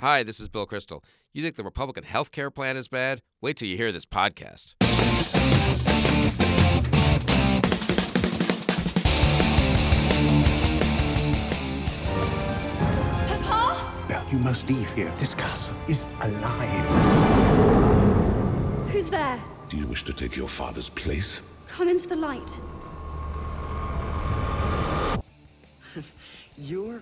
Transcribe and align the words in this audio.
Hi, 0.00 0.22
this 0.22 0.38
is 0.40 0.50
Bill 0.50 0.66
Kristol. 0.66 1.02
You 1.32 1.42
think 1.42 1.56
the 1.56 1.64
Republican 1.64 2.04
health 2.04 2.30
care 2.30 2.50
plan 2.50 2.76
is 2.76 2.86
bad? 2.86 3.22
Wait 3.40 3.56
till 3.56 3.66
you 3.66 3.78
hear 3.78 3.92
this 3.92 4.04
podcast. 4.04 4.74
Papa? 13.26 13.94
Belle, 14.06 14.26
you 14.30 14.38
must 14.38 14.68
leave 14.68 14.90
here. 14.92 15.10
This 15.18 15.32
castle 15.32 15.74
is 15.88 16.04
alive. 16.20 16.84
Who's 18.90 19.08
there? 19.08 19.42
Do 19.70 19.78
you 19.78 19.86
wish 19.86 20.04
to 20.04 20.12
take 20.12 20.36
your 20.36 20.48
father's 20.48 20.90
place? 20.90 21.40
Come 21.68 21.88
into 21.88 22.06
the 22.06 22.16
light. 22.16 22.60
You're 26.58 27.00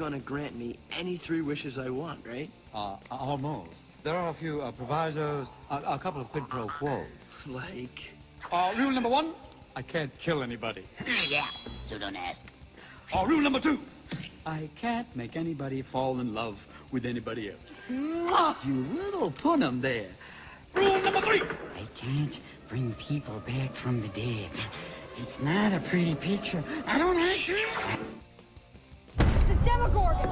gonna 0.00 0.18
grant 0.18 0.56
me 0.58 0.78
any 0.98 1.18
three 1.18 1.42
wishes 1.42 1.78
I 1.78 1.90
want, 1.90 2.26
right? 2.26 2.48
Uh, 2.74 2.96
almost. 3.10 4.02
There 4.02 4.16
are 4.16 4.30
a 4.30 4.32
few 4.32 4.62
uh, 4.62 4.72
provisos, 4.72 5.48
a, 5.70 5.76
a 5.86 5.98
couple 5.98 6.22
of 6.22 6.28
quid 6.32 6.48
pro 6.48 6.66
quos. 6.66 7.04
Like, 7.46 8.14
Uh, 8.50 8.72
rule 8.78 8.92
number 8.92 9.10
one, 9.10 9.34
I 9.76 9.82
can't 9.82 10.12
kill 10.18 10.42
anybody. 10.42 10.84
yeah, 11.28 11.46
so 11.82 11.98
don't 11.98 12.16
ask. 12.16 12.46
Uh, 13.14 13.26
rule 13.26 13.42
number 13.42 13.60
two, 13.60 13.78
I 14.46 14.70
can't 14.74 15.06
make 15.14 15.36
anybody 15.36 15.82
fall 15.82 16.20
in 16.20 16.32
love 16.34 16.66
with 16.92 17.04
anybody 17.04 17.50
else. 17.52 17.80
You 17.90 18.74
little 19.02 19.30
punim 19.30 19.82
there. 19.82 20.08
Rule 20.74 20.98
number 21.02 21.20
three, 21.20 21.42
I 21.76 21.84
can't 21.94 22.40
bring 22.68 22.94
people 22.94 23.38
back 23.46 23.74
from 23.74 24.00
the 24.00 24.08
dead. 24.08 24.50
It's 25.18 25.38
not 25.40 25.74
a 25.74 25.80
pretty 25.80 26.14
picture. 26.14 26.64
I 26.86 26.96
don't 26.96 27.16
like 27.16 27.46
it. 27.48 27.68
The 29.50 29.56
Demogorgon! 29.64 30.28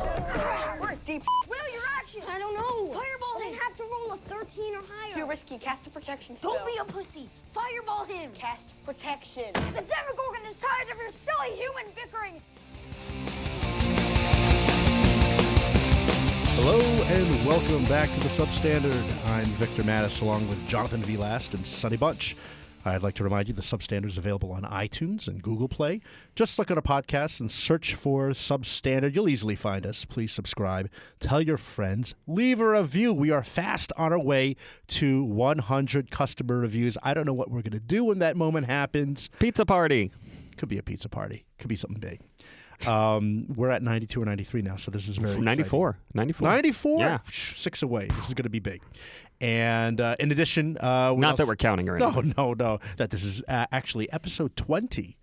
We're 0.80 0.94
deep. 1.04 1.24
Will, 1.48 1.72
your 1.72 1.82
action! 1.98 2.22
I 2.28 2.38
don't 2.38 2.54
know. 2.54 2.92
Fireball 2.92 3.40
Then 3.40 3.52
him! 3.52 3.58
have 3.58 3.74
to 3.74 3.82
roll 3.82 4.12
a 4.12 4.16
13 4.16 4.76
or 4.76 4.82
higher. 4.88 5.12
Too 5.12 5.26
risky. 5.28 5.58
Cast 5.58 5.88
a 5.88 5.90
protection 5.90 6.36
spell. 6.36 6.54
Don't 6.54 6.64
be 6.64 6.78
a 6.80 6.84
pussy! 6.84 7.28
Fireball 7.52 8.04
him! 8.04 8.30
Cast 8.32 8.70
protection. 8.84 9.52
The 9.54 9.82
Demogorgon 9.82 10.46
is 10.46 10.60
tired 10.60 10.88
of 10.92 10.98
your 10.98 11.08
silly 11.08 11.50
human 11.56 11.86
bickering! 11.96 12.40
Hello 16.54 16.78
and 16.78 17.44
welcome 17.44 17.84
back 17.86 18.14
to 18.14 18.20
the 18.20 18.28
Substandard. 18.28 19.26
I'm 19.26 19.46
Victor 19.54 19.82
Matus 19.82 20.22
along 20.22 20.48
with 20.48 20.64
Jonathan 20.68 21.02
V. 21.02 21.16
Last 21.16 21.54
and 21.54 21.66
Sonny 21.66 21.96
Bunch. 21.96 22.36
I'd 22.84 23.02
like 23.02 23.14
to 23.16 23.24
remind 23.24 23.48
you 23.48 23.54
the 23.54 23.62
Substandard 23.62 24.08
is 24.08 24.18
available 24.18 24.52
on 24.52 24.62
iTunes 24.62 25.26
and 25.26 25.42
Google 25.42 25.68
Play. 25.68 26.00
Just 26.34 26.58
look 26.58 26.70
at 26.70 26.76
our 26.76 26.82
podcast 26.82 27.40
and 27.40 27.50
search 27.50 27.94
for 27.94 28.30
Substandard. 28.30 29.14
You'll 29.14 29.28
easily 29.28 29.56
find 29.56 29.84
us. 29.84 30.04
Please 30.04 30.32
subscribe. 30.32 30.88
Tell 31.20 31.42
your 31.42 31.56
friends. 31.56 32.14
Leave 32.26 32.60
a 32.60 32.68
review. 32.68 33.12
We 33.12 33.30
are 33.30 33.42
fast 33.42 33.92
on 33.96 34.12
our 34.12 34.18
way 34.18 34.56
to 34.88 35.24
100 35.24 36.10
customer 36.10 36.58
reviews. 36.58 36.96
I 37.02 37.14
don't 37.14 37.26
know 37.26 37.34
what 37.34 37.50
we're 37.50 37.62
going 37.62 37.72
to 37.72 37.80
do 37.80 38.04
when 38.04 38.20
that 38.20 38.36
moment 38.36 38.66
happens. 38.66 39.28
Pizza 39.38 39.66
party. 39.66 40.12
Could 40.56 40.68
be 40.68 40.78
a 40.78 40.82
pizza 40.82 41.08
party. 41.08 41.44
Could 41.58 41.68
be 41.68 41.76
something 41.76 42.00
big. 42.00 42.20
Um, 42.86 43.46
we're 43.54 43.70
at 43.70 43.82
92 43.82 44.22
or 44.22 44.24
93 44.24 44.62
now, 44.62 44.76
so 44.76 44.90
this 44.90 45.08
is 45.08 45.16
very 45.16 45.30
exciting. 45.32 45.44
94. 45.44 45.98
94. 46.14 46.48
94? 46.48 47.00
Yeah. 47.00 47.18
Six 47.32 47.82
away. 47.82 48.06
This 48.08 48.28
is 48.28 48.34
going 48.34 48.44
to 48.44 48.50
be 48.50 48.60
big. 48.60 48.82
And 49.40 50.00
uh, 50.00 50.16
in 50.18 50.30
addition, 50.32 50.76
uh, 50.78 51.14
Not 51.16 51.24
also- 51.24 51.36
that 51.36 51.46
we're 51.48 51.56
counting 51.56 51.88
or 51.88 51.96
anything. 51.96 52.34
No, 52.36 52.52
no, 52.52 52.54
no. 52.54 52.78
That 52.96 53.10
this 53.10 53.24
is 53.24 53.42
uh, 53.48 53.66
actually 53.72 54.10
episode 54.12 54.56
20 54.56 55.16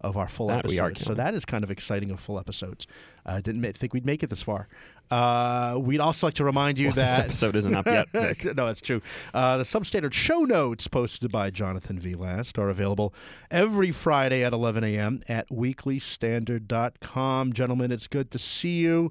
of 0.00 0.16
our 0.16 0.28
full 0.28 0.46
That 0.48 0.66
we 0.66 0.78
are. 0.78 0.94
So 0.94 1.14
that 1.14 1.34
is 1.34 1.44
kind 1.44 1.64
of 1.64 1.70
exciting 1.70 2.10
of 2.10 2.20
full 2.20 2.38
episodes. 2.38 2.86
I 3.26 3.40
didn't 3.40 3.60
ma- 3.60 3.72
think 3.74 3.92
we'd 3.92 4.06
make 4.06 4.22
it 4.22 4.30
this 4.30 4.42
far. 4.42 4.68
Uh, 5.10 5.76
we'd 5.80 6.00
also 6.00 6.26
like 6.26 6.34
to 6.34 6.44
remind 6.44 6.78
you 6.78 6.88
Well, 6.88 6.96
this 6.96 7.16
that 7.16 7.24
episode 7.24 7.56
isn't 7.56 7.74
up 7.74 7.86
yet, 7.86 8.08
Vic. 8.12 8.44
no, 8.56 8.66
that's 8.66 8.80
true. 8.82 9.00
Uh, 9.34 9.56
the 9.56 9.64
substandard 9.64 10.12
show 10.12 10.40
notes 10.44 10.86
posted 10.86 11.32
by 11.32 11.50
Jonathan 11.50 11.98
V. 11.98 12.14
Last 12.14 12.58
are 12.58 12.68
available 12.68 13.12
every 13.50 13.90
Friday 13.90 14.44
at 14.44 14.52
11 14.52 14.84
a.m. 14.84 15.22
at 15.28 15.48
weeklystandard.com. 15.48 17.52
Gentlemen, 17.52 17.90
it's 17.90 18.06
good 18.06 18.30
to 18.30 18.38
see 18.38 18.80
you. 18.80 19.10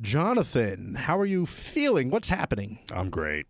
Jonathan, 0.00 0.94
how 0.94 1.18
are 1.18 1.26
you 1.26 1.44
feeling? 1.46 2.10
What's 2.10 2.30
happening? 2.30 2.78
I'm 2.92 3.10
great. 3.10 3.46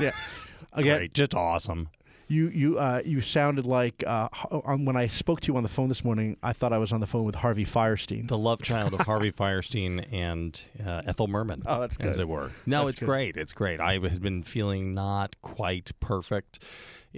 Yeah. 0.00 0.12
Again, 0.72 0.98
Great. 0.98 1.14
Just 1.14 1.34
awesome. 1.34 1.88
You 2.28 2.48
you 2.48 2.78
uh, 2.78 3.02
you 3.04 3.20
sounded 3.20 3.66
like 3.66 4.02
uh, 4.04 4.28
when 4.60 4.96
I 4.96 5.06
spoke 5.06 5.40
to 5.42 5.52
you 5.52 5.56
on 5.56 5.62
the 5.62 5.68
phone 5.68 5.88
this 5.88 6.04
morning. 6.04 6.36
I 6.42 6.52
thought 6.52 6.72
I 6.72 6.78
was 6.78 6.92
on 6.92 7.00
the 7.00 7.06
phone 7.06 7.24
with 7.24 7.36
Harvey 7.36 7.64
Fierstein. 7.64 8.26
The 8.26 8.36
love 8.38 8.62
child 8.62 8.94
of 8.94 9.00
Harvey 9.00 9.30
Fierstein 9.30 10.04
and 10.12 10.60
uh, 10.84 11.02
Ethel 11.06 11.28
Merman. 11.28 11.62
Oh, 11.66 11.80
that's 11.80 11.96
good. 11.96 12.08
As 12.08 12.18
it 12.18 12.28
were. 12.28 12.50
No, 12.66 12.80
That's 12.84 12.94
it's 12.94 13.00
good. 13.00 13.06
great. 13.06 13.36
It's 13.36 13.52
great. 13.52 13.78
I 13.80 13.98
had 13.98 14.20
been 14.20 14.42
feeling 14.42 14.92
not 14.92 15.36
quite 15.40 15.92
perfect 16.00 16.60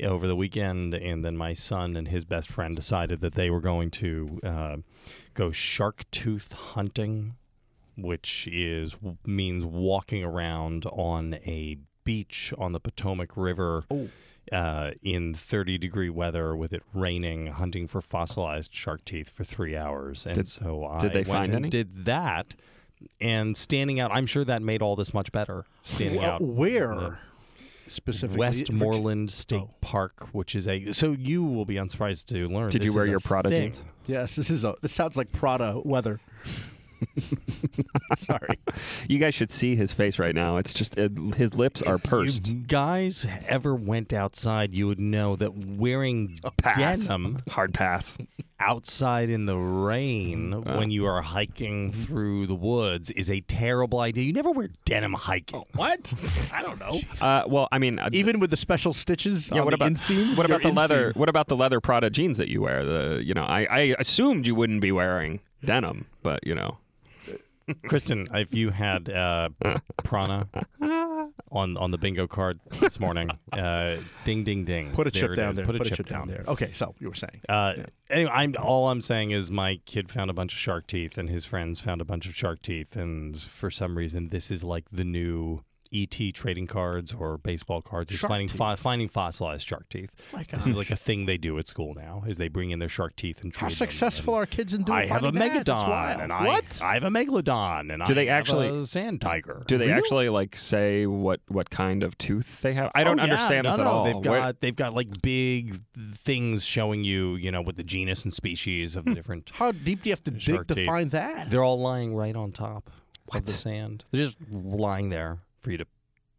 over 0.04 0.26
the 0.26 0.36
weekend, 0.36 0.92
and 0.94 1.24
then 1.24 1.36
my 1.36 1.54
son 1.54 1.96
and 1.96 2.08
his 2.08 2.24
best 2.26 2.50
friend 2.50 2.76
decided 2.76 3.20
that 3.22 3.34
they 3.34 3.48
were 3.48 3.60
going 3.60 3.90
to 3.92 4.40
uh, 4.44 4.76
go 5.32 5.50
shark 5.50 6.04
tooth 6.10 6.52
hunting, 6.52 7.34
which 7.96 8.46
is 8.52 8.94
means 9.26 9.64
walking 9.64 10.22
around 10.22 10.84
on 10.86 11.34
a 11.46 11.78
beach 12.04 12.52
on 12.58 12.72
the 12.72 12.80
Potomac 12.80 13.30
River. 13.36 13.84
Oh. 13.90 14.08
Uh, 14.52 14.92
in 15.02 15.34
30 15.34 15.78
degree 15.78 16.10
weather 16.10 16.56
with 16.56 16.72
it 16.72 16.82
raining, 16.94 17.48
hunting 17.48 17.86
for 17.86 18.00
fossilized 18.00 18.74
shark 18.74 19.04
teeth 19.04 19.28
for 19.28 19.44
three 19.44 19.76
hours. 19.76 20.24
And 20.26 20.36
Did- 20.36 20.48
so 20.48 20.84
I 20.86 20.98
did 21.00 21.12
they 21.12 21.18
went 21.18 21.26
find 21.28 21.46
and 21.48 21.56
any? 21.66 21.70
did 21.70 22.04
that. 22.06 22.54
And 23.20 23.56
standing 23.56 24.00
out, 24.00 24.10
I'm 24.12 24.26
sure 24.26 24.44
that 24.44 24.60
made 24.62 24.82
all 24.82 24.96
this 24.96 25.14
much 25.14 25.30
better. 25.30 25.64
Standing 25.82 26.20
Wh- 26.20 26.24
out. 26.24 26.40
Where 26.42 27.18
specifically? 27.86 28.38
Westmoreland 28.38 29.30
State 29.30 29.60
Oh. 29.62 29.70
Park, 29.80 30.28
which 30.32 30.54
is 30.56 30.66
a. 30.66 30.92
So 30.92 31.12
you 31.12 31.44
will 31.44 31.64
be 31.64 31.76
unsurprised 31.76 32.26
to 32.28 32.48
learn. 32.48 32.70
Did 32.70 32.84
you 32.84 32.92
wear 32.92 33.04
is 33.04 33.10
your 33.10 33.20
Prada 33.20 33.48
thing. 33.50 33.72
jeans? 33.72 33.84
Yes, 34.06 34.34
this 34.36 34.50
is 34.50 34.64
a. 34.64 34.74
This 34.82 34.92
sounds 34.92 35.16
like 35.16 35.30
Prada 35.32 35.80
weather. 35.84 36.20
Sorry. 38.16 38.58
You 39.08 39.18
guys 39.18 39.34
should 39.34 39.50
see 39.50 39.76
his 39.76 39.92
face 39.92 40.18
right 40.18 40.34
now. 40.34 40.56
It's 40.56 40.72
just 40.74 40.96
it, 40.98 41.12
his 41.36 41.54
lips 41.54 41.82
are 41.82 41.98
pursed. 41.98 42.48
If 42.48 42.54
you 42.54 42.60
guys 42.60 43.26
ever 43.46 43.74
went 43.74 44.12
outside, 44.12 44.74
you 44.74 44.86
would 44.86 45.00
know 45.00 45.36
that 45.36 45.54
wearing 45.56 46.38
Pass. 46.56 47.06
denim 47.06 47.38
Hard 47.50 47.74
pass. 47.74 48.18
outside 48.60 49.30
in 49.30 49.46
the 49.46 49.56
rain 49.56 50.52
Uh. 50.52 50.76
when 50.78 50.90
you 50.90 51.06
are 51.06 51.22
hiking 51.22 51.92
through 51.92 52.46
the 52.46 52.54
woods 52.54 53.10
is 53.10 53.30
a 53.30 53.40
terrible 53.42 54.00
idea. 54.00 54.24
You 54.24 54.32
never 54.32 54.50
wear 54.50 54.68
denim 54.84 55.12
hiking. 55.14 55.62
What? 55.74 56.12
I 56.52 56.62
don't 56.62 56.80
know. 56.80 57.00
Uh, 57.20 57.44
well, 57.46 57.68
I 57.70 57.78
mean, 57.78 57.98
uh, 57.98 58.10
Even 58.12 58.40
with 58.40 58.50
the 58.50 58.56
special 58.56 58.92
stitches 58.92 59.50
yeah. 59.50 59.60
on 59.60 59.64
What 59.66 59.70
the 59.70 59.76
about 59.76 59.92
inseam. 59.92 60.36
what 60.36 60.46
about 60.46 60.62
your 60.64 60.72
the 60.72 60.76
leather? 60.76 61.12
What 61.14 61.28
about 61.28 61.46
the 61.48 61.56
leather 61.56 61.80
Prada 61.80 62.10
jeans 62.10 62.38
that 62.38 62.48
you 62.48 62.62
wear? 62.62 62.84
The 62.84 63.22
you 63.24 63.34
know, 63.34 63.44
I, 63.44 63.66
I 63.70 63.78
assumed 63.98 64.46
you 64.46 64.54
wouldn't 64.54 64.80
be 64.80 64.90
wearing 64.92 65.40
denim, 65.64 66.06
but 66.22 66.44
you 66.46 66.54
know, 66.54 66.78
Kristen, 67.86 68.28
if 68.34 68.54
you 68.54 68.70
had 68.70 69.08
uh, 69.08 69.48
Prada 70.04 70.48
on 71.50 71.76
on 71.76 71.90
the 71.90 71.98
bingo 71.98 72.26
card 72.26 72.60
this 72.80 73.00
morning, 73.00 73.30
uh, 73.52 73.96
ding 74.24 74.44
ding 74.44 74.64
ding. 74.64 74.92
Put 74.92 75.06
a 75.06 75.10
chip 75.10 75.34
down 75.36 75.54
there. 75.54 75.64
Put 75.64 75.76
a 75.76 75.90
chip, 75.90 76.06
down 76.08 76.28
there. 76.28 76.44
Okay, 76.48 76.72
so 76.74 76.94
you 76.98 77.08
were 77.08 77.14
saying. 77.14 77.40
Uh, 77.48 77.74
Anyway, 78.10 78.30
I'm 78.32 78.54
all 78.58 78.88
I'm 78.88 79.02
saying 79.02 79.32
is 79.32 79.50
my 79.50 79.80
kid 79.84 80.10
found 80.10 80.30
a 80.30 80.32
bunch 80.32 80.54
of 80.54 80.58
shark 80.58 80.86
teeth, 80.86 81.18
and 81.18 81.28
his 81.28 81.44
friends 81.44 81.80
found 81.80 82.00
a 82.00 82.06
bunch 82.06 82.26
of 82.26 82.34
shark 82.34 82.62
teeth, 82.62 82.96
and 82.96 83.38
for 83.38 83.70
some 83.70 83.98
reason, 83.98 84.28
this 84.28 84.50
is 84.50 84.64
like 84.64 84.86
the 84.90 85.04
new 85.04 85.62
ET 85.92 86.34
trading 86.34 86.66
cards 86.66 87.14
or 87.14 87.38
baseball 87.38 87.82
cards. 87.82 88.10
Is 88.10 88.18
Shark 88.18 88.30
finding 88.30 88.48
fo- 88.48 88.76
finding 88.76 89.08
fossilized 89.08 89.66
shark 89.66 89.88
teeth. 89.88 90.14
This 90.52 90.66
is 90.66 90.76
like 90.76 90.90
a 90.90 90.96
thing 90.96 91.26
they 91.26 91.36
do 91.38 91.58
at 91.58 91.68
school 91.68 91.94
now. 91.94 92.24
Is 92.26 92.38
they 92.38 92.48
bring 92.48 92.70
in 92.70 92.78
their 92.78 92.88
shark 92.88 93.16
teeth 93.16 93.42
and 93.42 93.54
How 93.54 93.60
trade 93.60 93.70
them, 93.72 93.76
successful 93.76 94.34
and 94.34 94.42
are 94.42 94.46
kids 94.46 94.74
in 94.74 94.82
doing 94.84 94.98
I 94.98 95.06
have 95.06 95.24
a 95.24 95.32
finding 95.32 95.40
that? 95.40 95.66
That's 95.66 95.82
megalodon, 95.84 96.22
and 96.22 96.32
I 96.32 96.44
what? 96.46 96.82
I 96.82 96.94
have 96.94 97.04
a 97.04 97.10
megalodon, 97.10 97.92
and 97.92 98.04
Do 98.04 98.12
I 98.12 98.14
they 98.14 98.26
have 98.26 98.38
actually- 98.38 98.68
a 98.80 98.86
sand 98.86 99.20
tiger. 99.20 99.62
do 99.66 99.78
they 99.78 99.86
Really? 99.86 99.98
actually 99.98 100.28
like 100.28 100.56
say 100.56 101.06
what 101.06 101.40
what 101.48 101.70
kind 101.70 102.02
of 102.02 102.16
tooth 102.18 102.60
they 102.62 102.74
have? 102.74 102.90
I 102.94 103.04
don't 103.04 103.18
Oh, 103.20 103.24
yeah. 103.24 103.32
understand 103.32 103.64
no, 103.64 103.70
this 103.70 103.78
no. 103.78 103.82
at 103.84 103.86
all. 103.88 104.04
They've 104.04 104.14
Where- 104.30 104.40
got 104.40 104.60
they've 104.60 104.76
got 104.76 104.94
like 104.94 105.22
big 105.22 105.80
things 106.14 106.64
showing 106.64 107.04
you, 107.04 107.36
you 107.36 107.50
know, 107.50 107.60
what 107.62 107.76
the 107.76 107.84
genus 107.84 108.24
and 108.24 108.32
species 108.34 108.96
of 108.96 109.04
the 109.04 109.10
hmm. 109.10 109.14
different. 109.14 109.50
How 109.54 109.72
deep 109.72 110.02
do 110.02 110.10
you 110.10 110.12
have 110.12 110.24
to 110.24 110.30
dig 110.30 110.40
Shark 110.40 110.66
to 110.68 110.74
teeth. 110.74 110.86
find 110.86 111.10
that? 111.12 111.50
They're 111.50 111.64
all 111.64 111.80
lying 111.80 112.14
right 112.14 112.36
on 112.36 112.52
top 112.52 112.90
of 113.32 113.44
the 113.44 113.52
sand. 113.52 114.04
They're 114.10 114.24
just 114.24 114.36
lying 114.50 115.10
there 115.10 115.38
for 115.68 115.72
you 115.72 115.78
to 115.78 115.86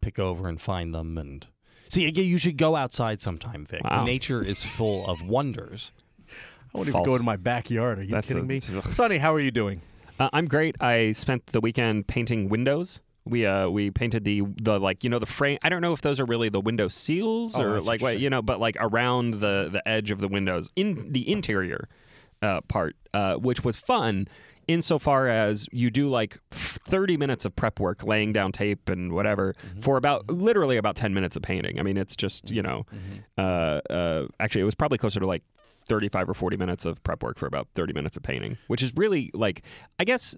pick 0.00 0.18
over 0.18 0.48
and 0.48 0.60
find 0.60 0.92
them. 0.92 1.16
And 1.16 1.46
see, 1.88 2.06
again, 2.08 2.24
you 2.24 2.36
should 2.38 2.56
go 2.56 2.74
outside 2.74 3.22
sometime, 3.22 3.64
Vic. 3.64 3.84
Wow. 3.84 4.02
Nature 4.04 4.42
is 4.42 4.64
full 4.64 5.06
of 5.06 5.24
wonders. 5.24 5.92
I 6.28 6.78
won't 6.78 6.88
even 6.88 7.04
go 7.04 7.16
to 7.16 7.22
my 7.22 7.36
backyard. 7.36 8.00
Are 8.00 8.02
you 8.02 8.10
That's 8.10 8.26
kidding 8.28 8.42
a- 8.44 8.46
me? 8.46 8.56
it's- 8.56 8.96
Sonny, 8.96 9.18
how 9.18 9.32
are 9.32 9.40
you 9.40 9.52
doing? 9.52 9.82
Uh, 10.18 10.28
I'm 10.32 10.46
great. 10.46 10.74
I 10.80 11.12
spent 11.12 11.46
the 11.46 11.60
weekend 11.60 12.08
painting 12.08 12.48
windows. 12.48 13.00
We 13.24 13.46
uh 13.46 13.68
we 13.68 13.90
painted 13.90 14.24
the 14.24 14.42
the 14.60 14.80
like 14.80 15.04
you 15.04 15.10
know 15.10 15.18
the 15.20 15.26
frame. 15.26 15.58
I 15.62 15.68
don't 15.68 15.80
know 15.82 15.92
if 15.92 16.00
those 16.00 16.18
are 16.18 16.24
really 16.24 16.48
the 16.48 16.60
window 16.60 16.88
seals 16.88 17.54
Oh, 17.58 17.62
or 17.62 17.80
like 17.80 18.00
what 18.02 18.18
you 18.18 18.30
know, 18.30 18.42
but 18.42 18.58
like 18.58 18.76
around 18.80 19.34
the 19.34 19.68
the 19.70 19.86
edge 19.86 20.10
of 20.10 20.18
the 20.20 20.26
windows 20.28 20.68
in 20.74 21.12
the 21.12 21.30
interior 21.30 21.88
uh, 22.42 22.60
part, 22.62 22.96
uh, 23.14 23.34
which 23.36 23.62
was 23.62 23.76
fun. 23.76 24.26
Insofar 24.72 25.28
as 25.28 25.66
you 25.72 25.90
do 25.90 26.08
like 26.08 26.38
30 26.52 27.16
minutes 27.16 27.44
of 27.44 27.56
prep 27.56 27.80
work, 27.80 28.04
laying 28.04 28.32
down 28.32 28.52
tape 28.52 28.88
and 28.88 29.12
whatever, 29.12 29.54
for 29.80 29.96
about 29.96 30.30
literally 30.30 30.76
about 30.76 30.96
10 30.96 31.12
minutes 31.12 31.34
of 31.36 31.42
painting. 31.42 31.78
I 31.80 31.82
mean, 31.82 31.96
it's 31.96 32.14
just 32.14 32.50
you 32.50 32.62
know, 32.62 32.86
uh, 33.36 33.80
uh, 33.90 34.26
actually, 34.38 34.62
it 34.62 34.64
was 34.64 34.74
probably 34.74 34.98
closer 34.98 35.18
to 35.20 35.26
like 35.26 35.42
35 35.88 36.30
or 36.30 36.34
40 36.34 36.56
minutes 36.56 36.84
of 36.84 37.02
prep 37.02 37.22
work 37.22 37.38
for 37.38 37.46
about 37.46 37.66
30 37.74 37.92
minutes 37.92 38.16
of 38.16 38.22
painting, 38.22 38.58
which 38.68 38.82
is 38.82 38.92
really 38.94 39.30
like, 39.34 39.62
I 39.98 40.04
guess, 40.04 40.36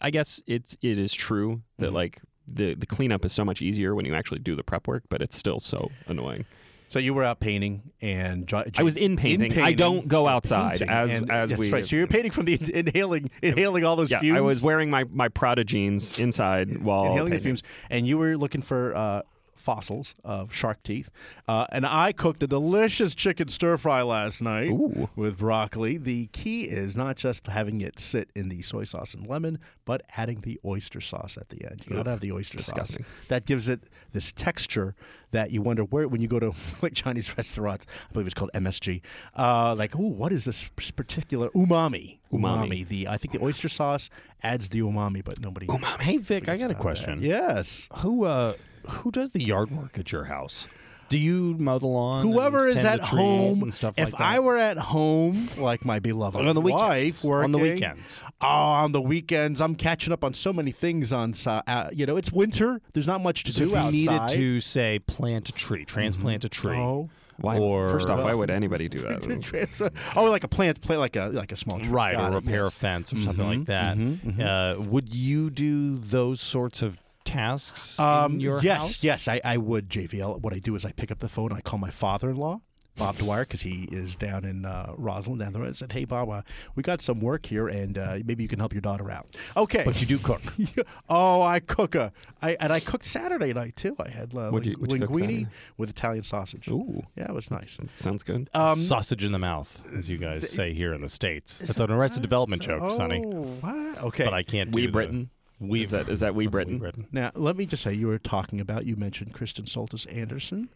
I 0.00 0.10
guess 0.10 0.42
it's 0.46 0.76
it 0.82 0.98
is 0.98 1.14
true 1.14 1.62
that 1.78 1.92
like 1.92 2.20
the 2.48 2.74
the 2.74 2.86
cleanup 2.86 3.24
is 3.24 3.32
so 3.32 3.44
much 3.44 3.62
easier 3.62 3.94
when 3.94 4.04
you 4.06 4.14
actually 4.14 4.40
do 4.40 4.56
the 4.56 4.64
prep 4.64 4.88
work, 4.88 5.04
but 5.08 5.22
it's 5.22 5.36
still 5.38 5.60
so 5.60 5.90
annoying. 6.06 6.46
So 6.88 6.98
you 7.00 7.14
were 7.14 7.24
out 7.24 7.40
painting, 7.40 7.82
and 8.00 8.46
jo- 8.46 8.64
I 8.78 8.82
was 8.82 8.94
in 8.94 9.16
painting. 9.16 9.58
I 9.58 9.72
don't 9.72 10.06
go 10.06 10.28
outside 10.28 10.78
painting, 10.78 10.88
as 10.88 11.14
and- 11.14 11.30
as 11.30 11.50
that's 11.50 11.58
we. 11.58 11.70
right. 11.72 11.86
So 11.86 11.96
you're 11.96 12.06
painting 12.06 12.30
from 12.30 12.44
the 12.44 12.58
inhaling, 12.74 13.30
inhaling 13.42 13.84
all 13.84 13.96
those 13.96 14.10
yeah, 14.10 14.20
fumes. 14.20 14.38
I 14.38 14.40
was 14.40 14.62
wearing 14.62 14.88
my 14.88 15.04
my 15.04 15.28
Prada 15.28 15.64
jeans 15.64 16.18
inside 16.18 16.78
while 16.84 17.06
inhaling 17.06 17.32
the 17.32 17.40
fumes, 17.40 17.62
and 17.90 18.06
you 18.06 18.18
were 18.18 18.36
looking 18.36 18.62
for 18.62 18.94
uh, 18.96 19.22
fossils 19.66 20.14
of 20.22 20.54
shark 20.54 20.80
teeth. 20.84 21.10
Uh, 21.48 21.66
and 21.72 21.84
I 21.84 22.12
cooked 22.12 22.40
a 22.40 22.46
delicious 22.46 23.16
chicken 23.16 23.48
stir 23.48 23.76
fry 23.76 24.00
last 24.02 24.40
night 24.40 24.70
Ooh. 24.70 25.10
with 25.16 25.38
broccoli. 25.38 25.96
The 25.96 26.28
key 26.28 26.62
is 26.64 26.96
not 26.96 27.16
just 27.16 27.48
having 27.48 27.80
it 27.80 27.98
sit 27.98 28.30
in 28.36 28.48
the 28.48 28.62
soy 28.62 28.84
sauce 28.84 29.12
and 29.12 29.26
lemon, 29.26 29.58
but 29.84 30.02
adding 30.16 30.42
the 30.42 30.60
oyster 30.64 31.00
sauce 31.00 31.36
at 31.36 31.48
the 31.48 31.64
end. 31.64 31.82
You 31.84 31.96
got 31.96 32.04
to 32.04 32.10
have 32.10 32.20
the 32.20 32.30
oyster 32.30 32.56
disgusting. 32.56 33.02
sauce. 33.02 33.12
That 33.26 33.44
gives 33.44 33.68
it 33.68 33.80
this 34.12 34.30
texture 34.30 34.94
that 35.32 35.50
you 35.50 35.62
wonder 35.62 35.82
where 35.82 36.06
when 36.06 36.20
you 36.22 36.28
go 36.28 36.38
to 36.38 36.54
like 36.82 36.94
Chinese 36.94 37.36
restaurants. 37.36 37.86
I 38.08 38.12
believe 38.12 38.26
it's 38.26 38.34
called 38.34 38.52
MSG. 38.54 39.00
Uh, 39.36 39.74
like, 39.76 39.96
ooh, 39.96 40.06
what 40.06 40.32
is 40.32 40.44
this 40.44 40.68
particular 40.94 41.50
umami? 41.50 42.18
Umami. 42.32 42.86
The 42.86 43.08
I 43.08 43.16
think 43.16 43.32
the 43.32 43.42
oyster 43.42 43.68
sauce 43.68 44.10
adds 44.44 44.68
the 44.68 44.80
umami, 44.80 45.24
but 45.24 45.40
nobody. 45.40 45.66
Hey 46.00 46.18
Vic, 46.18 46.48
I 46.48 46.56
got 46.56 46.62
a 46.62 46.66
about 46.66 46.76
that. 46.76 46.80
question. 46.82 47.22
Yes. 47.22 47.88
Who 47.98 48.24
uh 48.24 48.54
who 48.88 49.10
does 49.10 49.30
the 49.32 49.42
yard 49.42 49.70
work 49.70 49.98
at 49.98 50.12
your 50.12 50.24
house? 50.24 50.68
Do 51.08 51.18
you 51.18 51.54
mow 51.60 51.78
the 51.78 51.86
lawn? 51.86 52.26
Whoever 52.26 52.66
is 52.66 52.74
at 52.76 52.98
home, 52.98 53.62
and 53.62 53.72
stuff 53.72 53.94
if 53.96 54.06
like 54.06 54.12
that? 54.18 54.20
I 54.20 54.40
were 54.40 54.56
at 54.56 54.76
home, 54.76 55.48
like 55.56 55.84
my 55.84 56.00
beloved 56.00 56.36
on 56.44 56.52
the 56.52 56.60
weekends, 56.60 57.22
wife, 57.22 57.44
on 57.44 57.52
the 57.52 57.58
weekends. 57.58 58.20
Oh, 58.40 58.46
on 58.48 58.90
the 58.90 59.00
weekends, 59.00 59.60
I'm 59.60 59.76
catching 59.76 60.12
up 60.12 60.24
on 60.24 60.34
so 60.34 60.52
many 60.52 60.72
things. 60.72 61.12
On 61.12 61.32
uh, 61.46 61.90
you 61.92 62.06
know, 62.06 62.16
it's 62.16 62.32
winter. 62.32 62.80
There's 62.92 63.06
not 63.06 63.20
much 63.20 63.44
to 63.44 63.52
So 63.52 63.66
do 63.66 63.76
if 63.76 63.84
you 63.84 63.90
needed 63.92 64.28
to 64.30 64.60
say 64.60 64.98
plant 64.98 65.48
a 65.48 65.52
tree, 65.52 65.84
transplant 65.84 66.42
a 66.44 66.48
tree, 66.48 66.76
Oh. 66.76 67.08
Why? 67.38 67.58
or 67.58 67.90
first 67.90 68.08
off, 68.10 68.18
why 68.24 68.32
would 68.34 68.50
anybody 68.50 68.88
do 68.88 68.98
that? 69.00 69.92
Oh, 70.16 70.24
like 70.24 70.42
a 70.42 70.48
plant, 70.48 70.80
plant 70.80 71.00
like 71.00 71.14
a 71.16 71.26
like 71.28 71.52
a 71.52 71.56
small 71.56 71.78
tree. 71.78 71.88
right 71.90 72.16
Got 72.16 72.30
or 72.32 72.32
it, 72.32 72.34
repair 72.36 72.64
yes. 72.64 72.72
a 72.72 72.76
fence 72.76 73.12
or 73.12 73.18
something 73.18 73.46
like 73.46 73.58
Mhm, 73.60 73.66
that? 73.66 73.96
mhm, 73.96 74.20
mhm. 74.38 74.40
Uh, 74.78 74.80
would 74.82 75.14
you 75.14 75.50
do 75.50 75.98
those 75.98 76.40
sorts 76.40 76.82
of 76.82 76.98
tasks 77.26 77.98
Um, 78.00 78.34
in 78.34 78.40
your 78.40 78.60
yes, 78.62 78.80
house? 78.80 79.04
yes, 79.04 79.28
I, 79.28 79.40
I 79.44 79.56
would, 79.58 79.88
JVL. 79.90 80.40
What 80.40 80.54
I 80.54 80.58
do 80.58 80.74
is 80.76 80.84
I 80.84 80.92
pick 80.92 81.10
up 81.10 81.18
the 81.18 81.28
phone 81.28 81.50
and 81.50 81.58
I 81.58 81.60
call 81.60 81.78
my 81.78 81.90
father-in-law, 81.90 82.60
Bob 82.96 83.18
Dwyer, 83.18 83.40
because 83.44 83.60
he 83.60 83.86
is 83.92 84.16
down 84.16 84.46
in 84.46 84.64
uh, 84.64 84.94
Roslyn, 84.96 85.36
down 85.38 85.52
the 85.52 85.60
road. 85.60 85.68
I 85.68 85.72
said, 85.72 85.92
"Hey, 85.92 86.06
Bob, 86.06 86.30
uh, 86.30 86.40
we 86.76 86.82
got 86.82 87.02
some 87.02 87.20
work 87.20 87.44
here, 87.44 87.68
and 87.68 87.98
uh, 87.98 88.20
maybe 88.24 88.42
you 88.42 88.48
can 88.48 88.58
help 88.58 88.72
your 88.72 88.80
daughter 88.80 89.10
out." 89.10 89.36
Okay, 89.54 89.82
But 89.84 90.00
you 90.00 90.06
do 90.06 90.16
cook. 90.16 90.40
oh, 91.10 91.42
I 91.42 91.60
cook 91.60 91.94
a, 91.94 92.10
I 92.40 92.56
and 92.58 92.72
I 92.72 92.80
cooked 92.80 93.04
Saturday 93.04 93.52
night 93.52 93.76
too. 93.76 93.96
I 94.00 94.08
had 94.08 94.34
uh, 94.34 94.46
you- 94.46 94.50
what'd 94.52 94.66
you 94.66 94.76
cook 94.78 95.10
linguine 95.10 95.48
with 95.76 95.90
Italian 95.90 96.24
sausage. 96.24 96.68
Ooh, 96.68 97.02
Yeah, 97.16 97.24
it 97.24 97.34
was 97.34 97.50
nice. 97.50 97.76
sounds 97.96 98.22
good. 98.22 98.48
Um, 98.54 98.78
Sausage 98.78 99.24
in 99.24 99.32
the 99.32 99.38
mouth, 99.38 99.82
as 99.94 100.08
you 100.08 100.16
guys 100.16 100.48
say 100.48 100.72
here 100.72 100.94
in 100.94 101.02
the 101.02 101.10
states. 101.10 101.58
That's 101.58 101.78
an 101.80 101.90
Arrested 101.90 102.22
Development 102.22 102.62
joke, 102.62 102.80
oh, 102.82 102.96
Sonny. 102.96 103.20
what? 103.20 104.02
Okay, 104.04 104.24
But 104.24 104.32
I 104.32 104.42
can't. 104.42 104.72
We 104.74 104.82
do 104.82 104.86
the- 104.88 104.92
Britain. 104.92 105.30
We 105.58 105.82
Is 105.82 105.90
that 105.92 106.08
is 106.08 106.20
that 106.20 106.34
we 106.34 106.46
Britain? 106.46 106.78
Britain. 106.78 107.06
Now, 107.12 107.30
let 107.34 107.56
me 107.56 107.64
just 107.66 107.82
say, 107.82 107.92
you 107.94 108.08
were 108.08 108.18
talking 108.18 108.60
about, 108.60 108.84
you 108.86 108.94
mentioned 108.96 109.32
Kristen 109.32 109.64
Soltis 109.64 110.06
Anderson 110.14 110.68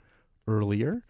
earlier. 0.49 1.03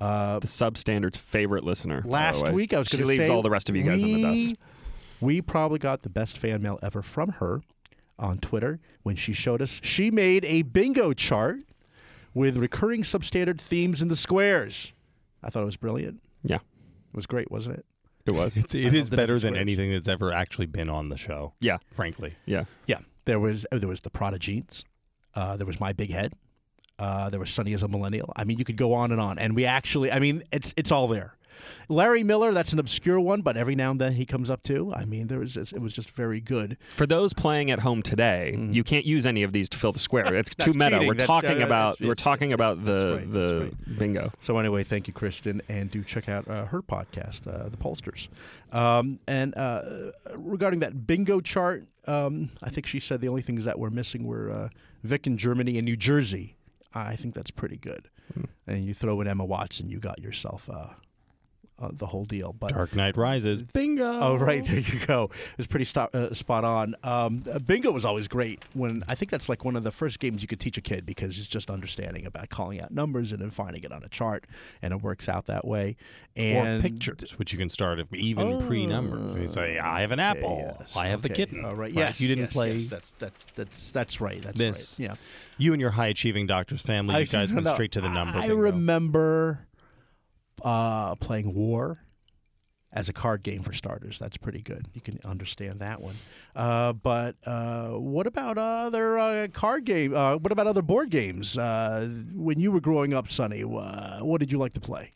Uh, 0.00 0.38
The 0.38 0.46
substandard's 0.46 1.16
favorite 1.16 1.64
listener. 1.64 2.02
by 2.02 2.06
the 2.06 2.08
last 2.10 2.44
way. 2.44 2.52
week, 2.52 2.72
I 2.74 2.78
was 2.78 2.88
she 2.88 2.98
going 2.98 3.08
to 3.08 3.14
say. 3.14 3.18
leaves 3.20 3.30
all 3.30 3.42
the 3.42 3.50
rest 3.50 3.68
of 3.68 3.74
you 3.76 3.82
guys 3.82 4.02
in 4.02 4.12
the 4.12 4.22
dust. 4.22 4.48
we- 4.48 4.56
We 5.36 5.40
probably 5.42 5.78
got 5.78 6.02
the 6.02 6.10
best 6.10 6.36
fan 6.36 6.60
mail 6.62 6.78
ever 6.82 7.00
from 7.02 7.30
her 7.40 7.62
on 8.18 8.38
Twitter 8.38 8.78
when 9.02 9.16
she 9.16 9.32
showed 9.32 9.62
us. 9.62 9.80
She 9.82 10.10
made 10.10 10.44
a 10.44 10.60
bingo 10.62 11.12
chart 11.14 11.60
with 12.34 12.58
recurring 12.58 13.02
substandard 13.02 13.58
themes 13.58 14.02
in 14.02 14.08
the 14.08 14.16
squares. 14.16 14.92
I 15.42 15.48
thought 15.50 15.62
it 15.62 15.66
was 15.66 15.76
brilliant. 15.78 16.20
Yeah, 16.44 16.56
It 16.56 16.62
was 17.16 17.24
great, 17.26 17.50
wasn't 17.50 17.78
it? 17.78 17.86
it 18.26 18.32
was. 18.34 18.56
It's, 18.58 18.74
I 18.74 18.78
it 18.78 18.84
love 18.84 18.94
is 18.94 19.10
better 19.10 19.38
than 19.38 19.52
squares. 19.52 19.60
anything 19.60 19.90
that's 19.92 20.08
ever 20.08 20.32
actually 20.32 20.66
been 20.66 20.90
on 20.90 21.08
the 21.08 21.16
show. 21.16 21.54
Yeah, 21.60 21.78
Frankly, 21.92 22.32
yeah. 22.44 22.64
Yeah, 22.86 22.98
there 23.26 23.38
was 23.38 23.66
uh, 23.70 23.78
there 23.78 23.88
was 23.88 24.00
the 24.00 24.10
Prada 24.10 24.38
jeans. 24.38 24.84
Uh, 25.34 25.56
there 25.56 25.66
was 25.66 25.78
my 25.78 25.92
big 25.92 26.10
head. 26.10 26.32
Uh, 26.98 27.28
there 27.28 27.38
was 27.38 27.50
Sonny 27.50 27.74
as 27.74 27.82
a 27.82 27.88
millennial. 27.88 28.32
I 28.36 28.44
mean, 28.44 28.58
you 28.58 28.64
could 28.64 28.78
go 28.78 28.94
on 28.94 29.12
and 29.12 29.20
on. 29.20 29.38
And 29.38 29.54
we 29.54 29.66
actually, 29.66 30.10
I 30.10 30.18
mean, 30.18 30.42
it's 30.50 30.72
it's 30.78 30.90
all 30.90 31.06
there. 31.08 31.34
Larry 31.88 32.22
Miller, 32.22 32.52
that's 32.52 32.74
an 32.74 32.78
obscure 32.78 33.18
one, 33.18 33.40
but 33.40 33.56
every 33.56 33.74
now 33.74 33.90
and 33.90 33.98
then 33.98 34.12
he 34.12 34.26
comes 34.26 34.50
up 34.50 34.62
too. 34.62 34.92
I 34.94 35.06
mean, 35.06 35.28
there 35.28 35.38
was 35.38 35.54
just, 35.54 35.72
it 35.72 35.80
was 35.80 35.94
just 35.94 36.10
very 36.10 36.38
good. 36.38 36.76
For 36.94 37.06
those 37.06 37.32
playing 37.32 37.70
at 37.70 37.78
home 37.78 38.02
today, 38.02 38.54
you 38.70 38.84
can't 38.84 39.06
use 39.06 39.24
any 39.24 39.42
of 39.42 39.52
these 39.52 39.70
to 39.70 39.78
fill 39.78 39.92
the 39.92 39.98
square. 39.98 40.34
It's 40.34 40.54
too 40.54 40.72
Mm-hmm. 40.72 40.78
Meta. 40.78 40.90
cheating. 40.96 41.08
We're 41.08 41.14
That's- 41.14 41.26
talking 41.26 41.62
uh, 41.62 41.66
about 41.66 42.00
we're 42.00 42.14
talking 42.14 42.52
about 42.52 42.84
the 42.84 43.16
right, 43.20 43.32
the 43.32 43.72
that's 43.86 43.98
bingo. 43.98 44.32
So 44.40 44.58
anyway, 44.58 44.84
thank 44.84 45.08
you, 45.08 45.14
Kristen, 45.14 45.62
and 45.68 45.90
do 45.90 46.04
check 46.04 46.28
out 46.28 46.46
uh, 46.46 46.66
her 46.66 46.82
podcast, 46.82 47.46
uh, 47.46 47.70
The 47.70 47.76
Pollsters. 47.78 48.28
Um, 48.72 49.18
and 49.26 49.56
uh, 49.56 50.12
regarding 50.34 50.80
that 50.80 51.06
bingo 51.06 51.40
chart, 51.40 51.86
um, 52.06 52.50
I 52.62 52.70
think 52.70 52.86
she 52.86 53.00
said 53.00 53.20
the 53.20 53.28
only 53.28 53.42
things 53.42 53.64
that 53.64 53.78
were 53.78 53.90
missing 53.90 54.24
were 54.24 54.50
uh, 54.50 54.68
Vic 55.02 55.26
in 55.26 55.36
Germany 55.36 55.78
and 55.78 55.84
New 55.84 55.96
Jersey. 55.96 56.56
I 56.94 57.16
think 57.16 57.34
that's 57.34 57.50
pretty 57.50 57.76
good. 57.76 58.08
And 58.66 58.84
you 58.84 58.94
throw 58.94 59.20
in 59.20 59.28
Emma 59.28 59.44
Watson, 59.44 59.88
you 59.88 59.98
got 59.98 60.20
yourself 60.20 60.68
uh, 60.72 60.88
uh, 61.78 61.88
the 61.92 62.06
whole 62.06 62.24
deal. 62.24 62.52
But 62.52 62.72
Dark 62.72 62.94
Knight 62.94 63.16
Rises. 63.16 63.62
Bingo. 63.62 64.04
Oh, 64.04 64.36
right 64.36 64.64
there 64.64 64.80
you 64.80 64.98
go. 65.06 65.24
It 65.24 65.58
was 65.58 65.66
pretty 65.66 65.84
stop, 65.84 66.14
uh, 66.14 66.32
spot 66.34 66.64
on. 66.64 66.94
Um, 67.02 67.44
uh, 67.50 67.58
bingo 67.58 67.90
was 67.90 68.04
always 68.04 68.28
great. 68.28 68.64
When 68.74 69.02
I 69.08 69.14
think 69.14 69.30
that's 69.30 69.48
like 69.48 69.64
one 69.64 69.76
of 69.76 69.84
the 69.84 69.90
first 69.90 70.20
games 70.20 70.42
you 70.42 70.48
could 70.48 70.60
teach 70.60 70.76
a 70.76 70.82
kid 70.82 71.06
because 71.06 71.38
it's 71.38 71.48
just 71.48 71.70
understanding 71.70 72.26
about 72.26 72.50
calling 72.50 72.80
out 72.80 72.90
numbers 72.90 73.32
and 73.32 73.40
then 73.40 73.50
finding 73.50 73.82
it 73.82 73.92
on 73.92 74.02
a 74.02 74.08
chart, 74.08 74.44
and 74.82 74.92
it 74.92 75.02
works 75.02 75.28
out 75.28 75.46
that 75.46 75.66
way. 75.66 75.96
And 76.36 76.84
or 76.84 76.88
pictures, 76.88 77.38
which 77.38 77.52
you 77.52 77.58
can 77.58 77.70
start 77.70 77.98
even 78.12 78.60
pre-numbered. 78.66 79.40
You 79.40 79.48
say, 79.48 79.78
"I 79.78 80.02
have 80.02 80.12
an 80.12 80.20
apple. 80.20 80.76
yes, 80.80 80.94
I 80.94 81.08
have 81.08 81.22
the 81.22 81.30
kitten." 81.30 81.64
All 81.64 81.70
right. 81.70 81.86
Right? 81.86 81.94
Yes. 81.94 82.20
You 82.20 82.28
didn't 82.28 82.44
yes, 82.44 82.52
play 82.52 82.76
yes, 82.76 82.90
that's 82.90 83.12
that's 83.18 83.44
that's 83.54 83.90
that's 83.90 84.20
right. 84.20 84.42
That's 84.42 84.58
this. 84.58 84.96
right. 84.98 85.08
Yeah. 85.08 85.14
You 85.58 85.72
and 85.72 85.80
your 85.80 85.90
high-achieving 85.90 86.46
doctor's 86.46 86.82
family. 86.82 87.18
You 87.20 87.26
guys 87.26 87.52
went 87.52 87.64
no, 87.64 87.74
straight 87.74 87.92
to 87.92 88.00
the 88.00 88.08
number. 88.08 88.38
I 88.38 88.42
bingo. 88.48 88.56
remember 88.56 89.65
uh, 90.62 91.14
playing 91.16 91.54
War 91.54 92.00
as 92.92 93.08
a 93.08 93.12
card 93.12 93.42
game 93.42 93.62
for 93.62 93.72
starters. 93.72 94.18
That's 94.18 94.38
pretty 94.38 94.62
good. 94.62 94.88
You 94.94 95.00
can 95.02 95.20
understand 95.24 95.80
that 95.80 96.00
one. 96.00 96.16
Uh, 96.54 96.94
but 96.94 97.36
uh, 97.44 97.90
what 97.90 98.26
about 98.26 98.56
other 98.56 99.18
uh, 99.18 99.48
card 99.52 99.84
game? 99.84 100.16
Uh, 100.16 100.36
what 100.36 100.50
about 100.50 100.66
other 100.66 100.82
board 100.82 101.10
games? 101.10 101.58
Uh, 101.58 102.08
when 102.32 102.58
you 102.58 102.72
were 102.72 102.80
growing 102.80 103.12
up, 103.12 103.30
Sonny, 103.30 103.62
uh, 103.62 104.20
what 104.20 104.40
did 104.40 104.50
you 104.50 104.58
like 104.58 104.72
to 104.72 104.80
play? 104.80 105.12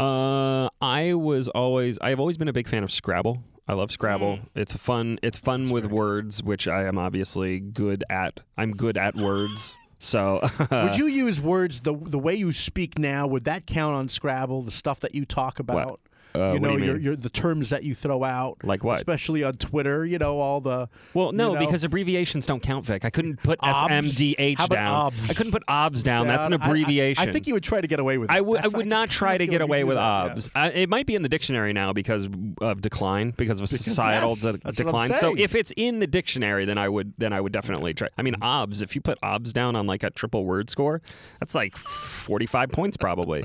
Uh, 0.00 0.68
I 0.80 1.14
was 1.14 1.48
always 1.48 1.98
I've 2.00 2.20
always 2.20 2.36
been 2.36 2.48
a 2.48 2.52
big 2.52 2.68
fan 2.68 2.82
of 2.82 2.92
Scrabble. 2.92 3.42
I 3.66 3.74
love 3.74 3.92
Scrabble. 3.92 4.38
It's 4.54 4.72
fun. 4.72 5.18
It's 5.22 5.36
fun 5.36 5.70
with 5.70 5.86
words, 5.86 6.42
which 6.42 6.66
I 6.66 6.84
am 6.84 6.96
obviously 6.98 7.60
good 7.60 8.02
at. 8.08 8.40
I'm 8.56 8.72
good 8.72 8.96
at 8.96 9.14
words. 9.14 9.76
So 9.98 10.40
would 10.70 10.96
you 10.96 11.06
use 11.06 11.40
words 11.40 11.80
the 11.80 11.94
the 11.94 12.18
way 12.18 12.34
you 12.34 12.52
speak 12.52 12.98
now? 12.98 13.26
Would 13.26 13.44
that 13.44 13.66
count 13.66 13.96
on 13.96 14.08
Scrabble? 14.08 14.62
The 14.62 14.70
stuff 14.70 15.00
that 15.00 15.14
you 15.14 15.24
talk 15.24 15.58
about. 15.58 16.00
Uh, 16.38 16.52
you 16.54 16.60
know, 16.60 16.76
you 16.76 16.84
your, 16.84 16.96
your 16.98 17.16
the 17.16 17.28
terms 17.28 17.70
that 17.70 17.82
you 17.84 17.94
throw 17.94 18.22
out, 18.24 18.58
Like 18.62 18.84
what? 18.84 18.96
especially 18.98 19.42
on 19.44 19.54
Twitter. 19.54 20.04
You 20.06 20.18
know, 20.18 20.38
all 20.38 20.60
the 20.60 20.88
Well, 21.14 21.32
no, 21.32 21.48
you 21.48 21.54
know? 21.60 21.66
because 21.66 21.84
abbreviations 21.84 22.46
don't 22.46 22.62
count, 22.62 22.86
Vic. 22.86 23.04
I 23.04 23.10
couldn't 23.10 23.42
put 23.42 23.58
Obs? 23.62 23.90
SMDH 23.92 24.68
down. 24.68 24.94
obs? 24.94 25.30
I 25.30 25.34
couldn't 25.34 25.52
put 25.52 25.62
OBS 25.68 26.02
down. 26.02 26.26
That's 26.26 26.46
an 26.46 26.52
I- 26.54 26.56
I- 26.56 26.66
abbreviation. 26.66 27.28
I, 27.28 27.32
think 27.32 27.46
you 27.46 27.54
would 27.54 27.62
try 27.62 27.80
to 27.80 27.86
get 27.88 27.98
away 28.00 28.18
with. 28.18 28.30
it. 28.30 28.34
I 28.34 28.40
would. 28.40 28.58
I 28.58 28.62
That's 28.62 28.72
why 28.72 28.76
would 28.78 28.86
not 28.86 29.10
try 29.10 29.38
to 29.38 29.46
get 29.46 29.60
away 29.60 29.84
with 29.84 29.96
yeah. 29.96 30.24
OBS. 30.32 30.50
Uh, 30.54 30.70
it 30.74 30.88
might 30.88 31.06
be 31.06 31.14
in 31.14 31.22
the 31.22 31.28
dictionary 31.28 31.72
now 31.72 31.92
because 31.92 32.28
of 32.60 32.80
decline, 32.80 33.32
because 33.36 33.60
of 33.60 33.64
Because- 33.68 33.84
societal 33.84 34.30
yes, 34.30 34.40
de- 34.42 34.52
that's 34.52 34.64
what 34.64 34.68
I'm 34.80 35.08
decline. 35.08 35.14
So 35.14 35.34
if 35.36 35.54
it's 35.54 35.72
in 35.76 35.98
the 35.98 36.06
dictionary, 36.06 36.64
then 36.64 36.78
I 36.78 36.88
would. 36.88 37.14
Then 37.18 37.32
I 37.32 37.40
would 37.40 37.52
definitely 37.52 37.94
try. 37.94 38.08
I 38.16 38.22
mean. 38.22 38.36
OBS. 38.40 38.82
If 38.82 38.94
you 38.94 39.00
put 39.00 39.18
OBS 39.22 39.52
down 39.52 39.74
on 39.76 39.86
like 39.86 40.02
a 40.02 40.10
triple 40.10 40.44
word 40.44 40.70
score, 40.70 41.02
that's 41.40 41.54
like 41.54 41.76
forty-five 41.76 42.70
points 42.70 42.96
probably. 42.96 43.44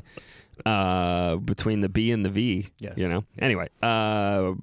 Uh, 0.65 1.37
between 1.37 1.81
the 1.81 1.89
B 1.89 2.11
and 2.11 2.23
the 2.23 2.29
V, 2.29 2.67
Yes. 2.79 2.93
you 2.97 3.07
know. 3.07 3.23
Anyway, 3.39 3.69
uh, 3.81 4.53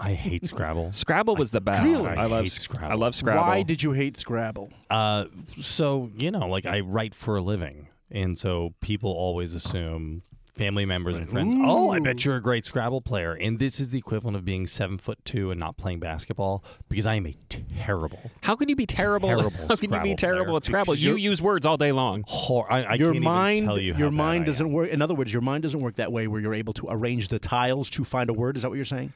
I 0.00 0.12
hate 0.14 0.46
Scrabble. 0.46 0.92
Scrabble 0.92 1.36
was 1.36 1.50
the 1.50 1.60
best. 1.60 1.82
Really? 1.82 2.08
I, 2.08 2.24
I 2.24 2.26
love 2.26 2.44
hate 2.44 2.52
Scrabble. 2.52 2.92
I 2.92 2.94
love 2.94 3.14
Scrabble. 3.14 3.42
Why 3.42 3.62
did 3.62 3.82
you 3.82 3.92
hate 3.92 4.18
Scrabble? 4.18 4.70
Uh, 4.90 5.26
so 5.60 6.10
you 6.18 6.30
know, 6.30 6.48
like 6.48 6.66
I 6.66 6.80
write 6.80 7.14
for 7.14 7.36
a 7.36 7.42
living, 7.42 7.88
and 8.10 8.38
so 8.38 8.74
people 8.80 9.10
always 9.10 9.54
assume 9.54 10.22
family 10.54 10.86
members 10.86 11.16
and 11.16 11.28
friends. 11.28 11.54
Oh, 11.58 11.90
I 11.90 11.98
bet 11.98 12.24
you're 12.24 12.36
a 12.36 12.40
great 12.40 12.64
Scrabble 12.64 13.00
player. 13.00 13.32
And 13.34 13.58
this 13.58 13.80
is 13.80 13.90
the 13.90 13.98
equivalent 13.98 14.36
of 14.36 14.44
being 14.44 14.66
seven 14.66 14.98
foot 14.98 15.18
two 15.24 15.50
and 15.50 15.58
not 15.58 15.76
playing 15.76 16.00
basketball 16.00 16.64
because 16.88 17.06
I 17.06 17.14
am 17.14 17.26
a 17.26 17.34
terrible. 17.48 18.30
How 18.42 18.54
can 18.56 18.68
you 18.68 18.76
be 18.76 18.86
terrible? 18.86 19.28
Terrible 19.28 19.50
How 19.68 19.76
can 19.76 19.92
you 19.92 20.00
be 20.00 20.14
terrible 20.14 20.44
player. 20.46 20.56
at 20.56 20.64
Scrabble? 20.64 20.94
You 20.94 21.16
use 21.16 21.42
words 21.42 21.66
all 21.66 21.76
day 21.76 21.92
long. 21.92 22.24
Hor- 22.26 22.70
I, 22.72 22.82
I 22.82 22.94
your 22.94 23.12
can't 23.12 23.24
mind, 23.24 23.56
even 23.58 23.68
tell 23.68 23.78
you 23.80 23.92
how 23.94 23.98
your 23.98 24.10
mind 24.10 24.46
doesn't 24.46 24.72
work. 24.72 24.90
In 24.90 25.02
other 25.02 25.14
words, 25.14 25.32
your 25.32 25.42
mind 25.42 25.62
doesn't 25.62 25.80
work 25.80 25.96
that 25.96 26.12
way, 26.12 26.26
where 26.28 26.40
you're 26.40 26.54
able 26.54 26.72
to 26.74 26.86
arrange 26.88 27.28
the 27.28 27.38
tiles 27.38 27.90
to 27.90 28.04
find 28.04 28.30
a 28.30 28.32
word. 28.32 28.56
Is 28.56 28.62
that 28.62 28.68
what 28.68 28.76
you're 28.76 28.84
saying? 28.84 29.12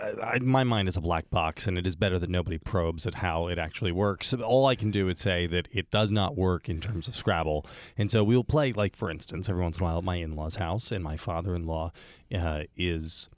I, 0.00 0.38
my 0.40 0.64
mind 0.64 0.88
is 0.88 0.96
a 0.96 1.00
black 1.00 1.30
box, 1.30 1.66
and 1.66 1.76
it 1.78 1.86
is 1.86 1.96
better 1.96 2.18
that 2.18 2.30
nobody 2.30 2.58
probes 2.58 3.06
at 3.06 3.14
how 3.16 3.46
it 3.48 3.58
actually 3.58 3.92
works. 3.92 4.32
All 4.34 4.66
I 4.66 4.74
can 4.74 4.90
do 4.90 5.08
is 5.08 5.20
say 5.20 5.46
that 5.46 5.68
it 5.72 5.90
does 5.90 6.10
not 6.10 6.36
work 6.36 6.68
in 6.68 6.80
terms 6.80 7.08
of 7.08 7.16
Scrabble, 7.16 7.66
and 7.96 8.10
so 8.10 8.24
we'll 8.24 8.44
play. 8.44 8.72
Like 8.72 8.96
for 8.96 9.10
instance, 9.10 9.48
every 9.48 9.62
once 9.62 9.78
in 9.78 9.82
a 9.82 9.84
while 9.84 9.98
at 9.98 10.04
my 10.04 10.16
in-laws' 10.16 10.56
house, 10.56 10.90
and 10.92 11.02
my 11.04 11.16
father-in-law 11.16 11.92
uh, 12.34 12.62
is. 12.76 13.28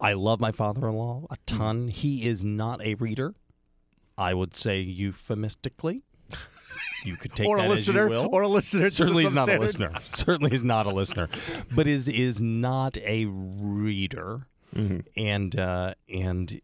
I 0.00 0.12
love 0.12 0.40
my 0.40 0.52
father-in-law 0.52 1.26
a 1.30 1.36
ton. 1.44 1.88
He 1.88 2.26
is 2.26 2.44
not 2.44 2.80
a 2.82 2.94
reader. 2.94 3.34
I 4.16 4.32
would 4.34 4.56
say 4.56 4.80
euphemistically. 4.80 6.04
You 7.04 7.16
could 7.16 7.34
take 7.34 7.46
Or 7.48 7.58
a 7.58 7.62
that 7.62 7.70
as 7.70 7.88
you 7.88 7.94
will. 8.08 8.28
or 8.32 8.42
a 8.42 8.48
listener 8.48 8.90
Certainly 8.90 9.24
is 9.26 9.32
not 9.34 9.48
a 9.48 9.58
listener. 9.58 9.92
Certainly 10.04 10.54
is 10.54 10.62
not 10.64 10.86
a 10.86 10.90
listener, 10.90 11.28
but 11.72 11.86
is 11.86 12.08
is 12.08 12.40
not 12.40 12.96
a 12.98 13.26
reader 13.26 14.42
and 15.16 15.58
uh, 15.58 15.94
and 16.12 16.60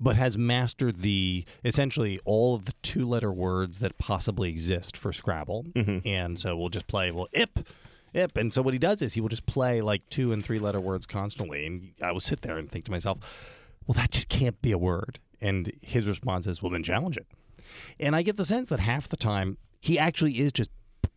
but 0.00 0.16
has 0.16 0.38
mastered 0.38 0.96
the 1.00 1.44
essentially 1.64 2.20
all 2.24 2.54
of 2.54 2.66
the 2.66 2.72
two 2.82 3.04
letter 3.06 3.32
words 3.32 3.80
that 3.80 3.98
possibly 3.98 4.48
exist 4.48 4.96
for 4.96 5.12
Scrabble. 5.12 5.66
And 6.06 6.38
so 6.38 6.56
we'll 6.56 6.68
just 6.68 6.86
play 6.86 7.10
well 7.10 7.28
ip 7.32 7.66
ip 8.14 8.36
and 8.38 8.54
so 8.54 8.62
what 8.62 8.72
he 8.72 8.78
does 8.78 9.02
is 9.02 9.14
he 9.14 9.20
will 9.20 9.28
just 9.28 9.44
play 9.46 9.80
like 9.80 10.08
two 10.08 10.32
and 10.32 10.44
three 10.44 10.58
letter 10.58 10.80
words 10.80 11.04
constantly 11.04 11.66
and 11.66 11.92
I 12.02 12.12
will 12.12 12.20
sit 12.20 12.40
there 12.42 12.56
and 12.56 12.70
think 12.70 12.84
to 12.86 12.90
myself, 12.90 13.18
well 13.86 13.94
that 13.94 14.12
just 14.12 14.28
can't 14.28 14.60
be 14.62 14.72
a 14.72 14.78
word. 14.78 15.18
And 15.40 15.72
his 15.82 16.06
response 16.08 16.46
is, 16.46 16.62
well 16.62 16.70
then 16.70 16.82
challenge 16.82 17.16
it. 17.16 17.26
And 18.00 18.16
I 18.16 18.22
get 18.22 18.36
the 18.36 18.44
sense 18.44 18.68
that 18.70 18.80
half 18.80 19.08
the 19.08 19.16
time 19.16 19.58
he 19.80 19.98
actually 19.98 20.38
is 20.38 20.52
just 20.52 20.70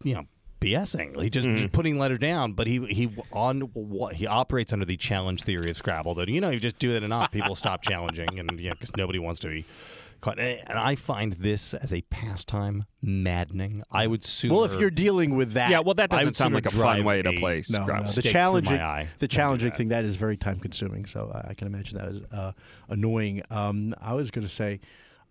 you 0.04 0.16
know 0.16 0.26
BSing. 0.62 1.22
He 1.22 1.30
just, 1.30 1.48
just 1.48 1.72
putting 1.72 1.98
letters 2.00 2.20
down, 2.20 2.54
but 2.54 2.68
he 2.68 2.86
he 2.86 3.10
on 3.34 3.62
what 3.74 4.14
he 4.16 4.28
operates 4.28 4.72
under 4.72 4.86
the 4.86 4.96
challenge 4.96 5.42
theory 5.42 5.70
of 5.70 5.76
Scrabble. 5.78 6.14
That 6.16 6.30
you 6.30 6.40
know, 6.40 6.50
you 6.52 6.60
just 6.60 6.80
do 6.80 6.96
it 6.96 7.04
enough, 7.04 7.32
people 7.32 7.56
stop 7.56 7.82
challenging, 7.92 8.40
and 8.40 8.60
yeah, 8.60 8.72
because 8.72 8.96
nobody 8.96 9.20
wants 9.20 9.40
to 9.42 9.48
be 9.50 9.66
caught. 10.22 10.40
And 10.40 10.62
I 10.78 10.94
find 10.96 11.34
this 11.34 11.74
as 11.74 11.92
a 11.92 12.02
pastime 12.02 12.86
maddening. 13.02 13.84
I 13.92 14.06
would 14.06 14.24
sooner. 14.24 14.54
Well, 14.54 14.64
if 14.66 14.80
you're 14.80 14.92
dealing 14.92 15.36
with 15.36 15.54
that, 15.54 15.72
Yeah, 15.72 15.80
well, 15.80 15.96
that 15.96 16.12
doesn't 16.12 16.36
sound 16.38 16.54
like 16.54 16.68
a 16.68 16.72
fun 16.72 17.04
way 17.04 17.24
to 17.24 17.34
play 17.34 17.56
No, 17.58 17.62
Scrabble. 17.84 18.06
no, 18.06 18.12
the 18.12 18.22
challenging, 18.22 18.80
eye. 18.80 19.10
the 19.20 19.28
challenging 19.28 19.72
thing 19.72 19.88
that 19.90 20.06
is 20.06 20.16
very 20.16 20.38
time 20.38 20.60
consuming. 20.60 21.06
So 21.08 21.32
I 21.34 21.50
I 21.50 21.54
can 21.56 21.68
imagine 21.68 21.98
that 21.98 22.08
is 22.10 22.22
uh, 22.32 22.52
annoying. 22.88 23.42
Um, 23.50 23.96
I 24.00 24.14
was 24.14 24.30
going 24.32 24.46
to 24.46 24.54
say, 24.54 24.80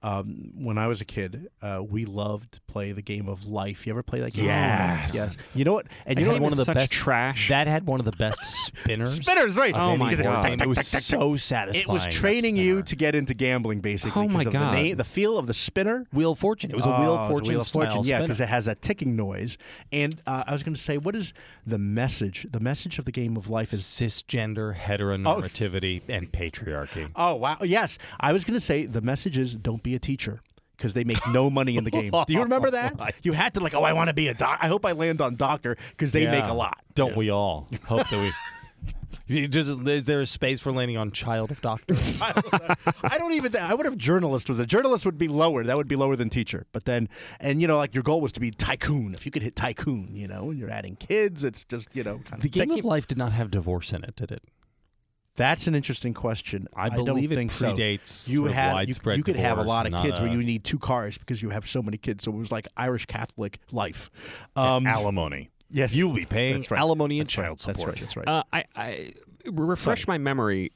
um, 0.02 0.52
when 0.54 0.78
I 0.78 0.87
was 0.87 1.00
a 1.00 1.04
kid, 1.04 1.49
uh, 1.61 1.83
we 1.87 2.04
loved 2.07 2.52
to 2.52 2.61
play 2.62 2.92
the 2.92 3.02
game 3.02 3.28
of 3.28 3.45
life. 3.47 3.87
You 3.87 3.92
ever 3.92 4.02
play 4.02 4.21
that 4.21 4.33
game? 4.33 4.47
Yes. 4.47 5.14
yes. 5.14 5.37
You 5.54 5.64
know 5.64 5.75
what? 5.75 5.87
And 6.07 6.19
you 6.19 6.25
know 6.25 6.33
what? 6.33 6.40
one 6.42 6.52
of 6.52 6.59
the 6.59 6.73
best 6.73 6.90
trash. 6.92 7.49
That 7.50 7.66
had 7.66 7.87
one 7.87 8.00
of 8.00 8.07
the 8.07 8.12
best 8.12 8.42
spinners. 8.45 9.16
Spinners, 9.16 9.57
right? 9.59 9.75
Oh 9.75 9.97
my 9.99 10.07
Because 10.07 10.21
it- 10.21 10.23
God. 10.25 10.42
tack, 10.42 10.50
And 10.52 10.59
tack, 10.61 10.66
it 10.66 10.69
was 10.69 10.87
so 10.87 11.37
satisfying. 11.37 11.83
It 11.83 11.92
was 11.92 12.07
training 12.07 12.57
you 12.57 12.83
to 12.85 12.97
get 12.97 13.14
into 13.14 13.35
gambling, 13.35 13.80
basically. 13.80 14.23
Oh 14.23 14.28
my 14.28 14.45
God. 14.45 14.52
The, 14.52 14.83
name, 14.83 14.97
the 14.97 15.04
feel 15.04 15.37
of 15.37 15.47
the 15.47 15.54
spinner. 15.54 16.07
Wheel 16.12 16.33
of 16.33 16.38
Fortune. 16.38 16.71
It 16.71 16.76
was 16.76 16.87
a 16.87 16.90
Wheel 16.99 17.11
Oh, 17.12 17.16
of 17.19 17.28
Fortune 17.30 17.52
Wheel 17.54 17.61
of 17.62 17.69
Fortune, 17.69 18.04
yeah, 18.04 18.21
because 18.23 18.40
it 18.40 18.49
has 18.49 18.66
a 18.69 18.75
ticking 18.75 19.16
noise. 19.16 19.59
And 19.92 20.21
uh, 20.26 20.45
I 20.47 20.52
was 20.52 20.62
going 20.62 20.75
to 20.75 20.80
say, 20.80 20.97
what 20.97 21.14
is 21.14 21.33
the 21.66 21.78
message? 21.78 22.47
The 22.50 22.61
message 22.61 22.99
of 22.99 23.04
the 23.04 23.12
game 23.12 23.37
of 23.37 23.50
life 23.50 23.73
is 23.73 23.83
cisgender 23.83 24.75
heteronormativity 24.75 26.02
and 26.09 26.30
patriarchy. 26.33 27.11
Oh 27.16 27.35
wow! 27.35 27.59
Yes, 27.62 27.99
I 28.19 28.33
was 28.33 28.45
going 28.45 28.59
to 28.59 28.64
say 28.64 28.87
the 28.87 29.00
message 29.00 29.37
is 29.38 29.54
don't 29.54 29.83
be 29.83 29.89
a 29.94 29.99
teacher 29.99 30.42
because 30.76 30.94
they 30.94 31.04
make 31.04 31.20
no 31.30 31.50
money 31.50 31.76
in 31.76 31.85
the 31.85 31.90
game. 31.90 32.11
Do 32.11 32.32
you 32.32 32.42
remember 32.42 32.70
that? 32.70 33.14
You 33.23 33.32
had 33.32 33.54
to 33.54 33.61
like, 33.61 33.75
oh, 33.75 33.82
I 33.82 33.92
want 33.92 34.09
to 34.09 34.14
be 34.14 34.28
a 34.28 34.35
doc. 34.35 34.59
I 34.62 34.68
hope 34.68 34.87
I 34.87 34.92
land 34.92 35.20
on 35.20 35.37
doctor 35.37 35.76
because 35.90 36.12
they 36.12 36.26
make 36.26 36.44
a 36.44 36.54
lot. 36.54 36.78
Don't 36.94 37.16
we 37.16 37.30
all? 37.30 37.68
Hope 37.87 38.09
that 38.09 38.18
we. 38.18 38.32
Just, 39.49 39.70
is 39.70 40.06
there 40.06 40.20
a 40.20 40.26
space 40.26 40.61
for 40.61 40.73
landing 40.73 40.97
on 40.97 41.12
child 41.12 41.50
of 41.52 41.61
doctor? 41.61 41.94
I 42.20 43.16
don't 43.18 43.32
even. 43.32 43.52
Th- 43.52 43.62
I 43.62 43.75
would 43.75 43.87
have 43.87 43.97
journalist 43.97 44.49
was 44.49 44.59
a 44.59 44.66
journalist 44.66 45.04
would 45.04 45.18
be 45.18 45.28
lower. 45.28 45.62
That 45.62 45.76
would 45.76 45.87
be 45.87 45.94
lower 45.97 46.16
than 46.16 46.30
teacher. 46.30 46.66
But 46.73 46.85
then, 46.85 47.09
and 47.38 47.61
you 47.61 47.68
know, 47.68 47.76
like 47.76 47.94
your 47.94 48.02
goal 48.02 48.20
was 48.20 48.32
to 48.32 48.40
be 48.40 48.50
tycoon. 48.50 49.14
If 49.14 49.25
you 49.25 49.30
could 49.30 49.42
hit 49.42 49.54
tycoon, 49.54 50.16
you 50.16 50.26
know, 50.26 50.50
and 50.50 50.59
you're 50.59 50.70
adding 50.70 50.97
kids, 50.97 51.44
it's 51.44 51.64
just 51.64 51.94
you 51.94 52.02
know. 52.02 52.20
Kind 52.25 52.42
the 52.42 52.49
of, 52.49 52.52
game 52.52 52.70
of 52.73 52.85
life 52.85 53.06
did 53.06 53.18
not 53.18 53.32
have 53.32 53.50
divorce 53.50 53.92
in 53.92 54.02
it, 54.02 54.16
did 54.16 54.32
it? 54.32 54.42
That's 55.40 55.66
an 55.66 55.75
interesting 55.75 56.14
question. 56.14 56.68
I 56.75 56.90
don't 56.90 57.04
believe 57.04 57.32
it 57.32 57.37
think 57.37 57.52
so. 57.52 57.75
You 57.75 58.42
sort 58.42 58.50
had 58.52 58.88
you, 58.88 58.94
you 59.14 59.23
could 59.23 59.37
have 59.37 59.59
a 59.59 59.62
lot 59.62 59.87
of 59.87 59.92
not 59.92 60.04
kids 60.04 60.20
where 60.20 60.30
you 60.30 60.42
need 60.42 60.64
two 60.64 60.78
cars 60.78 61.16
because 61.18 61.40
you 61.40 61.50
have 61.50 61.68
so 61.68 61.82
many 61.82 61.97
kids. 61.97 62.25
So 62.25 62.32
it 62.32 62.37
was 62.37 62.52
like 62.52 62.68
Irish 62.76 63.06
Catholic 63.06 63.59
life. 63.73 64.11
Um, 64.54 64.87
alimony. 64.87 65.50
Yes, 65.73 65.94
You 65.94 66.09
will 66.09 66.16
be 66.16 66.26
paying 66.26 66.64
right. 66.68 66.80
alimony 66.80 67.20
and 67.20 67.28
That's 67.28 67.38
right. 67.38 67.44
child 67.44 67.59
That's 67.61 67.78
support. 67.78 67.88
right. 67.88 68.00
That's 68.00 68.16
right. 68.16 68.28
Uh, 68.28 68.42
I, 68.52 68.64
I 68.75 69.12
refresh 69.47 70.06
my 70.09 70.18
memory. 70.18 70.73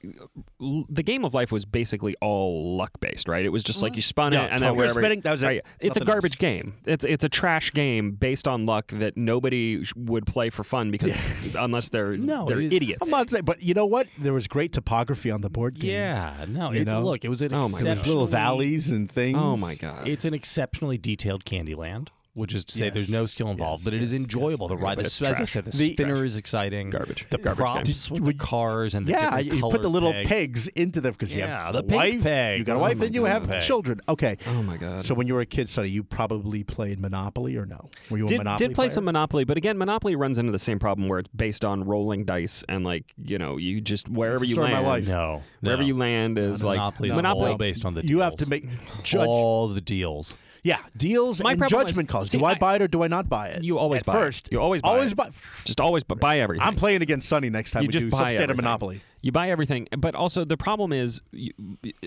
The 0.88 1.02
game 1.02 1.24
of 1.24 1.34
life 1.34 1.52
was 1.52 1.64
basically 1.64 2.14
all 2.20 2.76
luck 2.76 2.92
based, 3.00 3.28
right? 3.28 3.44
It 3.44 3.50
was 3.50 3.62
just 3.62 3.82
like 3.82 3.96
you 3.96 4.02
spun 4.02 4.32
Yeah, 4.32 4.40
it 4.40 4.42
and 4.44 4.60
totally. 4.60 4.66
then 4.68 4.76
wherever. 4.76 5.00
Spinning, 5.00 5.20
that 5.22 5.32
was 5.32 5.42
it. 5.42 5.46
right. 5.46 5.62
It's 5.80 5.96
a 5.96 6.00
Nothing 6.00 6.12
garbage 6.12 6.38
game. 6.38 6.74
It's 6.86 7.04
it's 7.04 7.24
a 7.24 7.28
trash 7.28 7.72
game 7.72 8.12
based 8.12 8.46
on 8.48 8.66
luck 8.66 8.88
that 8.88 9.16
nobody 9.16 9.84
would 9.96 10.26
play 10.26 10.50
for 10.50 10.64
fun 10.64 10.90
because 10.90 11.12
unless 11.58 11.88
they're 11.90 12.16
No, 12.16 12.46
they're 12.46 12.60
idiots. 12.60 13.00
I'm 13.02 13.10
not 13.10 13.30
saying, 13.30 13.44
but 13.44 13.62
you 13.62 13.74
know 13.74 13.86
what? 13.86 14.06
There 14.18 14.32
was 14.32 14.46
great 14.46 14.72
topography 14.72 15.30
on 15.30 15.40
the 15.40 15.50
board 15.50 15.78
game. 15.78 15.90
Yeah, 15.92 16.44
no, 16.48 16.72
You 16.72 16.82
it's 16.82 16.92
know? 16.92 17.02
look. 17.02 17.24
It 17.24 17.28
was 17.28 17.42
an 17.42 17.52
Oh 17.54 17.68
my 17.68 17.82
There 17.82 17.94
was 17.94 18.06
little 18.06 18.26
valleys 18.26 18.90
and 18.90 19.10
oh 19.10 19.14
things. 19.14 19.38
oh 19.40 19.56
my 19.56 19.74
god! 19.74 20.06
It's 20.08 20.24
an 20.24 20.34
exceptionally 20.34 20.98
detailed 20.98 21.44
Candyland, 21.44 22.08
which 22.34 22.54
is 22.54 22.64
to 22.64 22.76
say 22.76 22.90
there's 22.90 23.08
no 23.10 23.26
skill 23.26 23.48
involved, 23.50 23.80
Yes, 23.80 23.84
but 23.84 23.94
it 23.94 24.02
is 24.02 24.12
enjoyable. 24.12 24.68
The 24.68 24.76
ride, 24.76 24.96
but 24.96 25.02
the, 25.02 25.06
it's 25.06 25.22
as 25.22 25.40
I 25.40 25.44
said, 25.44 25.64
the, 25.64 25.70
The- 25.70 25.92
spinner 25.94 26.24
is 26.24 26.36
exciting. 26.36 26.90
Garbage. 26.90 27.26
The 27.30 27.38
Garbage 27.38 27.56
props 27.58 28.08
game. 28.08 28.14
with 28.22 28.24
the 28.24 28.34
cars 28.44 28.94
and 28.94 29.06
the 29.06 29.12
Yeah, 29.12 29.36
different 29.40 29.52
you 29.54 29.60
put 29.70 29.82
the 29.82 29.88
little 29.90 30.12
pegs, 30.12 30.28
pegs 30.28 30.68
into 30.68 31.00
them 31.00 31.12
because 31.12 31.32
yeah, 31.32 31.38
you 31.46 31.50
have 31.52 31.72
the 31.74 31.78
a 31.78 31.82
pig 31.82 31.94
wife. 31.94 32.22
peg. 32.22 32.58
You 32.58 32.64
got 32.64 32.74
a 32.74 32.78
Oh 32.78 32.82
wife 32.82 32.98
my 32.98 33.06
and 33.06 33.14
you 33.14 33.20
God. 33.22 33.30
have 33.30 33.46
Peg. 33.48 33.62
children. 33.62 34.00
Okay. 34.08 34.36
oh 34.48 34.62
my 34.62 34.76
god! 34.76 35.04
So 35.04 35.14
when 35.14 35.26
you 35.26 35.34
were 35.34 35.40
a 35.42 35.46
kid, 35.46 35.70
Sonny, 35.70 35.88
you 35.88 36.02
probably 36.02 36.64
played 36.64 37.00
Monopoly 37.00 37.56
or 37.56 37.66
no? 37.66 37.88
Were 38.10 38.18
you 38.18 38.24
a 38.24 38.28
did, 38.28 38.38
Monopoly 38.38 38.68
did 38.68 38.74
play 38.74 38.86
player? 38.86 38.90
some 38.90 39.04
Monopoly, 39.04 39.44
but 39.44 39.56
again, 39.56 39.78
Monopoly 39.78 40.16
runs 40.16 40.36
into 40.38 40.52
the 40.52 40.58
same 40.58 40.78
problem 40.78 41.08
where 41.08 41.20
it's 41.20 41.28
based 41.28 41.64
on 41.64 41.84
rolling 41.84 42.24
dice 42.24 42.64
and 42.68 42.84
like 42.84 43.04
you 43.16 43.38
know 43.38 43.56
you 43.56 43.80
just 43.80 44.08
wherever 44.08 44.44
you 44.44 44.54
story 44.54 44.68
of 44.68 44.72
land, 44.72 44.84
my 44.86 44.90
life. 44.92 45.06
No, 45.06 45.42
wherever 45.60 45.82
no. 45.82 45.86
you 45.88 45.96
land 45.96 46.38
is 46.38 46.64
like 46.64 46.78
Monopoly 46.78 47.10
Monopoly. 47.12 47.50
all 47.52 47.56
based 47.56 47.84
on 47.84 47.94
the. 47.94 48.04
You 48.04 48.20
have 48.20 48.36
to 48.38 48.46
make 48.48 48.66
judge. 49.04 49.26
all 49.28 49.68
the 49.68 49.80
deals. 49.80 50.34
Yeah, 50.66 50.78
deals 50.96 51.42
My 51.42 51.50
and 51.52 51.58
problem 51.60 51.86
judgment 51.86 52.08
calls. 52.08 52.30
see, 52.30 52.38
do 52.38 52.44
I, 52.46 52.52
I- 52.52 52.54
buy 52.54 52.76
it 52.76 52.82
or 52.82 52.88
do 52.88 53.02
I 53.02 53.08
not 53.08 53.28
buy 53.28 53.48
it? 53.48 53.62
You 53.62 53.76
always 53.78 54.00
At 54.00 54.06
buy 54.06 54.12
it. 54.14 54.16
first. 54.16 54.48
You 54.50 54.60
always 54.62 54.80
buy 54.80 54.88
always 54.88 55.12
it. 55.12 55.14
buy. 55.14 55.30
Just 55.64 55.78
always 55.78 56.04
bu- 56.04 56.14
buy 56.14 56.40
everything. 56.40 56.66
I'm 56.66 56.74
playing 56.74 57.02
against 57.02 57.28
Sonny 57.28 57.50
next 57.50 57.72
time 57.72 57.82
you 57.82 57.88
we 57.88 57.92
just 57.92 58.04
do 58.06 58.10
buy 58.10 58.30
substandard 58.32 58.34
everything. 58.40 58.56
Monopoly. 58.56 59.02
You 59.20 59.30
buy 59.32 59.50
everything, 59.50 59.88
but 59.98 60.14
also 60.14 60.44
the 60.44 60.56
problem 60.56 60.92
is, 60.92 61.20
you, 61.32 61.52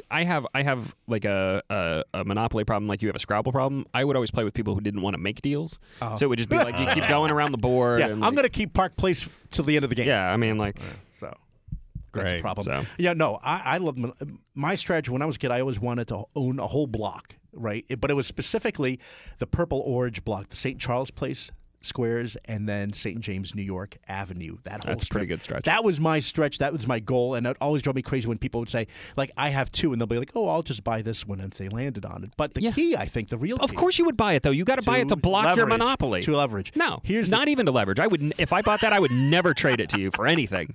I 0.10 0.24
have 0.24 0.46
I 0.56 0.64
have 0.64 0.96
like 1.08 1.26
a, 1.26 1.62
a 1.70 2.04
a 2.16 2.26
Monopoly 2.26 2.64
problem, 2.64 2.88
like 2.88 3.02
you 3.04 3.10
have 3.10 3.16
a 3.16 3.20
Scrabble 3.20 3.52
problem. 3.52 3.86
I 3.94 4.04
would 4.04 4.16
always 4.16 4.32
play 4.32 4.44
with 4.44 4.56
people 4.56 4.74
who 4.76 4.82
didn't 4.82 5.02
want 5.04 5.14
to 5.14 5.20
make 5.20 5.42
deals, 5.44 5.78
oh. 6.02 6.16
so 6.16 6.26
it 6.26 6.30
would 6.30 6.38
just 6.38 6.50
be 6.50 6.58
like 6.58 6.78
you 6.80 6.86
keep 7.00 7.08
going 7.10 7.32
around 7.32 7.52
the 7.52 7.58
board. 7.60 8.00
Yeah, 8.02 8.08
and 8.08 8.26
I'm 8.26 8.34
like- 8.36 8.44
to 8.44 8.50
keep 8.50 8.74
Park 8.74 8.96
Place 8.98 9.22
f- 9.24 9.38
till 9.52 9.66
the 9.66 9.76
end 9.76 9.84
of 9.84 9.90
the 9.90 9.96
game. 9.96 10.08
Yeah, 10.08 10.32
I 10.32 10.38
mean, 10.38 10.58
like 10.58 10.80
So 11.12 11.36
that's 12.14 12.30
a 12.30 12.34
Great. 12.34 12.42
problem. 12.42 12.66
So- 12.66 12.86
Yeah, 12.98 13.14
no, 13.14 13.40
I, 13.44 13.62
I 13.66 13.78
love 13.78 13.98
mon- 13.98 14.40
my 14.56 14.74
strategy. 14.76 15.12
When 15.12 15.22
I 15.22 15.26
was 15.26 15.36
a 15.36 15.40
kid, 15.40 15.52
I 15.52 15.60
always 15.60 15.80
wanted 15.80 16.08
to 16.10 16.24
own 16.36 16.60
a 16.60 16.68
whole 16.68 16.86
block, 16.88 17.36
right? 17.58 17.86
It- 17.90 18.00
but 18.02 18.12
it 18.12 18.16
was 18.16 18.28
specifically 18.28 19.00
the 19.40 19.48
Purple 19.48 19.82
Orange 19.86 20.24
block, 20.24 20.50
the 20.50 20.56
St. 20.58 20.80
Charles 20.80 21.12
Place 21.12 21.52
squares, 21.80 22.36
and 22.46 22.68
then 22.68 22.92
St. 22.92 23.20
James, 23.22 23.54
New 23.54 23.62
York 23.62 23.98
Avenue. 24.08 24.58
That 24.64 24.84
whole 24.84 24.92
That's 24.94 25.04
a 25.04 25.08
pretty 25.08 25.28
good 25.28 25.44
stretch. 25.44 25.66
That 25.66 25.84
was 25.84 26.00
my 26.00 26.20
stretch. 26.20 26.58
That 26.58 26.74
was 26.74 26.88
my 26.88 27.00
goal, 27.00 27.36
and 27.36 27.46
it 27.46 27.56
always 27.62 27.84
drove 27.84 27.96
me 27.96 28.02
crazy 28.02 28.28
when 28.28 28.40
people 28.40 28.60
would 28.60 28.70
say, 28.70 28.88
like, 29.16 29.32
I 29.38 29.50
have 29.50 29.72
two, 29.72 29.94
and 29.94 30.02
they'll 30.02 30.08
be 30.08 30.18
like, 30.18 30.32
oh, 30.36 30.48
I'll 30.48 30.64
just 30.64 30.84
buy 30.84 31.04
this 31.04 31.26
one 31.28 31.40
if 31.40 31.52
they 31.52 31.70
landed 31.70 32.04
on 32.04 32.24
it. 32.24 32.32
But 32.36 32.56
the 32.56 32.64
Yeah. 32.64 32.72
key, 32.72 32.96
I 32.98 33.06
think, 33.06 33.30
the 33.30 33.38
real 33.38 33.58
of 33.58 33.70
key 33.70 33.76
course 33.78 34.00
you 34.00 34.06
would 34.06 34.18
buy 34.18 34.34
it 34.34 34.42
though. 34.44 34.50
You 34.52 34.66
got 34.66 34.78
to 34.78 34.82
buy 34.82 34.98
it 34.98 35.08
to 35.10 35.16
block 35.16 35.56
your. 35.56 35.68
Monopoly. 35.68 36.24
To 36.24 36.36
leverage. 36.36 36.72
No, 36.76 37.00
Here's 37.04 37.30
the- 37.30 37.36
not 37.38 37.48
even 37.48 37.68
to 37.68 37.72
leverage. 37.72 38.00
I 38.00 38.08
would 38.08 38.34
if 38.40 38.52
I 38.54 38.62
bought 38.64 38.82
that, 38.82 38.92
I 38.92 39.00
would 39.00 39.12
never 39.12 39.54
trade 39.54 39.80
it 39.80 39.90
to 39.90 40.00
you 40.00 40.10
for 40.12 40.26
anything. 40.28 40.74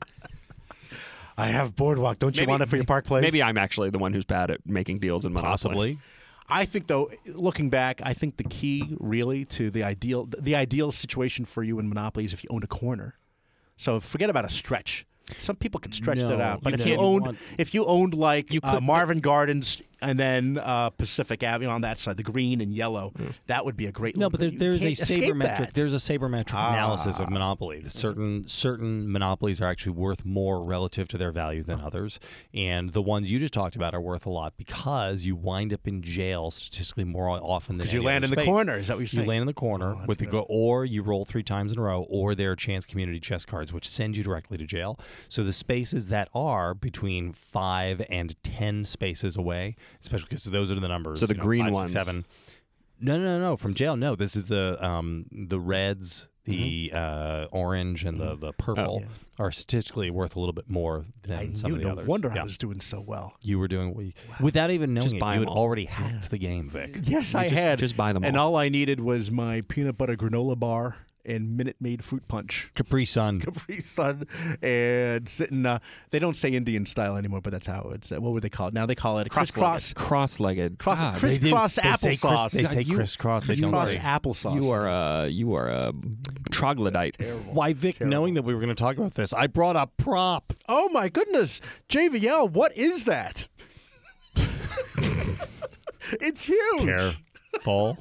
I 1.36 1.46
have 1.48 1.74
Boardwalk. 1.74 2.18
Don't 2.20 2.36
you 2.36 2.46
want 2.46 2.62
it 2.62 2.68
for 2.68 2.76
your 2.76 2.84
Park 2.84 3.06
Place? 3.06 3.22
Maybe 3.22 3.42
I'm 3.42 3.56
actually 3.58 3.90
the 3.90 3.98
one 3.98 4.12
who's 4.12 4.24
bad 4.24 4.50
at 4.50 4.60
making 4.66 4.98
deals 4.98 5.24
in 5.26 5.32
Monopoly. 5.32 5.50
Possibly. 5.50 5.98
I 6.60 6.64
think 6.66 6.86
though, 6.86 7.10
looking 7.26 7.70
back, 7.70 8.00
I 8.04 8.12
think 8.14 8.36
the 8.36 8.44
key 8.44 8.96
really 9.00 9.44
to 9.46 9.70
the 9.70 9.82
ideal 9.82 10.28
the 10.38 10.54
ideal 10.54 10.92
situation 10.92 11.44
for 11.44 11.62
you 11.62 11.78
in 11.78 11.88
Monopoly 11.88 12.24
is 12.24 12.32
if 12.32 12.44
you 12.44 12.48
owned 12.52 12.64
a 12.64 12.68
corner. 12.68 13.16
So 13.76 14.00
forget 14.00 14.30
about 14.30 14.44
a 14.44 14.50
stretch. 14.50 15.06
Some 15.38 15.56
people 15.56 15.80
could 15.80 15.94
stretch 15.94 16.18
that 16.18 16.40
out, 16.40 16.62
but 16.62 16.74
you 16.78 16.82
if 16.82 16.86
you 16.86 16.96
owned 16.96 17.24
want- 17.26 17.38
if 17.58 17.74
you 17.74 17.84
owned 17.86 18.14
like 18.14 18.52
You 18.52 18.60
uh, 18.62 18.80
Marvin 18.80 19.20
Gardens 19.20 19.80
and 20.02 20.18
then 20.18 20.58
uh, 20.62 20.90
Pacific 20.90 21.42
Avenue 21.42 21.70
on 21.70 21.80
that 21.82 21.98
side, 21.98 22.16
the 22.18 22.22
green 22.22 22.60
and 22.60 22.74
yellow. 22.74 23.12
That 23.46 23.64
would 23.64 23.76
be 23.76 23.86
a 23.86 23.92
great. 23.92 24.16
No, 24.16 24.26
one, 24.26 24.32
but 24.32 24.40
there, 24.40 24.50
there's 24.50 24.82
a 24.82 24.94
can't 24.94 24.98
sabermetric. 24.98 25.58
that. 25.58 25.74
There's 25.74 25.94
a 25.94 25.96
sabermetric 25.96 26.50
analysis 26.50 27.16
Ah. 27.18 27.22
of 27.24 27.30
monopoly. 27.30 27.80
The 27.80 27.90
certain 27.90 28.46
certain 28.48 29.10
monopolies 29.10 29.60
are 29.60 29.66
actually 29.66 29.92
worth 29.92 30.24
more 30.24 30.62
relative 30.62 31.08
to 31.08 31.18
their 31.18 31.32
value 31.32 31.62
than 31.62 31.80
others, 31.80 32.20
and 32.52 32.90
the 32.90 33.02
ones 33.02 33.30
you 33.30 33.38
just 33.38 33.54
talked 33.54 33.76
about 33.76 33.94
are 33.94 34.00
worth 34.00 34.26
a 34.26 34.30
lot 34.30 34.54
because 34.56 35.22
you 35.22 35.36
wind 35.36 35.72
up 35.72 35.86
in 35.86 36.02
jail 36.02 36.50
statistically 36.50 37.04
more 37.04 37.28
often 37.28 37.78
than 37.78 37.86
'Cause 37.86 37.94
you 37.94 38.02
land 38.02 38.24
other 38.24 38.34
in 38.34 38.38
the 38.40 38.44
corner, 38.44 38.76
is 38.76 38.88
that 38.88 38.94
what 38.94 39.00
you're 39.00 39.06
saying? 39.06 39.24
You 39.24 39.28
land 39.30 39.42
in 39.42 39.46
the 39.46 39.54
corner 39.54 39.94
that's 39.94 40.08
with 40.08 40.18
the 40.18 40.26
go, 40.26 40.40
or 40.48 40.84
you 40.84 41.02
roll 41.02 41.24
three 41.24 41.42
times 41.42 41.72
in 41.72 41.78
a 41.78 41.82
row, 41.82 42.02
or 42.10 42.34
there 42.34 42.50
are 42.52 42.56
chance 42.56 42.84
community 42.86 43.20
chest 43.20 43.46
cards 43.46 43.72
which 43.72 43.88
send 43.88 44.16
you 44.16 44.24
directly 44.24 44.58
to 44.58 44.64
jail. 44.66 44.98
So 45.28 45.44
the 45.44 45.52
spaces 45.52 46.08
that 46.08 46.28
are 46.34 46.74
between 46.74 47.32
five 47.32 48.02
and 48.10 48.34
ten 48.42 48.84
spaces 48.84 49.36
away, 49.36 49.76
especially 50.00 50.26
because 50.30 50.44
those 50.44 50.70
are 50.70 50.74
the 50.76 50.88
numbers. 50.88 51.20
So 51.20 51.26
the 51.26 51.34
you 51.34 51.38
know, 51.38 51.44
green 51.44 51.64
five, 51.64 51.72
ones. 51.72 51.92
six, 51.92 52.04
seven. 52.04 52.24
No, 53.00 53.16
no, 53.18 53.24
no, 53.24 53.40
no. 53.40 53.56
From 53.56 53.74
jail, 53.74 53.96
no. 53.96 54.14
This 54.14 54.36
is 54.36 54.46
the 54.46 54.78
um 54.84 55.26
the 55.32 55.58
reds, 55.58 56.28
the 56.44 56.92
uh, 56.94 57.46
orange, 57.50 58.04
and 58.04 58.20
the 58.20 58.36
the 58.36 58.52
purple 58.52 59.02
are 59.40 59.50
statistically 59.50 60.08
worth 60.10 60.36
a 60.36 60.38
little 60.40 60.52
bit 60.52 60.70
more 60.70 61.04
than 61.24 61.38
I 61.38 61.52
some 61.54 61.72
of 61.72 61.78
the 61.78 61.84
no 61.84 61.92
others. 61.92 62.06
wonder 62.06 62.30
I 62.32 62.44
was 62.44 62.56
doing 62.58 62.80
so 62.80 63.00
well. 63.00 63.34
You 63.42 63.58
were 63.58 63.66
doing 63.66 63.94
we- 63.94 64.14
without 64.40 64.70
even 64.70 64.94
knowing 64.94 65.04
Just 65.04 65.14
it. 65.16 65.18
You 65.18 65.24
had 65.40 65.48
all. 65.48 65.58
already 65.58 65.86
hacked 65.86 66.30
the 66.30 66.38
game, 66.38 66.68
Vic. 66.70 66.98
Yes, 67.02 67.32
You 67.32 67.40
I 67.40 67.42
just- 67.44 67.54
had. 67.54 67.78
just 67.80 67.96
buy 67.96 68.12
them 68.12 68.22
And 68.22 68.36
all. 68.36 68.50
all 68.54 68.56
I 68.56 68.68
needed 68.68 69.00
was 69.00 69.30
my 69.32 69.62
peanut 69.62 69.98
butter 69.98 70.16
granola 70.16 70.56
bar 70.58 70.96
and 71.24 71.56
Minute 71.56 71.76
Maid 71.80 72.04
fruit 72.04 72.26
punch. 72.28 72.70
Capri 72.74 73.04
Sun. 73.04 73.40
Capri 73.40 73.80
Sun 73.80 74.26
and 74.62 75.28
sitting. 75.28 75.64
Uh, 75.66 75.78
they 76.10 76.18
don't 76.18 76.36
say 76.36 76.50
Indian 76.50 76.84
style 76.86 77.16
anymore, 77.16 77.40
but 77.40 77.52
that's 77.52 77.66
how 77.66 77.90
it's. 77.94 78.10
Uh, 78.12 78.20
what 78.20 78.32
would 78.32 78.42
they 78.42 78.48
call 78.48 78.68
it 78.68 78.74
now? 78.74 78.86
They 78.86 78.94
call 78.94 79.18
it 79.18 79.26
a 79.26 79.30
crisscross. 79.30 79.92
cross-legged. 79.92 80.78
Cross, 80.78 80.98
God, 81.00 81.18
crisscross 81.18 81.76
They 81.76 81.82
say 81.82 82.08
criss- 82.08 82.20
applesauce. 82.22 82.50
They 82.52 82.64
say 82.64 82.82
you- 82.82 82.96
crisscross. 82.96 83.46
They 83.46 83.54
you 83.54 83.62
don't 83.62 83.74
are- 83.74 83.86
say 83.88 83.96
applesauce. 83.96 84.60
You 84.62 84.70
are 84.70 84.88
a 84.88 85.28
you 85.28 85.54
are 85.54 85.68
a 85.68 85.92
troglodyte. 86.50 87.16
Why, 87.46 87.72
Vic? 87.72 88.00
Knowing 88.00 88.34
that 88.34 88.42
we 88.42 88.54
were 88.54 88.60
going 88.60 88.74
to 88.74 88.82
talk 88.82 88.96
about 88.96 89.14
this, 89.14 89.32
I 89.32 89.46
brought 89.46 89.76
a 89.76 89.86
prop. 89.86 90.52
Oh 90.68 90.88
my 90.90 91.08
goodness, 91.08 91.60
JVL, 91.88 92.50
what 92.50 92.76
is 92.76 93.04
that? 93.04 93.48
it's 96.20 96.44
huge. 96.44 97.16
Careful. 97.54 97.98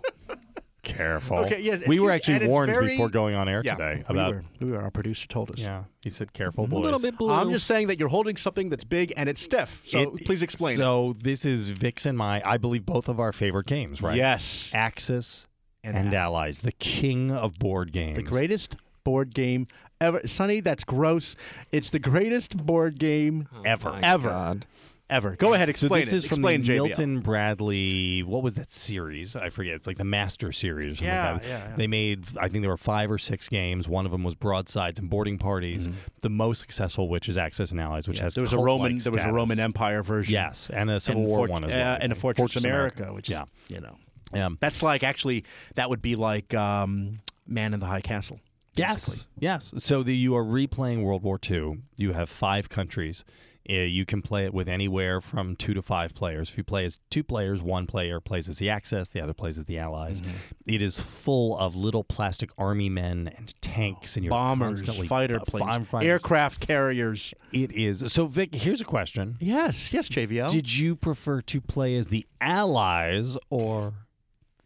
Careful. 1.02 1.38
Okay, 1.40 1.62
yes, 1.62 1.82
we 1.88 2.00
were 2.00 2.12
actually 2.12 2.48
warned 2.48 2.72
very- 2.72 2.90
before 2.90 3.10
going 3.10 3.36
on 3.36 3.50
air 3.50 3.62
Yeah, 3.66 3.76
today 3.76 4.04
we 4.08 4.14
about. 4.16 4.34
were, 4.36 4.44
we 4.60 4.72
were. 4.72 4.82
Our 4.82 4.92
producer 4.92 5.28
told 5.28 5.50
us. 5.52 5.60
Yeah, 5.60 5.84
he 6.04 6.10
said, 6.10 6.34
"Careful, 6.34 6.68
mm, 6.68 6.72
A 6.74 6.76
little 6.78 7.00
bit 7.00 7.18
blue. 7.18 7.32
I'm 7.32 7.52
just 7.52 7.66
saying 7.66 7.88
that 7.88 8.00
you're 8.00 8.10
holding 8.10 8.38
something 8.38 8.70
that's 8.70 8.84
big 8.84 9.12
and 9.18 9.28
it's 9.28 9.42
stiff. 9.42 9.84
So 9.86 10.14
It- 10.16 10.26
please 10.26 10.42
explain. 10.42 10.76
it. 10.76 10.78
So 10.78 11.16
this 11.20 11.46
is 11.46 11.70
Vic's 11.72 12.06
and 12.06 12.18
my, 12.18 12.42
I 12.46 12.58
believe, 12.58 12.86
both 12.86 13.08
of 13.10 13.20
our 13.20 13.32
favorite 13.32 13.66
games, 13.68 14.02
right? 14.02 14.16
Yes, 14.16 14.70
Axis 14.74 15.48
And 15.84 15.98
and, 15.98 16.14
Allies, 16.14 16.60
the 16.60 16.72
king 16.74 17.32
of 17.32 17.56
board 17.58 17.92
games. 17.92 18.16
the 18.18 18.22
greatest 18.24 18.76
board 19.04 19.34
game 19.34 19.66
ever. 20.00 20.22
Sonny, 20.28 20.60
that's 20.60 20.84
gross. 20.84 21.36
It's 21.72 21.90
the 21.90 21.98
greatest 22.00 22.56
board 22.58 23.00
game 23.00 23.48
ever. 23.66 23.90
Oh 23.90 23.94
my 23.94 24.00
ever. 24.02 24.30
God. 24.30 24.66
Ever. 25.12 25.36
Go 25.36 25.54
ahead, 25.54 25.70
explain 25.70 26.06
So 26.08 26.12
this 26.12 26.14
it. 26.14 26.18
is 26.18 26.26
from 26.26 26.40
explain 26.40 26.62
the 26.64 26.68
JVL. 26.70 26.86
Milton 26.86 27.20
Bradley. 27.20 28.24
What 28.24 28.42
was 28.44 28.54
that 28.56 28.72
series? 28.72 29.36
I 29.36 29.50
forget. 29.50 29.76
It's 29.76 29.86
like 29.88 29.98
the 29.98 30.04
Master 30.04 30.52
Series. 30.52 31.02
Or 31.02 31.06
Yeah, 31.06 31.34
like 31.34 31.42
that. 31.44 31.48
yeah, 31.48 31.68
yeah. 31.70 31.76
They 31.76 31.88
made. 31.88 32.24
I 32.40 32.48
think 32.48 32.62
there 32.64 32.70
were 32.72 32.78
five 32.78 33.12
or 33.12 33.18
six 33.18 33.48
games. 33.50 33.88
One 33.88 34.06
of 34.06 34.12
them 34.12 34.24
was 34.24 34.34
broadsides 34.36 35.00
and 35.00 35.10
boarding 35.10 35.38
parties. 35.38 35.90
The 36.22 36.30
most 36.30 36.60
successful, 36.62 37.08
which 37.10 37.30
is 37.30 37.38
Axis 37.38 37.72
and 37.72 37.80
Allies, 37.80 38.08
which 38.08 38.18
Mm-hmm. 38.18 38.22
Yeah, 38.22 38.26
has 38.26 38.34
there 38.36 38.42
was 38.44 38.54
a 38.54 38.58
Roman. 38.58 38.98
There 38.98 39.12
was 39.12 39.24
a. 39.24 39.32
Roman 39.32 39.60
Empire 39.60 40.02
version. 40.04 40.34
Yes, 40.34 40.70
and 40.74 40.90
a 40.90 41.00
Civil 41.00 41.22
and 41.22 41.30
War 41.30 41.38
Fort- 41.40 41.50
one 41.52 41.64
as 41.66 41.72
uh, 41.72 41.74
well. 41.74 41.98
and 42.02 42.12
a 42.12 42.16
Fortress, 42.16 42.56
America, 42.56 43.14
which 43.14 43.30
yeah. 43.30 43.44
is 43.44 43.48
you 43.70 43.82
know 43.82 43.98
Um, 44.34 44.58
that's 44.62 44.82
like 44.84 45.04
actually 45.04 45.46
that 45.76 45.90
would 45.90 46.02
be 46.02 46.16
like 46.16 46.54
um, 46.54 47.20
Man 47.48 47.74
in 47.74 47.80
the 47.80 47.86
High 47.86 48.02
Castle. 48.02 48.40
Yes. 48.76 49.06
basically. 49.10 49.26
Yes. 49.40 49.74
So 49.80 50.02
the, 50.02 50.16
you 50.16 50.34
are 50.36 50.46
replaying 50.46 51.04
World 51.04 51.24
War 51.24 51.38
II. 51.50 51.80
You 51.98 52.14
have 52.14 52.30
five 52.30 52.70
countries. 52.70 53.26
Uh, 53.70 53.74
you 53.74 54.06
can 54.06 54.22
play 54.22 54.46
it 54.46 54.54
with 54.54 54.68
anywhere 54.68 55.22
from 55.22 55.56
two 55.56 55.74
to 55.74 55.82
five 55.82 56.14
players. 56.14 56.50
If 56.50 56.58
you 56.58 56.64
play 56.64 56.86
as 56.86 57.00
two 57.10 57.24
players, 57.24 57.62
one 57.62 57.86
player 57.86 58.20
plays 58.20 58.50
as 58.50 58.58
the 58.58 58.70
Axis, 58.70 59.10
the 59.10 59.22
other 59.22 59.34
plays 59.34 59.58
as 59.60 59.66
the 59.66 59.78
Allies. 59.78 60.22
Mm-hmm. 60.22 60.32
It 60.66 60.82
is 60.82 61.00
full 61.00 61.58
of 61.58 61.76
little 61.76 62.04
plastic 62.04 62.50
army 62.58 62.90
men 62.90 63.32
and 63.38 63.54
tanks, 63.62 64.16
and 64.16 64.26
you're 64.26 64.32
Bombers, 64.32 64.82
fighter 65.08 65.38
uh, 65.38 65.44
planes, 65.46 65.88
fighters. 65.88 66.08
aircraft 66.08 66.60
carriers. 66.60 67.34
It 67.52 67.72
is. 67.72 68.12
So, 68.12 68.28
Vic, 68.28 68.56
here's 68.56 68.82
a 68.82 68.86
question: 68.86 69.38
Yes, 69.40 69.94
yes, 69.94 70.10
JVL. 70.10 70.50
Did 70.52 70.76
you 70.76 70.96
prefer 70.96 71.42
to 71.42 71.62
play 71.62 71.96
as 71.96 72.08
the 72.08 72.26
Allies 72.40 73.38
or 73.50 73.94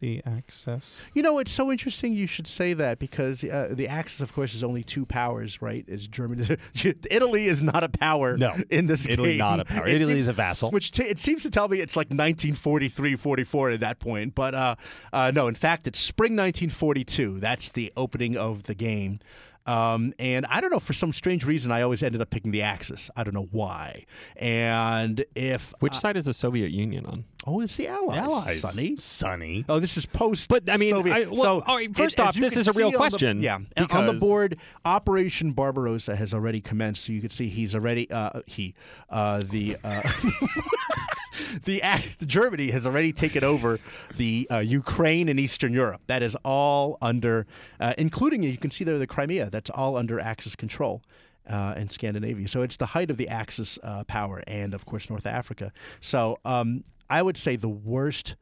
the 0.00 0.22
Axis? 0.26 1.02
You 1.14 1.22
know, 1.22 1.38
it's 1.38 1.52
so 1.52 1.70
interesting 1.72 2.12
you 2.12 2.26
should 2.26 2.46
say 2.46 2.72
that 2.74 2.98
because 2.98 3.42
uh, 3.44 3.68
the 3.72 3.88
Axis, 3.88 4.20
of 4.20 4.32
course, 4.32 4.54
is 4.54 4.62
only 4.64 4.82
two 4.84 5.06
powers, 5.06 5.60
right? 5.62 5.84
Is 5.88 6.06
Germany? 6.08 6.56
Italy 7.10 7.46
is 7.46 7.62
not 7.62 7.82
a 7.84 7.88
power 7.88 8.36
No. 8.36 8.54
in 8.70 8.86
this 8.86 9.06
Italy 9.08 9.30
game. 9.30 9.38
not 9.38 9.60
a 9.60 9.64
power. 9.64 9.86
It 9.86 9.94
Italy 9.96 10.12
seems- 10.14 10.20
is 10.20 10.28
a 10.28 10.32
vassal. 10.32 10.70
Which 10.70 10.90
t- 10.92 11.02
it 11.04 11.18
seems 11.18 11.42
to 11.42 11.50
tell 11.50 11.68
me 11.68 11.80
it's 11.80 11.96
like 11.96 12.08
1943, 12.08 13.16
44 13.16 13.70
at 13.70 13.80
that 13.80 13.98
point. 13.98 14.34
But 14.34 14.54
uh, 14.54 14.76
uh, 15.12 15.32
no, 15.34 15.48
in 15.48 15.54
fact, 15.54 15.86
it's 15.86 15.98
spring 15.98 16.32
1942. 16.36 17.40
That's 17.40 17.70
the 17.70 17.92
opening 17.96 18.36
of 18.36 18.64
the 18.64 18.74
game. 18.74 19.20
Um, 19.66 20.14
and 20.18 20.46
I 20.46 20.60
don't 20.60 20.70
know, 20.70 20.80
for 20.80 20.92
some 20.92 21.12
strange 21.12 21.44
reason, 21.44 21.72
I 21.72 21.82
always 21.82 22.02
ended 22.02 22.20
up 22.20 22.30
picking 22.30 22.52
the 22.52 22.62
Axis. 22.62 23.10
I 23.16 23.24
don't 23.24 23.34
know 23.34 23.48
why. 23.50 24.06
And 24.36 25.24
if. 25.34 25.74
Which 25.80 25.94
uh, 25.94 25.98
side 25.98 26.16
is 26.16 26.24
the 26.24 26.34
Soviet 26.34 26.70
Union 26.70 27.04
on? 27.06 27.24
oh, 27.46 27.60
it's 27.60 27.76
the 27.76 27.88
Allies. 27.88 28.18
Allies. 28.18 28.60
Sonny. 28.60 28.96
Sunny. 28.96 29.64
Oh, 29.68 29.78
this 29.78 29.96
is 29.96 30.04
post. 30.04 30.48
But, 30.48 30.70
I 30.70 30.76
mean, 30.76 30.90
Soviet. 30.94 31.14
I- 31.14 31.24
well, 31.26 31.42
so, 31.42 31.62
all 31.66 31.76
right, 31.76 31.94
first 31.96 32.18
it- 32.18 32.22
off, 32.22 32.34
this 32.34 32.56
is 32.56 32.68
a 32.68 32.72
real 32.72 32.76
see 32.76 32.84
on 32.86 32.92
the- 32.92 32.98
question, 32.98 33.42
yeah, 33.42 33.58
and 33.76 33.90
on 33.92 34.06
the 34.06 34.14
board, 34.14 34.58
Operation 34.84 35.52
Barbarossa 35.52 36.16
has 36.16 36.34
already 36.34 36.60
commenced. 36.60 37.04
So 37.06 37.12
you 37.12 37.20
can 37.20 37.30
see 37.30 37.48
he's 37.48 37.74
already 37.74 38.10
uh, 38.10 38.40
he 38.46 38.74
uh, 39.10 39.42
the. 39.48 39.76
Uh, 39.82 40.02
The, 41.64 41.82
act- 41.82 42.26
Germany 42.26 42.70
has 42.70 42.86
already 42.86 43.12
taken 43.12 43.44
over 43.44 43.78
the 44.16 44.46
uh, 44.50 44.58
Ukraine 44.58 45.28
and 45.28 45.38
Eastern 45.38 45.72
Europe. 45.72 46.02
That 46.06 46.22
is 46.22 46.36
all 46.44 46.98
under, 47.02 47.46
uh, 47.80 47.94
including 47.98 48.42
you 48.42 48.56
can 48.56 48.70
see 48.70 48.84
there 48.84 48.98
the 48.98 49.06
Crimea. 49.06 49.50
That's 49.50 49.70
all 49.70 49.96
under 49.96 50.20
Axis 50.20 50.56
control 50.56 51.02
uh, 51.48 51.74
in 51.76 51.90
Scandinavia. 51.90 52.48
So 52.48 52.62
it's 52.62 52.76
the 52.76 52.86
height 52.86 53.10
of 53.10 53.16
the 53.16 53.28
Axis 53.28 53.78
uh, 53.82 54.04
power, 54.04 54.42
and 54.46 54.74
of 54.74 54.86
course 54.86 55.08
North 55.10 55.26
Africa. 55.26 55.72
So 56.00 56.38
um, 56.44 56.84
I 57.08 57.22
would 57.22 57.36
say 57.36 57.56
the 57.56 57.68
worst 57.68 58.36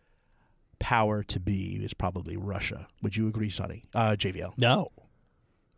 power 0.79 1.23
to 1.23 1.41
be 1.41 1.81
is 1.83 1.95
probably 1.95 2.37
Russia. 2.37 2.89
Would 3.03 3.17
you 3.17 3.29
agree, 3.29 3.51
Sonny? 3.51 3.85
Uh, 3.95 4.11
JVL. 4.19 4.53
No. 4.59 4.89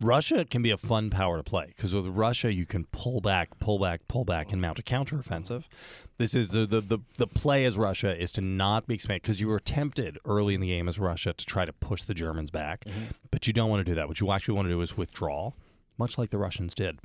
Russia 0.01 0.45
can 0.45 0.63
be 0.63 0.71
a 0.71 0.77
fun 0.77 1.09
power 1.11 1.39
to 1.39 1.43
play 1.43 1.67
because 1.69 1.95
with 1.95 2.07
Russia 2.07 2.53
you 2.53 2.67
can 2.67 2.85
pull 2.87 3.21
back, 3.21 3.59
pull 3.59 3.79
back, 3.79 4.07
pull 4.09 4.25
back, 4.25 4.53
and 4.53 4.61
mount 4.61 4.79
a 4.79 4.83
counteroffensive. 4.83 5.65
This 6.19 6.35
is 6.35 6.49
the 6.49 6.67
the, 6.67 6.81
the, 6.81 6.99
the 7.17 7.27
play 7.27 7.65
as 7.65 7.79
Russia 7.79 8.17
is 8.17 8.31
to 8.33 8.41
not 8.41 8.87
be 8.87 8.95
expanded 8.95 9.23
because 9.23 9.41
you 9.41 9.49
were 9.49 9.61
tempted 9.61 10.19
early 10.25 10.55
in 10.55 10.61
the 10.61 10.69
game 10.69 10.89
as 10.89 10.99
Russia 10.99 11.33
to 11.33 11.47
try 11.47 11.65
to 11.65 11.73
push 11.73 12.03
the 12.03 12.15
Germans 12.15 12.51
back, 12.51 12.85
mm-hmm. 12.85 13.05
but 13.31 13.47
you 13.47 13.53
don't 13.53 13.71
want 13.71 13.81
to 13.81 13.85
do 13.85 13.95
that. 13.95 14.09
What 14.09 14.21
you 14.21 14.31
actually 14.33 14.55
want 14.55 14.67
to 14.67 14.73
do 14.73 14.81
is 14.83 14.97
withdraw, 14.97 15.53
much 15.99 16.19
like 16.19 16.31
the 16.31 16.39
Russians 16.39 16.75
did. 16.75 16.99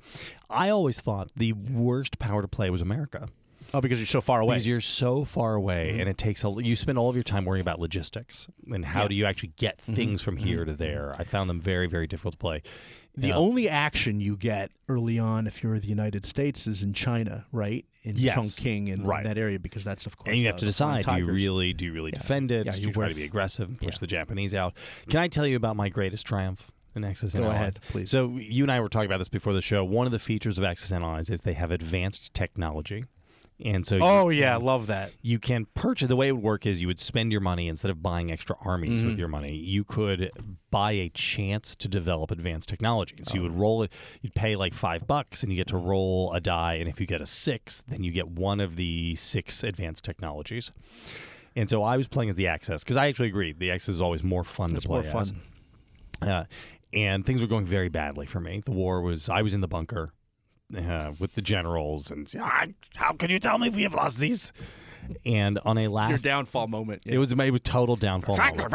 I 0.49 0.69
always 0.69 0.99
thought 0.99 1.31
the 1.35 1.53
worst 1.53 2.19
power 2.19 2.41
to 2.41 2.47
play 2.47 2.69
was 2.69 2.81
America. 2.81 3.29
Oh, 3.73 3.81
because 3.81 3.99
you're 3.99 4.05
so 4.05 4.21
far 4.21 4.41
away. 4.41 4.55
Because 4.55 4.67
you're 4.67 4.81
so 4.81 5.23
far 5.23 5.55
away, 5.55 5.89
mm-hmm. 5.91 5.99
and 6.01 6.09
it 6.09 6.17
takes 6.17 6.43
a. 6.43 6.53
You 6.57 6.75
spend 6.75 6.97
all 6.97 7.09
of 7.09 7.15
your 7.15 7.23
time 7.23 7.45
worrying 7.45 7.61
about 7.61 7.79
logistics 7.79 8.47
and 8.71 8.83
how 8.85 9.03
Yeah. 9.03 9.07
do 9.09 9.15
you 9.15 9.25
actually 9.25 9.53
get 9.57 9.77
mm-hmm. 9.79 9.93
things 9.93 10.21
from 10.21 10.37
mm-hmm. 10.37 10.47
here 10.47 10.65
to 10.65 10.73
there. 10.73 11.15
I 11.17 11.23
found 11.23 11.49
them 11.49 11.59
very, 11.59 11.87
very 11.87 12.07
difficult 12.07 12.33
to 12.33 12.37
play. 12.37 12.61
The 13.15 13.33
only 13.33 13.67
action 13.67 14.21
you 14.21 14.37
get 14.37 14.71
early 14.87 15.19
on, 15.19 15.45
if 15.45 15.61
you're 15.61 15.77
the 15.79 15.87
United 15.87 16.25
States, 16.25 16.65
is 16.65 16.81
in 16.81 16.93
China, 16.93 17.45
right? 17.51 17.85
In 18.03 18.15
Yes. 18.15 18.37
Chongqing 18.37 18.91
and 18.91 19.05
Right. 19.05 19.25
that 19.25 19.37
area, 19.37 19.59
because 19.59 19.83
that's 19.83 20.05
of 20.05 20.17
course. 20.17 20.29
and 20.31 20.39
you 20.39 20.47
have 20.47 20.55
to 20.57 20.65
decide: 20.65 21.05
do 21.05 21.17
you 21.17 21.25
really, 21.25 21.73
do 21.73 21.85
you 21.85 21.93
really 21.93 22.11
Yeah. 22.13 22.19
defend 22.19 22.51
it? 22.51 22.65
Yeah, 22.65 22.71
do 22.71 22.81
you 22.81 22.87
you 22.87 22.93
try 22.93 23.09
to 23.09 23.15
be 23.15 23.23
aggressive 23.23 23.67
and 23.67 23.77
push 23.77 23.95
yeah. 23.95 23.99
the 23.99 24.07
Japanese 24.07 24.55
out? 24.55 24.75
Can 25.09 25.19
I 25.19 25.27
tell 25.27 25.45
you 25.45 25.55
about 25.57 25.75
my 25.75 25.89
greatest 25.89 26.25
triumph 26.25 26.71
in 26.95 27.03
Axis 27.03 27.33
and 27.35 27.43
Go 27.43 27.49
Allies? 27.49 27.59
ahead, 27.59 27.79
please. 27.89 28.09
So 28.09 28.29
you 28.37 28.63
and 28.63 28.71
I 28.71 28.79
were 28.79 28.89
talking 28.89 29.07
about 29.07 29.19
this 29.19 29.29
before 29.29 29.53
the 29.53 29.61
show. 29.61 29.83
One 29.83 30.05
of 30.05 30.11
the 30.13 30.19
features 30.19 30.57
of 30.57 30.63
Axis 30.63 30.91
and 30.91 31.03
Allies 31.03 31.29
is 31.29 31.41
they 31.41 31.53
have 31.53 31.71
advanced 31.71 32.33
technology, 32.33 33.03
and 33.63 33.85
so 33.85 33.95
you 33.95 34.01
Oh 34.03 34.29
yeah, 34.29 34.55
can- 34.57 34.65
love 34.65 34.87
that. 34.87 35.11
you 35.21 35.39
can 35.39 35.65
purchase 35.73 36.07
the 36.07 36.15
way 36.15 36.27
it 36.29 36.31
would 36.33 36.43
work 36.43 36.65
is 36.65 36.81
you 36.81 36.87
would 36.87 36.99
spend 36.99 37.31
your 37.31 37.41
money 37.41 37.67
instead 37.67 37.91
of 37.91 38.01
buying 38.01 38.31
extra 38.31 38.55
armies 38.65 38.99
Mm-hmm. 38.99 39.09
with 39.09 39.19
your 39.19 39.27
money. 39.27 39.53
You 39.55 39.83
could 39.83 40.31
buy 40.69 40.91
a 40.93 41.09
chance 41.09 41.75
to 41.77 41.87
develop 41.87 42.31
advanced 42.31 42.69
technology 42.69 43.15
so 43.23 43.35
you 43.35 43.41
would 43.41 43.55
roll 43.57 43.83
it 43.83 43.91
you'd 44.21 44.33
pay 44.33 44.55
like 44.55 44.73
five 44.73 45.05
bucks 45.05 45.43
and 45.43 45.51
you 45.51 45.55
get 45.57 45.67
to 45.67 45.77
roll 45.77 46.31
a 46.33 46.39
die 46.39 46.75
and 46.75 46.87
if 46.87 46.99
you 46.99 47.05
get 47.05 47.19
a 47.21 47.25
six 47.25 47.83
then 47.89 48.03
you 48.03 48.11
get 48.11 48.27
one 48.29 48.59
of 48.61 48.75
the 48.77 49.15
six 49.15 49.63
advanced 49.63 50.03
technologies. 50.05 50.71
And 51.55 51.69
so 51.69 51.83
i 51.83 51.97
was 51.97 52.07
playing 52.07 52.29
as 52.29 52.35
the 52.37 52.47
Axis 52.47 52.83
because 52.83 52.95
i 52.97 53.07
actually 53.07 53.27
agree 53.27 53.51
the 53.51 53.69
Axis 53.71 53.95
is 53.95 54.01
always 54.01 54.23
more 54.23 54.43
fun 54.45 54.73
It's 54.75 54.83
to 54.83 54.87
play 54.87 55.01
more 55.11 55.21
as. 55.21 55.33
Uh, 56.21 56.43
and 56.93 57.25
things 57.25 57.41
were 57.41 57.47
going 57.47 57.65
very 57.65 57.89
badly 57.89 58.25
for 58.25 58.39
me. 58.39 58.61
The 58.63 58.71
war 58.71 59.01
was 59.01 59.27
i 59.29 59.41
was 59.41 59.53
in 59.53 59.61
the 59.61 59.67
bunker 59.67 60.11
uh, 60.77 61.13
with 61.19 61.33
the 61.33 61.41
generals 61.41 62.09
and 62.11 62.31
"Ah, 62.39 62.65
how 62.95 63.13
can 63.13 63.29
you 63.29 63.39
tell 63.39 63.57
me 63.57 63.67
if 63.67 63.75
we 63.75 63.83
have 63.83 63.93
lost 63.93 64.19
these 64.19 64.51
And 65.25 65.59
on 65.65 65.77
a 65.77 65.87
last 65.87 66.09
Your 66.09 66.17
downfall 66.19 66.67
moment. 66.67 67.03
it 67.05 67.17
was 67.17 67.31
it 67.31 67.51
was 67.51 67.61
total 67.61 67.95
downfall. 67.95 68.37
moment. 68.37 68.71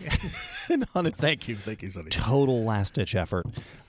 And 0.70 0.86
on 0.94 1.06
a 1.06 1.10
Thank 1.10 1.46
you, 1.48 1.56
thank 1.56 1.82
you, 1.82 1.90
Sonny. 1.90 2.08
total 2.10 2.64
last 2.64 2.94
ditch 2.94 3.14
effort, 3.14 3.46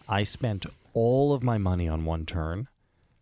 I 0.09 0.23
spent 0.23 0.65
all 0.93 1.33
of 1.33 1.41
my 1.43 1.57
money 1.57 1.87
on 1.87 2.03
one 2.05 2.25
turn. 2.25 2.67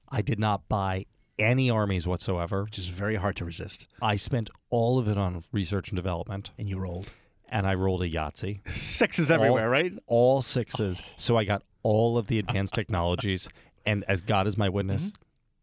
I 0.09 0.21
did 0.21 0.39
not 0.39 0.67
buy 0.69 1.05
any 1.39 1.69
armies 1.69 2.07
whatsoever. 2.07 2.63
Which 2.63 2.79
is 2.79 2.87
very 2.87 3.15
hard 3.15 3.35
to 3.37 3.45
resist. 3.45 3.87
I 4.01 4.15
spent 4.15 4.49
all 4.69 4.97
of 4.99 5.07
it 5.07 5.17
on 5.17 5.43
research 5.51 5.89
and 5.89 5.95
development, 5.95 6.51
And 6.57 6.67
you 6.69 6.77
rolled 6.79 7.11
and 7.49 7.67
I 7.67 7.75
rolled 7.75 8.01
a 8.01 8.09
Yahtzee. 8.09 8.61
sixes 8.75 9.29
everywhere, 9.29 9.69
right? 9.69 9.93
All 10.07 10.41
sixes. 10.41 11.01
So 11.17 11.37
I 11.37 11.43
got 11.43 11.61
all 11.83 12.17
of 12.17 12.27
the 12.27 12.39
advanced 12.39 12.73
technologies, 12.73 13.47
and 13.85 14.03
as 14.07 14.21
God 14.21 14.47
is 14.47 14.57
my 14.57 14.69
witness, 14.69 15.03
Mm-hmm. 15.07 15.21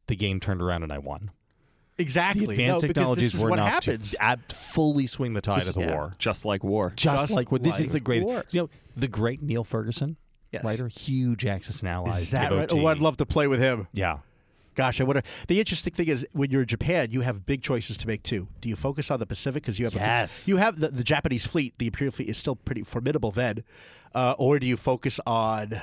the 0.08 0.16
game 0.16 0.40
turned 0.40 0.60
around 0.62 0.82
and 0.82 0.92
I 0.92 0.98
won. 0.98 1.30
Exactly. 1.98 2.46
The 2.46 2.52
advanced 2.52 2.82
no, 2.82 2.88
technologies 2.88 3.32
this 3.32 3.34
is 3.34 3.42
were 3.44 3.50
what 3.50 3.58
enough 3.58 3.68
happens. 3.84 4.12
to 4.12 4.22
ab- 4.22 4.52
fully 4.52 5.06
swing 5.06 5.34
the 5.34 5.40
tide 5.42 5.60
This- 5.60 5.68
of 5.68 5.74
the 5.74 5.80
yeah. 5.82 5.94
war. 5.94 6.14
Just 6.18 6.44
like 6.44 6.64
war. 6.64 6.92
Just, 6.96 7.16
Just 7.22 7.32
like 7.34 7.52
what 7.52 7.62
this 7.62 7.78
is 7.78 7.90
the 7.90 8.00
great. 8.00 8.22
war. 8.24 8.44
You 8.50 8.62
know, 8.62 8.70
the 8.96 9.08
great 9.08 9.42
Niall 9.42 9.64
Ferguson, 9.64 10.16
Yes. 10.50 10.64
writer, 10.64 10.88
huge 10.88 11.44
Axis 11.46 11.80
and 11.80 11.88
Allies. 11.90 12.22
Is 12.22 12.30
that 12.30 12.50
right? 12.52 12.72
Oh, 12.72 12.86
I'd 12.86 12.98
love 12.98 13.18
to 13.18 13.26
play 13.26 13.46
with 13.46 13.60
him. 13.60 13.86
Yeah. 13.92 14.18
Gosh, 14.76 15.00
I 15.00 15.04
wonder. 15.04 15.22
The 15.48 15.58
interesting 15.60 15.92
thing 15.92 16.08
is, 16.08 16.26
when 16.32 16.50
you're 16.50 16.62
in 16.62 16.66
Japan, 16.68 17.10
you 17.10 17.20
have 17.20 17.44
big 17.44 17.60
choices 17.60 17.98
to 17.98 18.06
make 18.06 18.22
too. 18.22 18.48
Do 18.62 18.68
you 18.68 18.76
focus 18.76 19.10
on 19.10 19.18
the 19.18 19.26
Pacific 19.26 19.62
because 19.62 19.78
you 19.78 19.84
have 19.84 19.94
Yes. 19.94 20.46
a, 20.46 20.50
you 20.50 20.56
have 20.56 20.80
the, 20.80 20.88
the 20.88 21.04
Japanese 21.04 21.44
fleet, 21.44 21.74
the 21.78 21.86
Imperial 21.88 22.12
fleet 22.12 22.28
is 22.30 22.38
still 22.38 22.56
pretty 22.56 22.82
formidable 22.84 23.30
then, 23.30 23.62
uh, 24.14 24.34
or 24.38 24.58
do 24.58 24.66
you 24.66 24.76
focus 24.78 25.20
on 25.26 25.82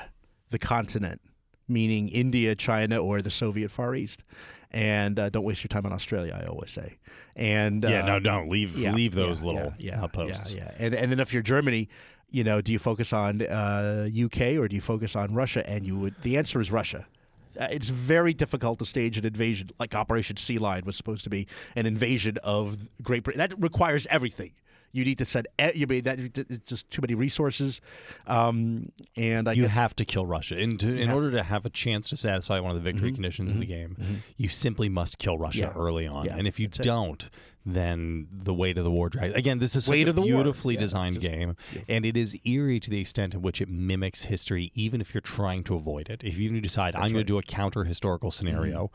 the 0.50 0.58
continent, 0.58 1.20
meaning 1.68 2.08
India, 2.08 2.54
China, 2.54 2.98
or 2.98 3.22
the 3.22 3.30
Soviet 3.30 3.70
Far 3.70 3.94
East? 3.94 4.24
And 4.70 5.18
uh, 5.18 5.30
don't 5.30 5.44
waste 5.44 5.62
your 5.62 5.68
time 5.68 5.86
on 5.86 5.92
Australia. 5.92 6.38
I 6.42 6.46
always 6.46 6.70
say. 6.70 6.98
And 7.34 7.84
Yeah, 7.84 8.04
no, 8.04 8.16
um, 8.16 8.22
don't 8.22 8.50
leave 8.50 8.76
yeah, 8.76 8.92
leave 8.92 9.14
those 9.14 9.40
yeah, 9.40 9.46
little 9.46 9.74
yeah, 9.78 10.02
outposts. 10.02 10.52
Yeah, 10.52 10.64
yeah. 10.64 10.74
And 10.78 10.94
and 10.94 11.10
then 11.10 11.20
if 11.20 11.32
you're 11.32 11.42
Germany, 11.42 11.88
you 12.30 12.44
know, 12.44 12.60
do 12.60 12.72
you 12.72 12.78
focus 12.78 13.12
on 13.12 13.42
uh, 13.42 14.08
UK 14.12 14.58
or 14.58 14.68
do 14.68 14.76
you 14.76 14.82
focus 14.82 15.16
on 15.16 15.34
Russia? 15.34 15.68
And 15.68 15.86
you 15.86 15.98
would 15.98 16.14
the 16.22 16.36
answer 16.36 16.60
is 16.60 16.70
Russia. 16.70 17.06
Uh, 17.58 17.68
it's 17.70 17.88
very 17.88 18.34
difficult 18.34 18.78
to 18.78 18.84
stage 18.84 19.18
an 19.18 19.24
invasion 19.24 19.70
like 19.80 19.94
Operation 19.94 20.36
Sea 20.36 20.58
Lion 20.58 20.84
was 20.84 20.96
supposed 20.96 21.24
to 21.24 21.30
be 21.30 21.46
an 21.74 21.86
invasion 21.86 22.36
of 22.44 22.76
Great 23.02 23.24
Britain. 23.24 23.38
That 23.38 23.60
requires 23.60 24.06
everything. 24.10 24.52
You 24.92 25.04
need 25.04 25.18
to 25.18 25.24
send. 25.24 25.46
You 25.74 25.86
mean 25.86 26.04
that 26.04 26.18
it's 26.18 26.64
just 26.66 26.90
too 26.90 27.02
many 27.02 27.14
resources, 27.14 27.80
um, 28.26 28.90
and 29.16 29.48
I 29.48 29.52
you 29.52 29.64
guess 29.64 29.72
have 29.72 29.94
to 29.96 30.04
kill 30.04 30.24
Russia 30.26 30.58
in, 30.58 30.78
to, 30.78 30.96
in 30.96 31.10
order 31.10 31.30
to 31.30 31.42
have 31.42 31.66
a 31.66 31.70
chance 31.70 32.08
to 32.10 32.16
satisfy 32.16 32.58
one 32.60 32.70
of 32.70 32.76
the 32.76 32.82
victory 32.82 33.10
Mhm, 33.10 33.14
conditions 33.14 33.52
of 33.52 33.58
the 33.58 33.66
game. 33.66 34.22
You 34.36 34.48
simply 34.48 34.88
must 34.88 35.18
kill 35.18 35.36
Russia 35.38 35.60
Yeah. 35.60 35.72
early 35.80 36.06
on, 36.06 36.24
Yeah, 36.26 36.36
and 36.36 36.46
if 36.48 36.58
you 36.58 36.68
don't, 36.68 37.28
then 37.66 38.28
the 38.32 38.54
weight 38.54 38.78
of 38.78 38.84
the 38.84 38.90
war 38.90 39.10
drags. 39.10 39.34
Again, 39.34 39.58
this 39.58 39.76
is 39.76 39.84
such 39.84 39.90
Weight 39.92 40.08
a 40.08 40.14
beautifully 40.14 40.74
Yeah, 40.74 40.80
designed 40.80 41.16
just 41.20 41.26
game, 41.26 41.54
and 41.86 42.06
it 42.06 42.16
is 42.16 42.34
eerie 42.46 42.80
to 42.80 42.88
the 42.88 42.98
extent 43.00 43.34
in 43.34 43.42
which 43.42 43.60
it 43.60 43.68
mimics 43.68 44.22
history, 44.24 44.72
even 44.74 45.02
if 45.02 45.12
you're 45.12 45.20
trying 45.20 45.64
to 45.64 45.74
avoid 45.74 46.08
it. 46.08 46.22
If 46.24 46.38
you 46.38 46.60
decide 46.62 46.94
I'm 46.96 47.12
going 47.12 47.14
to 47.16 47.24
do 47.24 47.36
a 47.38 47.42
counter 47.42 47.84
historical 47.84 48.30
scenario, 48.30 48.90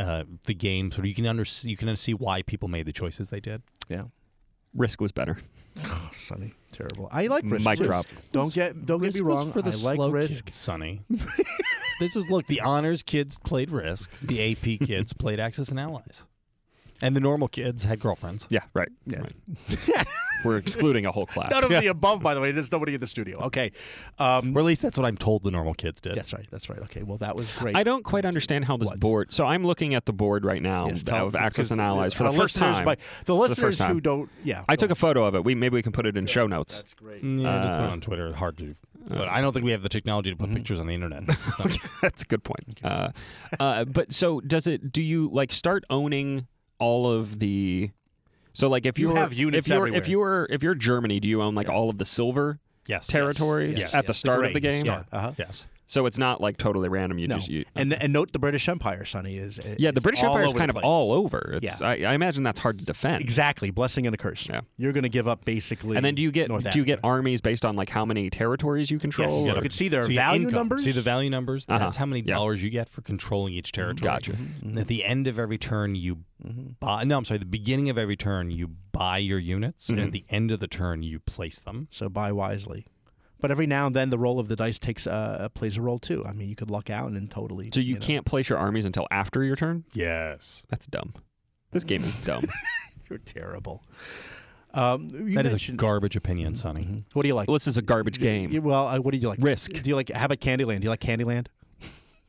uh, 0.00 0.24
the 0.46 0.54
game 0.54 0.90
sort 0.90 1.00
of 1.00 1.06
you 1.06 1.14
can 1.14 1.26
under 1.26 1.44
you 1.62 1.76
can 1.76 1.96
see 1.96 2.12
why 2.14 2.42
people 2.42 2.66
made 2.68 2.86
the 2.86 2.92
choices 2.92 3.30
they 3.30 3.40
did. 3.40 3.62
yeah. 3.88 4.04
Risk 4.78 5.00
was 5.00 5.12
better. 5.12 5.38
Oh, 5.84 6.10
Sonny, 6.12 6.54
terrible. 6.72 7.08
I 7.12 7.26
like 7.26 7.44
risk. 7.46 7.64
Mic 7.66 7.78
drop. 7.80 8.06
Don't 8.32 8.52
get 8.52 8.86
don't 8.86 9.00
get 9.00 9.14
me 9.14 9.20
Risk 9.20 9.24
was 9.24 9.36
wrong. 9.44 9.52
for 9.52 9.62
the 9.62 9.70
I 9.70 9.82
like 9.82 9.96
slow 9.96 10.10
risk. 10.10 10.46
kids, 10.46 10.56
Sonny. 10.56 11.02
this 12.00 12.16
is 12.16 12.24
look. 12.30 12.46
The 12.46 12.60
honors 12.62 13.02
kids 13.02 13.38
played 13.38 13.70
Risk. 13.70 14.10
The 14.22 14.52
AP 14.52 14.86
kids 14.86 15.12
played 15.12 15.38
Axis 15.40 15.68
and 15.68 15.78
Allies, 15.78 16.24
and 17.02 17.14
the 17.16 17.20
normal 17.20 17.48
kids 17.48 17.84
had 17.84 18.00
girlfriends. 18.00 18.46
Yeah, 18.50 18.60
right. 18.74 18.88
Yeah. 19.06 19.20
right. 19.20 20.06
We're 20.44 20.56
excluding 20.56 21.04
a 21.04 21.10
whole 21.10 21.26
class. 21.26 21.50
None 21.50 21.64
of 21.64 21.70
the 21.70 21.86
above, 21.88 22.22
by 22.22 22.32
the 22.34 22.40
way. 22.40 22.52
There's 22.52 22.70
nobody 22.70 22.94
in 22.94 23.00
the 23.00 23.06
studio. 23.08 23.40
Okay. 23.46 23.72
Um, 24.20 24.56
Or 24.56 24.60
at 24.60 24.66
least 24.66 24.82
that's 24.82 24.96
what 24.96 25.04
I'm 25.04 25.16
told 25.16 25.42
the 25.42 25.50
normal 25.50 25.74
kids 25.74 26.00
did. 26.00 26.14
that's 26.14 26.32
right. 26.32 26.46
That's 26.50 26.70
right. 26.70 26.78
Okay. 26.82 27.02
Well, 27.02 27.18
that 27.18 27.34
was 27.34 27.50
great. 27.52 27.74
I 27.74 27.82
don't 27.82 28.04
quite 28.04 28.24
understand 28.24 28.64
how 28.64 28.76
this 28.76 28.88
What? 28.88 29.00
board. 29.00 29.32
So 29.32 29.44
I'm 29.46 29.64
looking 29.64 29.94
at 29.96 30.06
the 30.06 30.12
board 30.12 30.44
right 30.44 30.62
now 30.62 30.86
Yes, 30.88 31.02
tell- 31.02 31.26
of 31.26 31.34
Axis 31.34 31.56
because 31.68 31.72
and 31.72 31.80
Allies 31.80 32.14
for 32.14 32.22
the 32.22 32.32
first 32.32 32.54
time. 32.56 32.84
might- 32.84 33.00
the 33.20 33.24
For 33.26 33.32
listeners 33.34 33.58
first 33.58 33.78
time. 33.80 33.92
who 33.94 34.00
don't, 34.00 34.30
yeah. 34.44 34.64
I 34.68 34.76
go 34.76 34.80
took 34.82 34.90
a 34.92 34.94
photo 34.94 35.24
of 35.24 35.34
it. 35.34 35.44
We 35.44 35.56
maybe 35.56 35.74
we 35.74 35.82
can 35.82 35.90
put 35.92 36.06
it 36.06 36.16
in 36.16 36.26
show 36.26 36.46
notes. 36.46 36.76
That's 36.76 36.94
great. 36.94 37.24
Yeah, 37.24 37.62
just 37.62 37.68
put 37.74 37.84
it 37.84 37.88
Uh, 37.88 37.92
on 37.92 38.00
Twitter. 38.00 38.32
Hard 38.34 38.58
to, 38.58 38.74
but 39.08 39.26
I 39.28 39.40
don't 39.40 39.52
think 39.52 39.64
we 39.64 39.72
have 39.72 39.82
the 39.82 39.88
technology 39.88 40.30
to 40.30 40.36
put 40.36 40.52
pictures 40.52 40.78
on 40.78 40.86
the 40.86 40.94
internet. 40.94 41.24
okay, 41.60 41.78
That's 42.00 42.22
a 42.22 42.26
good 42.26 42.44
point. 42.44 42.78
Uh, 42.84 43.08
uh, 43.58 43.84
but 43.86 44.12
so 44.12 44.40
does 44.40 44.66
it? 44.68 44.92
Do 44.92 45.02
you 45.02 45.28
like 45.32 45.52
start 45.52 45.84
owning 45.90 46.46
all 46.78 47.10
of 47.10 47.38
the? 47.38 47.90
So 48.52 48.68
like 48.68 48.86
if 48.86 48.98
You 48.98 49.08
you're 49.08 49.16
have 49.16 49.32
units 49.32 49.66
if 49.66 49.72
you're 49.72 49.78
everywhere. 49.86 50.00
if 50.02 50.08
you're 50.08 50.46
if 50.50 50.62
you're 50.62 50.74
Germany, 50.74 51.20
do 51.20 51.28
you 51.28 51.42
own 51.42 51.54
like 51.54 51.68
all 51.68 51.90
of 51.90 51.98
the 51.98 52.04
silver 52.04 52.58
yes, 52.86 53.06
territories 53.06 53.78
yes, 53.78 53.94
at 53.94 54.06
the 54.06 54.10
yes. 54.10 54.18
start 54.18 54.44
of 54.44 54.52
the 54.52 54.60
game? 54.60 54.84
Yeah. 54.84 55.04
Uh-huh. 55.12 55.32
Yes. 55.38 55.66
So 55.90 56.04
it's 56.04 56.18
not 56.18 56.40
like 56.42 56.58
totally 56.58 56.88
random. 56.90 57.18
You 57.18 57.28
No. 57.28 57.36
just 57.36 57.48
you, 57.48 57.64
and 57.74 57.92
and 57.94 58.12
note 58.12 58.32
the 58.32 58.38
British 58.38 58.68
Empire, 58.68 59.04
Sonny 59.06 59.38
is. 59.38 59.58
yeah. 59.78 59.90
The 59.90 60.02
British 60.02 60.22
Empire 60.22 60.44
is 60.44 60.52
kind 60.52 60.70
of 60.70 60.76
all 60.76 61.12
over. 61.12 61.58
It's 61.62 61.80
Yeah. 61.80 61.86
I, 61.88 61.92
I 62.04 62.12
imagine 62.14 62.42
that's 62.42 62.60
hard 62.60 62.78
to 62.78 62.84
defend. 62.84 63.22
Exactly, 63.22 63.70
blessing 63.70 64.06
and 64.06 64.14
a 64.14 64.18
curse. 64.18 64.46
Yeah. 64.48 64.60
You're 64.76 64.92
going 64.92 65.04
to 65.04 65.08
give 65.08 65.26
up 65.26 65.46
basically. 65.46 65.96
And 65.96 66.04
then 66.04 66.14
do 66.14 66.22
you 66.22 66.30
get 66.30 66.48
North 66.50 66.70
do 66.70 66.78
you 66.78 66.84
get 66.84 67.00
armies 67.02 67.40
based 67.40 67.64
on 67.64 67.74
like 67.74 67.88
how 67.88 68.04
many 68.04 68.28
territories 68.28 68.90
you 68.90 68.98
control? 68.98 69.46
Yes, 69.46 69.54
or- 69.54 69.56
you 69.56 69.62
can 69.62 69.70
see 69.70 69.88
their 69.88 70.02
So 70.02 70.10
your 70.10 70.20
value 70.22 70.42
income. 70.42 70.54
numbers. 70.58 70.84
See 70.84 70.92
the 70.92 71.00
value 71.00 71.30
numbers. 71.30 71.64
Uh-huh. 71.68 71.78
That's 71.78 71.96
how 71.96 72.04
many 72.06 72.20
Yeah. 72.20 72.34
dollars 72.34 72.62
you 72.62 72.68
get 72.68 72.88
for 72.90 73.00
controlling 73.00 73.54
each 73.54 73.72
territory. 73.72 74.06
Gotcha. 74.12 74.36
And 74.62 74.78
at 74.78 74.88
the 74.88 75.04
end 75.06 75.26
of 75.26 75.38
every 75.38 75.56
turn, 75.58 75.94
you 75.94 76.18
buy. 76.80 77.04
No, 77.04 77.16
I'm 77.16 77.24
sorry. 77.24 77.38
The 77.38 77.44
beginning 77.46 77.88
of 77.88 77.96
every 77.96 78.16
turn, 78.16 78.50
you 78.50 78.68
buy 78.92 79.18
your 79.18 79.38
units, 79.38 79.88
and 79.88 79.98
Mhm. 79.98 80.04
at 80.06 80.12
the 80.12 80.24
end 80.28 80.50
of 80.50 80.60
the 80.60 80.66
turn, 80.68 81.02
you 81.02 81.18
place 81.18 81.58
them. 81.58 81.88
So 81.90 82.08
buy 82.10 82.30
wisely. 82.32 82.86
But 83.40 83.50
every 83.50 83.66
now 83.66 83.86
and 83.86 83.94
then, 83.94 84.10
the 84.10 84.18
roll 84.18 84.40
of 84.40 84.48
the 84.48 84.56
dice 84.56 84.78
takes 84.78 85.06
uh, 85.06 85.48
plays 85.54 85.76
a 85.76 85.82
role 85.82 85.98
too. 85.98 86.24
I 86.26 86.32
mean, 86.32 86.48
you 86.48 86.56
could 86.56 86.70
luck 86.70 86.90
out 86.90 87.10
and 87.10 87.30
totally. 87.30 87.70
So 87.72 87.80
you, 87.80 87.94
know. 87.94 88.00
can't 88.00 88.26
place 88.26 88.48
your 88.48 88.58
armies 88.58 88.84
until 88.84 89.06
after 89.10 89.44
your 89.44 89.56
turn. 89.56 89.84
Yes. 89.92 90.62
That's 90.68 90.86
dumb. 90.86 91.14
This 91.70 91.84
game 91.84 92.02
is 92.04 92.14
dumb. 92.14 92.46
You're 93.10 93.18
terrible. 93.18 93.84
Um, 94.74 95.08
you 95.12 95.34
That 95.34 95.46
is 95.46 95.68
a 95.68 95.72
garbage 95.72 96.16
opinion, 96.16 96.54
Sonny. 96.54 96.84
Mhm. 96.84 97.04
What 97.14 97.22
do 97.22 97.28
you 97.28 97.34
like? 97.34 97.48
well, 97.48 97.54
this 97.54 97.66
is 97.66 97.78
a 97.78 97.82
garbage 97.82 98.20
game. 98.20 98.50
Yeah, 98.52 98.60
well, 98.60 98.88
uh, 98.88 98.98
what 98.98 99.12
do 99.12 99.18
you 99.18 99.28
like? 99.28 99.38
Risk. 99.40 99.72
Do 99.72 99.88
you 99.88 99.96
like? 99.96 100.10
How 100.10 100.26
about 100.26 100.40
Candyland? 100.40 100.80
Do 100.80 100.84
you 100.84 100.90
like 100.90 101.00
Candyland? 101.00 101.46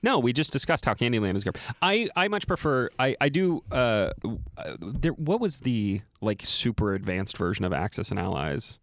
No, 0.01 0.19
we 0.19 0.31
just 0.31 0.53
discussed 0.53 0.85
how 0.85 0.93
Candyland 0.93 1.35
is 1.35 1.43
garbage. 1.43 1.61
I, 1.81 2.07
I 2.15 2.29
much 2.29 2.47
prefer. 2.47 2.89
I 2.97 3.15
I 3.19 3.27
do. 3.29 3.63
Uh, 3.69 4.11
uh, 4.57 4.77
there. 4.79 5.11
What 5.11 5.41
was 5.41 5.59
the 5.59 6.01
like 6.21 6.41
super 6.45 6.93
advanced 6.93 7.35
version 7.37 7.65
of 7.65 7.73
Axis 7.73 8.09
and 8.09 8.19
Allies? 8.19 8.79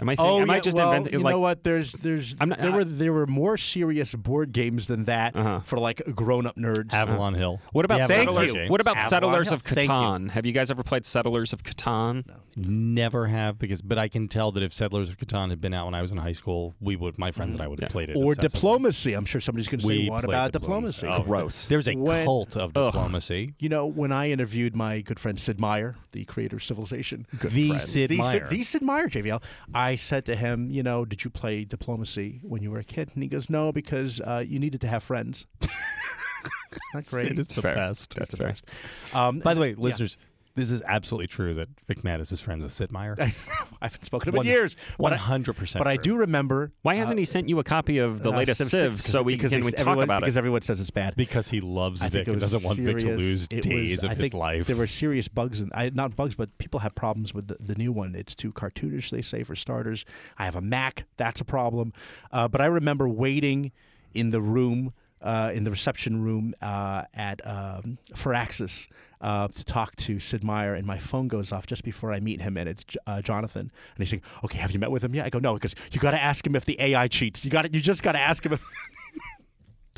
Am 0.00 0.08
I? 0.08 0.16
Thinking, 0.16 0.42
am 0.42 0.50
I 0.50 0.58
just 0.58 0.76
Oh, 0.76 0.80
well, 0.80 0.92
inventing? 0.92 1.12
you 1.12 1.24
like, 1.24 1.32
know 1.32 1.38
what? 1.38 1.62
There's, 1.62 1.92
there's, 1.92 2.34
I'm 2.40 2.48
not- 2.48 2.58
there 2.58 2.72
I- 2.72 2.76
were, 2.76 2.84
there 2.84 3.12
were 3.12 3.26
more 3.26 3.56
serious 3.56 4.14
board 4.14 4.52
games 4.52 4.86
than 4.88 5.04
that 5.04 5.36
Uh-huh. 5.36 5.60
for 5.60 5.78
like 5.78 6.02
grown-up 6.14 6.56
nerds. 6.56 6.92
Avalon 6.92 7.34
Hill. 7.34 7.60
What 7.72 7.84
about 7.84 8.00
Yeah, 8.00 8.06
Thank 8.08 8.28
settlers? 8.28 8.54
you. 8.54 8.66
What 8.68 8.80
about 8.80 8.96
Avalon 8.96 9.10
Settlers 9.10 9.48
Hill. 9.48 9.54
of 9.56 9.62
Thank. 9.62 9.90
Catan? 9.90 10.30
Have 10.30 10.44
you 10.44 10.52
guys 10.52 10.70
ever 10.70 10.82
played 10.82 11.06
Settlers 11.06 11.52
of 11.52 11.62
Catan? 11.62 12.24
Never 12.56 13.26
have 13.28 13.58
because, 13.58 13.80
but 13.80 13.96
I 13.98 14.08
can 14.08 14.28
tell 14.28 14.50
that 14.52 14.62
if 14.62 14.74
Settlers 14.74 15.08
of 15.08 15.16
Catan 15.18 15.50
had 15.50 15.60
been 15.60 15.72
out 15.72 15.86
when 15.86 15.94
I 15.94 16.02
was 16.02 16.10
in 16.10 16.18
high 16.18 16.32
school, 16.32 16.74
we 16.80 16.96
would, 16.96 17.16
my 17.18 17.30
friends 17.30 17.54
and 17.54 17.62
I 17.62 17.68
would 17.68 17.80
have 17.80 17.88
Yeah. 17.90 17.92
played 17.92 18.10
it. 18.10 18.16
or 18.16 18.34
diplomacy. 18.34 19.12
I'm 19.14 19.24
sure 19.24 19.40
somebody's 19.40 19.68
going 19.68 19.80
to 19.80 19.86
say, 19.86 19.98
We 19.98 20.10
"What 20.10 20.24
about 20.24 20.52
diplomacy. 20.52 21.02
diplomacy?" 21.02 21.22
Oh, 21.22 21.24
Gross. 21.26 21.66
There's 21.66 21.86
a 21.88 21.94
When- 21.94 22.24
cult 22.24 22.56
of 22.56 22.76
Ugh. 22.76 22.92
diplomacy. 22.92 23.54
You 23.58 23.68
know, 23.68 23.86
when 23.86 24.10
I 24.12 24.30
interviewed 24.30 24.74
my 24.74 25.00
good 25.00 25.18
friend 25.20 25.38
Sid 25.38 25.60
Meier, 25.60 25.96
the 26.12 26.24
creator 26.24 26.56
of 26.56 26.64
Civilization, 26.64 27.26
the 27.32 27.38
friend. 27.68 27.80
Sid 27.80 28.10
the, 28.10 28.16
Meier. 28.18 28.48
The 28.50 28.62
Sid 28.62 28.82
Meier, 28.82 29.08
JVL, 29.08 29.42
I 29.74 29.81
said 29.96 30.24
to 30.26 30.36
him, 30.36 30.70
you 30.70 30.82
know, 30.82 31.04
did 31.04 31.24
you 31.24 31.30
play 31.30 31.64
diplomacy 31.64 32.40
when 32.42 32.62
you 32.62 32.70
were 32.70 32.78
a 32.78 32.84
kid? 32.84 33.10
And 33.14 33.22
he 33.22 33.28
goes, 33.28 33.48
no, 33.50 33.72
because 33.72 34.20
uh, 34.20 34.44
you 34.46 34.58
needed 34.58 34.80
to 34.82 34.88
have 34.88 35.02
friends. 35.02 35.46
Not 36.94 37.06
great. 37.06 37.28
Sid 37.28 37.38
is 37.38 37.46
the 37.48 37.62
Fair. 37.62 37.74
best. 37.74 38.14
That's 38.14 38.30
the 38.30 38.36
fair. 38.36 38.48
best. 38.48 38.64
Um, 39.12 39.38
By 39.38 39.54
the 39.54 39.60
way, 39.60 39.74
listeners, 39.74 40.16
this 40.54 40.70
is 40.70 40.82
absolutely 40.82 41.26
true 41.28 41.54
that 41.54 41.68
Vic 41.86 42.02
Matus 42.02 42.32
is 42.32 42.40
friends 42.40 42.62
with 42.62 42.72
Sid 42.72 42.92
Meier. 42.92 43.16
I 43.20 43.34
haven't 43.80 44.04
spoken 44.04 44.32
to 44.32 44.38
him 44.38 44.46
in 44.46 44.52
years. 44.52 44.76
but 44.98 45.12
I- 45.12 45.16
hundred 45.16 45.54
percent. 45.54 45.80
But 45.82 45.88
I 45.90 45.96
do 45.96 46.16
remember. 46.16 46.72
Why 46.82 46.94
hasn't 46.96 47.18
he 47.18 47.24
sent 47.24 47.48
you 47.48 47.58
a 47.58 47.64
copy 47.64 47.98
of 47.98 48.22
the 48.22 48.30
uh, 48.32 48.36
latest 48.36 48.58
Civ 48.60 48.68
Civ 48.68 49.02
so 49.02 49.22
we 49.22 49.34
because 49.34 49.50
can 49.50 49.64
we 49.64 49.72
talk 49.72 49.80
everyone, 49.80 50.04
about 50.04 50.20
because 50.20 50.22
it? 50.22 50.24
Because 50.24 50.36
everyone 50.36 50.62
says 50.62 50.80
it's 50.80 50.90
bad. 50.90 51.16
because 51.16 51.48
he 51.48 51.60
loves 51.60 52.02
I 52.02 52.08
Vic 52.08 52.26
think 52.26 52.28
and 52.34 52.40
doesn't 52.40 52.62
want 52.64 52.78
Vic 52.78 52.98
to 52.98 53.16
lose 53.16 53.48
days 53.48 53.96
was- 53.98 54.04
of 54.04 54.10
I 54.10 54.14
his 54.14 54.20
think 54.20 54.34
life. 54.34 54.66
There 54.66 54.76
were 54.76 54.86
serious 54.86 55.28
bugs, 55.28 55.60
and 55.60 55.72
I 55.74 55.90
not 55.94 56.16
bugs, 56.16 56.34
but 56.34 56.56
people 56.58 56.80
have 56.80 56.94
problems 56.94 57.32
with 57.34 57.48
the, 57.48 57.56
the 57.58 57.74
new 57.74 57.92
one. 57.92 58.14
It's 58.14 58.34
too 58.34 58.52
cartoonish, 58.52 59.10
they 59.10 59.22
say, 59.22 59.42
for 59.42 59.56
starters. 59.56 60.04
I 60.38 60.44
have 60.44 60.56
a 60.56 60.60
Mac, 60.60 61.06
that's 61.16 61.40
a 61.40 61.44
problem. 61.44 61.92
Uh, 62.30 62.48
but 62.48 62.60
I 62.60 62.66
remember 62.66 63.08
waiting 63.08 63.72
in 64.14 64.30
the 64.30 64.40
room, 64.40 64.92
uh, 65.22 65.50
in 65.54 65.64
the 65.64 65.70
reception 65.70 66.22
room 66.22 66.54
uh, 66.60 67.04
at 67.14 67.40
um, 67.46 67.98
Firaxis. 68.14 68.88
Uh, 69.20 69.46
to 69.46 69.64
talk 69.64 69.94
to 69.94 70.18
Sid 70.18 70.42
Meier, 70.42 70.74
and 70.74 70.84
my 70.84 70.98
phone 70.98 71.28
goes 71.28 71.52
off 71.52 71.64
just 71.64 71.84
before 71.84 72.12
I 72.12 72.18
meet 72.18 72.40
him, 72.40 72.56
and 72.56 72.68
it's 72.68 72.84
uh, 73.06 73.22
Jonathan, 73.22 73.60
and 73.94 73.98
he's 73.98 74.10
saying, 74.10 74.22
"Okay, 74.42 74.58
have 74.58 74.72
you 74.72 74.80
met 74.80 74.90
with 74.90 75.04
him 75.04 75.14
yet?" 75.14 75.24
I 75.24 75.30
go, 75.30 75.38
"No," 75.38 75.54
because 75.54 75.76
you 75.92 76.00
got 76.00 76.10
to 76.10 76.20
ask 76.20 76.44
him 76.44 76.56
if 76.56 76.64
the 76.64 76.76
AI 76.80 77.06
cheats. 77.06 77.44
You 77.44 77.50
got 77.52 77.72
you 77.72 77.80
just 77.80 78.02
got 78.02 78.12
to 78.12 78.18
ask 78.18 78.44
him. 78.44 78.54
If, 78.54 78.60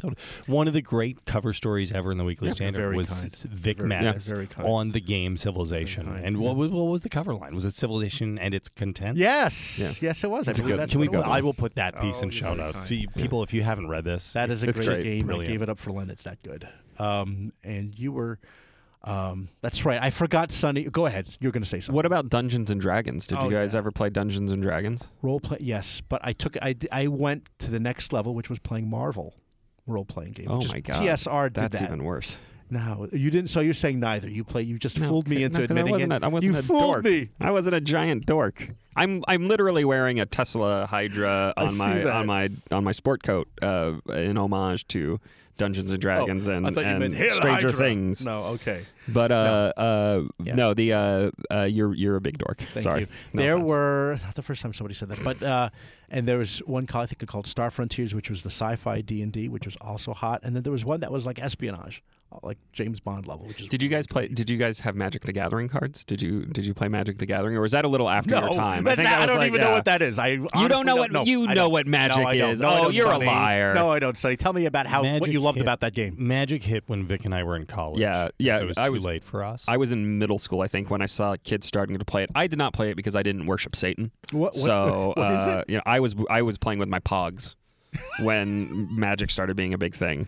Totally. 0.05 0.17
One 0.47 0.69
of 0.69 0.75
the 0.75 0.83
great 0.83 1.25
cover 1.25 1.53
stories 1.53 1.93
ever 1.93 2.13
in 2.13 2.19
the 2.19 2.25
Weekly 2.25 2.49
Yeah, 2.49 2.55
Standard 2.55 2.95
was 2.95 3.11
kind. 3.11 3.35
Vic 3.53 3.79
Very- 3.79 3.91
Matus 3.91 4.29
yeah, 4.29 4.35
very 4.35 4.47
kind. 4.47 4.69
on 4.69 4.91
the 4.91 5.01
game 5.01 5.37
Civilization. 5.37 6.07
kind, 6.07 6.25
And 6.25 6.39
what, 6.39 6.57
was, 6.57 6.71
what 6.71 6.85
was 6.85 7.03
the 7.03 7.09
cover 7.09 7.35
line? 7.35 7.55
Was 7.55 7.65
it 7.65 7.75
Civilization 7.75 8.39
and 8.39 8.55
its 8.55 8.69
content? 8.69 9.17
Yes, 9.19 10.01
yes, 10.03 10.23
it 10.25 10.31
was. 10.31 10.47
I 10.49 10.51
It's 10.51 10.59
a 10.59 10.63
believe 10.63 10.75
good- 10.77 10.81
that's 10.83 10.93
Can 10.93 11.01
we 11.01 11.09
go? 11.09 11.21
it 11.21 11.27
was. 11.27 11.31
I 11.31 11.41
will 11.41 11.55
put 11.55 11.75
that 11.77 11.99
piece 12.01 12.17
Oh, 12.19 12.23
in 12.23 12.25
you're 12.27 12.33
show 12.33 12.55
notes. 12.55 12.77
kind. 12.77 12.85
See, 12.89 13.07
People, 13.17 13.43
if 13.43 13.53
you 13.55 13.63
haven't 13.63 13.89
read 13.89 14.05
this, 14.05 14.33
That 14.33 14.51
is 14.51 14.63
a 14.65 14.69
it's 14.69 14.81
great, 14.81 15.03
game. 15.03 15.27
Brilliant. 15.27 15.49
I 15.49 15.53
gave 15.53 15.63
it 15.63 15.69
up 15.69 15.79
for 15.79 15.91
Len. 15.93 16.11
It's 16.11 16.25
that 16.25 16.43
good. 16.43 16.69
Um, 16.99 17.53
and 17.63 17.99
you 17.99 18.13
were. 18.13 18.39
Um, 19.07 19.51
that's 19.61 19.85
right. 19.85 20.03
I 20.03 20.09
forgot 20.09 20.51
Sonny. 20.51 20.85
Go 20.85 21.05
ahead. 21.05 21.29
You're 21.39 21.53
going 21.53 21.63
to 21.63 21.69
say 21.69 21.79
something. 21.81 21.95
What 21.95 22.07
about 22.07 22.31
Dungeons 22.31 22.71
and 22.71 22.81
Dragons? 22.81 23.27
Did 23.27 23.37
Oh, 23.39 23.45
you 23.45 23.51
guys 23.55 23.75
yeah. 23.75 23.79
ever 23.79 23.91
play 23.91 24.09
Dungeons 24.09 24.51
and 24.51 24.63
Dragons? 24.63 25.11
Role 25.21 25.41
play, 25.41 25.59
yes, 25.61 26.01
but 26.09 26.23
I 26.25 26.33
took 26.33 26.57
I, 26.63 26.75
I 26.91 27.09
went 27.09 27.49
to 27.59 27.71
the 27.71 27.79
next 27.81 28.15
level, 28.15 28.35
which 28.35 28.49
was 28.49 28.59
playing 28.61 28.89
Marvel 28.89 29.35
role 29.87 30.05
playing 30.05 30.33
game. 30.33 30.47
Oh 30.49 30.57
which 30.57 30.67
is- 30.67 30.73
my 30.73 30.81
god, 30.81 30.97
TSR 31.03 31.45
did 31.53 31.55
That's 31.63 31.79
that. 31.81 31.87
even 31.89 32.05
worse. 32.05 32.37
No, 32.71 33.07
you 33.13 33.31
didn't. 33.31 33.51
So 33.51 33.61
you're 33.61 33.75
saying 33.75 34.01
neither. 34.01 34.29
You 34.29 34.43
play. 34.43 34.63
You 34.63 34.79
just 34.79 34.99
No, 34.99 35.07
fooled 35.09 35.29
me 35.29 35.45
into 35.45 35.59
no, 35.59 35.65
admitting 35.65 35.89
I 35.89 35.93
wasn't 35.93 36.13
it. 36.15 36.23
A, 36.23 36.25
I 36.25 36.29
wasn't 36.29 36.53
you 36.55 36.59
a 36.59 36.63
fooled 36.63 36.81
dork. 36.81 37.05
me. 37.05 37.29
I 37.39 37.51
wasn't 37.51 37.75
a 37.77 37.81
giant 37.81 38.25
dork. 38.27 38.71
I'm 38.97 39.23
I'm 39.29 39.47
literally 39.49 39.85
wearing 39.85 40.19
a 40.19 40.27
Tesla 40.27 40.87
Hydra 40.87 41.53
on 41.59 41.77
my 41.77 41.95
that. 41.99 42.07
on 42.09 42.27
my 42.27 42.51
on 42.73 42.83
my 42.83 42.93
sport 42.93 43.23
coat 43.23 43.49
uh, 43.63 43.95
in 44.15 44.39
homage 44.39 44.89
to 44.89 45.21
Dungeons 45.57 45.93
and 45.93 46.01
Dragons 46.01 46.49
oh, 46.49 46.53
and, 46.53 46.67
I 46.67 46.71
thought 46.71 46.85
you 46.85 46.91
and 46.91 47.15
meant 47.15 47.33
Stranger. 47.33 47.71
Things. 47.71 48.25
No, 48.25 48.45
okay. 48.45 48.85
But 49.09 49.31
uh, 49.31 49.73
uh, 49.77 50.23
Yes. 50.43 50.57
no, 50.57 50.75
the 50.75 50.93
uh, 50.93 51.31
uh, 51.51 51.63
you're 51.63 51.95
you're 51.95 52.17
a 52.17 52.21
big 52.21 52.39
dork. 52.39 52.61
Thank 52.73 52.83
Sorry. 52.83 53.09
No 53.33 53.43
there 53.43 53.55
offense. 53.55 53.71
were 53.71 54.21
not 54.25 54.35
the 54.35 54.43
first 54.43 54.63
time 54.63 54.73
somebody 54.73 54.95
said 54.95 55.09
that, 55.11 55.23
but 55.23 55.43
uh, 55.43 55.71
and 56.09 56.27
there 56.27 56.39
was 56.39 56.59
one 56.61 56.87
called 56.87 57.05
I 57.05 57.07
think 57.07 57.29
called 57.29 57.47
Star 57.47 57.71
Frontiers, 57.71 58.15
which 58.15 58.31
was 58.31 58.43
the 58.43 58.51
sci-fi 58.51 59.01
D 59.01 59.23
and 59.23 59.33
D, 59.33 59.49
which 59.49 59.67
was 59.67 59.77
also 59.81 60.13
hot, 60.13 60.41
and 60.43 60.57
then 60.57 60.63
there 60.63 60.73
was 60.73 60.85
one 60.85 61.01
that 61.01 61.13
was 61.13 61.27
like 61.27 61.39
espionage, 61.39 62.03
uh, 62.11 62.14
like 62.43 62.59
James 62.73 63.01
Bond 63.01 63.27
level, 63.27 63.47
which 63.47 63.61
is 63.63 63.69
Did 63.69 63.83
you 63.83 63.89
guys 63.89 64.07
play? 64.07 64.29
Did 64.29 64.51
you 64.51 64.57
guys 64.57 64.81
have 64.81 64.97
Magic 64.97 65.23
the 65.23 65.33
Gathering 65.33 65.69
cards? 65.69 66.05
Did 66.05 66.21
you 66.23 66.45
Did 66.47 66.65
you 66.65 66.75
play 66.75 66.89
Magic 66.89 67.19
the 67.19 67.27
Gathering, 67.27 67.57
or 67.57 67.61
was 67.61 67.73
that 67.73 67.85
a 67.85 67.89
little 67.89 68.09
after 68.09 68.31
no, 68.35 68.41
your 68.41 68.51
time? 68.53 68.85
that's- 68.85 68.97
think 68.99 69.09
I, 69.09 69.13
that 69.13 69.19
was 69.21 69.27
don't 69.29 69.37
like, 69.39 69.49
even 69.49 69.61
know 69.61 69.73
what 69.73 69.85
that 69.87 70.03
is. 70.03 70.19
I 70.19 70.29
You 70.29 70.49
don't 70.69 70.87
know 70.87 70.97
what 70.97 71.13
know. 71.13 71.25
you 71.25 71.47
I 71.49 71.55
know 71.55 71.69
what 71.69 71.87
Magic 71.87 72.17
No, 72.23 72.31
is. 72.51 72.61
No, 72.61 72.69
oh, 72.69 72.89
you're 72.91 73.07
Sonny. 73.07 73.27
a 73.27 73.29
liar. 73.29 73.75
No, 73.75 73.91
I 73.91 73.99
don't. 73.99 74.17
Sonny, 74.19 74.37
tell 74.37 74.53
me 74.53 74.67
about 74.67 74.87
how 74.87 75.03
what 75.19 75.31
you 75.31 75.41
loved 75.41 75.57
hit- 75.57 75.63
about 75.65 75.81
that 75.81 75.95
game. 75.95 76.15
Magic 76.19 76.63
hit 76.65 76.85
when 76.87 77.05
Vic 77.07 77.25
and 77.25 77.35
I 77.35 77.43
were 77.45 77.57
in 77.57 77.67
college. 77.67 78.01
Yeah, 78.01 78.29
yeah, 78.39 78.59
So 78.59 78.63
it 78.65 78.69
was 78.69 78.79
I 78.79 78.87
too 78.87 78.93
was- 78.93 79.05
late 79.05 79.25
for 79.25 79.43
us. 79.45 79.65
I 79.69 79.77
was 79.77 79.93
in 79.93 80.19
middle 80.19 80.39
school, 80.39 80.61
I 80.61 80.69
think, 80.69 80.91
when 80.91 81.03
I 81.03 81.07
saw 81.07 81.37
kids 81.45 81.67
starting 81.67 81.99
to 81.99 82.05
play 82.05 82.25
it. 82.25 82.31
I 82.35 82.47
did 82.47 82.59
not 82.59 82.73
play 82.73 82.91
it 82.91 82.97
because 82.97 83.15
I 83.15 83.23
didn't 83.23 83.47
worship 83.47 83.77
Satan. 83.77 84.11
What- 84.31 84.41
what- 84.41 84.55
so, 84.55 85.13
what 85.17 85.33
is 85.33 85.47
uh, 85.47 85.63
you 85.69 85.77
know, 85.77 85.83
I 85.87 86.01
was 86.01 86.15
I 86.31 86.43
was 86.43 86.59
playing 86.59 86.79
with 86.79 86.89
my 86.89 87.01
Pogs 87.01 87.55
when 88.23 88.89
Magic 88.97 89.31
started 89.31 89.57
being 89.57 89.75
a 89.75 89.79
big 89.79 89.95
thing. 89.95 90.27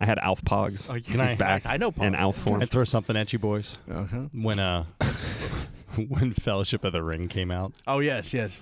I 0.00 0.06
had 0.06 0.18
Alf 0.18 0.42
Pogs. 0.44 0.90
Oh, 0.90 0.94
you- 0.94 1.02
He's 1.06 1.16
I- 1.18 1.34
back 1.34 1.66
I 1.66 1.76
know 1.76 1.88
in 1.88 2.12
Pogs. 2.12 2.16
Alf 2.18 2.36
Can 2.36 2.44
form. 2.44 2.62
I 2.62 2.66
throw 2.66 2.84
something 2.84 3.16
at 3.16 3.32
you, 3.32 3.38
boys? 3.38 3.78
Uh-huh. 3.90 4.28
When 4.32 4.58
uh, 4.58 4.84
when 6.08 6.32
Fellowship 6.34 6.84
of 6.84 6.92
the 6.92 7.02
Ring 7.02 7.28
came 7.28 7.50
out, 7.50 7.72
Oh 7.86 8.00
yes, 8.00 8.32
yes. 8.34 8.58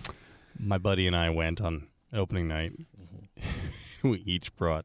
my 0.59 0.79
buddy 0.79 1.07
and 1.07 1.17
I 1.17 1.31
went 1.31 1.61
on 1.61 1.87
opening 2.13 2.49
night. 2.49 2.73
Mm-hmm. 3.01 4.09
we 4.11 4.19
each 4.27 4.55
brought 4.57 4.85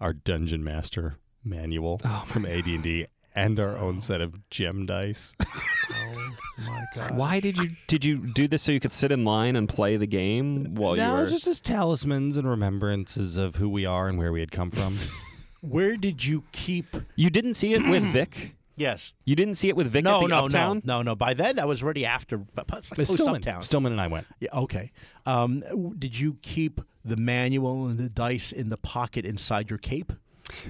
our 0.00 0.12
Dungeon 0.12 0.62
Master 0.64 1.16
manual 1.44 2.00
Oh, 2.04 2.24
from 2.28 2.44
AD&D 2.46 3.06
and 3.34 3.60
our 3.60 3.76
own 3.76 4.00
set 4.00 4.20
of 4.20 4.48
gem 4.50 4.86
dice. 4.86 5.32
Oh 6.60 6.66
my 6.66 6.84
god. 6.94 7.16
Why 7.16 7.38
did 7.40 7.56
you 7.56 7.70
did 7.86 8.04
you 8.04 8.18
do 8.18 8.48
this 8.48 8.62
so 8.64 8.72
you 8.72 8.80
could 8.80 8.92
sit 8.92 9.12
in 9.12 9.24
line 9.24 9.54
and 9.56 9.68
play 9.68 9.96
the 9.96 10.06
game 10.08 10.74
while 10.74 10.96
you 10.96 11.02
no, 11.02 11.14
were? 11.14 11.26
just 11.26 11.46
as 11.46 11.60
talismans 11.60 12.36
and 12.36 12.48
remembrances 12.50 13.36
of 13.36 13.56
who 13.56 13.68
we 13.68 13.86
are 13.86 14.08
and 14.08 14.18
where 14.18 14.32
we 14.32 14.40
had 14.40 14.50
come 14.50 14.70
from. 14.70 14.98
Where 15.60 15.96
did 15.96 16.24
you 16.24 16.44
keep? 16.52 16.96
You 17.16 17.30
didn't 17.30 17.54
see 17.54 17.74
it 17.74 17.86
with 17.86 18.04
Vic. 18.04 18.54
Yes. 18.78 19.12
You 19.24 19.34
didn't 19.34 19.54
see 19.54 19.68
it 19.68 19.74
with 19.74 19.88
Vic 19.88 20.04
No, 20.04 20.18
at 20.18 20.22
the 20.22 20.28
no, 20.28 20.44
Uptown. 20.44 20.82
no, 20.84 20.98
no, 20.98 21.02
no. 21.02 21.16
By 21.16 21.34
then, 21.34 21.56
that 21.56 21.66
was 21.66 21.82
already 21.82 22.06
after. 22.06 22.38
But 22.38 22.68
post 22.68 22.94
Stillman, 22.94 23.38
Uptown. 23.42 23.60
Stillman 23.64 23.90
and 23.90 24.00
I 24.00 24.06
went. 24.06 24.28
Yeah. 24.38 24.50
Okay. 24.54 24.92
Um, 25.26 25.64
w- 25.68 25.96
did 25.98 26.16
you 26.16 26.36
keep 26.42 26.80
the 27.04 27.16
manual 27.16 27.88
and 27.88 27.98
the 27.98 28.08
dice 28.08 28.52
in 28.52 28.68
the 28.68 28.76
pocket 28.76 29.24
inside 29.24 29.68
your 29.68 29.80
cape? 29.80 30.12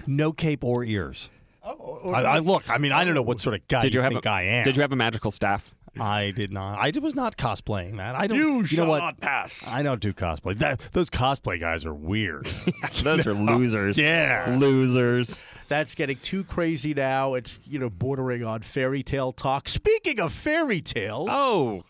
No 0.07 0.33
cape 0.33 0.65
or 0.65 0.85
ears. 0.85 1.29
Oh, 1.63 2.11
I, 2.15 2.23
I 2.23 2.39
look. 2.39 2.71
I 2.71 2.79
mean, 2.79 2.93
I 2.93 3.05
don't 3.05 3.13
know 3.13 3.21
what 3.21 3.43
sort 3.43 3.55
of 3.57 3.69
guy 3.69 3.81
Did 3.81 3.93
you 3.93 4.01
have 4.01 4.11
think 4.13 4.25
a, 4.25 4.31
I 4.31 4.43
am. 4.45 4.65
Did 4.65 4.77
you 4.77 4.81
have 4.81 4.93
a 4.93 4.97
magical 4.97 5.31
staff? 5.31 5.75
I 6.01 6.31
did 6.31 6.53
not. 6.53 6.79
I 6.79 6.93
was 7.01 7.15
not 7.15 7.37
cosplaying 7.37 7.97
that. 7.97 8.15
I 8.15 8.27
don't. 8.27 8.39
You, 8.39 8.53
know 8.59 8.65
shall 8.65 8.87
what? 8.87 8.99
not 8.99 9.21
pass. 9.21 9.71
I 9.73 9.83
don't 9.83 10.01
do 10.01 10.13
cosplay. 10.13 10.59
That, 10.59 10.81
those 10.93 11.11
cosplay 11.11 11.61
guys 11.61 11.85
are 11.87 11.95
weird. 11.95 12.47
Those 13.03 13.27
are 13.27 13.35
losers. 13.35 13.99
yeah. 13.99 14.57
Losers. 14.59 15.39
That's 15.69 15.95
getting 15.95 16.17
too 16.19 16.45
crazy 16.45 16.95
now. 16.95 17.35
It's 17.35 17.61
you 17.65 17.79
know 17.79 17.91
bordering 17.91 18.43
on 18.45 18.63
fairy 18.63 19.03
tale 19.03 19.33
talk. 19.33 19.69
Speaking 19.69 20.19
of 20.19 20.33
fairy 20.33 20.81
tales, 20.81 21.29
Oh, 21.31 21.85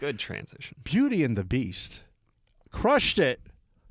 good 0.00 0.18
transition. 0.18 0.76
Beauty 0.84 1.22
and 1.22 1.36
the 1.36 1.44
Beast 1.44 2.00
crushed 2.70 3.18
it 3.18 3.40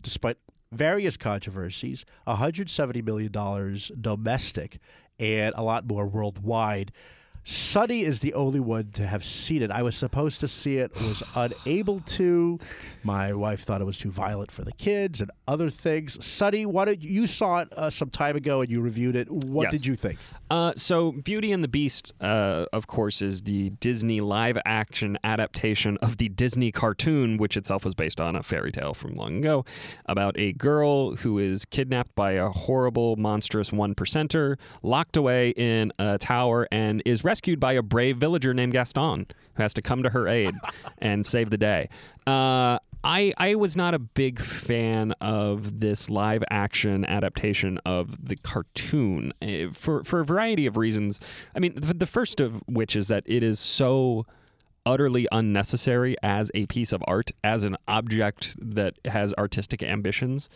despite 0.02 0.38
various 0.72 1.16
controversies. 1.18 2.06
170 2.26 3.02
million 3.04 3.32
dollars 3.32 3.92
domestic 4.00 4.80
and 5.20 5.54
a 5.56 5.64
lot 5.64 5.86
more 5.88 6.08
worldwide. 6.08 6.92
Sonny 7.46 8.04
is 8.04 8.22
the 8.22 8.34
only 8.34 8.60
one 8.62 8.92
to 8.94 9.06
have 9.06 9.26
seen 9.26 9.62
it. 9.62 9.70
I 9.70 9.82
was 9.84 9.96
supposed 9.98 10.40
to 10.40 10.48
see 10.48 10.78
it, 10.78 10.96
was 10.96 11.22
unable 11.36 12.00
to. 12.02 12.58
My 13.04 13.34
wife 13.34 13.64
thought 13.64 13.82
it 13.82 13.84
was 13.86 13.98
too 13.98 14.12
violent 14.12 14.50
for 14.50 14.64
the 14.64 14.72
kids 14.72 15.20
and 15.20 15.30
other 15.46 15.70
things. 15.70 16.24
Sonny, 16.26 16.66
what 16.66 16.86
did 16.86 17.04
you 17.04 17.28
saw 17.28 17.60
it 17.60 17.68
uh, 17.76 17.90
some 17.90 18.10
time 18.10 18.38
ago 18.38 18.62
and 18.62 18.72
you 18.72 18.80
reviewed 18.80 19.18
it? 19.18 19.30
What 19.30 19.64
Yes. 19.64 19.72
did 19.74 19.86
you 19.86 19.96
think? 19.98 20.20
Uh, 20.50 20.72
so, 20.78 21.12
Beauty 21.12 21.52
and 21.52 21.64
the 21.64 21.68
Beast, 21.68 22.14
uh, 22.22 22.66
of 22.72 22.88
course, 22.88 23.22
is 23.22 23.42
the 23.42 23.72
Disney 23.72 24.22
live 24.22 24.58
action 24.66 25.18
adaptation 25.24 25.98
of 25.98 26.18
the 26.18 26.30
Disney 26.30 26.72
cartoon, 26.72 27.38
which 27.38 27.58
itself 27.58 27.84
was 27.84 27.94
based 27.94 28.22
on 28.22 28.36
a 28.38 28.44
fairy 28.44 28.72
tale 28.72 28.94
from 28.94 29.16
long 29.16 29.38
ago 29.38 29.66
about 30.06 30.38
a 30.38 30.54
girl 30.54 31.16
who 31.18 31.40
is 31.40 31.66
kidnapped 31.66 32.16
by 32.16 32.34
a 32.34 32.50
horrible, 32.50 33.16
monstrous 33.18 33.72
one 33.74 33.96
percenter, 33.96 34.58
locked 34.82 35.18
away 35.18 35.50
in 35.50 35.92
a 36.00 36.18
tower, 36.18 36.68
and 36.72 37.02
is 37.06 37.24
rescued 37.24 37.33
by 37.60 37.74
a 37.74 37.82
brave 37.82 38.18
villager 38.18 38.54
named 38.54 38.74
Gaston, 38.74 39.28
who 39.56 39.64
has 39.64 39.74
to 39.76 39.82
come 39.82 40.04
to 40.04 40.10
her 40.10 40.28
aid 40.28 40.54
and 41.00 41.26
save 41.26 41.50
the 41.50 41.58
day. 41.58 41.90
Uh, 42.26 42.80
I, 43.06 43.34
I 43.38 43.56
was 43.56 43.76
not 43.76 43.94
a 43.94 44.00
big 44.00 44.40
fan 44.40 45.12
of 45.20 45.82
this 45.82 46.10
live 46.10 46.44
action 46.50 47.04
adaptation 47.06 47.78
of 47.86 48.28
the 48.28 48.38
cartoon 48.38 49.34
eh, 49.42 49.68
for, 49.74 50.06
for 50.06 50.22
a 50.22 50.26
variety 50.26 50.66
of 50.66 50.78
reasons. 50.78 51.20
I 51.54 51.60
mean, 51.60 51.74
the, 51.76 51.94
the 51.94 52.08
first 52.08 52.40
of 52.40 52.62
which 52.66 52.96
is 52.96 53.08
that 53.08 53.24
it 53.26 53.44
is 53.44 53.60
so 53.60 54.26
utterly 54.86 55.28
unnecessary 55.32 56.16
as 56.24 56.50
a 56.54 56.66
piece 56.68 56.94
of 56.94 57.04
art, 57.08 57.32
as 57.44 57.64
an 57.64 57.76
object 57.88 58.56
that 58.60 58.96
has 59.06 59.34
artistic 59.34 59.84
ambitions. 59.84 60.50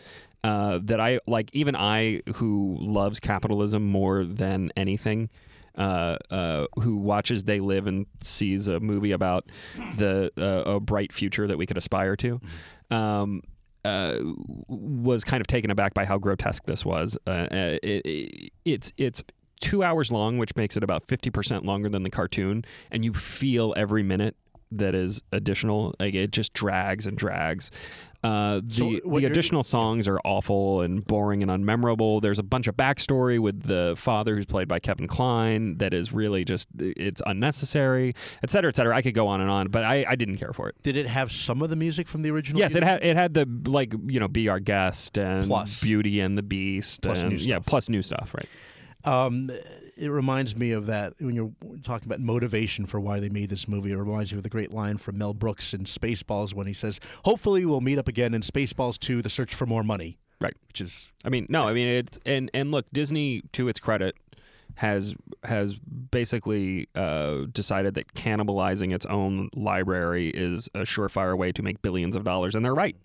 Uh, 0.44 0.78
that 0.80 1.00
I 1.00 1.18
like, 1.26 1.50
even 1.52 1.74
I, 1.74 2.22
who 2.36 2.78
loves 2.80 3.18
capitalism 3.18 3.84
more 3.84 4.24
than 4.24 4.70
anything, 4.76 5.30
uh, 5.76 6.16
uh, 6.30 6.66
who 6.80 6.96
watches 6.96 7.44
They 7.44 7.60
Live 7.60 7.86
and 7.86 8.06
sees 8.22 8.68
a 8.68 8.80
movie 8.80 9.12
about 9.12 9.46
the 9.96 10.30
uh, 10.36 10.70
a 10.70 10.80
bright 10.80 11.12
future 11.12 11.46
that 11.46 11.58
we 11.58 11.66
could 11.66 11.78
aspire 11.78 12.16
to. 12.16 12.40
Um, 12.90 13.42
uh, 13.84 14.18
was 14.66 15.24
kind 15.24 15.40
of 15.40 15.46
taken 15.46 15.70
aback 15.70 15.94
by 15.94 16.04
how 16.04 16.18
grotesque 16.18 16.64
this 16.66 16.84
was. 16.84 17.16
Uh, 17.26 17.30
uh, 17.30 17.78
it, 17.82 18.02
it, 18.04 18.52
it's 18.64 18.92
it's 18.96 19.22
two 19.60 19.82
hours 19.82 20.10
long, 20.10 20.38
which 20.38 20.54
makes 20.56 20.76
it 20.76 20.82
about 20.82 21.06
fifty 21.06 21.30
percent 21.30 21.64
longer 21.64 21.88
than 21.88 22.02
the 22.02 22.10
cartoon, 22.10 22.64
and 22.90 23.04
you 23.04 23.14
feel 23.14 23.72
every 23.76 24.02
minute 24.02 24.36
that 24.70 24.94
is 24.94 25.22
additional. 25.32 25.94
Like 26.00 26.14
it 26.14 26.32
just 26.32 26.52
drags 26.52 27.06
and 27.06 27.16
drags. 27.16 27.70
Uh, 28.24 28.60
the 28.64 29.00
So 29.02 29.10
the 29.18 29.24
additional 29.26 29.62
songs 29.62 30.08
are 30.08 30.18
awful 30.24 30.80
and 30.80 31.06
boring 31.06 31.42
and 31.42 31.50
unmemorable. 31.50 32.20
There's 32.20 32.40
a 32.40 32.42
bunch 32.42 32.66
of 32.66 32.76
backstory 32.76 33.38
with 33.38 33.62
the 33.62 33.94
father 33.96 34.34
who's 34.34 34.46
played 34.46 34.66
by 34.66 34.80
Kevin 34.80 35.06
Kline 35.06 35.78
that 35.78 35.94
is 35.94 36.12
really 36.12 36.44
just 36.44 36.66
it's 36.76 37.22
unnecessary, 37.26 38.14
et 38.42 38.50
cetera, 38.50 38.70
et 38.70 38.76
cetera. 38.76 38.96
I 38.96 39.02
could 39.02 39.14
go 39.14 39.28
on 39.28 39.40
and 39.40 39.48
on, 39.50 39.68
but 39.68 39.84
I, 39.84 40.04
I 40.08 40.16
didn't 40.16 40.38
care 40.38 40.52
for 40.52 40.68
it. 40.68 40.74
Did 40.82 40.96
it 40.96 41.06
have 41.06 41.30
some 41.30 41.62
of 41.62 41.70
the 41.70 41.76
music 41.76 42.08
from 42.08 42.22
the 42.22 42.30
original? 42.32 42.58
Yes, 42.58 42.74
it 42.74 42.82
had 42.82 43.04
it 43.04 43.16
had 43.16 43.34
the 43.34 43.48
like 43.70 43.94
you 44.06 44.18
know 44.18 44.28
be 44.28 44.48
our 44.48 44.58
guest 44.58 45.16
and 45.16 45.46
Plus. 45.46 45.80
Beauty 45.80 46.18
and 46.18 46.36
the 46.36 46.42
Beast 46.42 47.02
Plus 47.02 47.20
and 47.20 47.30
new 47.30 47.36
yeah 47.36 47.56
stuff. 47.56 47.66
plus 47.66 47.88
new 47.88 48.02
stuff 48.02 48.34
right. 48.34 48.48
Um, 49.04 49.50
it 49.98 50.10
reminds 50.10 50.56
me 50.56 50.72
of 50.72 50.86
that 50.86 51.14
when 51.18 51.34
you're 51.34 51.52
talking 51.82 52.08
about 52.08 52.20
motivation 52.20 52.86
for 52.86 53.00
why 53.00 53.20
they 53.20 53.28
made 53.28 53.50
this 53.50 53.66
movie. 53.66 53.92
It 53.92 53.96
reminds 53.96 54.32
me 54.32 54.38
of 54.38 54.42
the 54.42 54.48
great 54.48 54.72
line 54.72 54.96
from 54.96 55.18
Mel 55.18 55.34
Brooks 55.34 55.74
in 55.74 55.84
Spaceballs 55.84 56.54
when 56.54 56.66
he 56.66 56.72
says, 56.72 57.00
"Hopefully, 57.24 57.64
we'll 57.64 57.80
meet 57.80 57.98
up 57.98 58.08
again 58.08 58.34
in 58.34 58.42
Spaceballs 58.42 58.98
2: 58.98 59.22
The 59.22 59.30
Search 59.30 59.54
for 59.54 59.66
More 59.66 59.82
Money." 59.82 60.18
Right. 60.40 60.56
Which 60.68 60.80
is 60.80 61.08
I 61.24 61.30
mean 61.30 61.46
no 61.48 61.66
I 61.66 61.72
mean 61.72 61.88
it's 61.88 62.20
and 62.24 62.48
and 62.54 62.70
look 62.70 62.86
Disney 62.92 63.42
to 63.52 63.66
its 63.66 63.80
credit 63.80 64.14
has 64.76 65.16
has 65.42 65.74
basically 65.74 66.88
uh, 66.94 67.46
decided 67.52 67.94
that 67.94 68.14
cannibalizing 68.14 68.94
its 68.94 69.06
own 69.06 69.50
library 69.54 70.28
is 70.28 70.68
a 70.74 70.80
surefire 70.80 71.36
way 71.36 71.50
to 71.52 71.62
make 71.62 71.82
billions 71.82 72.14
of 72.14 72.22
dollars, 72.22 72.54
and 72.54 72.64
they're 72.64 72.74
right. 72.74 72.96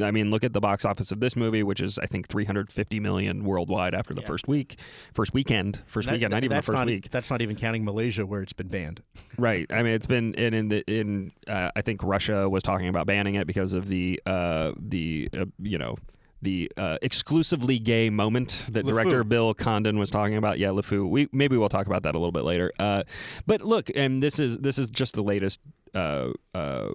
I 0.00 0.10
mean, 0.10 0.30
look 0.30 0.44
at 0.44 0.52
the 0.52 0.60
box 0.60 0.84
office 0.84 1.10
of 1.12 1.20
this 1.20 1.36
movie, 1.36 1.62
which 1.62 1.80
is 1.80 1.98
I 1.98 2.06
think 2.06 2.28
350 2.28 3.00
million 3.00 3.44
worldwide 3.44 3.94
after 3.94 4.14
the 4.14 4.22
first 4.22 4.48
week, 4.48 4.78
first 5.14 5.32
weekend, 5.32 5.80
first 5.86 6.06
That- 6.06 6.14
weekend, 6.14 6.30
not 6.32 6.44
even 6.44 6.56
the 6.56 6.62
first 6.62 6.76
not, 6.76 6.86
week. 6.86 7.10
That's 7.10 7.30
not 7.30 7.42
even 7.42 7.56
counting 7.56 7.84
Malaysia, 7.84 8.26
where 8.26 8.42
it's 8.42 8.52
been 8.52 8.68
banned. 8.68 9.02
Right. 9.38 9.70
I 9.72 9.84
mean, 9.84 9.92
it's 9.92 10.06
been 10.06 10.34
in 10.34 10.52
in 10.52 10.68
the 10.68 10.82
in. 10.92 11.30
Uh, 11.46 11.70
I 11.76 11.80
think 11.80 12.02
Russia 12.02 12.48
was 12.48 12.64
talking 12.64 12.88
about 12.88 13.06
banning 13.06 13.36
it 13.36 13.46
because 13.46 13.72
of 13.72 13.86
the 13.86 14.20
uh, 14.26 14.72
the 14.76 15.28
uh, 15.38 15.44
you 15.60 15.78
know 15.78 15.96
the 16.42 16.70
uh, 16.76 16.98
exclusively 17.02 17.78
gay 17.78 18.10
moment 18.10 18.66
that 18.70 18.86
director. 18.86 19.24
Bill 19.24 19.54
Condon 19.54 19.98
was 19.98 20.10
talking 20.10 20.36
about. 20.36 20.58
Yeah, 20.58 20.68
LeFou. 20.68 21.08
We 21.08 21.28
maybe 21.32 21.56
we'll 21.56 21.68
talk 21.68 21.86
about 21.86 22.02
that 22.04 22.14
a 22.14 22.18
little 22.18 22.32
bit 22.32 22.44
later. 22.44 22.72
Uh, 22.78 23.04
but 23.46 23.62
look, 23.62 23.90
and 23.94 24.22
this 24.22 24.38
is 24.38 24.58
this 24.58 24.78
is 24.78 24.88
just 24.88 25.14
the 25.14 25.22
latest. 25.22 25.60
Uh, 25.94 26.30
uh, 26.54 26.90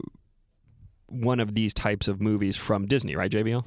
one 1.13 1.39
of 1.39 1.55
these 1.55 1.73
types 1.73 2.07
of 2.07 2.19
movies 2.21 2.55
from 2.57 2.85
Disney, 2.87 3.15
right, 3.15 3.31
JVL? 3.31 3.65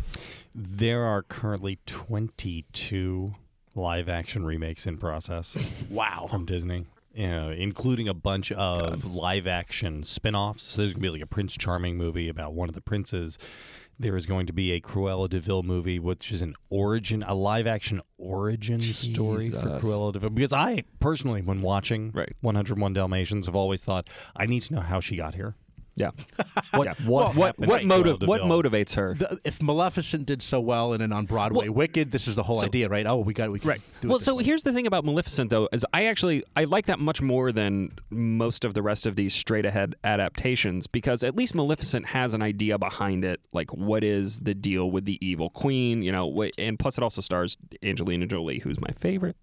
There 0.54 1.04
are 1.04 1.22
currently 1.22 1.78
22 1.86 3.34
live 3.74 4.08
action 4.08 4.44
remakes 4.44 4.86
in 4.86 4.98
process. 4.98 5.56
wow. 5.90 6.26
From 6.30 6.44
Disney. 6.46 6.86
Yeah, 7.14 7.48
including 7.48 8.08
a 8.08 8.14
bunch 8.14 8.52
of 8.52 9.14
live 9.14 9.46
action 9.46 10.02
spin 10.02 10.34
offs. 10.34 10.64
So 10.64 10.82
there's 10.82 10.92
going 10.92 11.02
to 11.02 11.06
be 11.08 11.10
like 11.10 11.22
a 11.22 11.26
Prince 11.26 11.54
Charming 11.56 11.96
movie 11.96 12.28
about 12.28 12.52
one 12.52 12.68
of 12.68 12.74
the 12.74 12.82
princes. 12.82 13.38
There 13.98 14.18
is 14.18 14.26
going 14.26 14.46
to 14.48 14.52
be 14.52 14.72
a 14.72 14.80
Cruella 14.82 15.26
de 15.30 15.40
Vil 15.40 15.62
movie, 15.62 15.98
which 15.98 16.30
is 16.30 16.42
an 16.42 16.54
origin, 16.68 17.22
a 17.22 17.32
live 17.34 17.66
action 17.66 18.02
origin 18.18 18.82
story 18.82 19.48
for 19.48 19.56
Jesus. 19.62 19.82
Cruella 19.82 20.12
de 20.12 20.18
Vil. 20.18 20.28
Because 20.28 20.52
I 20.52 20.84
personally, 21.00 21.40
when 21.40 21.62
watching 21.62 22.10
Right. 22.12 22.34
101 22.42 22.92
Dalmatians, 22.92 23.46
have 23.46 23.56
always 23.56 23.82
thought 23.82 24.10
I 24.36 24.44
need 24.44 24.60
to 24.64 24.74
know 24.74 24.80
how 24.82 25.00
she 25.00 25.16
got 25.16 25.34
here. 25.34 25.54
Yeah. 25.98 26.10
What 26.74 26.84
Yeah. 26.84 26.92
what 27.06 27.34
what 27.34 27.58
what 27.58 27.80
to 27.80 27.86
motive 27.86 28.20
what 28.22 28.42
motivates 28.42 28.94
her? 28.96 29.14
The, 29.14 29.40
if 29.44 29.62
Maleficent 29.62 30.26
did 30.26 30.42
so 30.42 30.60
well 30.60 30.92
and 30.92 31.00
then 31.00 31.10
on 31.10 31.24
Broadway, 31.24 31.68
Wicked, 31.70 32.10
this 32.10 32.28
is 32.28 32.36
the 32.36 32.42
whole 32.42 32.62
idea, 32.62 32.88
right? 32.90 33.06
Oh, 33.06 33.16
we 33.16 33.32
got 33.32 33.50
we 33.50 33.58
can 33.60 33.68
Right. 33.70 33.80
Do 34.02 34.08
it 34.08 34.10
Well, 34.10 34.18
this 34.18 34.26
so 34.26 34.34
way. 34.34 34.44
here's 34.44 34.62
the 34.62 34.74
thing 34.74 34.86
about 34.86 35.06
Maleficent, 35.06 35.48
though, 35.48 35.70
is 35.72 35.86
I 35.94 36.04
actually 36.04 36.44
I 36.54 36.64
like 36.64 36.84
that 36.86 36.98
much 36.98 37.22
more 37.22 37.50
than 37.50 37.92
most 38.10 38.62
of 38.64 38.74
the 38.74 38.82
rest 38.82 39.06
of 39.06 39.16
these 39.16 39.34
straight 39.34 39.64
ahead 39.64 39.94
adaptations 40.04 40.86
because 40.86 41.22
at 41.22 41.34
least 41.34 41.54
Maleficent 41.54 42.06
has 42.08 42.34
an 42.34 42.42
idea 42.42 42.76
behind 42.78 43.24
it, 43.24 43.40
like 43.54 43.72
what 43.72 44.04
is 44.04 44.40
the 44.40 44.54
deal 44.54 44.90
with 44.90 45.06
the 45.06 45.18
evil 45.26 45.48
queen, 45.48 46.02
you 46.02 46.12
know, 46.12 46.30
wh- 46.30 46.50
and 46.58 46.78
plus 46.78 46.98
it 46.98 47.02
also 47.04 47.22
stars 47.22 47.56
Angelina 47.82 48.26
Jolie, 48.26 48.58
who's 48.58 48.78
my 48.80 48.90
favorite. 49.00 49.36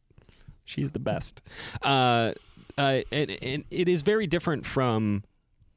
She's 0.66 0.92
the 0.92 1.00
best. 1.00 1.42
Uh, 1.82 2.34
uh, 2.78 3.02
and, 3.12 3.32
and 3.42 3.66
it 3.72 3.90
is 3.90 4.02
very 4.04 4.28
different 4.28 4.66
from 4.66 5.24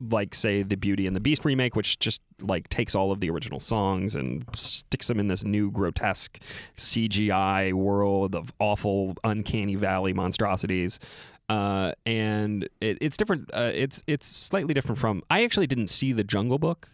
like 0.01 0.35
say 0.35 0.63
the 0.63 0.77
Beauty 0.77 1.07
and 1.07 1.17
the 1.17 1.21
Beast 1.21 1.45
remake, 1.45 1.75
which 1.75 1.99
just 1.99 2.21
like 2.41 2.69
takes 2.69 2.95
all 2.95 3.13
of 3.13 3.21
the 3.21 3.31
original 3.31 3.61
songs 3.61 4.15
and 4.15 4.45
sticks 4.55 5.09
them 5.09 5.19
in 5.19 5.29
this 5.29 5.43
new 5.45 5.71
grotesque 5.71 6.39
CGI 6.77 7.73
world 7.73 8.35
of 8.35 8.53
awful, 8.59 9.15
uncanny 9.25 9.75
valley 9.75 10.13
monstrosities. 10.13 10.99
Uh, 11.49 11.93
and 12.05 12.65
it, 12.81 12.99
it's 13.01 13.17
different. 13.17 13.51
Uh, 13.55 13.71
it's 13.73 14.03
it's 14.07 14.27
slightly 14.27 14.75
different 14.75 14.99
from. 14.99 15.23
I 15.31 15.45
actually 15.45 15.67
didn't 15.69 15.89
see 15.89 16.13
the 16.13 16.25
Jungle 16.25 16.59
Book. 16.59 16.89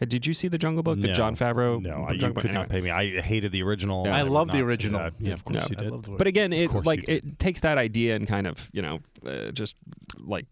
Uh, 0.00 0.06
Did 0.06 0.26
you 0.26 0.32
see 0.32 0.48
the 0.48 0.56
Jungle 0.58 0.82
Book? 0.82 1.00
The 1.00 1.08
Jon 1.08 1.36
Favreau. 1.36 1.82
No, 1.82 2.06
Jungle 2.10 2.14
you 2.14 2.32
Book? 2.32 2.42
could 2.42 2.52
not 2.52 2.70
Anyway. 2.72 2.90
pay 2.90 3.08
me. 3.08 3.18
I 3.18 3.20
hated 3.20 3.52
the 3.52 3.62
original. 3.62 4.04
Yeah. 4.06 4.16
I 4.16 4.22
would 4.22 4.32
love 4.32 4.50
the 4.50 4.62
original. 4.62 5.00
that. 5.00 5.12
Yeah, 5.18 5.34
of 5.34 5.44
course 5.44 5.56
Yeah, 5.56 5.66
you 5.70 5.76
did. 5.76 5.90
love 5.90 6.02
the 6.04 6.10
But 6.12 6.26
again, 6.26 6.52
it 6.52 6.72
like 6.86 7.04
it 7.08 7.38
takes 7.38 7.60
that 7.60 7.76
idea 7.78 8.16
and 8.16 8.26
kind 8.26 8.46
of 8.46 8.70
you 8.72 8.80
know 8.82 9.00
uh, 9.26 9.50
just 9.50 9.76
like. 10.18 10.46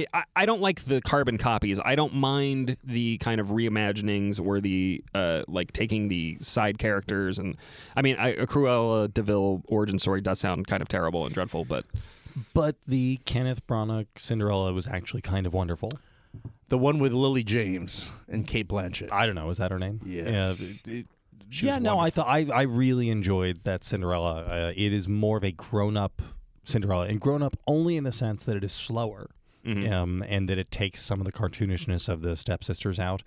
It, 0.00 0.08
I, 0.12 0.24
I 0.34 0.46
don't 0.46 0.60
like 0.60 0.84
the 0.84 1.00
carbon 1.00 1.38
copies. 1.38 1.78
I 1.84 1.94
don't 1.94 2.14
mind 2.14 2.76
the 2.84 3.18
kind 3.18 3.40
of 3.40 3.48
reimaginings 3.48 4.38
or 4.44 4.60
the 4.60 5.02
uh, 5.14 5.42
like 5.48 5.72
taking 5.72 6.08
the 6.08 6.36
side 6.40 6.78
characters 6.78 7.38
and 7.38 7.56
I 7.96 8.02
mean 8.02 8.16
I, 8.18 8.28
a 8.28 8.46
Cruella 8.46 9.12
de 9.12 9.22
Vil 9.22 9.62
origin 9.68 9.98
story 9.98 10.20
does 10.20 10.38
sound 10.40 10.66
kind 10.66 10.82
of 10.82 10.88
terrible 10.88 11.24
and 11.24 11.34
dreadful, 11.34 11.64
but 11.64 11.84
But 12.52 12.76
the 12.86 13.18
Kenneth 13.24 13.66
Branagh 13.66 14.06
Cinderella 14.16 14.72
was 14.72 14.86
actually 14.86 15.22
kind 15.22 15.46
of 15.46 15.54
wonderful. 15.54 15.90
the 16.68 16.76
one 16.78 16.98
with 16.98 17.12
Lily 17.12 17.42
James 17.44 18.10
and 18.28 18.46
Cate 18.46 18.68
Blanchett. 18.68 19.10
I 19.12 19.24
don't 19.24 19.34
know. 19.36 19.48
Is 19.50 19.58
that 19.58 19.70
her 19.70 19.78
name? 19.78 20.00
Yes. 20.04 20.60
Yeah, 20.60 20.66
it- 20.92 20.98
it- 21.00 21.06
She 21.48 21.66
yeah 21.66 21.74
was 21.76 21.82
no, 21.84 21.98
I 22.00 22.10
thought 22.10 22.26
I, 22.28 22.46
I 22.52 22.62
really 22.62 23.08
enjoyed 23.08 23.60
that 23.64 23.84
Cinderella. 23.84 24.42
Uh, 24.42 24.72
it 24.76 24.92
is 24.92 25.06
more 25.08 25.36
of 25.38 25.44
a 25.44 25.52
grown 25.52 25.96
up 25.96 26.20
Cinderella, 26.64 27.06
and 27.06 27.20
grown 27.20 27.40
up 27.42 27.56
only 27.68 27.96
in 27.96 28.02
the 28.04 28.10
sense 28.12 28.42
that 28.44 28.56
it 28.56 28.64
is 28.64 28.72
slower, 28.72 29.30
Mhm. 29.66 29.92
um, 29.92 30.24
and 30.28 30.48
that 30.48 30.58
it 30.58 30.70
takes 30.70 31.02
some 31.02 31.20
of 31.20 31.26
the 31.26 31.32
cartoonishness 31.32 32.08
of 32.08 32.22
the 32.22 32.36
stepsisters 32.36 32.98
out, 32.98 33.22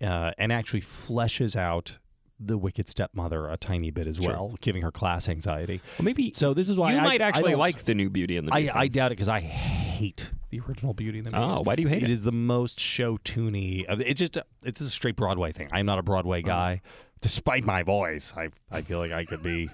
uh, 0.00 0.32
and 0.38 0.52
actually 0.52 0.80
fleshes 0.80 1.56
out 1.56 1.98
the 2.42 2.56
wicked 2.56 2.88
stepmother 2.88 3.48
a 3.50 3.56
tiny 3.58 3.90
bit 3.90 4.06
as 4.06 4.16
Sure. 4.16 4.28
well, 4.28 4.54
giving 4.62 4.80
her 4.82 4.90
class 4.90 5.28
anxiety. 5.28 5.82
well, 5.98 6.04
maybe 6.04 6.32
So 6.34 6.54
this 6.54 6.70
is 6.70 6.78
why 6.78 6.92
you 6.94 6.98
I, 6.98 7.04
might 7.04 7.20
actually 7.20 7.54
like 7.54 7.84
the 7.84 7.94
new 7.94 8.08
Beauty 8.08 8.38
and 8.38 8.48
the 8.48 8.54
I, 8.54 8.60
Beast. 8.62 8.74
I 8.76 8.84
then. 8.86 8.92
doubt 8.92 9.06
it 9.12 9.16
because 9.16 9.28
I 9.28 9.40
hate 9.40 10.30
the 10.48 10.60
original 10.60 10.94
Beauty 10.94 11.18
and 11.18 11.26
the 11.26 11.30
Beast. 11.32 11.42
Oh, 11.42 11.60
why 11.62 11.76
do 11.76 11.82
you 11.82 11.88
hate 11.88 12.02
it? 12.02 12.04
It 12.04 12.10
is 12.12 12.22
the 12.22 12.32
most 12.32 12.80
show 12.80 13.18
toony. 13.18 13.84
It 14.00 14.14
just 14.14 14.38
it's 14.64 14.80
a 14.80 14.88
straight 14.88 15.16
Broadway 15.16 15.52
thing. 15.52 15.68
I'm 15.70 15.84
not 15.84 15.98
a 15.98 16.02
Broadway 16.02 16.40
guy, 16.40 16.80
despite 17.20 17.64
my 17.64 17.82
voice. 17.82 18.32
I 18.34 18.48
I 18.70 18.80
feel 18.82 19.00
like 19.00 19.12
I 19.12 19.26
could 19.26 19.42
be. 19.42 19.68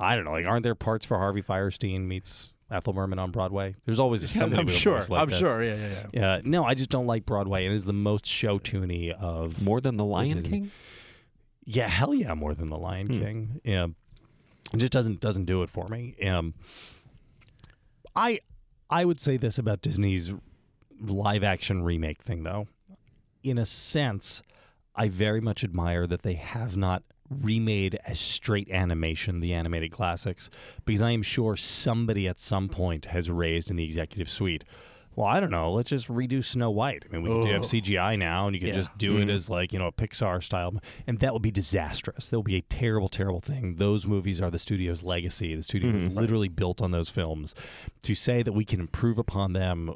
I 0.00 0.16
don't 0.16 0.24
know. 0.24 0.32
Like, 0.32 0.46
aren't 0.46 0.64
there 0.64 0.74
parts 0.74 1.06
for 1.06 1.18
Harvey 1.18 1.42
Fierstein 1.42 2.06
meets 2.08 2.52
Ethel 2.72 2.92
Merman 2.94 3.18
on 3.18 3.30
Broadway? 3.30 3.74
There's 3.84 4.00
always 4.00 4.28
somebody. 4.38 4.60
I'm 4.60 4.66
with 4.66 4.74
a 4.74 4.78
sure. 4.78 4.94
voice 4.98 5.10
like 5.10 5.22
I'm 5.22 5.28
this. 5.30 5.38
sure. 5.38 5.62
Yeah, 5.62 5.74
yeah, 5.74 5.88
yeah. 5.90 6.06
Yeah, 6.12 6.40
no, 6.44 6.64
I 6.64 6.74
just 6.74 6.90
don't 6.90 7.06
like 7.06 7.26
Broadway. 7.26 7.64
And 7.66 7.72
it 7.72 7.76
is 7.76 7.84
the 7.84 7.92
most 7.92 8.26
show 8.26 8.58
toony 8.58 9.10
of 9.12 9.62
more 9.62 9.80
than 9.80 9.96
the 9.96 10.04
Lion 10.04 10.42
Disney. 10.42 10.50
King. 10.60 10.70
yeah, 11.64 11.88
hell 11.88 12.14
yeah, 12.14 12.34
more 12.34 12.54
than 12.54 12.68
the 12.68 12.78
Lion 12.78 13.06
Hmm. 13.08 13.20
King. 13.20 13.60
Yeah, 13.64 13.86
it 14.72 14.78
just 14.78 14.92
doesn't 14.92 15.20
doesn't 15.20 15.44
do 15.44 15.62
it 15.62 15.70
for 15.70 15.88
me. 15.88 16.14
Um, 16.26 16.54
I 18.16 18.38
I 18.90 19.04
would 19.04 19.20
say 19.20 19.36
this 19.36 19.58
about 19.58 19.82
Disney's 19.82 20.32
live 21.00 21.42
action 21.42 21.82
remake 21.82 22.22
thing, 22.22 22.42
though. 22.42 22.68
In 23.42 23.58
a 23.58 23.64
sense, 23.66 24.42
I 24.94 25.08
very 25.08 25.40
much 25.40 25.64
admire 25.64 26.06
that 26.06 26.22
they 26.22 26.34
have 26.34 26.76
not 26.76 27.02
remade 27.40 27.98
as 28.06 28.18
straight 28.18 28.70
animation 28.70 29.40
the 29.40 29.54
animated 29.54 29.90
classics 29.90 30.50
because 30.84 31.02
I 31.02 31.10
am 31.10 31.22
sure 31.22 31.56
somebody 31.56 32.28
at 32.28 32.40
some 32.40 32.68
point 32.68 33.06
has 33.06 33.30
raised 33.30 33.70
in 33.70 33.76
the 33.76 33.84
executive 33.84 34.28
suite. 34.28 34.64
Well, 35.14 35.26
I 35.26 35.40
don't 35.40 35.50
know. 35.50 35.72
Let's 35.72 35.90
just 35.90 36.08
redo 36.08 36.42
Snow 36.44 36.70
White. 36.70 37.04
I 37.06 37.12
mean, 37.12 37.22
we 37.22 37.28
can 37.30 37.42
do 37.42 37.52
have 37.52 37.62
Oh. 37.62 37.66
CGI 37.66 38.16
now, 38.16 38.46
and 38.46 38.54
you 38.56 38.60
can 38.60 38.68
Yeah. 38.70 38.76
just 38.76 38.96
do 38.96 39.18
it 39.18 39.26
Mhm. 39.28 39.34
as 39.34 39.50
like 39.50 39.72
you 39.72 39.78
know 39.78 39.86
a 39.86 39.92
Pixar 39.92 40.42
style, 40.42 40.74
and 41.06 41.18
that 41.18 41.32
would 41.34 41.42
be 41.42 41.50
disastrous. 41.50 42.30
That 42.30 42.38
would 42.38 42.46
be 42.46 42.56
a 42.56 42.62
terrible, 42.62 43.08
terrible 43.10 43.40
thing. 43.40 43.76
Those 43.76 44.06
movies 44.06 44.40
are 44.40 44.50
the 44.50 44.58
studio's 44.58 45.02
legacy. 45.02 45.54
The 45.54 45.62
studio 45.62 45.92
was 45.92 46.06
Mhm. 46.06 46.14
literally 46.16 46.48
built 46.48 46.80
on 46.80 46.92
those 46.92 47.10
films. 47.10 47.54
To 48.04 48.14
say 48.14 48.42
that 48.42 48.52
we 48.52 48.64
can 48.64 48.80
improve 48.80 49.18
upon 49.18 49.52
them, 49.52 49.94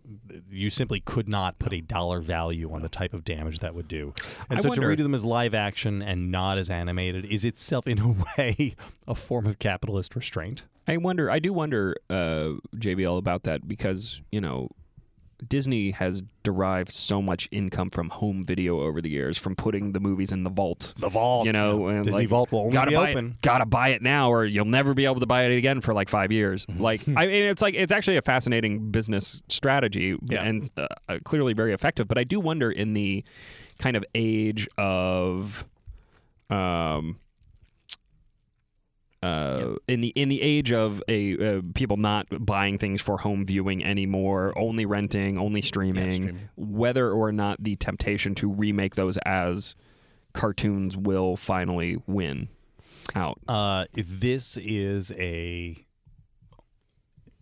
you 0.50 0.68
simply 0.68 1.00
could 1.00 1.28
not 1.28 1.58
put 1.58 1.72
a 1.72 1.80
dollar 1.80 2.20
value 2.20 2.70
on 2.72 2.82
the 2.82 2.88
type 2.90 3.14
of 3.14 3.24
damage 3.24 3.60
that 3.60 3.74
would 3.74 3.88
do. 3.88 4.12
And 4.50 4.58
I 4.58 4.62
so 4.62 4.68
wonder- 4.68 4.94
to 4.94 5.02
redo 5.02 5.02
them 5.02 5.14
as 5.14 5.24
live 5.24 5.54
action 5.54 6.02
and 6.02 6.30
not 6.30 6.58
as 6.58 6.68
animated 6.68 7.24
is 7.24 7.44
itself, 7.44 7.86
in 7.86 7.98
a 7.98 8.08
way, 8.38 8.76
a 9.08 9.14
form 9.14 9.46
of 9.46 9.58
capitalist 9.58 10.14
restraint. 10.14 10.64
I 10.86 10.98
wonder. 10.98 11.30
I 11.30 11.38
do 11.40 11.52
wonder, 11.52 11.96
uh, 12.10 12.50
JVL, 12.78 13.16
about 13.16 13.42
that 13.44 13.66
because 13.66 14.20
you 14.30 14.40
know, 14.40 14.68
Disney 15.46 15.90
has 15.90 16.22
derived 16.42 16.90
so 16.92 17.20
much 17.20 17.48
income 17.50 17.90
from 17.90 18.08
home 18.08 18.42
video 18.42 18.80
over 18.80 19.00
the 19.00 19.10
years, 19.10 19.36
from 19.36 19.54
putting 19.56 19.92
the 19.92 20.00
movies 20.00 20.32
in 20.32 20.44
the 20.44 20.50
vault. 20.50 20.94
The 20.96 21.08
vault, 21.08 21.46
you 21.46 21.52
know, 21.52 21.88
and 21.88 22.04
Disney 22.04 22.22
like, 22.22 22.28
Vault 22.28 22.52
will 22.52 22.60
only 22.60 22.72
gotta 22.72 22.90
be 22.90 22.96
buy 22.96 23.10
open. 23.10 23.32
It, 23.32 23.42
gotta 23.42 23.66
buy 23.66 23.88
it 23.88 24.02
now, 24.02 24.30
or 24.30 24.44
you'll 24.44 24.64
never 24.64 24.94
be 24.94 25.04
able 25.04 25.20
to 25.20 25.26
buy 25.26 25.44
it 25.44 25.56
again 25.56 25.80
for 25.80 25.92
like 25.92 26.08
five 26.08 26.32
years. 26.32 26.64
Mm-hmm. 26.66 26.82
Like, 26.82 27.06
I 27.08 27.26
mean, 27.26 27.44
it's 27.44 27.62
like 27.62 27.74
it's 27.74 27.92
actually 27.92 28.16
a 28.16 28.22
fascinating 28.22 28.90
business 28.90 29.42
strategy 29.48 30.16
Yeah. 30.22 30.42
and 30.42 30.70
uh, 30.76 30.86
uh, 31.08 31.18
clearly 31.24 31.52
very 31.52 31.72
effective. 31.72 32.08
But 32.08 32.18
I 32.18 32.24
do 32.24 32.40
wonder 32.40 32.70
in 32.70 32.94
the 32.94 33.24
kind 33.78 33.96
of 33.96 34.04
age 34.14 34.68
of, 34.78 35.66
um, 36.48 37.18
uh, 39.26 39.76
in 39.88 40.00
the 40.00 40.08
in 40.08 40.28
the 40.28 40.40
age 40.42 40.72
of 40.72 41.02
a 41.08 41.58
uh, 41.58 41.62
people 41.74 41.96
not 41.96 42.26
buying 42.44 42.78
things 42.78 43.00
for 43.00 43.18
home 43.18 43.44
viewing 43.44 43.84
anymore, 43.84 44.52
only 44.56 44.86
renting, 44.86 45.38
only 45.38 45.62
streaming, 45.62 46.22
streaming. 46.22 46.48
whether 46.56 47.10
or 47.10 47.32
not 47.32 47.62
the 47.62 47.76
temptation 47.76 48.34
to 48.36 48.48
remake 48.48 48.94
those 48.94 49.16
as 49.18 49.74
cartoons 50.32 50.96
will 50.96 51.36
finally 51.36 51.96
win 52.06 52.48
out. 53.14 53.40
Uh, 53.48 53.86
this 53.94 54.56
is 54.56 55.12
a 55.12 55.86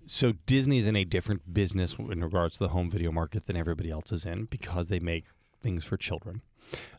so 0.07 0.33
Disney 0.47 0.79
is 0.79 0.87
in 0.87 0.97
a 0.97 1.05
different 1.05 1.53
business 1.53 1.97
in 1.99 2.23
regards 2.23 2.59
to 2.59 2.65
the 2.65 2.69
home 2.69 2.91
video 2.91 3.11
market 3.11 3.47
than 3.47 3.57
everybody 3.57 3.91
else 3.91 4.13
is 4.13 4.25
in 4.25 4.45
because 4.45 4.89
they 4.89 4.99
make 4.99 5.25
things 5.63 5.85
for 5.85 5.97
children. 5.97 6.43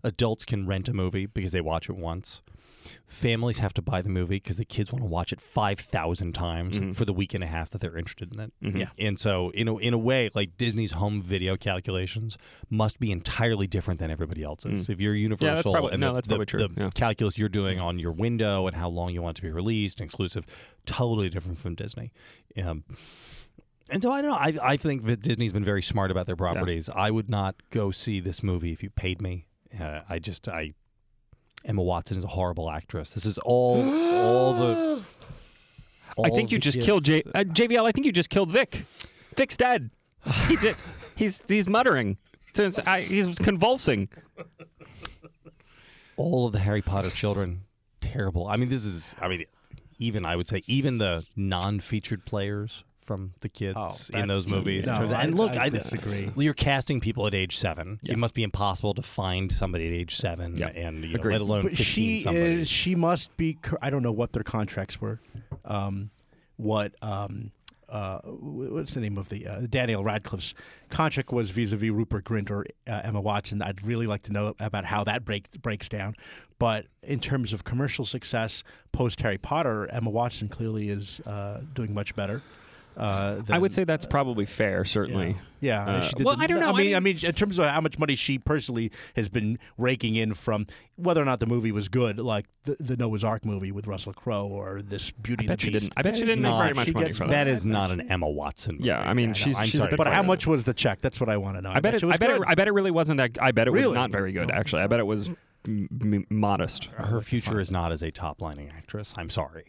Adults 0.03 0.45
can 0.45 0.67
rent 0.67 0.89
a 0.89 0.93
movie 0.93 1.25
because 1.25 1.51
they 1.51 1.61
watch 1.61 1.89
it 1.89 1.95
once. 1.95 2.41
Families 3.07 3.59
have 3.59 3.73
to 3.73 3.81
buy 3.81 4.01
the 4.01 4.09
movie 4.09 4.35
because 4.37 4.57
the 4.57 4.65
kids 4.65 4.91
want 4.91 5.03
to 5.03 5.07
watch 5.09 5.31
it 5.33 5.39
five 5.41 5.79
thousand 5.79 6.33
times 6.33 6.79
Mhm. 6.79 6.95
for 6.95 7.05
the 7.05 7.13
week 7.13 7.33
and 7.33 7.43
a 7.43 7.47
half 7.47 7.69
that 7.71 7.81
they're 7.81 7.97
interested 7.97 8.33
in 8.33 8.39
it. 8.39 8.53
Mhm. 8.63 8.79
Yeah. 8.79 8.89
And 8.99 9.19
so, 9.19 9.49
in 9.51 9.67
a, 9.67 9.77
in 9.77 9.93
a 9.93 9.97
way, 9.97 10.29
like 10.33 10.57
Disney's 10.57 10.91
home 10.93 11.21
video 11.21 11.55
calculations 11.57 12.37
must 12.69 12.99
be 12.99 13.11
entirely 13.11 13.67
different 13.67 13.99
than 13.99 14.11
everybody 14.11 14.43
else's. 14.43 14.87
Mm. 14.87 14.89
If 14.89 14.99
you're 15.01 15.15
Universal, 15.15 15.71
probably- 15.73 15.91
and 15.93 16.01
no, 16.01 16.07
the, 16.09 16.13
that's 16.13 16.27
the- 16.27 16.35
probably 16.35 16.45
true, 16.45 16.67
the 16.67 16.81
yeah. 16.81 16.89
calculus 16.93 17.37
you're 17.37 17.49
doing 17.49 17.79
on 17.79 17.99
your 17.99 18.11
window 18.11 18.67
and 18.67 18.75
how 18.75 18.89
long 18.89 19.13
you 19.13 19.21
want 19.21 19.37
it 19.37 19.41
to 19.41 19.47
be 19.47 19.51
released, 19.51 19.99
and 19.99 20.05
exclusive, 20.07 20.45
totally 20.85 21.29
different 21.29 21.57
from 21.59 21.75
Disney. 21.75 22.11
Um, 22.61 22.83
and 23.89 24.01
so 24.01 24.11
I 24.11 24.21
don't 24.21 24.31
know. 24.31 24.37
I 24.37 24.73
I 24.73 24.77
think 24.77 25.05
that 25.05 25.21
Disney's 25.21 25.53
been 25.53 25.63
very 25.63 25.83
smart 25.83 26.09
about 26.11 26.25
their 26.25 26.35
properties. 26.35 26.89
I 26.89 27.11
would 27.11 27.29
not 27.29 27.55
go 27.69 27.91
see 27.91 28.19
this 28.19 28.41
movie 28.41 28.71
if 28.71 28.81
you 28.81 28.89
paid 28.89 29.21
me. 29.21 29.45
Uh, 29.79 29.99
I 30.09 30.19
just 30.19 30.47
I 30.47 30.73
Emma 31.65 31.81
Watson 31.81 32.17
is 32.17 32.23
a 32.23 32.27
horrible 32.27 32.69
actress. 32.69 33.11
This 33.11 33.25
is 33.25 33.37
all 33.39 33.81
all 34.13 34.53
the. 34.53 35.03
I 36.23 36.29
think 36.29 36.51
you 36.51 36.59
just 36.59 36.79
killed 36.79 37.03
J- 37.03 37.23
uh, 37.33 37.39
JVL. 37.43 37.85
I 37.85 37.91
think 37.91 38.05
you 38.05 38.11
just 38.11 38.29
killed 38.29 38.49
Vic. 38.49 38.85
Vic's 39.35 39.57
dead. 39.57 39.89
He 40.47 40.55
did. 40.55 40.75
He's 41.15 41.39
he's 41.47 41.67
muttering. 41.69 42.17
I, 42.85 43.01
he's 43.01 43.37
convulsing. 43.37 44.09
all 46.17 46.47
of 46.47 46.53
the 46.53 46.59
Harry 46.59 46.81
Potter 46.81 47.09
children 47.09 47.61
terrible. 48.01 48.47
I 48.47 48.57
mean, 48.57 48.69
this 48.69 48.83
is. 48.83 49.15
I 49.21 49.29
mean, 49.29 49.45
even 49.97 50.25
I 50.25 50.35
would 50.35 50.49
say 50.49 50.61
even 50.67 50.97
the 50.97 51.25
non-featured 51.37 52.25
players 52.25 52.83
from 53.05 53.33
the 53.41 53.49
kids 53.49 53.77
Oh, 53.77 53.91
in 54.17 54.27
those 54.27 54.47
movies. 54.47 54.85
no, 54.87 54.93
I- 54.93 55.23
and 55.23 55.37
look, 55.37 55.55
I 55.55 55.65
I, 55.65 55.69
disagree. 55.69 56.31
You're 56.35 56.53
casting 56.53 56.99
people 56.99 57.25
at 57.27 57.33
age 57.33 57.55
seven. 57.57 57.99
Yeah. 58.01 58.13
It 58.13 58.17
must 58.17 58.33
be 58.33 58.43
impossible 58.43 58.93
to 58.95 59.01
find 59.01 59.51
somebody 59.51 59.87
at 59.87 59.93
age 59.93 60.15
seven, 60.15 60.57
Yeah. 60.57 60.67
and 60.67 61.03
you 61.05 61.17
know, 61.17 61.23
let 61.29 61.41
alone 61.41 61.63
But 61.63 61.71
fifteen. 61.77 61.85
she 61.85 62.19
somebody. 62.21 62.45
is. 62.45 62.69
She 62.69 62.95
must 62.95 63.35
be. 63.37 63.57
I 63.81 63.89
don't 63.89 64.03
know 64.03 64.11
what 64.11 64.33
their 64.33 64.43
contracts 64.43 64.99
were. 64.99 65.19
Um, 65.63 66.09
what 66.57 66.93
um, 67.01 67.51
uh, 67.89 68.19
what's 68.23 68.93
the 68.95 68.99
name 69.01 69.17
of 69.17 69.29
the 69.29 69.45
uh, 69.47 69.61
Daniel 69.69 70.03
Radcliffe's 70.03 70.53
contract 70.89 71.31
was 71.31 71.51
vis-a-vis 71.51 71.91
Rupert 71.91 72.23
Grint 72.25 72.49
or 72.49 72.65
uh, 72.87 73.01
Emma 73.03 73.21
Watson. 73.21 73.61
I'd 73.61 73.85
really 73.85 74.07
like 74.07 74.23
to 74.23 74.33
know 74.33 74.55
about 74.59 74.85
how 74.85 75.03
that 75.03 75.23
break 75.23 75.61
breaks 75.61 75.87
down. 75.87 76.15
But 76.57 76.85
in 77.03 77.19
terms 77.19 77.51
of 77.51 77.63
commercial 77.65 78.05
success 78.05 78.63
post 78.93 79.19
Harry 79.21 79.37
Potter, 79.37 79.87
Emma 79.91 80.09
Watson 80.09 80.47
clearly 80.47 80.89
is 80.89 81.19
uh, 81.25 81.59
doing 81.73 81.93
much 81.93 82.15
better. 82.15 82.41
Uh, 82.97 83.41
I 83.49 83.57
would 83.57 83.73
say 83.73 83.83
that's 83.83 84.05
probably 84.05 84.45
fair. 84.45 84.85
Certainly. 84.85 85.35
Yeah, 85.61 85.83
Uh, 85.85 86.01
she 86.01 86.13
did 86.15 86.25
well, 86.25 86.35
the- 86.35 86.43
I 86.43 86.47
don't 86.47 86.59
know. 86.59 86.69
I 86.73 86.77
mean, 86.77 86.93
I 86.93 86.97
I 86.97 86.99
mean, 86.99 87.17
in 87.23 87.33
terms 87.33 87.57
of 87.57 87.65
how 87.65 87.81
much 87.81 87.97
money 87.97 88.15
she 88.15 88.37
personally 88.37 88.91
has 89.15 89.29
been 89.29 89.57
raking 89.77 90.15
in 90.15 90.33
from 90.35 90.67
whether 90.95 91.21
or 91.21 91.25
not 91.25 91.39
the 91.39 91.45
movie 91.47 91.71
was 91.71 91.89
good, 91.89 92.19
like 92.19 92.45
the, 92.65 92.75
the 92.79 92.95
Noah's 92.95 93.23
Ark 93.23 93.43
movie 93.43 93.71
with 93.71 93.87
Russell 93.87 94.13
Crowe 94.13 94.45
or 94.47 94.81
this 94.81 95.09
Beauty 95.11 95.45
I 95.45 95.47
bet 95.47 95.51
and 95.53 95.61
she 95.61 95.67
the 95.67 95.71
Beast. 95.73 95.83
didn't. 95.85 95.93
I 95.97 96.01
bet 96.03 96.13
That 96.13 96.19
she 96.19 96.25
didn't 96.25 96.41
make 96.43 96.53
very 96.55 96.73
much 96.73 96.93
money 96.93 97.05
gets 97.07 97.17
from 97.17 97.29
that 97.29 97.45
that. 97.45 97.47
is 97.47 97.65
not 97.65 97.91
an 97.91 98.09
Emma 98.11 98.29
Watson. 98.29 98.75
Movie. 98.75 98.87
Yeah. 98.87 99.01
I 99.01 99.13
mean, 99.13 99.29
know. 99.29 99.33
she's- 99.33 99.57
I'm 99.57 99.65
she's 99.67 99.79
sorry. 99.81 99.95
But 99.95 100.07
how 100.07 100.21
much 100.23 100.45
was 100.45 100.63
the 100.65 100.73
check? 100.73 101.01
That's 101.01 101.19
what 101.19 101.29
I 101.29 101.37
want 101.37 101.57
to 101.57 101.61
know. 101.61 101.71
I 101.73 101.79
bet 101.79 101.95
it. 101.95 102.03
was 102.03 102.13
I 102.13 102.17
bet 102.17 102.29
it. 102.29 102.41
I 102.45 102.53
bet 102.55 102.67
it 102.67 102.73
really 102.73 102.91
wasn't 102.91 103.17
that. 103.17 103.31
I 103.41 103.51
bet 103.51 103.67
it 103.67 103.71
was 103.71 103.81
Really? 103.81 103.95
not 103.95 104.11
very 104.11 104.31
good. 104.33 104.51
Actually, 104.51 104.83
I 104.83 104.87
bet 104.87 104.99
it 104.99 105.07
was 105.07 105.29
m- 105.67 105.89
m- 106.01 106.25
modest. 106.29 106.85
her 106.95 107.21
future 107.21 107.59
is 107.59 107.71
not 107.71 107.91
as 107.91 108.03
a 108.03 108.11
top 108.11 108.41
lining 108.41 108.69
actress. 108.77 109.13
I'm 109.17 109.29
sorry. 109.31 109.65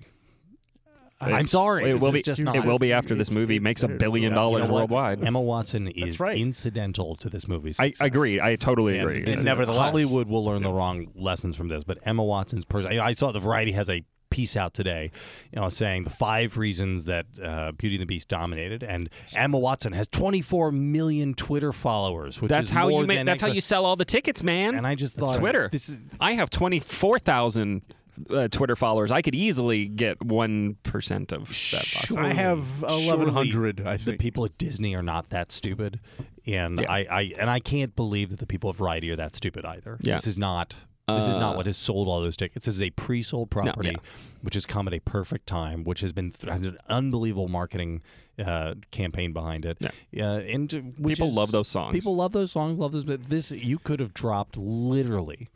It- 1.20 1.24
I'm 1.32 1.46
sorry. 1.46 1.88
It 1.90 2.00
will 2.00 2.12
be. 2.12 2.20
just 2.22 2.40
not. 2.42 2.56
It 2.56 2.64
will 2.64 2.78
be 2.78 2.92
after 2.92 3.14
this 3.14 3.30
movie 3.30 3.58
makes 3.58 3.82
a 3.82 3.88
billion 3.88 4.34
dollars 4.34 4.62
You 4.64 4.68
know 4.68 4.74
worldwide. 4.74 5.24
Emma 5.24 5.40
Watson 5.40 5.88
is 5.88 6.20
right. 6.20 6.36
incidental 6.38 7.16
to 7.16 7.30
this 7.30 7.48
movie. 7.48 7.70
I 7.78 7.88
success. 7.88 8.06
agree. 8.06 8.40
I 8.40 8.56
totally 8.56 8.98
And 8.98 9.08
agree. 9.08 9.24
this 9.24 9.38
is- 9.38 9.44
nevertheless- 9.44 9.80
Hollywood 9.90 10.28
will 10.28 10.44
learn 10.44 10.62
the 10.62 10.72
wrong 10.72 11.06
lessons 11.14 11.56
from 11.56 11.68
this. 11.68 11.84
But 11.84 11.98
Emma 12.04 12.22
Watson's 12.24 12.64
person, 12.64 12.92
I 12.98 13.06
I 13.06 13.12
saw 13.14 13.32
the 13.32 13.40
Variety 13.40 13.72
has 13.72 13.88
a 13.88 14.04
piece 14.28 14.56
out 14.56 14.74
today, 14.74 15.10
you 15.52 15.60
know, 15.60 15.68
saying 15.70 16.02
the 16.02 16.10
five 16.10 16.58
reasons 16.58 17.04
that 17.04 17.24
uh, 17.42 17.70
Beauty 17.72 17.94
and 17.94 18.02
the 18.02 18.06
Beast 18.06 18.28
dominated, 18.28 18.82
and 18.82 19.08
Emma 19.34 19.56
Watson 19.56 19.92
has 19.92 20.08
24 20.08 20.72
million 20.72 21.32
Twitter 21.32 21.72
followers, 21.72 22.42
which 22.42 22.50
That's 22.50 22.64
is 22.64 22.70
how 22.70 22.88
more 22.90 23.02
you 23.02 23.06
make. 23.06 23.18
than 23.18 23.24
That's 23.26 23.40
how 23.40 23.46
you 23.48 23.60
sell 23.62 23.86
all 23.86 23.94
the 23.96 24.04
tickets, 24.04 24.42
man. 24.42 24.74
And 24.74 24.86
I 24.86 24.96
just 24.96 25.14
thought 25.16 25.36
Twitter. 25.36 25.68
This 25.72 25.88
is 25.88 26.00
I 26.20 26.32
have 26.32 26.50
twenty 26.50 26.80
four 26.80 27.18
thousand 27.20 27.82
uh, 28.30 28.48
Twitter 28.48 28.76
followers. 28.76 29.10
I 29.10 29.22
could 29.22 29.34
easily 29.34 29.86
get 29.86 30.22
one 30.24 30.76
percent 30.82 31.32
of 31.32 31.46
that. 31.48 31.72
box. 31.72 32.06
Surely- 32.06 32.30
I 32.30 32.32
have 32.34 32.82
1,100, 32.82 33.80
I 33.86 33.96
think 33.96 34.04
The 34.18 34.22
people 34.22 34.44
at 34.44 34.56
Disney 34.58 34.94
are 34.94 35.02
not 35.02 35.28
that 35.28 35.52
stupid, 35.52 36.00
and 36.46 36.80
Yeah. 36.80 36.90
I, 36.92 36.98
I 37.10 37.32
and 37.38 37.50
I 37.50 37.58
can't 37.60 37.94
believe 37.96 38.30
that 38.30 38.38
the 38.38 38.46
people 38.46 38.70
of 38.70 38.76
Variety 38.76 39.10
are 39.10 39.16
that 39.16 39.34
stupid 39.36 39.64
either. 39.64 39.98
Yeah. 40.02 40.16
This 40.16 40.26
is 40.26 40.38
not. 40.38 40.74
This 41.08 41.28
is 41.28 41.36
not 41.36 41.54
Uh, 41.54 41.56
what 41.58 41.66
has 41.66 41.76
sold 41.76 42.08
all 42.08 42.20
those 42.20 42.36
tickets. 42.36 42.66
This 42.66 42.74
is 42.74 42.82
a 42.82 42.90
pre-sold 42.90 43.48
property, 43.48 43.90
yeah. 43.90 43.96
which 44.42 44.54
has 44.54 44.66
come 44.66 44.88
at 44.88 44.92
a 44.94 44.98
perfect 44.98 45.46
time, 45.46 45.84
which 45.84 46.00
has 46.00 46.12
been 46.12 46.32
th- 46.32 46.52
has 46.52 46.62
an 46.62 46.78
unbelievable 46.88 47.46
marketing 47.46 48.02
uh, 48.44 48.74
campaign 48.90 49.32
behind 49.32 49.64
it. 49.64 49.78
Yeah. 50.10 50.32
Uh, 50.32 50.38
and 50.40 50.94
which 50.98 51.18
People 51.18 51.28
is- 51.28 51.34
love 51.34 51.52
those 51.52 51.68
songs. 51.68 51.92
People 51.92 52.16
love 52.16 52.32
those 52.32 52.50
songs. 52.50 52.76
Love 52.76 52.90
those. 52.90 53.04
But 53.04 53.26
this, 53.26 53.52
you 53.52 53.78
could 53.78 54.00
have 54.00 54.14
dropped 54.14 54.56
literally 54.56 55.48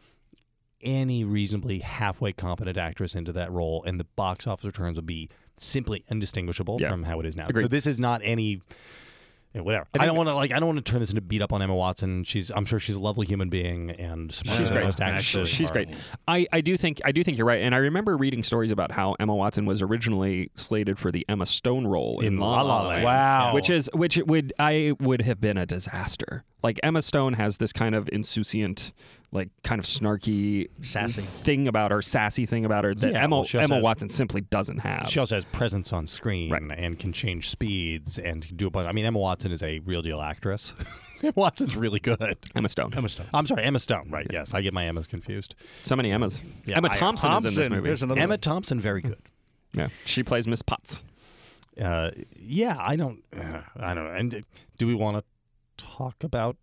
any 0.82 1.24
reasonably 1.24 1.80
halfway 1.80 2.32
competent 2.32 2.76
actress 2.76 3.14
into 3.14 3.32
that 3.32 3.50
role, 3.52 3.82
and 3.84 3.98
the 4.00 4.04
box 4.16 4.46
office 4.46 4.64
returns 4.64 4.96
would 4.96 5.06
be 5.06 5.28
simply 5.56 6.04
indistinguishable 6.08 6.78
Yeah. 6.80 6.90
from 6.90 7.02
how 7.04 7.20
it 7.20 7.26
is 7.26 7.36
now. 7.36 7.46
Agreed. 7.48 7.62
So 7.64 7.68
this 7.68 7.86
is 7.86 7.98
not 7.98 8.20
any. 8.24 8.62
yeah, 9.54 9.60
whatever. 9.62 9.86
I 9.98 10.04
I, 10.04 10.06
don't 10.06 10.16
want 10.16 10.28
to 10.28 10.34
like. 10.34 10.52
I 10.52 10.58
don't 10.60 10.68
want 10.74 10.84
to 10.84 10.90
turn 10.90 11.00
this 11.00 11.10
into 11.10 11.20
beat 11.20 11.42
up 11.42 11.52
on 11.52 11.60
Emma 11.60 11.74
Watson. 11.74 12.22
She's. 12.24 12.50
I'm 12.50 12.64
sure 12.64 12.78
she's 12.78 12.94
a 12.94 13.00
lovely 13.00 13.26
human 13.26 13.48
being 13.48 13.90
and 13.90 14.32
smart. 14.32 14.56
She's 14.56 14.70
great. 14.70 14.84
Most 14.84 15.00
actresses 15.00 15.48
She's 15.48 15.68
are. 15.68 15.72
great. 15.72 15.88
I, 16.28 16.46
I 16.52 16.60
do 16.60 16.76
think 16.76 17.00
I 17.04 17.10
do 17.12 17.22
think 17.24 17.36
you're 17.36 17.46
right, 17.46 17.60
and 17.60 17.74
I 17.74 17.78
remember 17.78 18.16
reading 18.16 18.42
stories 18.42 18.70
about 18.70 18.92
how 18.92 19.16
Emma 19.20 19.34
Watson 19.34 19.66
was 19.66 19.82
originally 19.82 20.50
slated 20.54 20.98
for 20.98 21.10
the 21.10 21.26
Emma 21.28 21.46
Stone 21.46 21.86
role 21.88 22.20
in, 22.20 22.28
In 22.28 22.38
La 22.38 22.62
La, 22.62 22.86
Land. 22.88 23.04
Wow. 23.04 23.52
which 23.54 23.68
is 23.68 23.90
which 23.92 24.16
it 24.16 24.26
would 24.28 24.52
I 24.58 24.94
would 25.00 25.22
have 25.22 25.40
been 25.40 25.56
a 25.58 25.66
disaster. 25.66 26.44
Like 26.62 26.78
Emma 26.82 27.02
Stone 27.02 27.32
has 27.34 27.56
this 27.58 27.72
kind 27.72 27.94
of 27.94 28.08
insouciant, 28.12 28.92
like 29.32 29.48
kind 29.62 29.78
of 29.78 29.84
snarky, 29.84 30.66
Sassy. 30.82 31.22
thing 31.22 31.68
about 31.68 31.92
her, 31.92 32.02
sassy 32.02 32.46
thing 32.46 32.64
about 32.64 32.82
her 32.84 32.94
that 32.96 33.12
Yeah, 33.12 33.22
Emma 33.22 33.36
well, 33.36 33.44
she 33.44 33.58
also 33.58 33.64
Emma 33.64 33.74
has- 33.76 33.84
Watson 33.84 34.10
simply 34.10 34.40
doesn't 34.40 34.78
have. 34.78 35.08
She 35.08 35.20
also 35.20 35.36
has 35.36 35.44
presence 35.46 35.92
on 35.92 36.06
screen 36.08 36.50
Right. 36.50 36.62
and 36.76 36.98
can 36.98 37.12
change 37.12 37.48
speeds 37.48 38.18
and 38.18 38.44
can 38.44 38.56
do 38.56 38.66
a 38.66 38.70
bunch. 38.70 38.88
I 38.88 38.92
mean, 38.92 39.04
Emma 39.04 39.18
Watson 39.20 39.52
is 39.52 39.62
a 39.62 39.78
real 39.80 40.02
deal 40.02 40.20
actress. 40.20 40.74
Emma 41.22 41.32
Watson's 41.36 41.76
really 41.76 42.00
good. 42.00 42.38
Emma 42.56 42.68
Stone. 42.68 42.92
Emma 42.96 43.08
Stone. 43.08 43.26
I'm 43.32 43.46
sorry, 43.46 43.62
Emma 43.62 43.78
Stone. 43.78 44.10
Right? 44.10 44.26
Yes, 44.32 44.52
I 44.52 44.62
get 44.62 44.72
my 44.74 44.86
Emmas 44.86 45.06
confused. 45.06 45.54
So 45.82 45.94
many 45.94 46.10
Emmas. 46.10 46.42
Yeah, 46.64 46.78
Emma 46.78 46.88
I- 46.90 46.96
Thompson, 46.96 47.32
is 47.34 47.44
in 47.44 47.54
this 47.54 47.68
movie. 47.68 47.86
there's 47.88 48.02
another 48.02 48.20
Emma 48.20 48.32
one. 48.32 48.40
Thompson, 48.40 48.80
very 48.80 49.02
good. 49.02 49.18
yeah, 49.74 49.88
she 50.04 50.22
plays 50.24 50.48
Miss 50.48 50.62
Potts. 50.62 51.04
Uh, 51.80 52.10
yeah, 52.36 52.76
I 52.80 52.96
don't. 52.96 53.22
Uh, 53.36 53.60
I 53.76 53.94
don't 53.94 54.04
know. 54.04 54.14
And 54.14 54.44
do 54.78 54.86
we 54.88 54.94
want 54.94 55.18
to 55.78 55.84
talk 55.84 56.24
about 56.24 56.56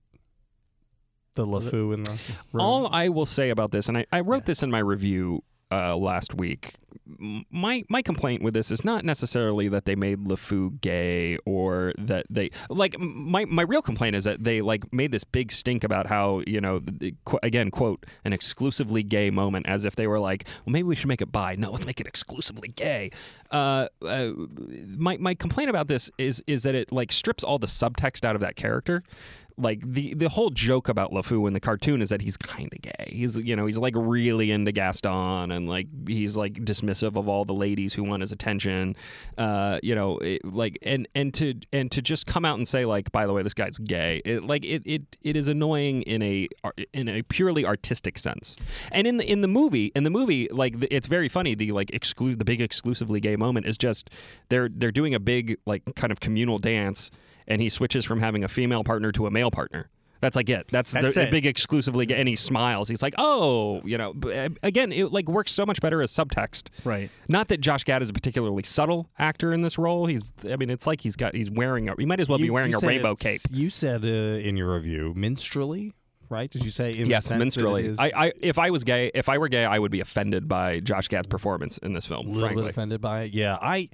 the 1.37 1.47
LeFou 1.47 1.93
in 1.93 2.03
the 2.03 2.11
room? 2.11 2.61
All 2.61 2.87
I 2.93 3.09
will 3.09 3.25
say 3.25 3.49
about 3.49 3.71
this, 3.71 3.87
and 3.87 3.97
I, 3.97 4.05
I 4.11 4.19
wrote 4.19 4.45
this 4.45 4.61
in 4.61 4.69
my 4.69 4.79
review 4.79 5.43
uh, 5.71 5.95
last 5.95 6.33
week. 6.33 6.75
My 7.51 7.83
my 7.89 8.01
complaint 8.01 8.41
with 8.41 8.53
this 8.53 8.71
is 8.71 8.83
not 8.83 9.05
necessarily 9.05 9.69
that 9.69 9.85
they 9.85 9.95
made 9.95 10.25
LeFou 10.25 10.79
gay 10.81 11.37
or 11.45 11.93
that 11.97 12.25
they 12.29 12.51
like 12.69 12.97
my 12.99 13.45
my 13.45 13.63
real 13.63 13.81
complaint 13.81 14.15
is 14.15 14.23
that 14.25 14.43
they 14.43 14.61
like 14.61 14.91
made 14.93 15.11
this 15.11 15.23
big 15.23 15.51
stink 15.51 15.83
about 15.83 16.07
how 16.07 16.41
you 16.45 16.59
know 16.59 16.81
again 17.43 17.71
quote 17.71 18.05
an 18.25 18.33
exclusively 18.33 19.03
gay 19.03 19.29
moment 19.29 19.67
as 19.67 19.85
if 19.85 19.95
they 19.95 20.07
were 20.07 20.19
like 20.19 20.47
well 20.65 20.73
maybe 20.73 20.83
we 20.83 20.95
should 20.95 21.07
make 21.07 21.21
it 21.21 21.31
bi 21.31 21.55
no 21.55 21.71
let's 21.71 21.85
make 21.85 22.01
it 22.01 22.07
exclusively 22.07 22.69
gay. 22.69 23.09
Uh, 23.51 23.87
uh, 24.05 24.31
my 24.87 25.17
my 25.17 25.33
complaint 25.33 25.69
about 25.69 25.87
this 25.87 26.09
is 26.17 26.43
is 26.47 26.63
that 26.63 26.75
it 26.75 26.91
like 26.91 27.11
strips 27.11 27.43
all 27.43 27.57
the 27.57 27.67
subtext 27.67 28.25
out 28.25 28.35
of 28.35 28.41
that 28.41 28.55
character 28.55 29.03
like 29.57 29.81
the 29.81 30.13
the 30.13 30.29
whole 30.29 30.51
joke 30.51 30.87
about 30.87 31.11
LeFou 31.11 31.47
in 31.47 31.53
the 31.53 31.59
cartoon 31.59 32.01
is 32.01 32.09
that 32.09 32.21
he's 32.21 32.37
kind 32.37 32.69
of 32.71 32.81
gay. 32.81 33.09
He's 33.11 33.35
you 33.37 33.55
know 33.55 33.65
he's 33.65 33.77
like 33.77 33.95
really 33.97 34.51
into 34.51 34.71
Gaston 34.71 35.51
and 35.51 35.67
like 35.67 35.87
he's 36.07 36.37
like 36.37 36.53
dismissive 36.53 37.17
of 37.17 37.27
all 37.27 37.43
the 37.43 37.53
ladies 37.53 37.93
who 37.93 38.03
want 38.03 38.21
his 38.21 38.31
attention. 38.31 38.95
Uh, 39.37 39.79
you 39.81 39.95
know, 39.95 40.17
it, 40.19 40.45
like 40.45 40.77
and 40.83 41.07
and 41.15 41.33
to 41.35 41.55
and 41.73 41.91
to 41.91 42.01
just 42.01 42.27
come 42.27 42.45
out 42.45 42.57
and 42.57 42.67
say 42.67 42.85
like 42.85 43.11
by 43.11 43.25
the 43.25 43.33
way 43.33 43.41
this 43.41 43.55
guy's 43.55 43.79
gay. 43.79 44.21
It 44.25 44.43
like 44.43 44.63
it 44.63 44.83
it, 44.85 45.17
it 45.23 45.35
is 45.35 45.47
annoying 45.47 46.03
in 46.03 46.21
a 46.21 46.47
in 46.93 47.07
a 47.07 47.23
purely 47.23 47.65
artistic 47.65 48.19
sense. 48.19 48.57
And 48.91 49.07
in 49.07 49.17
the 49.17 49.29
in 49.29 49.41
the 49.41 49.47
movie 49.47 49.91
in 49.95 50.03
the 50.03 50.11
movie 50.11 50.47
like 50.51 50.79
the, 50.79 50.93
it's 50.93 51.07
very 51.07 51.29
funny 51.29 51.55
the 51.55 51.71
like 51.71 51.89
exclude 51.91 52.37
the 52.37 52.45
big 52.45 52.61
exclusively 52.61 53.19
gay 53.19 53.35
moment 53.35 53.65
is 53.65 53.77
just 53.77 54.11
they're 54.49 54.69
they're 54.69 54.91
doing 54.91 55.15
a 55.15 55.19
big 55.19 55.57
like 55.65 55.83
kind 55.95 56.11
of 56.11 56.19
communal 56.19 56.59
dance 56.59 57.09
and 57.47 57.61
he 57.61 57.69
switches 57.69 58.05
from 58.05 58.19
having 58.19 58.43
a 58.43 58.47
female 58.47 58.83
partner 58.83 59.11
to 59.13 59.27
a 59.27 59.31
male 59.31 59.51
partner. 59.51 59.89
That's 60.19 60.35
like 60.35 60.49
it. 60.49 60.67
That's, 60.71 60.91
That's 60.91 61.13
the, 61.13 61.21
it. 61.21 61.25
the 61.25 61.31
big 61.31 61.45
exclusively, 61.45 62.11
and 62.11 62.27
he 62.27 62.35
smiles. 62.35 62.89
He's 62.89 63.03
like, 63.03 63.13
"Oh, 63.19 63.81
you 63.85 63.99
know." 63.99 64.15
Again, 64.63 64.91
it 64.91 65.11
like 65.11 65.29
works 65.29 65.51
so 65.51 65.63
much 65.63 65.79
better 65.79 66.01
as 66.01 66.11
subtext. 66.11 66.69
Right. 66.83 67.11
Not 67.29 67.49
that 67.49 67.61
Josh 67.61 67.83
Gad 67.83 68.01
is 68.01 68.09
a 68.09 68.13
particularly 68.13 68.63
subtle 68.63 69.11
actor 69.19 69.53
in 69.53 69.61
this 69.61 69.77
role. 69.77 70.07
He's, 70.07 70.23
I 70.49 70.55
mean, 70.55 70.71
it's 70.71 70.87
like 70.87 71.01
he's 71.01 71.15
got, 71.15 71.35
he's 71.35 71.51
wearing 71.51 71.87
a, 71.87 71.93
he 71.99 72.07
might 72.07 72.19
as 72.19 72.27
well 72.27 72.39
be 72.39 72.49
wearing 72.49 72.73
a 72.73 72.79
rainbow 72.79 73.15
cape. 73.15 73.41
You 73.51 73.69
said 73.69 74.03
uh, 74.03 74.07
in 74.07 74.57
your 74.57 74.73
review, 74.73 75.13
minstrelly. 75.15 75.93
right? 76.29 76.49
Did 76.49 76.63
you 76.65 76.71
say 76.71 76.91
in 76.91 77.03
the 77.03 77.09
yes, 77.09 77.25
sense 77.25 77.29
that 77.29 77.35
it 77.35 77.39
minstrelly. 77.39 77.95
I, 77.99 78.11
I, 78.27 78.31
if 78.39 78.57
I 78.57 78.69
was 78.69 78.83
gay, 78.83 79.11
if 79.13 79.29
I 79.29 79.37
were 79.37 79.49
gay, 79.49 79.65
I 79.65 79.79
would 79.79 79.91
be 79.91 79.99
offended 79.99 80.47
by 80.47 80.79
Josh 80.79 81.07
Gad's 81.09 81.27
performance 81.27 81.77
in 81.77 81.93
this 81.93 82.05
film. 82.05 82.27
a 82.27 82.29
little 82.29 82.41
frankly, 82.47 82.63
bit 82.63 82.69
offended 82.71 83.01
by 83.01 83.23
it? 83.23 83.33
Yeah, 83.33 83.57
I. 83.61 83.89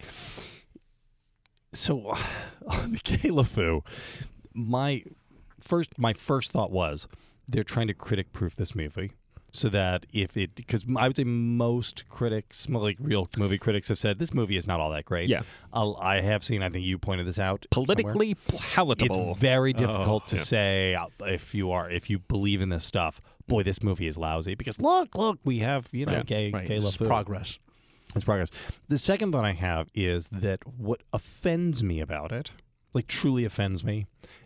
So, 1.74 2.16
on 2.68 2.92
the 2.94 3.00
gay 3.04 3.30
my 4.54 5.04
first 5.60 5.98
my 5.98 6.14
first 6.14 6.52
thought 6.52 6.72
was 6.72 7.08
they're 7.48 7.64
trying 7.64 7.88
to 7.88 7.94
critic 7.94 8.32
proof 8.34 8.56
this 8.56 8.76
movie. 8.76 9.12
So 9.56 9.70
that 9.70 10.08
if 10.12 10.36
it, 10.36 10.56
because 10.56 10.84
I 10.98 11.06
would 11.06 11.16
say 11.16 11.26
most 11.26 12.10
critics, 12.10 12.68
like 12.68 12.98
real 13.00 13.28
movie 13.38 13.60
critics, 13.60 13.90
have 13.90 14.00
said 14.00 14.18
this 14.18 14.34
movie 14.34 14.58
is 14.58 14.66
not 14.66 14.80
all 14.80 14.90
that 14.90 15.06
great. 15.06 15.30
Yeah. 15.30 15.44
I'll, 15.72 15.96
I 16.02 16.22
have 16.22 16.44
seen. 16.44 16.64
I 16.64 16.70
think 16.70 16.84
you 16.84 16.98
pointed 16.98 17.28
this 17.28 17.38
out. 17.38 17.68
somewhere. 17.72 17.86
politically 17.86 18.34
palatable. 18.34 19.32
It's 19.32 19.40
very 19.40 19.72
difficult 19.72 20.28
to 20.30 20.38
yeah. 20.38 20.44
say 20.44 20.96
uh, 20.96 21.06
if 21.26 21.54
you 21.54 21.70
are 21.72 21.88
if 21.90 22.10
you 22.10 22.18
believe 22.18 22.62
in 22.62 22.70
this 22.70 22.84
stuff. 22.84 23.22
Boy, 23.46 23.62
this 23.62 23.84
movie 23.84 24.08
is 24.08 24.18
lousy 24.18 24.56
because 24.56 24.80
look, 24.80 25.14
look, 25.16 25.38
we 25.44 25.60
have 25.60 25.88
you 25.92 26.08
know 26.08 26.14
Yeah, 26.14 26.24
gay 26.24 26.50
Right. 26.50 26.68
gay 26.68 26.80
progress. 26.98 27.60
It's 28.16 28.26
progress. 28.26 28.50
The 28.88 28.98
second 28.98 29.32
thought 29.32 29.46
I 29.46 29.54
have 29.54 29.90
is 29.94 30.28
that 30.32 30.60
what 30.68 31.02
offends 31.12 31.84
me 31.84 32.00
about 32.00 32.32
it, 32.32 32.52
like 32.94 33.08
truly 33.08 33.44
offends 33.46 33.84
me, 33.84 34.06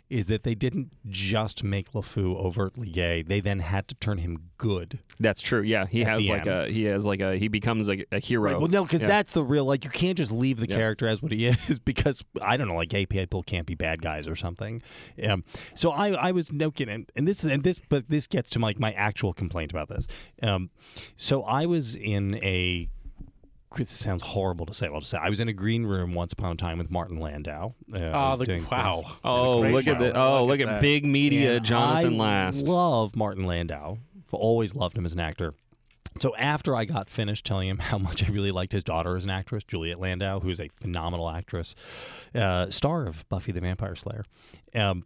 is 0.10 0.28
that 0.28 0.44
they 0.44 0.56
didn't 0.56 0.90
just 1.10 1.66
make 1.66 1.92
LeFou 1.92 2.34
overtly 2.38 2.88
gay. 2.88 3.22
They 3.24 3.42
then 3.42 3.60
had 3.60 3.90
to 3.90 3.96
turn 3.96 4.20
him 4.20 4.38
good. 4.58 5.00
That's 5.20 5.42
true. 5.42 5.62
Yeah, 5.62 5.86
he 5.86 6.06
has 6.06 6.30
like 6.30 6.48
end. 6.48 6.70
a 6.70 6.72
he 6.72 6.86
has 6.86 7.06
like 7.06 7.20
a 7.20 7.36
he 7.36 7.50
becomes 7.50 7.90
a, 7.90 8.06
a 8.14 8.20
hero. 8.20 8.52
Right, 8.52 8.58
well, 8.58 8.70
no, 8.70 8.84
because 8.84 9.02
Yeah. 9.02 9.10
that's 9.10 9.34
the 9.34 9.44
real 9.44 9.66
like 9.66 9.84
you 9.84 9.90
can't 9.90 10.18
just 10.18 10.32
leave 10.32 10.62
the 10.62 10.70
Yeah. 10.70 10.78
character 10.78 11.10
as 11.10 11.22
what 11.22 11.34
he 11.34 11.46
is 11.68 11.80
because 11.80 12.24
I 12.42 12.56
don't 12.56 12.70
know 12.70 12.76
like 12.76 12.88
gay 12.88 13.06
people 13.06 13.44
can't 13.44 13.68
be 13.68 13.76
bad 13.76 14.02
guys 14.02 14.30
or 14.30 14.36
something. 14.38 14.82
Um, 15.28 15.44
so 15.76 15.92
I 15.92 16.12
I 16.14 16.32
was 16.32 16.54
no 16.54 16.72
kidding, 16.72 17.06
and, 17.14 17.28
this 17.28 17.44
and 17.44 17.64
this 17.66 17.82
but 17.90 18.08
this 18.08 18.28
gets 18.28 18.50
to 18.52 18.60
like 18.60 18.80
my 18.80 18.94
actual 18.94 19.34
complaint 19.34 19.72
about 19.72 19.90
this. 19.90 20.08
Um, 20.42 20.70
so 21.18 21.44
I 21.44 21.66
was 21.66 21.98
in 21.98 22.36
a. 22.36 22.88
It 23.78 23.90
sounds 23.90 24.24
horrible 24.24 24.66
to 24.66 24.74
say. 24.74 24.88
I'll 24.88 25.00
just 25.02 25.12
say 25.12 25.18
I 25.18 25.30
was 25.30 25.40
in 25.40 25.50
a 25.50 25.54
green 25.54 25.86
room 25.86 26.14
once 26.14 26.32
upon 26.34 26.54
a 26.54 26.56
time 26.56 26.78
with 26.78 26.90
Martin 26.90 27.20
Landau. 27.20 27.74
Uh, 27.94 27.98
Oh, 28.14 28.36
the, 28.38 28.66
wow. 28.72 29.02
things. 29.02 29.16
Oh, 29.24 29.62
Great 29.62 29.74
look 29.74 29.88
at 29.88 29.98
show. 30.00 30.04
the 30.14 30.20
oh, 30.20 30.46
look, 30.46 30.60
at, 30.62 30.68
that. 30.68 30.82
big 30.82 31.04
media 31.06 31.58
And 31.58 31.66
Jonathan 31.66 32.20
I 32.20 32.24
Last. 32.24 32.66
love 32.68 33.16
Martin 33.16 33.44
Landau. 33.44 33.98
I've 34.28 34.34
always 34.34 34.74
loved 34.74 34.98
him 34.98 35.06
as 35.06 35.14
an 35.14 35.20
actor. 35.20 35.54
So 36.20 36.36
after 36.38 36.76
I 36.76 36.86
got 36.86 37.10
finished 37.10 37.46
telling 37.46 37.68
him 37.68 37.78
how 37.92 37.98
much 37.98 38.24
I 38.24 38.32
really 38.32 38.52
liked 38.52 38.72
his 38.72 38.84
daughter 38.84 39.16
as 39.18 39.26
an 39.26 39.30
actress, 39.32 39.64
Juliet 39.66 40.00
Landau, 40.00 40.40
who 40.40 40.50
is 40.50 40.60
a 40.62 40.70
phenomenal 40.70 41.30
actress, 41.30 41.76
uh, 42.34 42.70
star 42.70 43.06
of 43.06 43.28
Buffy 43.30 43.52
the 43.52 43.60
Vampire 43.62 43.96
Slayer, 43.96 44.24
um, 44.76 45.06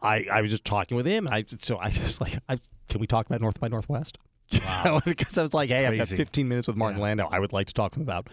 I 0.00 0.26
I 0.30 0.40
was 0.40 0.50
just 0.50 0.64
talking 0.64 0.96
with 0.96 1.06
him, 1.06 1.26
and 1.26 1.34
I 1.34 1.44
so 1.60 1.78
I 1.78 1.90
just 1.90 2.20
like, 2.20 2.38
I, 2.48 2.58
can 2.88 3.00
we 3.00 3.06
talk 3.06 3.26
about 3.26 3.40
North 3.40 3.58
by 3.60 3.68
Northwest? 3.68 4.18
Wow. 4.64 5.00
because 5.04 5.36
I 5.38 5.42
was 5.42 5.54
like, 5.54 5.68
hey, 5.70 5.86
I've 5.86 5.96
got 5.96 6.08
15 6.08 6.46
minutes 6.46 6.68
with 6.68 6.76
Martin 6.76 7.00
Landau. 7.00 7.28
I 7.30 7.40
would 7.40 7.52
like 7.52 7.66
to 7.68 7.74
talk 7.74 7.92
to 7.92 7.96
him 7.96 8.02
about 8.02 8.28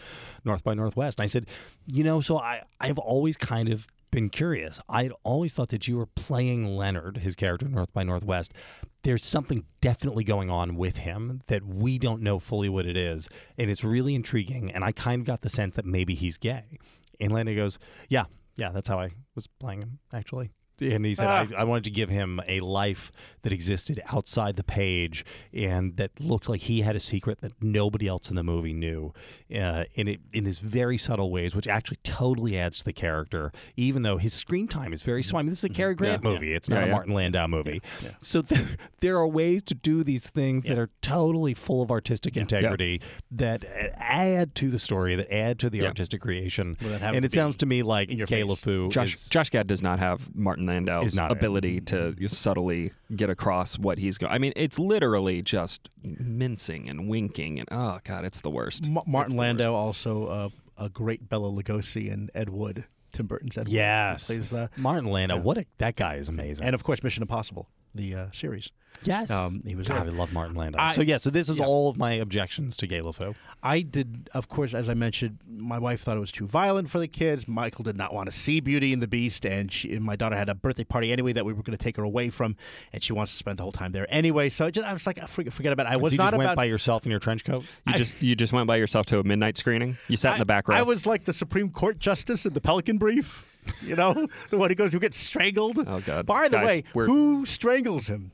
North 0.45 0.63
by 0.63 0.73
Northwest. 0.73 1.19
And 1.19 1.23
I 1.23 1.27
said, 1.27 1.47
you 1.87 2.03
know, 2.03 2.21
so 2.21 2.37
I, 2.37 2.63
I've 2.79 2.99
always 2.99 3.35
kind 3.37 3.69
of 3.69 3.87
been 4.11 4.29
curious. 4.29 4.79
I'd 4.87 5.11
always 5.23 5.53
thought 5.53 5.69
that 5.69 5.87
you 5.87 5.97
were 5.97 6.05
playing 6.05 6.77
Leonard, 6.77 7.17
his 7.17 7.35
character 7.35 7.67
North 7.67 7.91
by 7.93 8.03
Northwest. 8.03 8.53
There's 9.01 9.25
something 9.25 9.65
definitely 9.81 10.23
going 10.23 10.51
on 10.51 10.75
with 10.75 10.97
him 10.97 11.39
that 11.47 11.65
we 11.65 11.97
don't 11.97 12.21
know 12.21 12.37
fully 12.37 12.69
what 12.69 12.85
it 12.85 12.95
is. 12.95 13.27
And 13.57 13.71
it's 13.71 13.83
really 13.83 14.13
intriguing. 14.13 14.71
And 14.71 14.83
I 14.83 14.91
kind 14.91 15.21
of 15.21 15.25
got 15.25 15.41
the 15.41 15.49
sense 15.49 15.75
that 15.75 15.85
maybe 15.85 16.13
he's 16.13 16.37
gay. 16.37 16.77
And 17.19 17.31
Landau 17.31 17.55
goes, 17.55 17.79
yeah, 18.07 18.25
yeah, 18.55 18.69
that's 18.69 18.87
how 18.87 18.99
I 18.99 19.11
was 19.35 19.47
playing 19.47 19.81
him, 19.81 19.99
actually. 20.13 20.51
And 20.81 21.05
he 21.05 21.15
said, 21.15 21.27
Ah. 21.27 21.47
I, 21.57 21.61
I 21.61 21.63
wanted 21.63 21.83
to 21.85 21.91
give 21.91 22.09
him 22.09 22.41
a 22.47 22.59
life 22.59 23.11
that 23.43 23.51
existed 23.53 24.01
outside 24.11 24.55
the 24.55 24.63
page 24.63 25.23
and 25.53 25.97
that 25.97 26.11
looked 26.19 26.47
like 26.49 26.61
he 26.61 26.81
had 26.81 26.95
a 26.95 26.99
secret 26.99 27.39
that 27.41 27.51
nobody 27.61 28.07
else 28.07 28.29
in 28.29 28.35
the 28.35 28.43
movie 28.43 28.73
knew. 28.73 29.13
Uh, 29.53 29.83
in, 29.95 30.07
it, 30.07 30.19
in 30.33 30.45
these 30.45 30.59
very 30.59 30.97
subtle 30.97 31.29
ways, 31.29 31.55
which 31.55 31.67
actually 31.67 31.97
totally 32.03 32.57
adds 32.57 32.79
to 32.79 32.85
the 32.85 32.93
character, 32.93 33.51
even 33.77 34.01
though 34.01 34.17
his 34.17 34.33
screen 34.33 34.67
time 34.67 34.93
is 34.93 35.03
very 35.03 35.21
small. 35.21 35.39
I 35.39 35.43
mean, 35.43 35.49
this 35.51 35.59
is 35.59 35.65
a 35.65 35.69
Cary 35.69 35.93
Grant 35.93 36.23
Yeah. 36.23 36.29
movie, 36.31 36.53
it's 36.53 36.69
not 36.69 36.77
Yeah, 36.77 36.83
a 36.83 36.85
yeah. 36.87 36.91
Martin 36.93 37.13
Landau 37.13 37.47
movie. 37.47 37.81
So 38.21 38.41
there, 38.41 38.65
there 39.01 39.17
are 39.17 39.27
ways 39.27 39.61
to 39.63 39.75
do 39.75 40.03
these 40.03 40.29
things 40.29 40.63
that 40.63 40.77
are 40.79 40.89
totally 41.01 41.53
full 41.53 41.81
of 41.81 41.91
artistic 41.91 42.35
integrity 42.37 43.01
that 43.31 43.63
add 43.95 44.55
to 44.55 44.69
the 44.69 44.79
story, 44.79 45.15
that 45.15 45.31
add 45.31 45.59
to 45.59 45.69
the 45.69 45.79
Yeah. 45.79 45.87
artistic 45.87 46.21
creation. 46.21 46.77
Without 46.81 47.01
having 47.01 47.17
And 47.17 47.25
it 47.25 47.33
sounds 47.33 47.55
to 47.57 47.65
me 47.65 47.83
like 47.83 48.09
in 48.11 48.17
your 48.17 48.27
LeFou 48.27 48.89
Josh 48.89 49.13
is 49.15 49.27
Josh 49.27 49.49
Gad 49.49 49.67
does 49.67 49.81
not 49.81 49.99
have 49.99 50.33
Martin 50.35 50.62
Landau's 50.65 51.07
Is 51.11 51.15
not 51.15 51.31
it. 51.31 51.37
ability 51.37 51.81
to 51.81 52.15
subtly 52.29 52.91
get 53.15 53.29
across 53.29 53.77
what 53.77 53.97
he's 53.97 54.17
going. 54.17 54.33
I 54.33 54.37
mean, 54.37 54.53
it's 54.55 54.79
literally 54.79 55.41
just 55.41 55.89
mincing 56.03 56.89
and 56.89 57.07
winking 57.07 57.59
and 57.59 57.67
oh 57.71 57.99
god, 58.03 58.25
it's 58.25 58.41
the 58.41 58.49
worst. 58.49 58.87
Ma- 58.89 59.03
Martin 59.05 59.31
It's 59.31 59.35
the 59.35 59.39
Landau 59.39 59.71
worst. 59.87 60.05
also 60.07 60.27
uh, 60.27 60.49
a 60.77 60.89
great 60.89 61.29
Bela 61.29 61.49
Lugosi 61.49 62.11
and 62.11 62.29
Ed 62.35 62.49
Wood, 62.49 62.85
Tim 63.11 63.27
Burton's 63.27 63.57
Ed 63.57 63.65
Wood. 63.67 63.73
Yes. 63.73 64.27
He 64.27 64.35
plays, 64.35 64.53
uh, 64.53 64.67
Martin 64.77 65.09
Landau. 65.09 65.35
yeah. 65.35 65.41
What 65.41 65.57
a, 65.57 65.65
that 65.77 65.95
guy 65.95 66.15
is 66.15 66.29
amazing. 66.29 66.65
and 66.65 66.73
of 66.73 66.83
course 66.83 67.03
Mission 67.03 67.21
Impossible, 67.23 67.67
the 67.95 68.15
uh, 68.15 68.25
series. 68.31 68.69
yes, 69.03 69.29
Um, 69.31 69.61
he 69.65 69.75
was 69.75 69.87
God, 69.87 70.07
I 70.07 70.11
love 70.11 70.31
Martin 70.31 70.55
Landau. 70.55 70.79
I- 70.81 70.93
so 70.93 71.01
yeah, 71.01 71.17
so 71.17 71.29
this 71.29 71.49
is 71.49 71.57
yeah. 71.57 71.65
all 71.65 71.89
of 71.89 71.97
my 71.97 72.11
objections 72.13 72.77
to 72.77 72.87
Gay 72.87 73.01
LeFou. 73.01 73.35
I 73.61 73.81
did, 73.81 74.29
of 74.33 74.49
course, 74.49 74.73
as 74.73 74.89
I 74.89 74.93
mentioned, 74.93 75.39
my 75.49 75.77
wife 75.79 76.01
thought 76.01 76.17
it 76.17 76.19
was 76.19 76.31
too 76.31 76.47
violent 76.47 76.89
for 76.89 76.99
the 76.99 77.07
kids. 77.07 77.47
Michael 77.47 77.83
did 77.83 77.95
not 77.97 78.13
want 78.13 78.29
to 78.31 78.37
see 78.37 78.59
Beauty 78.59 78.91
and 78.93 79.01
the 79.01 79.07
Beast, 79.07 79.45
and, 79.45 79.71
she, 79.71 79.93
and 79.93 80.03
my 80.03 80.15
daughter 80.15 80.35
had 80.35 80.49
a 80.49 80.53
birthday 80.55 80.83
party 80.83 81.11
anyway 81.11 81.33
that 81.33 81.45
we 81.45 81.53
were 81.53 81.63
going 81.63 81.77
to 81.77 81.83
take 81.83 81.97
her 81.97 82.03
away 82.03 82.29
from, 82.29 82.55
and 82.91 83.03
she 83.03 83.13
wants 83.13 83.31
to 83.33 83.37
spend 83.37 83.57
the 83.59 83.63
whole 83.63 83.71
time 83.71 83.91
there 83.93 84.05
anyway. 84.13 84.49
So 84.49 84.65
I, 84.65 84.71
just, 84.71 84.85
I 84.85 84.93
was 84.93 85.05
like, 85.07 85.25
forget, 85.27 85.53
forget 85.53 85.73
about 85.73 85.85
it. 85.87 85.93
I 85.93 85.97
was 85.97 86.11
you 86.13 86.17
not 86.17 86.31
just 86.31 86.37
went 86.37 86.47
about. 86.49 86.55
by 86.57 86.65
yourself 86.65 87.05
in 87.05 87.11
your 87.11 87.19
trench 87.19 87.45
coat. 87.45 87.63
You 87.87 87.93
I- 87.93 87.97
just 87.97 88.13
you 88.21 88.35
just 88.35 88.53
went 88.53 88.67
by 88.67 88.75
yourself 88.77 89.05
to 89.07 89.19
a 89.19 89.23
midnight 89.23 89.57
screening. 89.57 89.97
You 90.07 90.17
sat 90.17 90.33
in 90.33 90.39
the 90.39 90.45
back 90.45 90.67
row. 90.67 90.75
I, 90.75 90.79
I 90.79 90.83
was 90.83 91.05
like 91.05 91.25
the 91.25 91.33
Supreme 91.33 91.69
Court 91.69 91.99
justice 91.99 92.45
in 92.45 92.53
the 92.53 92.61
Pelican 92.61 92.97
Brief. 92.97 93.45
You 93.83 93.95
know, 93.95 94.27
the 94.49 94.57
one 94.57 94.69
who 94.69 94.75
goes 94.75 94.93
who 94.93 94.99
gets 94.99 95.17
strangled. 95.17 95.77
Oh, 95.85 95.99
God. 95.99 96.25
By 96.25 96.47
the 96.47 96.57
Guys, 96.57 96.65
way, 96.67 96.83
we're- 96.93 97.07
who 97.07 97.45
strangles 97.45 98.07
him? 98.07 98.31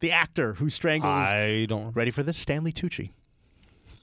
The 0.00 0.12
actor 0.12 0.54
who 0.54 0.70
strangles. 0.70 1.10
I 1.26 1.66
don't. 1.68 1.90
Ready 1.94 2.12
for 2.12 2.22
this? 2.22 2.36
Stanley 2.38 2.72
Tucci. 2.72 3.10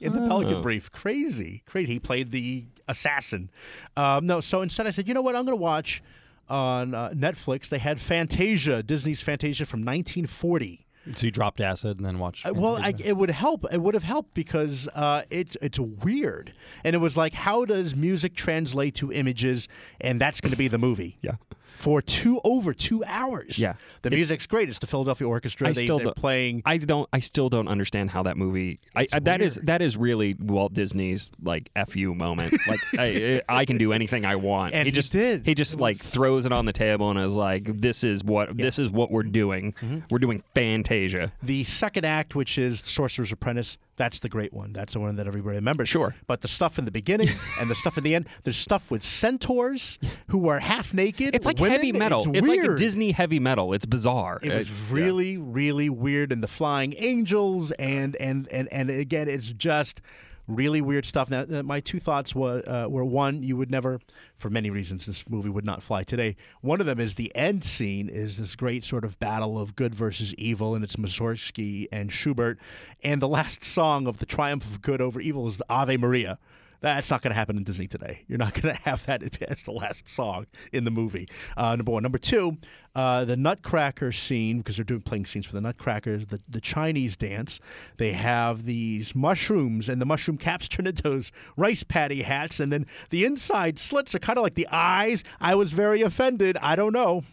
In 0.02 0.12
the 0.12 0.28
Pelican 0.28 0.56
Oh. 0.56 0.62
Brief. 0.62 0.92
Crazy. 0.92 1.64
Crazy. 1.66 1.94
He 1.94 2.00
played 2.00 2.32
the 2.32 2.66
assassin. 2.90 3.50
Um, 3.96 4.26
no, 4.28 4.42
so 4.42 4.62
instead 4.62 4.88
I 4.88 4.90
said, 4.92 5.08
you 5.08 5.14
know 5.14 5.22
what? 5.22 5.38
I'm 5.38 5.46
going 5.46 5.58
to 5.58 5.62
watch 5.62 6.04
on 6.50 6.94
uh, 6.94 7.10
Netflix. 7.12 7.70
They 7.70 7.80
had 7.80 8.02
Fantasia, 8.02 8.84
Disney's 8.84 9.22
Fantasia 9.22 9.66
from 9.66 9.80
1940. 9.80 10.85
So 11.14 11.28
you 11.28 11.32
dropped 11.32 11.62
acid 11.62 11.98
and 11.98 12.06
then 12.06 12.20
watched. 12.20 12.46
Uh, 12.46 12.54
well, 12.54 12.78
I, 12.78 12.94
it 12.98 13.16
would 13.16 13.30
help. 13.30 13.66
It 13.72 13.82
would 13.82 13.94
have 13.94 14.04
helped 14.04 14.34
because 14.34 14.88
uh, 14.96 15.24
it's 15.30 15.56
it's 15.62 15.80
weird, 15.80 16.54
and 16.84 16.96
it 16.96 17.00
was 17.00 17.16
like, 17.16 17.34
how 17.34 17.66
does 17.66 17.96
music 17.96 18.36
translate 18.36 18.96
to 18.96 19.12
images? 19.12 19.68
And 20.02 20.20
that's 20.20 20.42
going 20.42 20.52
to 20.52 20.58
be 20.58 20.68
the 20.68 20.80
movie. 20.80 21.18
Yeah. 21.22 21.36
For 21.76 22.02
two 22.02 22.40
over 22.44 22.74
two 22.74 23.04
hours. 23.06 23.60
Yeah. 23.60 23.74
The 24.02 24.08
It's- 24.08 24.18
music's 24.18 24.48
great. 24.48 24.70
It's 24.70 24.80
the 24.80 24.88
Philadelphia 24.88 25.28
Orchestra. 25.28 25.68
I 25.68 25.72
they, 25.74 25.84
still 25.84 26.00
they're 26.00 26.14
playing. 26.14 26.64
I 26.66 26.78
don't. 26.78 27.08
I 27.12 27.20
still 27.20 27.50
don't 27.50 27.68
understand 27.68 28.12
how 28.12 28.24
that 28.24 28.38
movie. 28.38 28.80
I, 28.96 29.08
I, 29.12 29.20
that 29.20 29.42
is 29.42 29.56
that 29.64 29.82
is 29.82 29.98
really 29.98 30.36
Walt 30.36 30.74
Disney's 30.74 31.32
like 31.44 31.70
fu 31.90 32.16
moment. 32.16 32.54
like 32.68 32.80
I, 32.98 33.42
I 33.50 33.66
can 33.66 33.78
do 33.78 33.94
anything 33.94 34.26
I 34.26 34.36
want. 34.36 34.74
And 34.74 34.86
he 34.88 34.92
he 34.92 34.96
just 34.96 35.12
did. 35.12 35.46
He 35.46 35.54
just 35.54 35.74
It 35.74 35.80
like 35.80 35.98
throws 35.98 36.46
it 36.46 36.52
on 36.52 36.66
the 36.66 36.74
table 36.74 37.10
and 37.12 37.20
is 37.20 37.34
like, 37.34 37.64
"This 37.66 38.04
is 38.04 38.24
what 38.24 38.58
this 38.58 38.80
is 38.80 38.90
what 38.90 39.12
we're 39.12 39.24
doing. 39.24 39.74
Mm-hmm. 39.74 40.00
We're 40.10 40.20
doing 40.20 40.44
Fantasia." 40.54 41.34
The 41.44 41.64
second 41.66 42.06
act, 42.06 42.36
which 42.36 42.58
is 42.58 42.80
Sorcerer's 42.80 43.32
Apprentice, 43.32 43.78
that's 43.96 44.20
the 44.20 44.30
great 44.30 44.54
one. 44.54 44.74
That's 44.74 44.94
the 44.94 45.00
one 45.00 45.16
that 45.16 45.28
everybody 45.28 45.56
remembers. 45.56 45.90
Sure. 45.90 46.16
But 46.28 46.42
the 46.42 46.48
stuff 46.48 46.78
in 46.78 46.86
the 46.86 46.92
beginning 46.92 47.30
and 47.60 47.70
the 47.70 47.76
stuff 47.76 47.98
in 47.98 48.04
the 48.04 48.16
end, 48.16 48.28
there's 48.44 48.58
stuff 48.58 48.92
with 48.92 49.04
centaurs 49.04 49.98
who 50.30 50.48
are 50.50 50.60
half 50.60 50.94
naked. 50.94 51.36
It's 51.36 51.46
like 51.46 51.60
women. 51.60 51.78
heavy 51.78 51.92
metal. 51.92 52.26
It's, 52.34 52.48
like 52.48 52.64
a. 52.64 52.76
Disney 52.76 53.12
heavy 53.12 53.40
metal. 53.40 53.74
It's 53.74 53.86
bizarre. 53.86 54.40
It 54.44 54.54
was 54.54 54.72
really, 54.90 55.38
really 55.38 55.90
weird, 55.90 56.32
and 56.32 56.44
the 56.44 56.48
flying 56.48 56.94
angels, 56.98 57.72
and 57.74 58.16
and 58.18 58.48
and 58.50 58.72
and 58.72 58.90
again, 58.90 59.30
it's 59.30 59.50
just 59.50 60.02
really 60.48 60.82
weird 60.82 61.06
stuff. 61.06 61.30
Now, 61.30 61.46
uh, 61.52 61.64
my 61.64 61.80
two 61.80 62.00
thoughts 62.00 62.36
were 62.36 62.68
uh, 62.68 62.88
were 62.88 63.06
one, 63.06 63.44
you 63.44 63.58
would 63.58 63.72
never, 63.72 64.00
for 64.38 64.50
many 64.50 64.70
reasons, 64.70 65.06
this 65.06 65.28
movie 65.30 65.50
would 65.50 65.66
not 65.66 65.82
fly 65.84 66.04
today. 66.04 66.36
One 66.62 66.80
of 66.80 66.86
them 66.86 67.00
is 67.00 67.16
the 67.16 67.36
end 67.36 67.64
scene 67.64 68.10
is 68.10 68.38
this 68.38 68.56
great 68.56 68.84
sort 68.84 69.04
of 69.04 69.20
battle 69.20 69.60
of 69.60 69.76
good 69.76 69.96
versus 69.96 70.34
evil, 70.36 70.76
and 70.76 70.84
it's 70.84 70.96
Mussorgsky 70.96 71.88
and 71.92 72.12
Schubert, 72.12 72.60
and 73.04 73.22
the 73.22 73.28
last 73.28 73.64
song 73.64 74.08
of 74.08 74.20
the 74.20 74.26
triumph 74.26 74.66
of 74.66 74.82
good 74.82 75.02
over 75.02 75.20
evil 75.20 75.48
is 75.48 75.58
the 75.58 75.66
Ave 75.70 75.98
Maria. 75.98 76.38
That's 76.82 77.10
not 77.10 77.22
going 77.22 77.32
to 77.32 77.36
happen 77.36 77.58
in 77.58 77.64
Disney 77.64 77.88
today. 77.88 78.24
You're 78.28 78.38
not 78.38 78.54
going 78.62 78.76
to 78.76 78.82
have 78.82 79.06
that 79.06 79.24
as 79.42 79.64
the 79.64 79.72
last 79.72 80.08
song 80.08 80.48
in 80.72 80.84
the 80.84 80.92
movie. 80.92 81.28
Uh, 81.58 81.76
number 81.76 81.92
one. 81.92 82.04
Number 82.04 82.18
two, 82.18 82.58
uh, 82.96 83.26
the 83.26 83.36
Nutcracker 83.36 84.12
scene, 84.12 84.60
because 84.60 84.76
they're 84.78 84.86
doing 84.86 85.02
playing 85.02 85.26
scenes 85.26 85.46
for 85.46 85.54
the 85.54 85.62
Nutcrackers, 85.62 86.28
the, 86.28 86.40
the 86.48 86.62
Chinese 86.62 87.16
dance. 87.18 87.60
They 87.98 88.14
have 88.14 88.66
these 88.66 89.14
mushrooms, 89.16 89.90
and 89.90 90.02
the 90.02 90.06
mushroom 90.06 90.38
caps 90.38 90.68
turn 90.70 90.88
into 90.88 91.04
those 91.04 91.32
rice 91.58 91.84
patty 91.84 92.22
hats, 92.22 92.60
and 92.60 92.72
then 92.72 92.86
the 93.10 93.26
inside 93.26 93.78
slits 93.80 94.14
are 94.16 94.20
kind 94.20 94.38
of 94.38 94.44
like 94.44 94.56
the 94.56 94.68
eyes. 94.72 95.24
I 95.42 95.56
was 95.56 95.72
very 95.74 96.02
offended. 96.02 96.58
I 96.62 96.76
don't 96.76 96.94
know. 96.94 97.24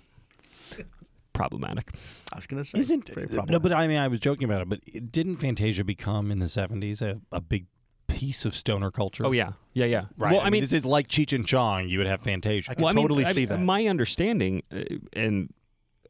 problematic. 1.32 1.94
I 2.32 2.36
was 2.36 2.46
going 2.46 2.62
to 2.62 2.68
say. 2.68 2.80
Isn't 2.80 3.08
very 3.08 3.26
problematic? 3.26 3.50
no? 3.50 3.58
But 3.60 3.72
I 3.72 3.86
mean, 3.86 3.98
I 3.98 4.08
was 4.08 4.20
joking 4.20 4.44
about 4.44 4.62
it. 4.62 4.68
But 4.68 5.12
didn't 5.12 5.36
Fantasia 5.36 5.84
become 5.84 6.30
in 6.30 6.38
the 6.38 6.48
seventies 6.48 7.02
a, 7.02 7.20
a 7.30 7.40
big 7.40 7.66
piece 8.12 8.44
of 8.44 8.54
stoner 8.54 8.90
culture? 8.90 9.26
Oh 9.26 9.32
yeah, 9.32 9.52
yeah, 9.72 9.86
yeah. 9.86 10.04
right. 10.16 10.32
Well, 10.32 10.40
I 10.40 10.50
mean, 10.50 10.62
this 10.62 10.72
is 10.72 10.84
like 10.84 11.08
Cheech 11.08 11.32
and 11.34 11.46
Chong. 11.46 11.88
You 11.88 11.98
would 11.98 12.06
have 12.06 12.20
Fantasia. 12.22 12.70
I 12.70 12.74
can 12.74 12.82
well, 12.84 12.90
I 12.90 12.94
mean, 12.94 13.04
totally 13.04 13.24
I- 13.24 13.32
see 13.32 13.44
that. 13.46 13.58
My 13.58 13.86
understanding, 13.86 14.62
uh, 14.74 14.82
and 15.12 15.52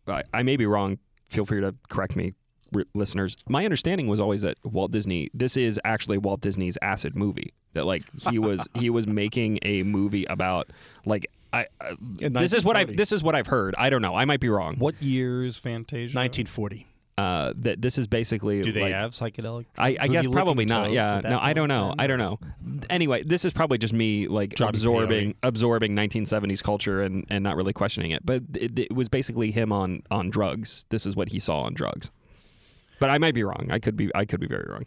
I, 0.07 0.23
I 0.35 0.43
may 0.43 0.57
be 0.57 0.67
wrong. 0.67 0.99
Feel 1.29 1.47
free 1.47 1.61
to 1.61 1.75
correct 1.89 2.15
me, 2.17 2.35
r- 2.75 2.85
listeners. 2.95 3.37
My 3.49 3.65
understanding 3.65 4.07
was 4.07 4.21
always 4.21 4.43
that 4.43 4.59
Walt 4.65 4.91
Disney. 4.91 5.31
This 5.33 5.57
is 5.57 5.81
actually 5.85 6.19
Walt 6.19 6.41
Disney's 6.41 6.77
acid 6.83 7.17
movie. 7.17 7.53
That 7.75 7.87
like 7.87 8.03
he 8.31 8.39
was 8.39 8.67
he 8.75 8.91
was 8.91 9.07
making 9.07 9.59
a 9.63 9.83
movie 9.83 10.25
about 10.27 10.71
like 11.07 11.27
I. 11.53 11.67
Uh, 11.81 11.95
this 12.19 12.53
is 12.53 12.65
what 12.65 12.77
I 12.77 12.85
this 12.85 13.13
is 13.13 13.23
what 13.23 13.35
I've 13.35 13.47
heard. 13.47 13.75
I 13.79 13.89
don't 13.91 14.03
know. 14.03 14.15
I 14.15 14.25
might 14.27 14.41
be 14.41 14.49
wrong. 14.49 14.77
What 14.77 15.01
years 15.03 15.57
Fantasia? 15.57 16.17
1940. 16.17 16.87
Uh, 17.19 17.53
that 17.57 17.83
this 17.83 17.99
is 17.99 18.07
basically 18.07 18.63
Do 18.63 18.73
they 18.73 18.83
like, 18.83 18.95
have 18.95 19.11
psychedelic? 19.11 19.67
I, 19.77 19.97
I 20.01 20.09
guess 20.09 20.27
probably 20.27 20.65
not. 20.65 20.93
Yeah. 20.93 21.21
No, 21.23 21.39
I 21.39 21.53
don't 21.53 21.69
know. 21.69 21.89
then? 21.89 22.01
I 22.01 22.07
don't 22.07 22.19
know. 22.19 22.39
Anyway, 22.89 23.23
this 23.23 23.45
is 23.45 23.53
probably 23.53 23.77
just 23.77 23.93
me 23.93 24.29
like 24.29 24.55
Johnny 24.55 24.71
absorbing 24.71 25.33
Peyote. 25.35 25.37
absorbing 25.43 25.95
1970s 25.95 26.63
culture 26.63 27.03
and, 27.03 27.27
and 27.29 27.45
not 27.45 27.57
really 27.57 27.75
questioning 27.75 28.13
it. 28.13 28.25
But 28.25 28.45
it, 28.55 28.79
it 28.79 28.95
was 28.95 29.11
basically 29.11 29.51
him 29.51 29.73
on 29.73 30.03
on 30.11 30.31
drugs. 30.31 30.87
This 30.89 31.05
is 31.05 31.15
what 31.15 31.29
he 31.29 31.39
saw 31.39 31.61
on 31.61 31.75
drugs. 31.75 32.11
But 32.99 33.11
I 33.11 33.19
might 33.19 33.35
be 33.35 33.45
wrong. 33.45 33.69
I 33.71 33.79
could 33.79 33.97
be 33.97 34.11
I 34.15 34.25
could 34.25 34.41
be 34.41 34.47
very 34.49 34.67
wrong. 34.71 34.87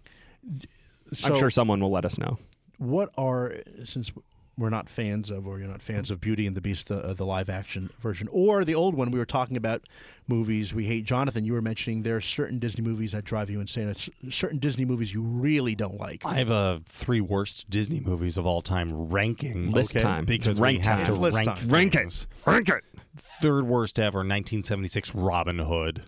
So 1.14 1.34
I'm 1.34 1.40
sure 1.40 1.52
someone 1.52 1.80
will 1.80 1.92
let 1.92 2.06
us 2.06 2.18
know. 2.18 2.40
what 2.80 3.12
are 3.18 3.58
since 3.84 4.12
we're 4.58 4.70
not 4.70 4.88
fans 4.88 5.30
of 5.30 5.46
or 5.48 5.60
you're 5.60 5.68
not 5.68 5.82
fans 5.82 6.10
of 6.10 6.22
Beauty 6.22 6.48
and 6.48 6.56
the 6.56 6.62
Beast 6.62 6.88
the, 6.88 7.00
uh, 7.04 7.14
the 7.14 7.26
live 7.26 7.50
action 7.50 7.90
version 8.00 8.28
or 8.32 8.64
the 8.64 8.74
old 8.76 8.96
one 8.96 9.12
we 9.12 9.20
were 9.20 9.26
talking 9.26 9.58
about 9.58 9.82
movies 10.28 10.74
we 10.74 10.86
hate 10.86 11.04
Jonathan 11.06 11.44
you 11.46 11.54
were 11.54 11.62
mentioning 11.62 12.04
there 12.04 12.16
are 12.16 12.22
certain 12.22 12.58
Disney 12.60 12.84
movies 12.84 13.12
that 13.12 13.24
drive 13.26 13.50
you 13.50 13.60
insane 13.60 13.90
it's 13.90 14.10
certain 14.30 14.58
Disney 14.60 14.86
movies 14.86 15.14
you 15.14 15.22
really 15.22 15.76
don't 15.76 16.00
like 16.00 16.26
I 16.26 16.36
have 16.36 16.50
a 16.50 16.82
three 16.88 17.22
worst 17.22 17.70
Disney 17.70 18.00
movies 18.00 18.38
of 18.38 18.46
all 18.46 18.62
time 18.62 19.10
ranking. 19.10 19.72
List 19.72 19.96
Okay. 19.96 20.04
time. 20.04 20.26
because 20.26 20.48
It's 20.48 20.60
rank 20.60 20.84
we 20.84 20.90
have 20.90 21.00
time. 21.00 21.06
to 21.08 21.20
list 21.20 21.36
rank 21.36 21.48
time. 21.60 21.70
Rank 21.70 21.96
it. 21.96 22.26
Rank 22.46 22.70
it. 22.70 22.84
Third 23.18 23.66
worst 23.68 24.00
ever, 24.00 24.20
1976 24.20 25.14
Robin 25.16 25.60
Hood. 25.60 26.04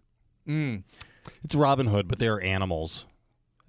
mm. 0.47 0.83
It's 1.43 1.55
Robin 1.55 1.87
Hood, 1.87 2.07
but 2.07 2.19
they're 2.19 2.41
animals, 2.41 3.05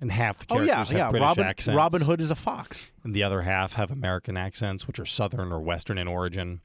and 0.01 0.13
half 0.13 0.39
the 0.39 0.47
oh 0.51 0.61
yeah 0.61 0.75
characters 0.75 0.91
have 0.91 0.99
yeah 0.99 1.11
British 1.11 1.27
Robin 1.27 1.45
accents. 1.45 1.77
Robin 1.77 2.03
Hood 2.03 2.21
is 2.21 2.31
a 2.31 2.37
fox 2.37 2.89
and 3.05 3.15
the 3.15 3.23
other 3.23 3.43
half 3.43 3.75
have 3.75 3.91
American 3.91 4.37
accents, 4.37 4.87
which 4.87 4.99
are 4.99 5.05
Southern 5.05 5.53
or 5.53 5.61
Western 5.61 5.99
in 5.99 6.09
origin. 6.09 6.61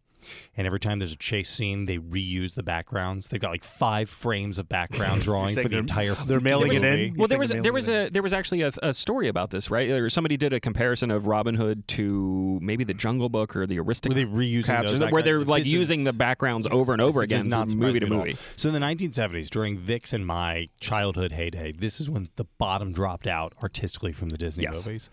And 0.56 0.68
every 0.68 0.80
time 0.80 1.00
there's 1.00 1.14
a 1.14 1.18
chase 1.18 1.50
scene, 1.50 1.86
they 1.86 1.98
reuse 1.98 2.54
the 2.54 2.64
backgrounds. 2.64 3.28
They've 3.30 3.42
got 3.42 3.52
like 3.52 3.64
five 3.64 4.10
frames 4.10 4.58
of 4.58 4.70
background 4.70 5.22
drawing 5.24 5.56
for 5.56 5.64
the 5.64 5.70
they're- 5.70 5.80
entire. 5.80 6.14
they're 6.26 6.40
mailing 6.40 6.68
movie. 6.74 6.78
it 6.86 7.00
in? 7.10 7.16
Well, 7.16 7.28
there 7.28 7.40
was 7.40 7.50
there 7.50 7.74
was 7.74 7.90
a 7.90 8.10
there 8.10 8.22
was 8.22 8.34
actually 8.34 8.62
a, 8.62 8.72
a 8.84 8.94
story 8.94 9.28
about 9.28 9.50
this, 9.50 9.70
right? 9.72 9.90
Or 9.90 10.10
somebody 10.10 10.38
did 10.38 10.54
a 10.54 10.60
comparison 10.60 11.10
of 11.12 11.26
Robin 11.28 11.56
Hood 11.56 11.88
to 11.90 12.60
maybe 12.62 12.84
the 12.84 12.94
Jungle 12.94 13.30
Book 13.30 13.56
or 13.56 13.66
the 13.66 13.80
Were 13.80 13.86
Aristocrats. 13.86 14.16
they 14.16 14.26
reusing 14.26 14.86
those 15.00 15.12
where 15.12 15.24
they're 15.24 15.44
like 15.44 15.64
This 15.64 15.72
using 15.72 16.00
is- 16.02 16.06
the 16.06 16.14
backgrounds 16.14 16.68
over 16.70 16.94
and 16.94 17.02
over 17.02 17.22
This 17.22 17.30
does 17.30 17.42
again 17.42 17.50
not 17.50 17.70
from 17.70 17.80
movie 17.80 18.00
to 18.00 18.06
surprise 18.06 18.10
me 18.12 18.16
at 18.16 18.20
all. 18.20 18.26
movie. 18.26 18.38
So 18.56 18.70
in 18.70 18.74
the 18.74 18.80
1970s, 18.80 19.50
during 19.50 19.78
Vix 19.78 20.14
and 20.14 20.26
my 20.26 20.70
childhood 20.80 21.32
heyday, 21.32 21.72
this 21.72 22.00
is 22.00 22.10
when 22.10 22.30
the 22.36 22.46
bottom 22.58 22.92
dropped 22.94 23.28
out 23.28 23.54
artistically 23.64 24.14
from 24.14 24.30
the 24.30 24.38
Disney 24.38 24.64
Yes. 24.64 24.86
movies. 24.86 25.10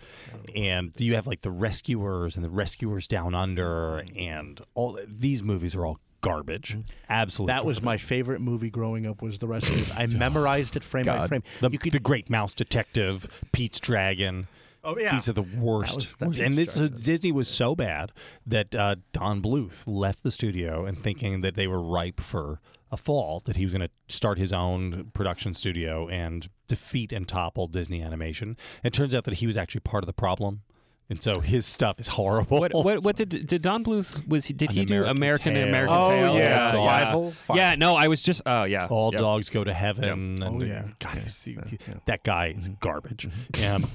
And 0.55 0.93
you 0.99 1.15
have 1.15 1.27
like 1.27 1.43
the 1.43 1.51
Rescuers 1.51 2.37
and 2.37 2.45
the 2.45 2.51
Rescuers 2.51 3.07
Down 3.07 3.35
Under, 3.35 4.05
and 4.17 4.61
all 4.75 4.99
these 5.07 5.43
movies 5.43 5.75
are 5.75 5.87
all 5.87 5.99
garbage. 6.21 6.77
Absolutely. 7.09 7.53
that 7.53 7.65
was 7.65 7.81
my 7.83 7.97
favorite 7.97 8.41
movie 8.41 8.71
growing 8.71 9.07
up 9.07 9.23
was 9.23 9.39
The 9.39 9.47
Rescuers 9.49 9.91
I 9.97 10.07
memorized 10.07 10.77
it 10.77 10.85
frame 10.85 11.07
by 11.07 11.27
frame 11.27 11.43
the, 11.61 11.71
you 11.71 11.79
could 11.79 11.93
the 11.93 11.99
Great 12.01 12.29
Mouse 12.29 12.55
Detective, 12.55 13.27
Pete's 13.53 13.81
Dragon. 13.81 14.47
Oh, 14.83 14.97
yeah. 14.99 15.13
these 15.13 15.29
are 15.29 15.35
the 15.35 15.43
worst. 15.43 15.97
was- 15.97 16.15
that 16.17 16.29
worst. 16.29 16.41
And 16.41 16.55
this 16.55 16.75
Dragon 16.75 17.01
Disney 17.03 17.33
was 17.33 17.49
so 17.49 17.75
bad 17.75 18.13
that 18.47 18.75
uh, 18.75 18.97
Don 19.13 19.43
Bluth 19.43 19.85
left 19.87 20.23
the 20.23 20.31
studio 20.31 20.87
and 20.87 20.99
thinking 20.99 21.43
that 21.43 21.55
they 21.55 21.67
were 21.67 21.81
ripe 21.83 22.21
for 22.21 22.61
a 22.93 22.97
fall, 22.97 23.41
that 23.45 23.57
he 23.57 23.65
was 23.65 23.73
going 23.73 23.87
to 23.87 24.15
start 24.15 24.39
his 24.39 24.53
own 24.53 25.11
production 25.15 25.55
studio 25.55 26.09
and 26.09 26.49
defeat 26.67 27.13
and 27.13 27.29
topple 27.29 27.67
Disney 27.69 28.03
Animation. 28.03 28.57
It 28.83 28.93
turns 28.93 29.15
out 29.15 29.25
that 29.25 29.35
he 29.35 29.47
was 29.47 29.57
actually 29.57 29.83
part 29.83 30.03
of 30.03 30.07
the 30.07 30.13
problem. 30.13 30.63
And 31.11 31.21
so 31.21 31.41
his 31.41 31.67
stuff 31.67 31.99
is 31.99 32.07
horrible. 32.07 32.61
What 32.61 32.73
what 32.73 33.03
what 33.03 33.17
did 33.17 33.47
did 33.47 33.63
Don 33.63 33.83
Bluth 33.85 34.27
was 34.29 34.45
he 34.47 34.53
did 34.55 34.71
An 34.71 34.77
he 34.77 34.85
do 34.85 35.05
American 35.05 35.17
American 35.17 35.55
Tail. 35.55 35.69
American 35.69 35.97
Oh, 35.97 36.09
Tail? 36.09 36.35
yeah. 36.37 36.73
yeah, 36.75 37.13
Fievel? 37.13 37.35
yeah. 37.49 37.55
Yeah, 37.57 37.75
no, 37.75 37.97
I 37.97 38.07
was 38.07 38.23
just 38.23 38.43
oh 38.47 38.63
yeah. 38.63 38.87
All 38.89 39.11
Yep. 39.13 39.21
dogs 39.21 39.51
go 39.51 39.65
to 39.65 39.75
heaven. 39.75 40.39
Oh, 40.41 40.47
and 40.47 40.63
yeah. 40.69 40.85
God, 41.01 41.17
Yeah, 41.17 41.29
see, 41.29 41.53
yeah, 41.55 41.79
yeah. 41.89 41.95
that 42.07 42.23
guy 42.23 42.55
is 42.57 42.69
garbage. 42.81 43.29
Um, 43.67 43.91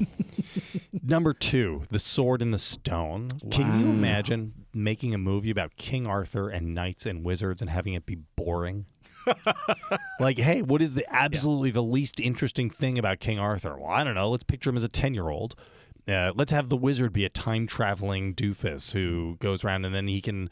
number 1.04 1.34
two, 1.34 1.84
The 1.90 2.00
Sword 2.00 2.42
and 2.42 2.54
the 2.54 2.58
Stone. 2.58 3.32
Can 3.50 3.80
you 3.80 3.86
imagine 3.88 4.54
making 4.74 5.14
a 5.14 5.18
movie 5.18 5.50
about 5.52 5.78
King 5.78 6.06
Arthur 6.06 6.50
and 6.50 6.76
knights 6.76 7.06
and 7.06 7.24
wizards 7.24 7.62
and 7.62 7.70
having 7.72 7.94
it 7.94 8.06
be 8.06 8.18
boring? 8.36 8.88
like, 10.20 10.38
hey, 10.38 10.62
what 10.62 10.82
is 10.82 10.94
the 10.94 11.06
absolutely 11.14 11.72
the 11.72 11.82
least 11.82 12.20
interesting 12.20 12.70
thing 12.70 12.98
about 12.98 13.20
King 13.20 13.40
Arthur? 13.40 13.78
Well, 13.78 13.90
I 13.90 14.04
don't 14.04 14.16
know. 14.16 14.30
Let's 14.30 14.44
picture 14.44 14.70
him 14.70 14.78
as 14.78 14.84
a 14.84 14.88
ten-year-old. 14.90 15.56
Uh, 16.08 16.32
let's 16.36 16.52
have 16.52 16.70
the 16.70 16.78
wizard 16.78 17.12
be 17.14 17.26
a 17.26 17.30
time 17.30 17.66
traveling 17.66 18.34
doofus 18.36 18.92
who 18.92 19.38
goes 19.40 19.64
around 19.64 19.86
and 19.86 19.96
then 19.96 20.08
he 20.08 20.22
can 20.22 20.50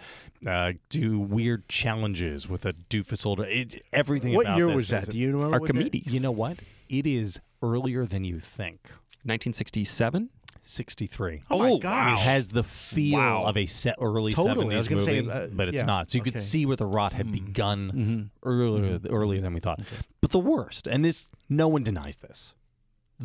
uh, 0.48 0.72
do 0.90 1.20
weird 1.20 1.68
challenges 1.70 2.50
with 2.50 2.66
a 2.66 2.74
doofus 2.74 3.24
older. 3.26 3.46
It, 3.46 3.84
everything. 3.94 4.34
what 4.34 4.48
about 4.48 4.58
year 4.58 4.68
this 4.68 4.76
was 4.76 4.88
that? 4.90 5.10
do 5.12 5.18
you 5.20 5.28
remember 5.28 5.60
what 5.60 5.62
year? 5.76 5.84
Archimedes. 5.84 6.14
You 6.14 6.20
know 6.20 6.32
what? 6.32 6.58
It 6.90 7.06
is 7.06 7.40
earlier 7.62 8.06
than 8.06 8.24
you 8.24 8.40
think. 8.40 8.80
1967. 9.26 10.30
63. 10.66 11.44
oh, 11.52 11.60
my 11.60 11.70
Oh, 11.72 11.78
gosh 11.78 12.20
It 12.20 12.24
has 12.24 12.50
the 12.50 12.64
feel 12.64 13.20
Wow. 13.20 13.44
of 13.44 13.58
a 13.58 13.66
set 13.66 13.96
early 14.00 14.34
Totally. 14.34 14.76
70s 14.76 14.90
movie, 14.90 15.06
say, 15.06 15.20
uh, 15.20 15.48
but 15.52 15.68
it's 15.68 15.76
yeah, 15.76 15.84
not. 15.86 16.10
So 16.10 16.18
you 16.18 16.24
could 16.24 16.40
see 16.40 16.66
where 16.66 16.78
the 16.78 16.86
rot 16.86 17.12
had 17.14 17.32
begun 17.34 17.92
Mhm. 17.92 18.30
earlier 18.48 19.00
earlier 19.10 19.42
than 19.42 19.54
we 19.54 19.60
thought. 19.60 19.82
But 20.22 20.32
the 20.32 20.40
worst, 20.40 20.88
and 20.88 21.04
this 21.04 21.28
no 21.50 21.68
one 21.68 21.84
denies 21.84 22.16
this, 22.16 22.56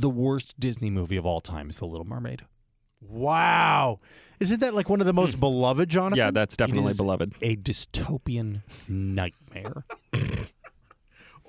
the 0.00 0.10
worst 0.10 0.58
Disney 0.58 0.90
movie 0.90 1.16
of 1.16 1.26
all 1.26 1.40
time 1.40 1.68
is 1.70 1.76
The 1.76 1.86
Little 1.86 2.06
Mermaid. 2.06 2.42
wow 3.00 4.00
isn't 4.40 4.60
that 4.60 4.74
like 4.74 4.88
one 4.88 5.00
of 5.00 5.06
the 5.06 5.12
most 5.12 5.34
hmm. 5.34 5.40
beloved 5.40 5.88
Jonathan 5.88 6.18
Yeah, 6.18 6.30
that's 6.30 6.56
definitely 6.56 6.94
beloved. 6.94 7.34
A 7.42 7.56
dystopian 7.56 8.62
nightmare. 8.86 9.84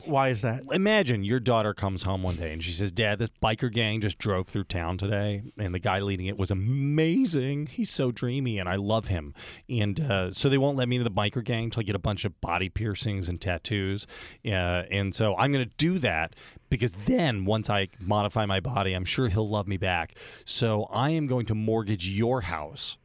why 0.06 0.30
is 0.30 0.42
that 0.42 0.64
Imagine 0.72 1.24
your 1.24 1.40
daughter 1.40 1.74
comes 1.74 2.04
home 2.04 2.24
one 2.24 2.36
day 2.36 2.54
and 2.54 2.64
she 2.64 2.72
says, 2.72 2.92
Dad, 2.92 3.20
this 3.20 3.30
biker 3.42 3.72
gang 3.72 4.02
just 4.02 4.18
drove 4.18 4.48
through 4.48 4.66
town 4.66 4.98
today, 4.98 5.44
and 5.58 5.74
the 5.74 5.80
guy 5.80 6.00
leading 6.00 6.28
it 6.28 6.38
was 6.38 6.52
amazing. 6.52 7.68
He's 7.68 7.90
so 7.90 8.12
dreamy, 8.12 8.60
and 8.60 8.70
I 8.70 8.76
love 8.76 9.08
him. 9.08 9.34
And 9.68 10.00
uh, 10.00 10.32
so 10.32 10.50
they 10.50 10.58
won't 10.58 10.78
let 10.78 10.88
me 10.88 10.98
into 10.98 11.10
the 11.10 11.16
biker 11.16 11.44
gang 11.44 11.66
until 11.66 11.82
I 11.82 11.84
get 11.84 11.96
a 11.96 12.00
bunch 12.00 12.26
of 12.26 12.40
body 12.42 12.70
piercings 12.70 13.30
and 13.30 13.40
tattoos. 13.42 14.08
Uh, 14.46 14.84
and 14.92 15.14
so 15.14 15.36
I'm 15.36 15.52
going 15.52 15.68
to 15.68 15.76
do 15.78 16.00
that 16.00 16.36
because 16.70 16.94
then 17.06 17.46
once 17.46 17.70
I 17.70 17.88
modify 18.00 18.46
my 18.46 18.60
body, 18.60 18.94
I'm 18.94 19.06
sure 19.06 19.28
he'll 19.28 19.50
love 19.50 19.68
me 19.68 19.78
back. 19.78 20.16
So 20.46 20.84
I 20.92 21.12
am 21.12 21.28
going 21.28 21.46
to 21.48 21.56
mortgage 21.56 22.08
your 22.08 22.42
house 22.42 22.98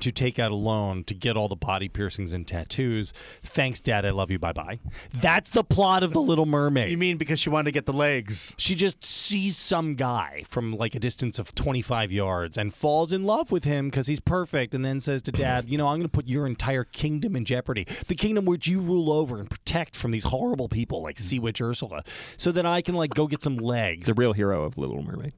to 0.00 0.12
take 0.12 0.38
out 0.38 0.50
a 0.52 0.54
loan 0.54 1.04
to 1.04 1.14
get 1.14 1.36
all 1.36 1.48
the 1.48 1.56
body 1.56 1.88
piercings 1.88 2.32
and 2.32 2.46
tattoos. 2.46 3.12
Thanks, 3.42 3.80
Dad. 3.80 4.04
I 4.04 4.10
love 4.10 4.30
you. 4.30 4.38
Bye 4.38 4.52
bye. 4.52 4.78
That's 5.14 5.48
the 5.50 5.64
plot 5.64 6.02
of 6.02 6.12
The 6.12 6.20
Little 6.20 6.44
Mermaid. 6.44 6.90
you 6.90 6.98
mean 6.98 7.16
because 7.16 7.38
she 7.40 7.48
wanted 7.48 7.66
to 7.66 7.72
get 7.72 7.86
the 7.86 7.92
legs 7.92 8.54
She 8.58 8.74
just 8.74 9.04
sees 9.04 9.56
some 9.56 9.94
guy 9.94 10.42
from 10.46 10.76
like 10.76 10.94
a 10.94 11.00
distance 11.00 11.38
of 11.38 11.54
25 11.54 12.12
yards 12.12 12.58
and 12.58 12.74
falls 12.74 13.12
in 13.12 13.24
love 13.24 13.50
with 13.50 13.64
him 13.64 13.88
because 13.88 14.06
he's 14.06 14.20
perfect 14.20 14.74
and 14.74 14.84
then 14.84 15.00
says 15.00 15.22
to 15.22 15.32
dad, 15.32 15.68
You 15.68 15.78
know, 15.78 15.86
I'm 15.88 15.96
going 15.98 16.02
to 16.02 16.08
put 16.08 16.26
your 16.26 16.46
entire 16.46 16.84
kingdom 16.84 17.34
in 17.36 17.44
jeopardy. 17.44 17.86
The 18.06 18.14
kingdom 18.16 18.44
which 18.44 18.66
you 18.66 18.80
rule 18.80 19.10
over 19.12 19.38
and 19.40 19.48
protect 19.48 19.96
from 19.96 20.10
these 20.10 20.24
horrible 20.24 20.68
people 20.68 21.00
like 21.02 21.18
Sea 21.18 21.38
Witch 21.38 21.60
Ursula 21.62 22.02
so 22.36 22.52
that 22.52 22.66
I 22.66 22.82
can 22.82 22.94
like 22.94 23.14
go 23.14 23.26
get 23.26 23.42
some 23.42 23.56
legs. 23.56 24.06
The 24.06 24.14
real 24.14 24.32
hero 24.34 24.64
of 24.64 24.76
Little 24.76 25.02
Mermaid. 25.02 25.32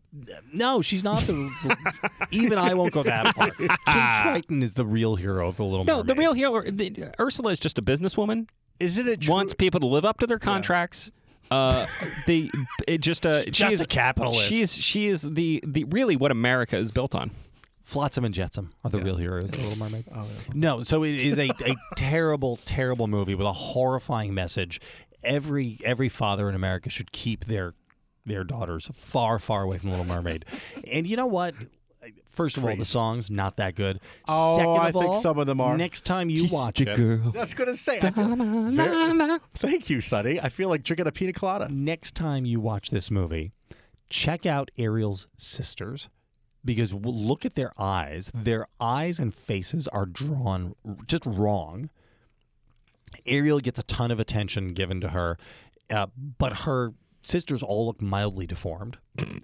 No, 0.52 0.80
she's 0.82 1.04
not 1.04 1.20
the. 1.22 1.50
even 2.32 2.58
I 2.58 2.74
won't 2.74 2.92
go 2.92 3.02
that 3.04 3.34
far. 3.36 3.52
King 4.42 4.48
Triton 4.48 4.62
is 4.62 4.74
the 4.74 4.86
real 4.86 5.16
hero 5.16 5.48
of 5.48 5.56
The 5.56 5.64
Little 5.64 5.84
No, 5.84 5.98
Mermaid. 5.98 6.06
No, 6.08 6.14
the 6.14 6.18
real 6.18 6.32
hero. 6.32 6.62
The, 6.70 7.10
Ursula 7.20 7.50
is 7.52 7.60
just 7.60 7.78
a 7.78 7.82
businesswoman. 7.82 8.48
isn't 8.80 9.08
it 9.08 9.20
true? 9.22 9.32
Wants 9.34 9.54
people 9.54 9.80
to 9.80 9.86
live 9.86 10.04
up 10.04 10.18
to 10.18 10.26
their 10.26 10.38
contracts. 10.38 11.10
Uh, 11.50 11.86
the 12.26 12.50
it 12.86 13.00
just 13.00 13.24
uh, 13.24 13.42
she 13.46 13.50
Just 13.50 13.72
is 13.72 13.80
a 13.80 13.86
capitalist. 13.86 14.42
She's 14.48 14.74
she 14.74 15.06
is 15.06 15.22
the 15.22 15.62
the 15.66 15.84
really 15.84 16.14
what 16.16 16.30
America 16.30 16.76
is 16.76 16.90
built 16.90 17.14
on. 17.14 17.30
Flotsam 17.84 18.22
and 18.26 18.34
Jetsam 18.34 18.74
are 18.84 18.90
the 18.90 19.00
real 19.00 19.16
heroes 19.16 19.46
of 19.46 19.52
The 19.52 19.62
Little 19.62 19.78
Mermaid. 19.78 20.04
No, 20.52 20.82
so 20.82 21.04
it 21.04 21.14
is 21.14 21.38
a, 21.38 21.48
a 21.64 21.74
terrible, 21.96 22.58
terrible 22.66 23.06
movie 23.06 23.34
with 23.34 23.46
a 23.46 23.52
horrifying 23.54 24.34
message. 24.34 24.78
Every 25.24 25.78
every 25.82 26.10
father 26.10 26.50
in 26.50 26.54
America 26.54 26.90
should 26.90 27.12
keep 27.12 27.46
their 27.46 27.72
their 28.26 28.44
daughters 28.44 28.90
far, 28.92 29.38
far 29.38 29.62
away 29.62 29.78
from 29.78 29.88
Little 29.88 30.04
Mermaid. 30.04 30.44
and 30.92 31.06
you 31.06 31.16
know 31.16 31.24
what? 31.24 31.54
First 32.38 32.56
of 32.56 32.64
all, 32.64 32.76
the 32.76 32.84
songs 32.84 33.30
not 33.30 33.56
that 33.56 33.74
good. 33.74 33.98
Oh, 34.28 34.56
Second 34.56 34.70
of 34.70 34.78
I 34.80 34.92
think 34.92 35.04
all, 35.04 35.20
some 35.22 35.38
of 35.40 35.46
them 35.48 35.60
are. 35.60 35.76
Next 35.76 36.04
time 36.04 36.30
you 36.30 36.42
Kissed 36.42 36.54
watch 36.54 36.80
a 36.80 36.92
it, 36.92 36.96
girl. 36.96 37.32
That's 37.32 37.52
gonna 37.52 37.74
say. 37.74 37.98
I 38.00 38.10
feel 38.10 38.36
very- 38.70 39.38
thank 39.56 39.90
you, 39.90 40.00
Sonny. 40.00 40.40
I 40.40 40.48
feel 40.48 40.68
like 40.68 40.84
drinking 40.84 41.08
a 41.08 41.12
pina 41.12 41.32
colada. 41.32 41.68
next 41.68 42.14
time 42.14 42.44
you 42.44 42.60
watch 42.60 42.90
this 42.90 43.10
movie, 43.10 43.50
check 44.08 44.46
out 44.46 44.70
Ariel's 44.78 45.26
sisters 45.36 46.08
because 46.64 46.92
w- 46.92 47.10
look 47.10 47.44
at 47.44 47.56
their 47.56 47.72
eyes. 47.76 48.30
Their 48.32 48.68
eyes 48.80 49.18
and 49.18 49.34
faces 49.34 49.88
are 49.88 50.06
drawn 50.06 50.74
r- 50.86 50.96
just 51.08 51.26
wrong. 51.26 51.90
Ariel 53.26 53.58
gets 53.60 53.78
a 53.78 53.82
ton 53.82 54.10
of 54.10 54.20
attention 54.20 54.68
given 54.68 55.00
to 55.00 55.08
her, 55.08 55.38
uh, 55.90 56.06
but 56.38 56.58
her 56.60 56.92
sisters 57.20 57.62
all 57.62 57.86
look 57.86 58.00
mildly 58.00 58.46
deformed. 58.46 58.98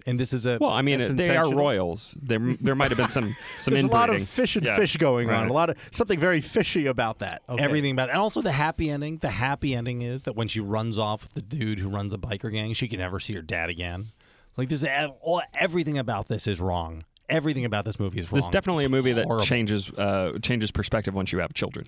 And 0.05 0.19
this 0.19 0.31
is 0.33 0.45
a 0.45 0.57
Well, 0.59 0.69
I 0.71 0.81
mean, 0.81 0.99
That's 0.99 1.13
they 1.13 1.35
are 1.35 1.53
royals. 1.53 2.15
There, 2.21 2.39
there 2.61 2.75
might 2.75 2.91
have 2.91 2.97
been 2.97 3.09
some 3.09 3.35
some 3.57 3.73
There's 3.73 3.85
a 3.85 3.87
lot 3.87 4.09
of 4.09 4.27
fish 4.27 4.55
and 4.55 4.65
Yeah, 4.65 4.75
fish 4.77 4.95
going 4.97 5.29
on. 5.29 5.47
A 5.49 5.53
lot 5.53 5.69
of 5.69 5.77
something 5.91 6.19
very 6.19 6.41
fishy 6.41 6.85
about 6.85 7.19
that. 7.19 7.41
Okay. 7.49 7.63
everything 7.63 7.91
about 7.91 8.09
it. 8.09 8.13
and 8.13 8.21
also 8.21 8.41
the 8.41 8.53
happy 8.53 8.89
ending. 8.89 9.17
The 9.17 9.29
happy 9.29 9.75
ending 9.75 10.01
is 10.01 10.23
that 10.23 10.35
when 10.35 10.47
she 10.47 10.59
runs 10.61 10.97
off 10.97 11.23
with 11.23 11.33
the 11.33 11.41
dude 11.41 11.79
who 11.79 11.89
runs 11.89 12.11
the 12.11 12.19
biker 12.19 12.51
gang, 12.51 12.73
she 12.73 12.87
can 12.87 12.99
never 12.99 13.19
see 13.19 13.33
her 13.33 13.41
dad 13.41 13.69
again. 13.69 14.11
Like 14.57 14.69
this, 14.69 14.85
all, 15.21 15.41
everything 15.53 15.97
about 15.97 16.29
this 16.29 16.47
is 16.47 16.61
wrong. 16.61 17.03
Everything 17.27 17.65
about 17.65 17.83
this 17.83 17.99
movie 17.99 18.19
is 18.19 18.31
wrong. 18.31 18.37
This 18.37 18.45
is 18.45 18.51
definitely 18.51 18.85
It's 18.85 18.91
a 18.91 18.95
movie 18.95 19.11
that 19.13 19.41
changes 19.43 19.89
uh, 19.91 20.37
changes 20.41 20.71
perspective 20.71 21.13
once 21.13 21.31
you 21.33 21.39
have 21.39 21.53
children. 21.53 21.87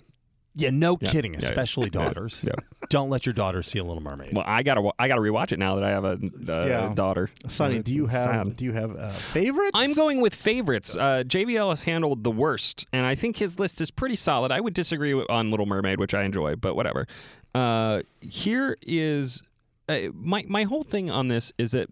Yeah, 0.55 0.71
no 0.71 0.97
Yeah, 0.99 1.11
kidding. 1.11 1.33
yeah, 1.35 1.39
yeah. 1.43 1.49
Especially 1.49 1.85
Yeah, 1.85 1.89
daughters. 1.89 2.43
yeah. 2.43 2.53
Don't 2.89 3.09
let 3.09 3.25
your 3.25 3.33
daughter 3.33 3.61
see 3.63 3.79
a 3.79 3.83
Little 3.83 4.01
Mermaid. 4.01 4.33
Well, 4.33 4.45
I 4.47 4.63
gotta 4.63 4.81
wa- 4.81 4.93
I 4.97 5.07
gotta 5.07 5.21
rewatch 5.21 5.51
it 5.51 5.59
now 5.59 5.75
that 5.75 5.83
I 5.83 5.89
have 5.89 6.03
a 6.05 6.11
uh, 6.13 6.65
Yeah. 6.65 6.93
daughter. 6.93 7.29
Sonny, 7.47 7.79
do 7.79 7.93
you 7.93 8.05
It's 8.05 8.13
have 8.13 8.25
sad. 8.47 8.57
do 8.57 8.65
you 8.65 8.73
have 8.73 8.95
uh, 8.95 9.11
favorites? 9.13 9.71
I'm 9.73 9.93
going 9.93 10.21
with 10.21 10.33
favorites. 10.33 10.95
Uh, 10.95 11.23
JVL 11.25 11.69
has 11.69 11.81
handled 11.81 12.23
the 12.23 12.31
worst, 12.31 12.85
and 12.93 13.05
I 13.05 13.15
think 13.15 13.37
his 13.37 13.59
list 13.59 13.81
is 13.81 13.91
pretty 13.91 14.15
solid. 14.15 14.51
I 14.51 14.59
would 14.61 14.73
disagree 14.73 15.13
with, 15.13 15.29
on 15.29 15.51
Little 15.51 15.65
Mermaid, 15.65 15.99
which 15.99 16.13
I 16.13 16.23
enjoy, 16.23 16.55
but 16.55 16.75
whatever. 16.75 17.07
Uh, 17.55 18.01
here 18.21 18.77
is 18.83 19.41
uh, 19.89 19.97
my 20.13 20.43
my 20.47 20.63
whole 20.63 20.83
thing 20.83 21.09
on 21.09 21.27
this 21.27 21.51
is 21.57 21.71
that 21.71 21.89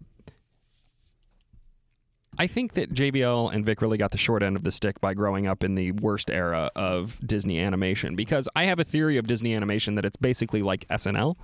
I 2.38 2.46
think 2.46 2.74
that 2.74 2.92
JVL 2.92 3.52
and 3.54 3.64
Vic 3.64 3.80
really 3.80 3.98
got 3.98 4.10
the 4.10 4.18
short 4.18 4.42
end 4.42 4.56
of 4.56 4.62
the 4.64 4.72
stick 4.72 5.00
by 5.00 5.14
growing 5.14 5.46
up 5.46 5.64
in 5.64 5.74
the 5.74 5.92
worst 5.92 6.30
era 6.30 6.70
of 6.76 7.16
Disney 7.24 7.58
animation 7.60 8.14
because 8.14 8.48
I 8.54 8.64
have 8.64 8.78
a 8.78 8.84
theory 8.84 9.16
of 9.16 9.26
Disney 9.26 9.54
animation 9.54 9.94
that 9.96 10.04
it's 10.04 10.16
basically 10.16 10.62
like 10.62 10.86
SNL. 10.88 11.36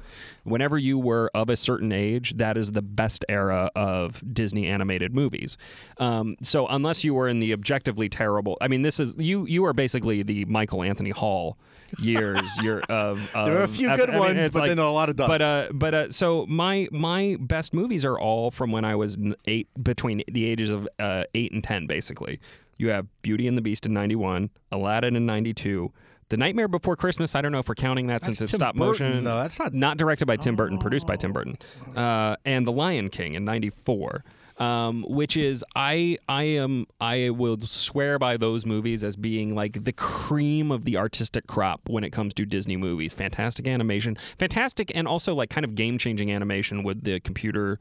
Whenever 0.45 0.77
you 0.79 0.99
were 0.99 1.31
of 1.35 1.49
a 1.49 1.57
certain 1.57 1.93
age, 1.93 2.35
that 2.37 2.57
is 2.57 2.73
the 2.73 2.83
best 2.83 3.25
era 3.29 3.71
of 3.75 4.23
Disney 4.35 4.67
animated 4.67 5.15
movies. 5.15 5.57
Um, 5.99 6.37
so 6.43 6.67
unless 6.67 7.05
you 7.05 7.15
were 7.15 7.29
in 7.29 7.41
the 7.41 7.53
objectively 7.53 8.09
terrible, 8.09 8.59
I 8.61 8.69
mean, 8.69 8.83
this 8.83 9.01
is 9.01 9.15
you. 9.17 9.47
You 9.47 9.65
are 9.67 9.73
basically 9.73 10.23
the 10.23 10.45
Michael 10.47 10.83
Anthony 10.83 11.11
Hall 11.11 11.57
years. 11.99 12.57
You're 12.63 12.81
of, 12.83 13.21
of 13.35 13.47
There 13.47 13.59
are 13.59 13.65
a 13.65 13.69
few 13.69 13.89
as- 13.91 14.01
good 14.01 14.11
I 14.11 14.13
mean, 14.13 14.21
ones, 14.37 14.51
but 14.51 14.67
then 14.67 14.79
a 14.79 14.91
lot 14.91 15.09
of 15.09 15.17
But 15.17 15.39
duds. 15.39 15.71
uh, 15.71 15.73
but 15.73 15.95
uh, 15.95 16.11
so 16.13 16.47
my 16.47 16.89
my 16.91 17.37
best 17.41 17.73
movies 17.75 18.05
are 18.05 18.19
all 18.19 18.51
from 18.51 18.73
when 18.73 18.85
I 18.85 18.95
was 18.97 19.19
eight, 19.47 19.69
between 19.83 20.23
the 20.27 20.45
ages 20.47 20.71
of 20.71 20.82
uh, 20.99 21.25
eight 21.35 21.53
and 21.53 21.63
ten, 21.63 21.87
basically. 21.87 22.41
You 22.79 22.89
have 22.89 23.07
Beauty 23.23 23.47
and 23.47 23.57
the 23.57 23.63
Beast 23.63 23.87
in 23.87 23.93
'91, 23.93 24.51
Aladdin 24.71 25.17
in 25.17 25.27
'92. 25.27 25.93
The 26.31 26.37
Nightmare 26.39 26.69
Before 26.69 26.97
Christmas. 26.97 27.35
I 27.35 27.43
don't 27.43 27.53
know 27.53 27.59
if 27.59 27.69
we're 27.69 27.75
counting 27.75 28.07
that 28.07 28.25
since 28.25 28.41
it's 28.41 28.53
Tim 28.53 28.59
stop 28.59 28.75
Burton, 28.75 29.07
motion. 29.09 29.25
though. 29.25 29.37
That's 29.37 29.59
not- 29.59 29.75
not 29.75 29.99
directed 29.99 30.25
by 30.27 30.37
Tim 30.37 30.57
Burton, 30.57 30.79
produced 30.79 31.07
by 31.07 31.17
Tim 31.17 31.33
Burton, 31.33 31.59
uh, 31.95 32.37
and 32.47 32.67
The 32.67 32.73
Lion 32.73 33.09
King 33.11 33.35
in 33.35 33.45
'94. 33.45 34.25
Um, 34.59 35.05
which 35.09 35.35
is 35.37 35.65
I 35.75 36.19
I 36.29 36.43
am 36.45 36.87
I 37.01 37.31
will 37.31 37.59
swear 37.63 38.19
by 38.19 38.37
those 38.37 38.67
movies 38.67 39.03
as 39.03 39.17
being 39.17 39.55
like 39.55 39.85
the 39.85 39.93
cream 39.93 40.71
of 40.71 40.85
the 40.85 40.99
artistic 40.99 41.47
crop 41.47 41.81
when 41.89 42.05
it 42.05 42.11
comes 42.11 42.35
to 42.35 42.45
Disney 42.45 42.77
movies. 42.77 43.15
Fantastic 43.15 43.67
animation, 43.67 44.17
fantastic, 44.39 44.93
and 44.95 45.09
also 45.09 45.35
like 45.35 45.49
kind 45.49 45.65
of 45.65 45.75
game 45.75 45.97
changing 45.97 46.31
animation 46.31 46.83
with 46.83 47.03
the 47.03 47.19
computer 47.21 47.81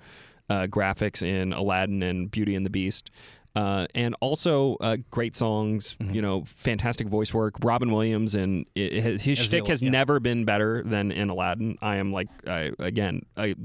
uh, 0.52 0.68
graphics 0.68 1.22
in 1.24 1.54
Aladdin 1.54 2.04
and 2.04 2.30
Beauty 2.30 2.56
and 2.56 2.66
the 2.66 2.70
Beast. 2.70 3.10
Uh, 3.54 3.86
and 3.93 4.16
also 4.22 4.76
uh, 4.80 4.95
great 5.10 5.36
songs, 5.36 5.97
Mm-hmm. 5.99 6.14
you 6.16 6.22
know, 6.22 6.45
fantastic 6.45 7.08
voice 7.08 7.34
work. 7.34 7.56
Robin 7.62 7.91
Williams 7.91 8.34
and 8.34 8.66
it, 8.76 8.93
his, 9.04 9.22
his 9.22 9.39
As 9.39 9.45
shtick 9.45 9.68
has 9.68 9.82
yeah. 9.82 9.89
never 9.91 10.22
been 10.22 10.45
better 10.45 10.84
than 10.84 11.12
in 11.12 11.30
Aladdin. 11.30 11.78
I 11.82 11.97
am 11.97 12.14
like, 12.14 12.30
I, 12.47 12.72
again, 12.80 13.24
I, 13.36 13.56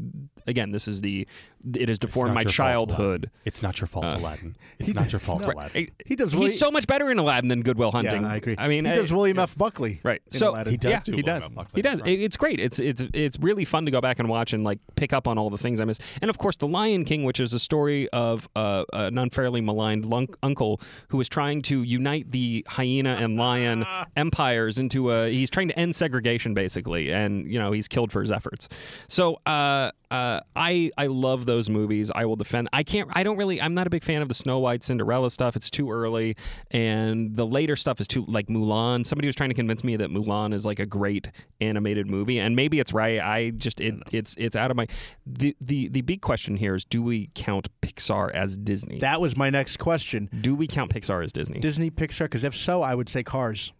again, 0.46 0.72
this 0.72 0.88
is 0.88 1.02
the, 1.02 1.28
it 1.74 1.88
has 1.88 1.98
deformed 1.98 2.28
not 2.28 2.34
my 2.34 2.40
your 2.42 2.50
fault, 2.50 2.54
childhood. 2.90 3.30
It's 3.44 3.62
not 3.62 3.80
your 3.80 3.88
fault, 3.88 4.04
Uh, 4.04 4.16
Aladdin. 4.18 4.56
It's 4.78 4.92
not 4.94 5.10
your 5.10 5.18
fault, 5.20 5.40
no. 5.40 5.48
Aladdin. 5.50 5.88
He 6.04 6.14
does 6.16 6.34
really- 6.34 6.50
He's 6.50 6.58
so 6.60 6.70
much 6.70 6.86
better 6.86 7.10
in 7.10 7.18
Aladdin 7.18 7.48
than 7.48 7.62
Good 7.62 7.78
Will 7.78 7.90
Hunting. 7.92 8.22
Yeah, 8.22 8.28
I 8.30 8.36
agree. 8.36 8.54
I 8.58 8.68
mean, 8.68 8.84
he 8.84 8.90
I- 8.92 8.94
does 8.96 9.10
William 9.12 9.38
F. 9.38 9.56
Buckley. 9.56 10.00
Right. 10.02 10.20
in 10.26 10.32
So 10.38 10.50
Aladdin. 10.52 10.72
He 10.72 10.76
does 10.76 10.90
yeah, 10.90 11.00
do 11.04 11.12
he 11.14 11.22
does. 11.22 11.44
F. 11.44 11.54
Buckley, 11.54 11.72
He 11.78 11.82
does. 11.82 11.92
that's 11.98 12.02
right. 12.02 12.18
It- 12.18 12.22
It's 12.22 12.36
great. 12.36 12.60
It's 12.60 12.78
it's 12.78 13.04
it's 13.14 13.38
really 13.40 13.64
fun 13.64 13.84
to 13.86 13.90
go 13.90 14.00
back 14.00 14.18
and 14.18 14.28
watch 14.28 14.52
and 14.52 14.62
like 14.64 14.78
pick 14.96 15.12
up 15.12 15.26
on 15.26 15.38
all 15.38 15.48
the 15.50 15.58
things 15.58 15.80
I 15.80 15.84
missed. 15.86 16.02
And 16.20 16.28
of 16.30 16.38
course, 16.38 16.56
The 16.58 16.66
Lion 16.68 17.04
King, 17.04 17.24
which 17.24 17.40
is 17.40 17.52
a 17.52 17.58
story 17.58 18.08
of 18.10 18.48
uh, 18.54 18.84
an 18.92 19.16
unfairly 19.18 19.60
maligned 19.62 20.04
lunk- 20.04 20.36
uncle 20.42 20.80
who 21.08 21.20
is 21.20 21.28
trying 21.28 21.62
to 21.62 21.82
unite 21.82 22.30
the 22.32 22.64
hyena 22.68 23.16
and 23.20 23.36
lion 23.36 23.86
empires 24.16 24.78
into 24.78 25.10
a. 25.10 25.30
He's 25.32 25.50
trying 25.50 25.68
to 25.68 25.78
end 25.78 25.96
segregation 25.96 26.52
basically, 26.54 27.10
and 27.12 27.50
you 27.50 27.58
know 27.58 27.72
he's 27.72 27.88
killed 27.88 28.12
for 28.12 28.20
his 28.20 28.30
efforts. 28.30 28.68
So 29.08 29.40
uh, 29.46 29.90
uh, 30.10 30.40
I 30.54 30.90
I 30.98 31.06
love 31.06 31.45
those 31.46 31.68
movies. 31.70 32.10
I 32.14 32.26
will 32.26 32.36
defend. 32.36 32.68
I 32.72 32.82
can't. 32.82 33.08
I 33.12 33.22
don't 33.22 33.36
really. 33.36 33.60
I'm 33.60 33.74
not 33.74 33.86
a 33.86 33.90
big 33.90 34.04
fan 34.04 34.22
of 34.22 34.28
the 34.28 34.34
Snow 34.34 34.58
White 34.58 34.84
Cinderella 34.84 35.30
stuff. 35.30 35.56
It's 35.56 35.70
too 35.70 35.90
early, 35.90 36.36
and 36.70 37.36
the 37.36 37.46
later 37.46 37.76
stuff 37.76 38.00
is 38.00 38.08
too 38.08 38.24
like 38.28 38.48
Mulan. 38.48 39.06
Somebody 39.06 39.28
was 39.28 39.36
trying 39.36 39.50
to 39.50 39.54
convince 39.54 39.82
me 39.84 39.96
that 39.96 40.10
Mulan 40.10 40.52
is 40.52 40.66
like 40.66 40.78
a 40.78 40.86
great 40.86 41.30
animated 41.60 42.06
movie, 42.06 42.38
and 42.38 42.54
maybe 42.56 42.80
it's 42.80 42.92
right. 42.92 43.20
I 43.20 43.50
just 43.50 43.80
it 43.80 43.94
it's 44.12 44.34
it's 44.38 44.56
out 44.56 44.70
of 44.70 44.76
my. 44.76 44.86
The 45.26 45.56
the 45.60 45.88
the 45.88 46.02
big 46.02 46.20
question 46.20 46.56
here 46.56 46.74
is: 46.74 46.84
Do 46.84 47.02
we 47.02 47.30
count 47.34 47.68
Pixar 47.80 48.30
as 48.32 48.56
Disney? 48.56 48.98
That 48.98 49.20
was 49.20 49.36
my 49.36 49.50
next 49.50 49.78
question. 49.78 50.28
Do 50.40 50.54
we 50.54 50.66
count 50.66 50.92
Pixar 50.92 51.24
as 51.24 51.32
Disney? 51.32 51.60
Disney, 51.60 51.90
Pixar, 51.90 52.24
because 52.24 52.44
if 52.44 52.56
so, 52.56 52.82
I 52.82 52.94
would 52.94 53.08
say 53.08 53.22
Cars. 53.22 53.72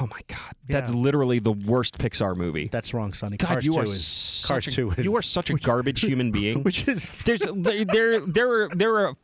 Oh 0.00 0.06
my 0.10 0.20
God, 0.28 0.38
that's 0.68 0.90
Yeah. 0.90 0.96
literally 0.96 1.38
the 1.38 1.52
worst 1.52 1.98
Pixar 1.98 2.36
movie. 2.36 2.68
That's 2.72 2.92
wrong, 2.94 3.12
Sonny. 3.12 3.36
God, 3.36 3.48
Cars 3.48 3.66
you 3.66 3.72
2 3.74 3.78
are 3.78 3.84
is 3.84 4.04
such 4.04 4.48
Cars 4.48 4.66
a, 4.68 4.70
2 4.72 4.90
is 4.92 5.04
you 5.04 5.16
are 5.16 5.22
such 5.22 5.50
a 5.50 5.54
garbage 5.54 6.00
human 6.00 6.30
being. 6.30 6.62
which 6.62 6.88
is 6.88 7.08
There's 7.24 7.40
there 7.54 7.84
there 7.84 8.20
there 8.20 8.64
are 8.64 8.68
there 8.74 8.96
are 9.06 9.14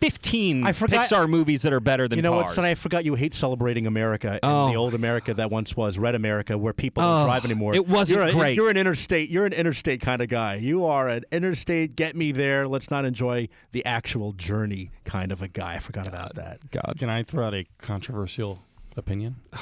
15 0.00 0.64
I 0.64 0.70
forgot- 0.72 1.08
Pixar 1.08 1.28
movies 1.28 1.62
that 1.62 1.72
are 1.72 1.80
better 1.80 2.06
than 2.06 2.18
you 2.18 2.22
know 2.22 2.30
what, 2.32 2.44
Cars. 2.44 2.54
Sonny? 2.54 2.68
I 2.70 2.74
forgot 2.76 3.04
you 3.04 3.16
hate 3.16 3.34
celebrating 3.34 3.84
America 3.86 4.38
and 4.40 4.44
Oh. 4.44 4.68
the 4.68 4.76
old 4.76 4.94
America 4.94 5.34
that 5.34 5.50
once 5.50 5.76
was 5.76 5.98
Red 5.98 6.14
America, 6.14 6.56
where 6.56 6.72
people 6.72 7.02
don't 7.02 7.22
Oh, 7.22 7.24
drive 7.24 7.44
anymore. 7.44 7.74
it 7.74 7.88
wasn't 7.88 8.18
you're 8.20 8.28
a, 8.28 8.32
great. 8.32 8.54
You're 8.54 8.70
an 8.70 8.76
interstate. 8.76 9.28
You're 9.28 9.46
an 9.46 9.52
interstate 9.52 10.00
kind 10.00 10.22
of 10.22 10.28
guy. 10.28 10.54
You 10.54 10.84
are 10.84 11.08
an 11.08 11.24
interstate. 11.32 11.96
Get 11.96 12.14
me 12.14 12.30
there. 12.30 12.68
Let's 12.68 12.92
not 12.92 13.04
enjoy 13.06 13.48
the 13.72 13.84
actual 13.84 14.32
journey 14.34 14.92
kind 15.04 15.32
of 15.32 15.42
a 15.42 15.48
guy. 15.48 15.74
I 15.74 15.78
forgot 15.80 16.06
about 16.06 16.36
that. 16.36 16.70
God, 16.70 16.94
Can 16.98 17.08
I 17.10 17.24
throw 17.24 17.46
out 17.48 17.54
a 17.54 17.66
controversial 17.78 18.62
opinion? 18.96 19.36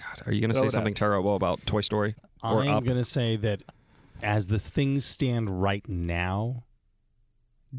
God, 0.00 0.26
are 0.26 0.32
you 0.32 0.40
going 0.40 0.52
to 0.52 0.58
say 0.58 0.68
something 0.68 0.94
terrible 0.94 1.36
about 1.36 1.64
Toy 1.66 1.80
Story? 1.80 2.14
Or 2.42 2.62
I'm 2.62 2.84
going 2.84 2.96
to 2.96 3.04
say 3.04 3.36
that 3.36 3.62
as 4.22 4.46
the 4.46 4.58
things 4.58 5.04
stand 5.04 5.62
right 5.62 5.86
now, 5.88 6.64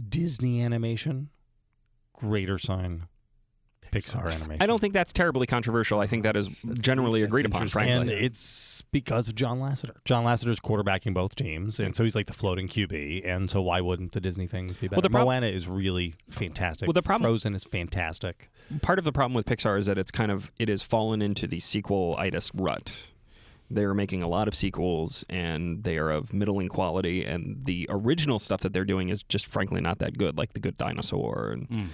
Disney 0.09 0.61
animation, 0.61 1.29
greater 2.13 2.57
sign, 2.57 3.07
Pixar 3.91 4.29
animation. 4.31 4.61
I 4.61 4.65
don't 4.65 4.79
think 4.79 4.93
that's 4.93 5.13
terribly 5.13 5.45
controversial. 5.47 5.99
I 5.99 6.07
think 6.07 6.23
that 6.23 6.35
is 6.35 6.63
generally 6.73 7.21
agreed 7.23 7.45
upon, 7.45 7.63
and 7.63 7.71
frankly. 7.71 8.13
it's 8.13 8.81
because 8.91 9.27
of 9.27 9.35
John 9.35 9.59
Lasseter. 9.59 9.95
John 10.05 10.25
Lasseter's 10.25 10.59
quarterbacking 10.59 11.13
both 11.13 11.35
teams, 11.35 11.79
and 11.79 11.95
so 11.95 12.03
he's 12.03 12.15
like 12.15 12.25
the 12.25 12.33
floating 12.33 12.67
QB. 12.67 13.27
And 13.27 13.49
so 13.49 13.61
why 13.61 13.81
wouldn't 13.81 14.13
the 14.13 14.21
Disney 14.21 14.47
things 14.47 14.77
be 14.77 14.87
better? 14.87 14.97
Well, 14.97 15.01
the 15.01 15.09
prob- 15.09 15.25
Moana 15.27 15.47
is 15.47 15.67
really 15.67 16.15
fantastic. 16.29 16.87
Well, 16.87 16.93
the 16.93 17.01
problem- 17.01 17.29
Frozen 17.29 17.55
is 17.55 17.63
fantastic. 17.63 18.49
Part 18.81 18.99
of 18.99 19.05
the 19.05 19.11
problem 19.11 19.33
with 19.33 19.45
Pixar 19.45 19.77
is 19.77 19.85
that 19.85 19.97
it's 19.97 20.11
kind 20.11 20.31
of 20.31 20.51
it 20.57 20.69
has 20.69 20.81
fallen 20.81 21.21
into 21.21 21.47
the 21.47 21.59
sequel-itis 21.59 22.51
rut. 22.53 22.93
They're 23.69 23.93
making 23.93 24.21
a 24.21 24.27
lot 24.27 24.49
of 24.49 24.55
sequels, 24.55 25.23
and 25.29 25.83
they 25.83 25.97
are 25.97 26.09
of 26.09 26.33
middling 26.33 26.67
quality. 26.67 27.23
And 27.23 27.63
the 27.63 27.87
original 27.89 28.37
stuff 28.39 28.59
that 28.61 28.73
they're 28.73 28.83
doing 28.83 29.07
is 29.09 29.23
just 29.23 29.45
frankly 29.45 29.79
not 29.79 29.99
that 29.99 30.17
good, 30.17 30.37
like 30.37 30.53
The 30.53 30.59
Good 30.59 30.77
Dinosaur 30.77 31.51
and. 31.51 31.69
Mm. 31.69 31.87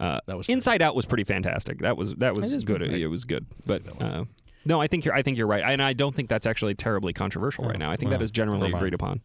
Uh, 0.00 0.20
That 0.26 0.36
was 0.36 0.48
Inside 0.48 0.82
Out 0.82 0.94
was 0.94 1.06
pretty 1.06 1.24
fantastic. 1.24 1.80
That 1.80 1.96
was 1.96 2.14
that 2.16 2.34
was 2.34 2.64
good. 2.64 2.82
It 2.82 3.08
was 3.08 3.24
good, 3.24 3.46
but 3.66 3.82
uh, 4.00 4.24
no, 4.64 4.80
I 4.80 4.86
think 4.86 5.04
you're 5.04 5.14
I 5.14 5.22
think 5.22 5.38
you're 5.38 5.46
right, 5.46 5.62
and 5.64 5.82
I 5.82 5.92
don't 5.92 6.14
think 6.14 6.28
that's 6.28 6.46
actually 6.46 6.74
terribly 6.74 7.12
controversial 7.12 7.64
right 7.64 7.78
now. 7.78 7.90
I 7.90 7.96
think 7.96 8.10
that 8.10 8.18
well, 8.18 8.24
is 8.24 8.30
generally 8.30 8.72
agreed 8.72 8.94
upon. 8.94 9.22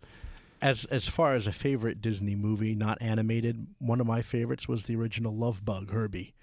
As 0.62 0.86
as 0.86 1.08
far 1.08 1.36
as 1.36 1.46
a 1.48 1.52
favorite 1.52 2.02
Disney 2.02 2.36
movie, 2.36 2.74
not 2.74 2.98
animated, 3.02 3.68
one 3.80 4.00
of 4.00 4.08
my 4.08 4.22
favorites 4.22 4.68
was 4.68 4.86
the 4.86 4.96
original 4.96 5.36
Love 5.36 5.66
Bug, 5.66 5.92
Herbie, 5.92 6.34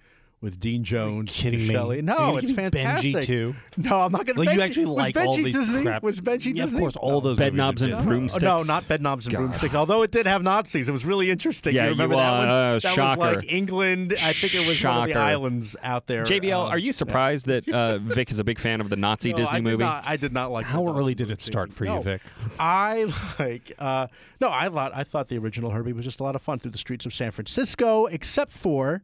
with 0.41 0.59
Dean 0.59 0.83
Jones. 0.85 1.31
kidding 1.37 1.61
me? 1.61 1.67
Michelle- 1.67 1.93
Are 1.93 1.97
you 1.97 2.03
No, 2.03 2.17
gonna 2.17 2.37
it's 2.39 2.47
give 2.47 2.57
me 2.57 2.63
Benji 2.71 3.23
too? 3.25 3.55
No, 3.77 4.01
I'm 4.01 4.13
not 4.13 4.25
going 4.25 4.37
to. 4.37 4.43
Like, 4.43 4.55
you 4.57 4.63
actually 4.63 4.87
was 4.87 4.97
like 4.97 5.15
Benji 5.15 5.27
all 5.27 5.37
these 5.37 5.55
Disney? 5.55 5.83
crap- 5.83 6.03
Was 6.03 6.21
Benji 6.21 6.57
Yeah, 6.57 6.65
of 6.65 6.73
course, 6.75 6.97
all 6.97 7.21
those 7.21 7.37
Bed 7.37 7.53
movies 7.53 7.59
knobs 7.59 7.83
and 7.83 8.05
broomsticks. 8.05 8.43
No, 8.43 8.59
not 8.63 8.89
bed 8.89 9.03
knobs 9.03 9.27
and 9.27 9.35
God. 9.35 9.39
broomsticks. 9.41 9.75
Although 9.75 10.01
it 10.03 10.11
did 10.11 10.27
have 10.27 10.43
Nazis, 10.43 10.89
it 10.89 10.93
was 10.93 11.05
really 11.05 11.31
interesting. 11.31 11.75
Yeah, 11.75 11.85
you 11.85 11.91
remember 11.91 12.15
you, 12.15 12.21
that 12.21 12.39
one? 12.39 12.49
uh, 12.49 12.73
that 12.73 12.83
shocker. 12.83 13.19
was 13.21 13.37
like 13.37 13.53
England. 13.53 14.15
I 14.23 14.33
think 14.33 14.55
it 14.55 14.67
was 14.67 14.83
one 14.83 14.97
of 15.03 15.07
the 15.09 15.15
islands 15.15 15.77
out 15.83 16.07
there. 16.07 16.25
JVL, 16.25 16.65
uh, 16.65 16.69
are 16.69 16.79
you 16.79 16.95
surprised 16.95 17.45
that 17.47 17.69
uh, 17.69 17.99
Vic 18.03 18.31
is 18.31 18.39
a 18.39 18.45
big 18.45 18.59
fan 18.59 18.81
of 18.81 18.89
the 18.89 18.97
Nazi 18.97 19.33
no, 19.33 19.37
Disney 19.37 19.59
I 19.59 19.61
movie? 19.61 19.85
Not, 19.85 20.05
I 20.07 20.17
did 20.17 20.33
not 20.33 20.51
like. 20.51 20.65
How 20.65 20.87
early 20.89 21.15
did 21.15 21.31
it 21.31 21.43
start 21.43 21.71
for 21.73 21.85
you, 21.85 22.01
Vic? 22.01 22.23
I 22.59 23.13
like. 23.39 23.73
Uh, 23.79 24.07
no, 24.41 24.49
I 24.51 24.71
thought 24.71 24.93
I 24.95 25.05
thought 25.05 25.29
the 25.29 25.37
original 25.37 25.71
Herbie 25.71 25.93
was 25.93 26.05
just 26.07 26.19
a 26.21 26.23
lot 26.23 26.35
of 26.35 26.41
fun 26.41 26.59
through 26.59 26.71
the 26.71 26.79
streets 26.79 27.05
of 27.05 27.13
San 27.13 27.31
Francisco, 27.31 28.07
except 28.07 28.53
for. 28.53 29.03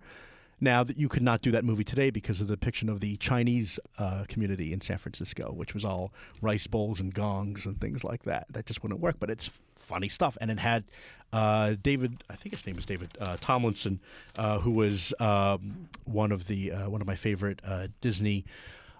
Now 0.61 0.83
that 0.85 0.97
you 0.97 1.09
could 1.09 1.23
not 1.23 1.43
do 1.43 1.51
that 1.51 1.65
movie 1.65 1.85
today 1.85 2.11
because 2.11 2.41
of 2.41 2.47
the 2.47 2.57
depiction 2.57 2.89
of 2.89 3.01
the 3.01 3.17
Chinese 3.19 3.79
uh, 3.99 4.25
community 4.27 4.73
in 4.73 4.81
San 4.81 4.97
Francisco, 4.99 5.53
which 5.53 5.75
was 5.75 5.85
all 5.85 6.13
rice 6.41 6.67
bowls 6.67 6.99
and 6.99 7.13
gongs 7.13 7.67
and 7.67 7.79
things 7.81 8.05
like 8.05 8.23
that. 8.23 8.47
That 8.51 8.65
just 8.65 8.83
wouldn't 8.83 9.01
work. 9.01 9.17
But 9.19 9.31
it's 9.31 9.51
funny 9.77 10.09
stuff, 10.09 10.39
and 10.41 10.51
it 10.51 10.59
had 10.59 10.85
uh, 11.33 11.75
David. 11.81 12.25
I 12.31 12.37
think 12.37 12.55
his 12.55 12.67
name 12.67 12.79
is 12.79 12.87
David 12.87 13.11
uh, 13.21 13.37
Tomlinson, 13.41 14.01
uh, 14.37 14.61
who 14.61 14.71
was 14.71 15.13
um, 15.21 15.89
one 16.05 16.33
of 16.33 16.47
the 16.47 16.73
uh, 16.73 16.89
one 16.89 17.01
of 17.01 17.07
my 17.07 17.17
favorite 17.17 17.61
uh, 17.65 17.89
Disney. 18.01 18.45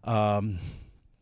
Um, 0.05 0.59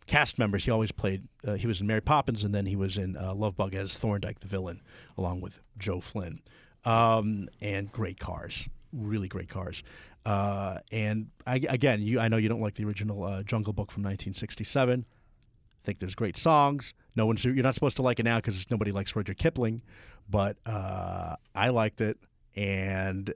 cast 0.07 0.39
members. 0.39 0.64
He 0.64 0.70
always 0.70 0.93
played. 0.93 1.26
Uh, 1.47 1.55
he 1.55 1.66
was 1.66 1.80
in 1.80 1.87
Mary 1.87 2.01
Poppins, 2.03 2.45
and 2.45 2.55
then 2.55 2.66
he 2.66 2.76
was 2.76 2.99
in 2.99 3.16
uh, 3.16 3.35
Love 3.35 3.57
Bug 3.57 3.74
as 3.74 3.95
Thorndike, 3.95 4.41
the 4.41 4.49
villain, 4.49 4.80
along 5.16 5.41
with 5.41 5.61
Joe 5.78 6.01
Flynn. 6.01 6.41
Um, 6.85 7.49
and 7.62 7.91
great 7.91 8.20
cars, 8.20 8.68
really 8.93 9.28
great 9.28 9.49
cars. 9.49 9.82
Uh, 10.24 10.78
and 10.90 11.28
I, 11.46 11.56
again, 11.68 12.02
you, 12.02 12.18
I 12.18 12.28
know 12.28 12.36
you 12.36 12.48
don't 12.48 12.60
like 12.60 12.74
the 12.74 12.84
original 12.84 13.24
uh, 13.24 13.42
Jungle 13.42 13.72
Book 13.72 13.90
from 13.90 14.02
1967. 14.02 15.04
I 15.04 15.86
think 15.86 15.98
there's 15.98 16.14
great 16.14 16.36
songs. 16.36 16.94
No 17.14 17.26
one's 17.26 17.44
you're 17.44 17.54
not 17.56 17.74
supposed 17.74 17.96
to 17.96 18.02
like 18.02 18.18
it 18.18 18.22
now 18.24 18.36
because 18.36 18.70
nobody 18.70 18.90
likes 18.90 19.14
Roger 19.14 19.34
Kipling, 19.34 19.82
but 20.28 20.56
uh, 20.64 21.36
I 21.54 21.68
liked 21.68 22.00
it. 22.00 22.18
And 22.56 23.32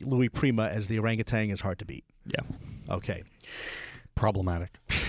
Louis 0.00 0.28
Prima 0.28 0.68
as 0.68 0.88
the 0.88 0.98
orangutan 0.98 1.50
is 1.50 1.60
hard 1.60 1.78
to 1.78 1.84
beat. 1.84 2.04
Yeah. 2.26 2.40
Okay. 2.94 3.22
Problematic. 4.14 4.72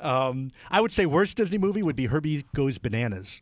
Um, 0.00 0.50
I 0.70 0.82
would 0.82 0.92
say 0.92 1.06
worst 1.06 1.38
Disney 1.38 1.56
movie 1.56 1.82
would 1.82 1.96
be 1.96 2.06
Herbie 2.06 2.44
Goes 2.54 2.76
Bananas. 2.76 3.40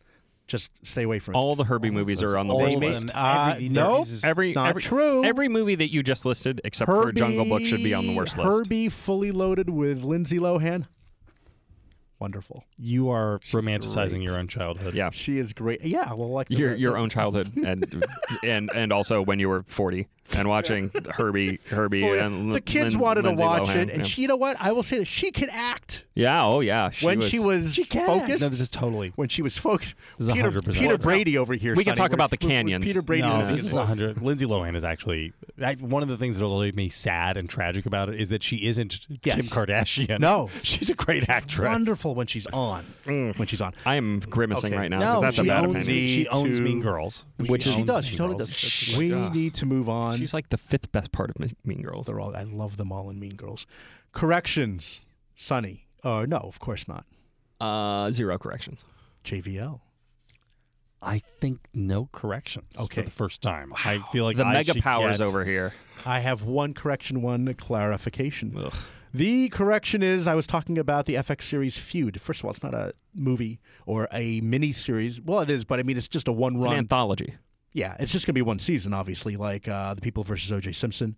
Just 0.53 0.71
stay 0.87 1.05
away 1.05 1.19
from 1.19 1.35
it. 1.35 1.39
All 1.39 1.57
the 1.57 1.65
Herbie 1.65 1.91
movies 1.91 2.23
are 2.23 2.37
on 2.37 2.47
the 2.47 2.53
all 2.53 2.61
worst 2.61 2.79
list. 2.79 3.11
Uh, 3.15 3.53
Every- 3.55 3.69
no, 3.71 3.93
there 3.95 4.03
is- 4.03 4.23
Every 4.23 4.53
not 4.53 4.69
every, 4.69 4.83
true. 4.83 5.25
Every 5.25 5.49
movie 5.49 5.77
that 5.77 5.91
you 5.91 6.03
just 6.03 6.27
listed, 6.27 6.61
except 6.63 6.91
for 6.91 7.11
Jungle 7.11 7.47
Book, 7.47 7.63
should 7.65 7.83
be 7.83 7.95
on 7.95 8.07
the 8.07 8.15
worst 8.15 8.37
list. 8.37 8.47
Herbie 8.51 8.91
fully 8.91 9.33
loaded 9.33 9.71
with 9.71 10.03
Lindsay 10.05 10.39
Lohan. 10.39 10.89
Wonderful. 12.19 12.65
You 12.79 13.09
are 13.09 13.41
romanticizing 13.51 14.11
great. 14.11 14.23
your 14.25 14.39
own 14.39 14.47
childhood. 14.47 14.95
Yeah, 14.95 15.09
She 15.11 15.39
is 15.39 15.55
great. 15.55 15.83
Yeah, 15.85 16.13
well, 16.13 16.29
like 16.31 16.49
the- 16.49 16.55
your 16.57 16.75
your 16.77 16.93
the- 16.93 16.99
own 16.99 17.09
childhood, 17.09 17.51
and 17.65 18.05
and 18.45 18.71
and 18.75 18.93
also 18.93 19.23
when 19.23 19.39
you 19.41 19.49
were 19.49 19.65
forty 19.67 20.07
and 20.35 20.49
watching 20.49 20.91
Herbie, 21.11 21.59
Herbie, 21.68 22.03
Fully- 22.03 22.18
and 22.18 22.55
the 22.55 22.61
kids 22.61 22.95
Lin- 22.95 23.03
wanted 23.03 23.25
Lindsay 23.25 23.43
to 23.43 23.49
watch 23.49 23.62
Lohan, 23.68 23.77
it, 23.77 23.89
and 23.91 23.99
yeah. 23.99 24.03
she, 24.05 24.23
you 24.23 24.29
know 24.29 24.37
what? 24.37 24.57
I 24.61 24.73
will 24.73 24.83
say 24.83 24.99
that 24.99 25.07
she 25.07 25.31
could 25.31 25.49
act 25.51 26.05
yeah, 26.14 26.45
oh 26.45 26.61
yeah, 26.61 26.91
she 26.91 27.07
when 27.07 27.18
was, 27.20 27.29
she 27.31 27.39
was 27.39 27.77
focused. 27.87 28.43
No, 28.43 28.49
this 28.51 28.61
is 28.61 28.68
totally. 28.68 29.12
when 29.16 29.29
she 29.29 29.41
was 29.41 29.57
focused. 29.57 29.95
This 30.18 30.29
is 30.29 30.35
Peter, 30.35 30.51
100%. 30.51 30.73
Peter 30.75 30.99
Brady 30.99 31.39
over 31.39 31.55
here. 31.55 31.75
We 31.75 31.85
can 31.85 31.95
talk 31.95 32.12
about 32.12 32.31
the 32.31 32.37
canyons. 32.37 32.85
Peter 32.85 33.01
Brady. 33.01 33.23
No, 33.27 33.41
is- 33.41 33.49
this 33.49 33.66
is 33.66 33.73
100. 33.73 34.20
Lindsay 34.20 34.45
Lohan 34.47 34.77
is 34.77 34.85
actually 34.85 35.33
I, 35.62 35.75
one 35.75 36.03
of 36.03 36.09
the 36.11 36.16
things 36.18 36.39
that 36.39 36.45
will 36.45 36.59
leave 36.59 36.77
me 36.77 36.89
sad 36.91 37.37
and 37.39 37.49
tragic 37.49 37.87
about 37.87 38.09
it 38.11 38.20
is 38.20 38.29
that 38.29 38.43
she 38.43 38.66
isn't 38.66 39.07
Yes. 39.25 39.37
Kim 39.37 39.47
Kardashian. 39.47 40.18
No. 40.20 40.51
she's 40.62 40.91
a 40.91 40.95
great 40.95 41.29
actress. 41.29 41.66
wonderful 41.66 42.14
when 42.14 42.27
she's 42.27 42.47
on. 42.49 42.85
Mm. 43.07 43.39
When 43.39 43.49
she's 43.49 43.62
on. 43.62 43.75
I 43.87 43.95
am 43.97 44.20
grimacing 44.20 44.73
Okay. 44.73 44.79
right 44.81 44.91
now. 44.91 44.99
No, 44.99 45.12
'cause 45.14 45.23
that's 45.23 45.37
she 45.37 45.43
a 45.43 45.45
bad 45.45 45.64
owns, 45.64 45.87
opinion. 45.87 46.09
she 46.09 46.29
owns 46.29 46.61
Mean 46.61 46.81
Girls, 46.81 47.25
Which 47.39 47.62
she 47.64 47.83
does. 47.85 48.07
She 48.07 48.16
totally 48.16 48.39
does. 48.39 48.95
We 48.99 49.09
need 49.11 49.55
to 49.55 49.66
move 49.66 49.89
on. 49.89 50.12
She's 50.19 50.35
like 50.35 50.49
the 50.51 50.59
fifth 50.59 50.93
best 50.93 51.13
part 51.13 51.31
of 51.31 51.37
Mean 51.65 51.83
Girls. 51.83 52.07
They're 52.07 52.21
all. 52.21 52.35
I 52.37 52.43
love 52.45 52.77
them 52.77 52.93
all 52.93 53.11
in 53.11 53.19
Mean 53.21 53.37
Girls. 53.37 53.67
Corrections, 54.13 55.01
Sonny. 55.37 55.87
Uh, 56.05 56.27
no, 56.29 56.39
of 56.39 56.59
course 56.61 56.87
not. 56.89 57.05
Uh, 57.61 58.11
zero 58.11 58.39
corrections. 58.39 58.85
JVL. 59.25 59.81
I 61.01 61.19
think 61.41 61.61
no 61.75 62.09
corrections. 62.13 62.67
Okay. 62.79 63.01
for 63.03 63.07
the 63.07 63.11
first 63.11 63.43
time. 63.43 63.73
I 63.85 63.99
feel 64.13 64.25
like 64.25 64.37
the 64.37 64.45
I 64.47 64.53
mega 64.53 64.75
powers 64.75 65.19
get- 65.19 65.29
over 65.29 65.45
here. 65.45 65.73
I 66.05 66.21
have 66.21 66.43
one 66.43 66.75
correction, 66.75 67.23
one 67.23 67.53
clarification. 67.55 68.55
Ugh. 68.57 68.75
The 69.15 69.49
correction 69.51 70.03
is 70.03 70.27
I 70.27 70.35
was 70.35 70.47
talking 70.47 70.79
about 70.79 71.07
the 71.07 71.15
FX 71.17 71.43
series 71.43 71.77
Feud. 71.77 72.21
First 72.21 72.41
of 72.41 72.47
all, 72.47 72.51
it's 72.51 72.63
not 72.63 72.73
a 72.75 72.95
movie 73.15 73.61
or 73.85 74.09
a 74.13 74.41
mini 74.41 74.73
series. 74.73 75.21
Well, 75.21 75.41
it 75.41 75.51
is, 75.51 75.65
but 75.65 75.79
I 75.79 75.83
mean, 75.83 75.97
it's 75.99 76.09
just 76.09 76.29
a 76.29 76.33
one 76.33 76.57
It's 76.57 76.65
an 76.65 76.71
run. 76.71 76.79
anthology. 76.79 77.35
Yeah, 77.75 77.97
it's 77.99 78.12
just 78.12 78.27
going 78.27 78.33
to 78.33 78.39
be 78.39 78.43
one 78.43 78.59
season, 78.59 78.93
obviously, 78.93 79.37
like 79.37 79.66
uh, 79.66 79.95
The 79.95 80.03
People 80.03 80.25
versus 80.25 80.53
O.J. 80.53 80.73
Simpson. 80.73 81.16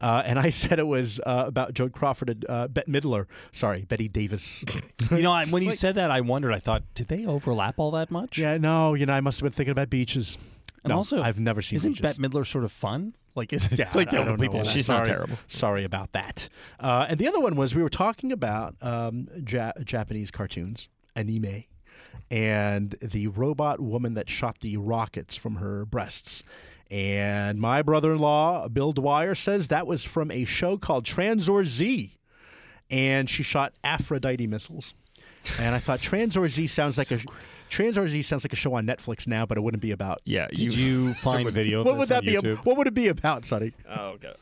Uh, 0.00 0.22
and 0.24 0.38
I 0.38 0.50
said 0.62 0.78
it 0.78 0.86
was 0.86 1.18
uh, 1.26 1.44
about 1.48 1.74
Joe 1.74 1.88
Crawford 1.88 2.30
and 2.30 2.46
uh, 2.48 2.68
Bette 2.68 2.90
Midler. 2.90 3.26
Sorry, 3.52 3.82
Bette 3.82 4.08
Davis. 4.08 4.64
You 5.10 5.22
know, 5.22 5.32
I, 5.32 5.44
when 5.46 5.62
you 5.62 5.70
Like- 5.70 5.78
said 5.78 5.94
that, 5.96 6.10
I 6.10 6.20
wondered. 6.20 6.52
I 6.52 6.58
thought, 6.58 6.82
did 6.94 7.08
they 7.08 7.24
overlap 7.26 7.74
all 7.78 7.90
that 7.92 8.10
much? 8.10 8.38
yeah, 8.38 8.56
no, 8.56 8.94
you 8.94 9.06
know, 9.06 9.12
I 9.14 9.20
must 9.20 9.38
have 9.38 9.44
been 9.44 9.52
thinking 9.52 9.70
about 9.72 9.88
beaches. 9.90 10.36
And 10.84 10.90
no, 10.90 10.96
also, 10.98 11.22
I've 11.22 11.38
never 11.40 11.62
seen 11.62 11.76
Isn't 11.76 11.92
beaches. 11.92 12.02
Bette 12.02 12.18
Midler 12.20 12.46
sort 12.46 12.64
of 12.64 12.72
fun? 12.72 13.14
Like, 13.36 13.52
is 13.52 13.66
it 13.66 13.78
Yeah, 13.78 13.90
like 13.94 14.10
the 14.10 14.16
don't 14.24 14.40
people? 14.40 14.64
She's 14.64 14.86
sorry, 14.86 14.98
not 15.00 15.06
terrible. 15.06 15.38
Sorry 15.46 15.84
about 15.84 16.12
that. 16.12 16.48
Uh, 16.80 17.06
and 17.08 17.18
the 17.18 17.26
other 17.28 17.38
one 17.40 17.54
was 17.56 17.74
we 17.74 17.82
were 17.82 17.88
talking 17.90 18.30
about 18.32 18.74
um, 18.82 19.28
ja- 19.48 19.72
Japanese 19.84 20.30
cartoons, 20.30 20.88
anime, 21.14 21.64
and 22.30 22.96
the 23.00 23.28
robot 23.28 23.80
woman 23.80 24.14
that 24.14 24.28
shot 24.28 24.60
the 24.60 24.76
rockets 24.76 25.36
from 25.36 25.56
her 25.56 25.84
breasts. 25.84 26.42
And 26.90 27.60
my 27.60 27.82
brother-in-law, 27.82 28.68
Bill 28.68 28.92
Dwyer, 28.92 29.34
says 29.34 29.68
that 29.68 29.86
was 29.86 30.04
from 30.04 30.30
a 30.30 30.44
show 30.44 30.76
called 30.76 31.04
Tranzor 31.04 31.64
Z, 31.64 32.16
and 32.90 33.28
she 33.28 33.42
shot 33.42 33.72
Aphrodite 33.82 34.46
missiles. 34.46 34.94
And 35.58 35.74
I 35.74 35.78
thought 35.78 36.00
Tranzor 36.00 36.48
Z 36.48 36.66
sounds 36.68 36.98
like 36.98 37.10
a 37.10 37.20
Tranzor 37.70 38.08
Z 38.08 38.22
sounds 38.22 38.44
like 38.44 38.52
a 38.52 38.56
show 38.56 38.74
on 38.74 38.86
Netflix 38.86 39.26
now, 39.26 39.46
but 39.46 39.58
it 39.58 39.60
wouldn't 39.60 39.82
be 39.82 39.90
about. 39.90 40.20
Yeah. 40.24 40.46
Did 40.52 40.74
you 40.74 41.14
find 41.22 41.50
video? 41.50 41.80
Of 41.80 41.86
What 41.86 41.92
this 41.92 41.98
would 42.00 42.08
that 42.08 42.18
on 42.18 42.24
be? 42.24 42.32
YouTube? 42.32 42.64
What 42.64 42.76
would 42.76 42.86
it 42.86 42.94
be 42.94 43.08
about, 43.08 43.44
Sonny? 43.44 43.72
Oh, 43.88 44.06
okay. 44.10 44.34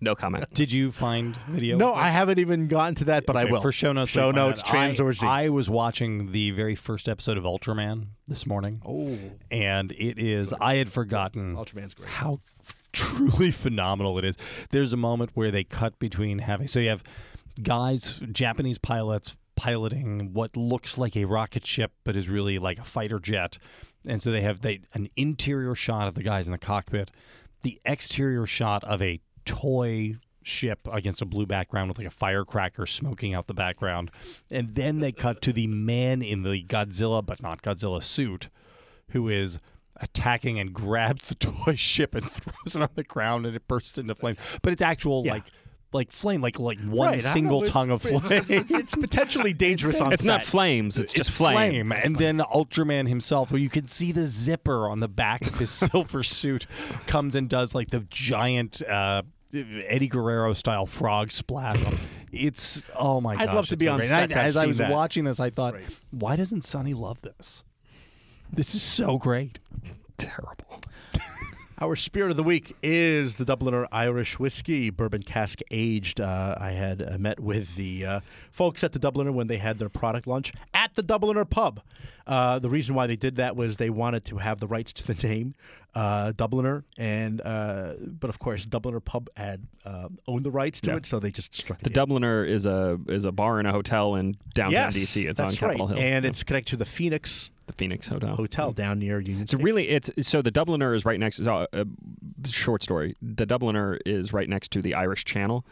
No 0.00 0.14
comment. 0.14 0.46
Did 0.54 0.72
you 0.72 0.90
find 0.90 1.36
video? 1.48 1.76
No. 1.76 1.92
I 1.94 2.08
haven't 2.08 2.38
even 2.38 2.68
gotten 2.68 2.94
to 2.96 3.04
that, 3.06 3.26
but 3.26 3.36
I 3.36 3.44
will. 3.44 3.60
For 3.60 3.72
show 3.72 3.92
notes, 3.92 4.12
show 4.12 4.28
we 4.28 4.32
find 4.32 4.36
notes, 4.36 4.62
that. 4.62 4.70
trans 4.70 5.00
I, 5.00 5.04
or 5.04 5.12
Z. 5.12 5.26
I 5.26 5.48
was 5.50 5.68
watching 5.68 6.26
the 6.26 6.52
very 6.52 6.74
first 6.74 7.08
episode 7.08 7.36
of 7.36 7.44
Ultraman 7.44 8.06
this 8.26 8.46
morning, 8.46 8.80
oh, 8.86 9.18
and 9.50 9.92
it 9.92 10.18
is. 10.18 10.54
I 10.58 10.76
had 10.76 10.90
forgotten 10.90 11.54
Ultraman's 11.54 11.92
great. 11.94 12.08
how 12.08 12.40
truly 12.92 13.50
phenomenal 13.50 14.18
it 14.18 14.24
is. 14.24 14.36
There's 14.70 14.92
a 14.94 14.96
moment 14.96 15.32
where 15.34 15.50
they 15.50 15.64
cut 15.64 15.98
between 15.98 16.38
having. 16.38 16.66
So 16.68 16.80
you 16.80 16.88
have 16.88 17.02
guys, 17.62 18.20
Japanese 18.32 18.78
pilots 18.78 19.36
piloting 19.62 20.32
what 20.32 20.56
looks 20.56 20.96
like 20.96 21.16
a 21.16 21.24
rocket 21.24 21.66
ship, 21.66 21.90
but 22.04 22.14
is 22.14 22.28
really 22.28 22.58
like 22.60 22.78
a 22.78 22.84
fighter 22.84 23.18
jet. 23.18 23.58
And 24.06 24.22
so 24.22 24.30
they 24.30 24.42
have 24.42 24.60
they 24.60 24.80
an 24.94 25.08
interior 25.16 25.74
shot 25.74 26.06
of 26.06 26.14
the 26.14 26.22
guys 26.22 26.46
in 26.46 26.52
the 26.52 26.58
cockpit, 26.58 27.10
the 27.62 27.80
exterior 27.84 28.46
shot 28.46 28.84
of 28.84 29.02
a 29.02 29.20
toy 29.44 30.16
ship 30.42 30.86
against 30.92 31.20
a 31.20 31.26
blue 31.26 31.44
background 31.44 31.88
with 31.88 31.98
like 31.98 32.06
a 32.06 32.10
firecracker 32.10 32.86
smoking 32.86 33.34
out 33.34 33.48
the 33.48 33.54
background, 33.54 34.10
and 34.50 34.74
then 34.76 35.00
they 35.00 35.10
cut 35.12 35.42
to 35.42 35.52
the 35.52 35.66
man 35.66 36.22
in 36.22 36.42
the 36.44 36.62
Godzilla 36.64 37.24
but 37.26 37.42
not 37.42 37.60
Godzilla 37.62 38.02
suit, 38.02 38.48
who 39.10 39.28
is 39.28 39.58
attacking 40.00 40.58
and 40.60 40.72
grabs 40.82 41.28
the 41.28 41.34
toy 41.34 41.74
ship 41.74 42.14
and 42.14 42.24
throws 42.30 42.76
it 42.76 42.82
on 42.82 42.88
the 42.94 43.02
ground 43.02 43.44
and 43.44 43.56
it 43.56 43.66
bursts 43.66 43.98
into 43.98 44.14
flames. 44.14 44.38
But 44.62 44.72
it's 44.72 44.82
actual 44.82 45.24
Yeah. 45.26 45.32
like 45.34 45.46
like 45.92 46.12
flame, 46.12 46.40
like 46.42 46.58
like 46.58 46.78
one 46.80 47.12
Right, 47.12 47.22
single 47.22 47.62
know, 47.62 47.66
tongue 47.66 47.90
of 47.90 48.02
flame. 48.02 48.20
It's, 48.48 48.70
it's 48.70 48.94
potentially 48.94 49.52
dangerous 49.54 50.00
on 50.00 50.12
It's 50.12 50.24
not 50.24 50.42
flames. 50.42 50.98
It's 50.98 51.12
just 51.12 51.30
flame. 51.30 51.86
flame. 51.88 51.92
And 51.92 52.16
then 52.16 52.38
Ultraman 52.38 53.08
himself, 53.08 53.48
who 53.50 53.56
you 53.56 53.70
can 53.70 53.86
see 53.86 54.12
the 54.12 54.26
zipper 54.26 54.88
on 54.88 55.00
the 55.00 55.08
back 55.08 55.46
of 55.46 55.58
his 55.58 55.70
silver 55.90 56.22
suit, 56.22 56.66
comes 57.06 57.34
and 57.34 57.48
does 57.48 57.74
like 57.74 57.88
the 57.88 58.00
giant 58.10 58.82
uh, 58.82 59.22
Eddie 59.54 60.08
Guerrero 60.08 60.52
style 60.52 60.86
frog 60.86 61.30
splash. 61.30 61.80
It's 62.30 62.90
oh 62.94 63.22
my 63.22 63.36
god! 63.36 63.40
I'd 63.42 63.46
gosh! 63.46 63.54
love 63.54 63.66
to 63.68 63.76
be 63.78 63.88
on 63.88 63.96
great. 64.00 64.08
set 64.10 64.22
And 64.24 64.32
to 64.32 64.38
I, 64.40 64.44
as 64.44 64.56
I 64.58 64.66
was 64.66 64.76
that. 64.76 64.90
watching 64.90 65.24
this, 65.24 65.40
I 65.40 65.48
thought, 65.48 65.72
Right. 65.72 65.84
why 66.10 66.36
doesn't 66.36 66.62
Sonny 66.62 66.92
love 66.92 67.22
this? 67.22 67.64
This 68.52 68.74
is 68.74 68.82
so 68.82 69.16
great. 69.16 69.58
Terrible. 70.18 70.67
Our 71.80 71.94
spirit 71.94 72.32
of 72.32 72.36
the 72.36 72.42
week 72.42 72.74
is 72.82 73.36
the 73.36 73.44
Dubliner 73.44 73.86
Irish 73.92 74.40
whiskey, 74.40 74.90
bourbon 74.90 75.22
cask 75.22 75.60
aged. 75.70 76.20
Uh, 76.20 76.56
I 76.58 76.72
had 76.72 77.00
uh, 77.00 77.18
met 77.18 77.38
with 77.38 77.76
the 77.76 78.04
uh, 78.04 78.20
folks 78.50 78.82
at 78.82 78.92
the 78.92 78.98
Dubliner 78.98 79.32
when 79.32 79.46
they 79.46 79.58
had 79.58 79.78
their 79.78 79.88
product 79.88 80.26
launch 80.26 80.52
at 80.74 80.96
the 80.96 81.04
Dubliner 81.04 81.48
pub. 81.48 81.80
Uh, 82.26 82.58
the 82.58 82.68
reason 82.68 82.96
why 82.96 83.06
they 83.06 83.14
did 83.14 83.36
that 83.36 83.54
was 83.54 83.76
they 83.76 83.90
wanted 83.90 84.24
to 84.24 84.38
have 84.38 84.58
the 84.58 84.66
rights 84.66 84.92
to 84.94 85.06
the 85.06 85.14
name 85.28 85.54
uh, 85.98 86.32
Dubliner, 86.32 86.84
and 86.96 87.40
uh, 87.40 87.94
but 87.98 88.30
of 88.30 88.38
course, 88.38 88.64
Dubliner 88.64 89.04
Pub 89.04 89.28
had 89.36 89.66
uh, 89.84 90.08
owned 90.28 90.44
the 90.44 90.50
rights 90.50 90.80
to 90.82 90.90
Yeah. 90.90 90.96
it, 90.98 91.06
so 91.06 91.18
they 91.18 91.32
just 91.32 91.56
struck 91.56 91.80
it. 91.80 91.84
The 91.84 91.90
deal. 91.90 92.06
Dubliner 92.06 92.46
is 92.46 92.66
a 92.66 93.00
is 93.08 93.24
a 93.24 93.32
bar 93.32 93.58
and 93.58 93.66
a 93.66 93.72
hotel 93.72 94.14
in 94.14 94.36
downtown 94.54 94.92
yes, 94.92 94.96
DC. 94.96 95.28
It's 95.28 95.40
on 95.40 95.52
Capitol 95.52 95.88
right. 95.88 95.96
Hill, 95.96 96.06
and 96.06 96.24
Yeah. 96.24 96.28
it's 96.28 96.44
connected 96.44 96.70
to 96.70 96.76
the 96.76 96.84
Phoenix 96.84 97.50
the 97.66 97.72
Phoenix 97.74 98.06
Hotel. 98.08 98.34
Hotel 98.34 98.72
down 98.72 98.98
near 98.98 99.20
Union. 99.20 99.42
It's 99.42 99.54
really 99.54 99.88
it's 99.88 100.10
so 100.22 100.40
the 100.40 100.50
Dubliner 100.52 100.94
is 100.94 101.04
right 101.04 101.20
next. 101.20 101.44
So, 101.44 101.66
uh, 101.72 101.84
short 102.46 102.82
story: 102.82 103.14
the 103.20 103.46
Dubliner 103.46 103.98
is 104.06 104.32
right 104.32 104.48
next 104.48 104.70
to 104.72 104.82
the 104.82 104.94
Irish 104.94 105.24
Channel. 105.24 105.64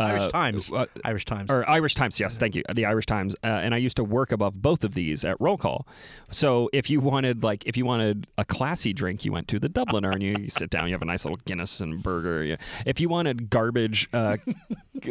Irish 0.00 0.22
Uh, 0.22 0.28
Times. 0.30 0.72
uh, 0.72 0.86
Irish 1.04 1.24
Times. 1.24 1.50
or 1.50 1.68
Irish 1.68 1.94
Times. 1.94 2.18
Yes, 2.20 2.38
thank 2.38 2.54
you. 2.54 2.62
The 2.74 2.86
Irish 2.86 3.06
Times, 3.06 3.34
uh, 3.44 3.46
and 3.46 3.74
I 3.74 3.78
used 3.78 3.96
to 3.96 4.04
work 4.04 4.32
above 4.32 4.60
both 4.62 4.84
of 4.84 4.94
these 4.94 5.24
at 5.24 5.36
roll 5.40 5.56
call. 5.56 5.86
So 6.30 6.68
if 6.72 6.88
you 6.90 7.00
wanted 7.00 7.42
like 7.42 7.66
if 7.66 7.76
you 7.76 7.84
wanted 7.84 8.26
a 8.38 8.44
classy 8.44 8.92
drink, 8.92 9.24
you 9.24 9.32
went 9.32 9.48
to 9.48 9.58
the 9.58 9.68
Dubliner 9.68 10.12
and 10.12 10.22
you, 10.22 10.36
you 10.38 10.48
sit 10.48 10.70
down. 10.70 10.86
You 10.88 10.94
have 10.94 11.02
a 11.02 11.06
nice 11.06 11.24
little 11.24 11.38
Guinness 11.44 11.80
and 11.80 12.02
burger. 12.02 12.42
You- 12.44 12.56
If 12.86 13.00
you 13.00 13.08
wanted 13.08 13.50
garbage, 13.50 14.08
uh, 14.12 14.36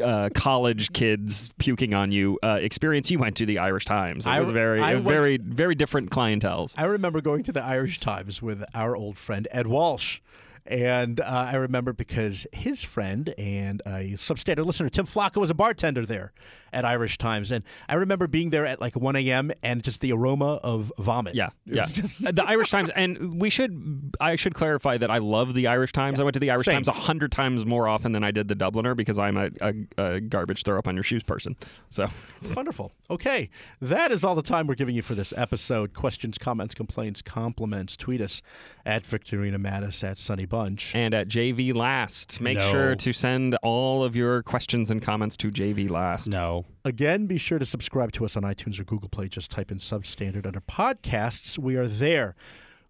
uh, 0.04 0.30
college 0.34 0.94
kids 0.94 1.50
puking 1.58 1.94
on 1.94 2.12
you 2.12 2.40
uh, 2.44 2.60
experience, 2.62 3.10
you 3.12 3.20
went 3.20 3.36
to 3.38 3.46
the 3.46 3.58
Irish 3.60 3.86
Times. 3.86 4.26
It 4.26 4.30
I- 4.30 4.40
was 4.40 4.52
very 4.52 4.82
I 4.82 4.92
a 4.92 4.96
went- 4.96 5.06
very 5.08 5.38
very 5.38 5.76
different 5.76 6.10
clientels. 6.12 6.74
I 6.78 6.86
remember 6.86 7.22
going 7.22 7.44
to 7.44 7.52
the 7.52 7.64
Irish 7.64 8.00
Times 8.00 8.42
with 8.42 8.64
our 8.74 8.96
old 8.96 9.18
friend 9.18 9.48
Ed 9.52 9.68
Walsh. 9.68 10.20
And 10.66 11.20
uh, 11.20 11.24
I 11.52 11.56
remember 11.56 11.94
because 11.94 12.46
his 12.52 12.84
friend 12.84 13.34
and 13.38 13.82
a 13.86 14.14
substandard 14.18 14.66
listener, 14.66 14.90
Tim 14.90 15.06
Flacco, 15.06 15.38
was 15.38 15.50
a 15.50 15.56
bartender 15.56 16.06
there 16.06 16.32
at 16.74 16.86
Irish 16.86 17.18
Times. 17.18 17.52
And 17.52 17.64
I 17.88 17.96
remember 17.96 18.28
being 18.28 18.50
there 18.50 18.66
at 18.66 18.80
like 18.82 18.96
1 18.96 19.16
a.m. 19.16 19.52
and 19.64 19.84
just 19.84 20.02
the 20.02 20.12
aroma 20.12 20.56
of 20.64 20.92
vomit. 20.98 21.36
Yeah, 21.36 21.48
It 21.68 21.76
yeah. 21.76 21.82
was 21.84 21.94
just- 21.94 22.26
uh, 22.26 22.32
the 22.32 22.46
Irish 22.48 22.70
Times, 22.72 22.90
and 22.96 23.40
we 23.40 23.50
should. 23.50 24.16
I 24.22 24.36
should 24.36 24.54
clarify 24.54 24.98
that 24.98 25.10
I 25.12 25.18
love 25.20 25.54
the 25.54 25.68
Irish 25.68 25.92
Times. 25.94 26.20
I 26.20 26.24
went 26.24 26.34
to 26.34 26.40
the 26.40 26.50
Irish 26.52 26.66
Same. 26.66 26.76
Times 26.76 26.88
a 26.88 26.92
hundred 26.94 27.32
times 27.32 27.66
more 27.66 27.88
often 27.88 28.12
than 28.12 28.24
I 28.24 28.32
did 28.32 28.48
the 28.48 28.56
Dubliner 28.56 28.96
because 28.96 29.18
I'm 29.20 29.38
a, 29.38 29.50
a, 29.62 29.74
a 29.98 30.20
garbage 30.22 30.64
throw 30.64 30.78
up 30.78 30.88
on 30.88 30.96
your 30.96 31.04
shoes 31.04 31.24
person. 31.24 31.56
So 31.90 32.08
It's 32.42 32.56
wonderful. 32.56 32.92
Okay, 33.10 33.50
that 33.82 34.12
is 34.12 34.24
all 34.24 34.36
the 34.36 34.42
time 34.42 34.68
we're 34.68 34.76
giving 34.76 34.96
you 34.96 35.02
for 35.02 35.16
this 35.16 35.34
episode. 35.36 35.94
Questions, 35.94 36.38
comments, 36.38 36.76
complaints, 36.76 37.22
compliments, 37.22 37.96
tweet 37.98 38.22
us 38.22 38.42
at 38.86 39.04
Victorino 39.04 39.58
Matus 39.58 40.04
at 40.04 40.18
Sonny 40.18 40.46
Bunch. 40.46 40.94
and 40.96 41.14
at 41.14 41.28
JV 41.28 41.74
Last, 41.74 42.40
make 42.42 42.58
No. 42.58 42.72
sure 42.72 42.96
to 42.96 43.14
send 43.14 43.56
all 43.64 44.04
of 44.04 44.16
your 44.16 44.44
questions 44.44 44.90
and 44.92 45.02
comments 45.02 45.38
to 45.38 45.52
JV 45.52 45.90
Last. 45.90 46.28
No. 46.30 46.59
Again, 46.86 47.26
be 47.28 47.38
sure 47.38 47.60
to 47.60 47.66
subscribe 47.66 48.12
to 48.14 48.26
us 48.26 48.36
on 48.36 48.44
iTunes 48.44 48.80
or 48.80 48.84
Google 48.84 49.10
Play. 49.10 49.28
Just 49.28 49.52
type 49.52 49.72
in 49.72 49.80
Substandard 49.80 50.46
under 50.46 50.62
podcasts. 50.62 51.58
We 51.58 51.76
are 51.76 51.88
there. 51.88 52.36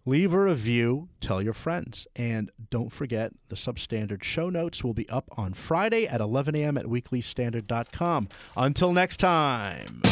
Leave 0.06 0.32
a 0.32 0.40
review, 0.40 1.08
tell 1.20 1.42
your 1.42 1.52
friends. 1.52 2.06
And 2.16 2.50
don't 2.70 2.90
forget, 2.90 3.32
the 3.48 3.56
Substandard 3.56 4.22
show 4.22 4.48
notes 4.48 4.82
will 4.82 4.94
be 4.94 5.08
up 5.10 5.28
on 5.36 5.52
Friday 5.52 6.06
at 6.06 6.20
11 6.20 6.54
a.m. 6.56 6.78
at 6.78 6.86
weeklystandard.com. 6.86 8.28
Until 8.56 8.92
next 8.92 9.18
time. 9.18 10.02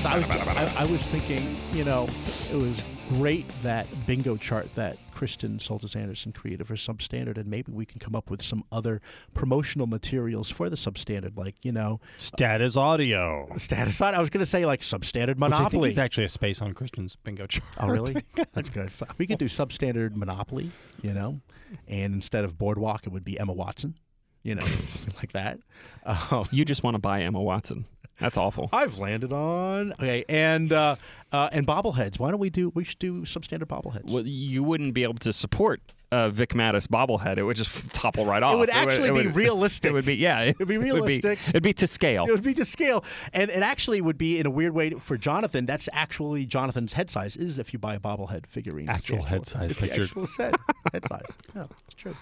I 0.06 0.18
was, 0.18 0.30
I, 0.30 0.74
I 0.80 0.86
was 0.86 1.06
thinking, 1.08 1.58
you 1.74 1.84
know, 1.84 2.08
it 2.52 2.56
was 2.56 2.82
great 3.10 3.46
that 3.64 3.88
bingo 4.08 4.38
chart 4.38 4.68
that 4.76 4.98
Kristen 5.14 5.58
Soltis 5.58 5.96
Anderson 5.96 6.32
created 6.32 6.66
for 6.68 6.76
Substandard, 6.76 7.38
and 7.38 7.48
maybe 7.48 7.72
we 7.72 7.86
can 7.86 8.00
come 8.00 8.16
up 8.16 8.30
with 8.30 8.42
some 8.42 8.64
other 8.72 9.02
promotional 9.34 9.88
materials 9.88 10.50
for 10.50 10.70
the 10.70 10.76
Substandard, 10.78 11.36
like 11.38 11.56
you 11.64 11.72
know, 11.72 12.00
Status 12.18 12.78
audio. 12.78 13.50
status 13.58 13.98
side. 13.98 14.14
I 14.14 14.20
was 14.20 14.30
going 14.30 14.40
to 14.40 14.46
say 14.50 14.66
like 14.66 14.82
Substandard 14.82 15.36
Which 15.38 15.52
I 15.52 15.58
think 15.58 15.60
Monopoly. 15.60 15.90
is 15.90 15.98
actually 15.98 16.26
a 16.26 16.30
space 16.30 16.62
on 16.62 16.74
Kristen's 16.74 17.16
bingo 17.18 17.48
chart. 17.48 17.66
Oh, 17.80 17.88
really? 17.88 18.24
That's 18.54 18.70
good. 18.70 18.92
We 19.18 19.28
could 19.28 19.40
do 19.40 19.46
Substandard 19.46 20.16
Monopoly, 20.16 20.72
you 21.02 21.14
know, 21.14 21.42
and 21.88 22.14
instead 22.14 22.46
of 22.46 22.58
Boardwalk, 22.58 23.06
it 23.06 23.10
would 23.10 23.26
be 23.26 23.40
Emma 23.40 23.54
Watson, 23.54 23.96
you 24.44 24.56
know, 24.56 24.64
something 24.66 25.14
like 25.18 25.34
that. 25.34 25.60
Um, 26.06 26.48
You 26.52 26.64
just 26.64 26.84
want 26.84 26.96
to 26.96 27.00
buy 27.00 27.22
Emma 27.24 27.42
Watson. 27.42 27.86
That's 28.20 28.38
awful. 28.38 28.70
I've 28.74 28.98
landed 28.98 29.32
on 29.34 29.94
okay, 29.94 30.26
and 30.28 30.72
uh, 30.74 30.96
uh, 31.32 31.50
and 31.52 31.66
bobbleheads. 31.66 32.20
Why 32.20 32.32
don't 32.32 32.40
we 32.40 32.50
do? 32.50 32.70
We 32.76 32.84
should 32.84 33.00
do 33.00 33.22
substandard 33.22 33.66
bobbleheads. 33.68 34.12
Well, 34.12 34.26
you 34.28 34.62
wouldn't 34.64 34.94
be 34.94 35.04
able 35.04 35.14
to 35.16 35.32
support 35.32 35.80
uh, 36.12 36.30
Vic 36.30 36.50
Matus 36.50 36.86
bobblehead. 36.88 37.38
It 37.38 37.44
would 37.44 37.56
just 37.56 37.94
topple 37.94 38.26
right 38.26 38.44
off. 38.44 38.56
It 38.56 38.58
would 38.58 38.70
actually 38.70 39.12
be 39.24 39.28
realistic. 39.28 39.92
It 39.92 39.94
would 39.94 40.06
be 40.06 40.16
yeah. 40.16 40.42
It 40.42 40.56
It'd 40.60 40.68
be 40.68 40.76
It 40.76 40.80
realistic. 40.80 41.24
would 41.24 41.38
be, 41.46 41.50
it'd 41.50 41.64
be 41.64 41.74
to 41.74 41.88
scale. 41.88 42.26
It 42.26 42.32
would 42.32 42.44
be 42.44 42.54
to 42.56 42.66
scale, 42.66 43.06
and 43.32 43.50
it 43.50 43.64
actually 43.64 44.02
would 44.02 44.18
be 44.18 44.38
in 44.38 44.46
a 44.46 44.50
weird 44.50 44.74
way 44.74 44.90
for 44.92 45.18
Jonathan. 45.18 45.66
That's 45.66 45.88
actually 45.94 46.46
Jonathan's 46.46 46.94
head 46.94 47.10
size. 47.10 47.38
Is 47.38 47.58
if 47.58 47.72
you 47.74 47.80
buy 47.80 47.96
a 47.96 48.00
bobblehead 48.00 48.48
figurine, 48.48 48.90
It's 48.90 49.06
the 49.06 49.14
Actual 49.14 49.24
head 49.28 49.48
size 49.48 49.72
it's 49.72 49.80
the 49.80 49.88
picture. 49.88 50.04
actual 50.04 50.26
set 50.28 50.56
head 50.92 51.08
size. 51.08 51.38
Yeah, 51.56 51.66
it's 51.86 51.94
true. 51.94 52.16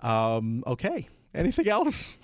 Um, 0.00 0.64
okay. 0.66 1.08
Anything 1.34 1.68
else? 1.68 2.16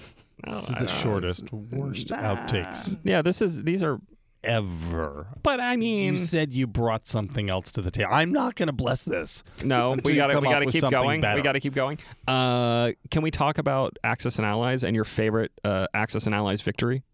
This 0.47 0.68
is 0.68 0.74
the 0.74 0.87
shortest, 0.87 1.53
worst 1.53 2.09
outtakes 2.09 2.99
Yeah, 3.05 3.22
this 3.22 3.41
is 3.41 3.62
these 3.62 3.82
are. 3.82 4.01
ever. 4.43 5.28
But 5.43 5.59
I 5.61 5.76
mean, 5.76 6.14
You 6.14 6.18
said 6.18 6.53
you 6.53 6.66
brought 6.66 7.07
something 7.07 7.49
else 7.49 7.72
to 7.72 7.80
the 7.82 7.91
table. 7.91 8.11
I'm 8.12 8.30
not 8.32 8.55
going 8.57 8.66
to 8.66 8.72
bless 8.74 9.03
this. 9.05 9.43
No, 9.62 9.93
Until 9.93 10.11
we 10.12 10.16
got 10.16 10.26
to 10.26 10.41
we 10.41 10.49
got 10.49 10.59
to 10.59 10.66
keep 10.66 10.82
going. 10.91 11.20
better. 11.22 11.37
We 11.37 11.43
got 11.43 11.53
to 11.53 11.61
keep 11.61 11.72
going. 11.74 11.99
Uh, 12.28 12.93
can 13.11 13.22
we 13.22 13.30
talk 13.30 13.57
about 13.59 13.97
Axis 14.05 14.37
and 14.39 14.45
Allies 14.47 14.85
and 14.85 14.95
your 14.95 15.05
favorite 15.07 15.53
uh, 15.64 15.87
Axis 15.95 16.26
and 16.26 16.35
Allies 16.35 16.61
victory? 16.62 17.05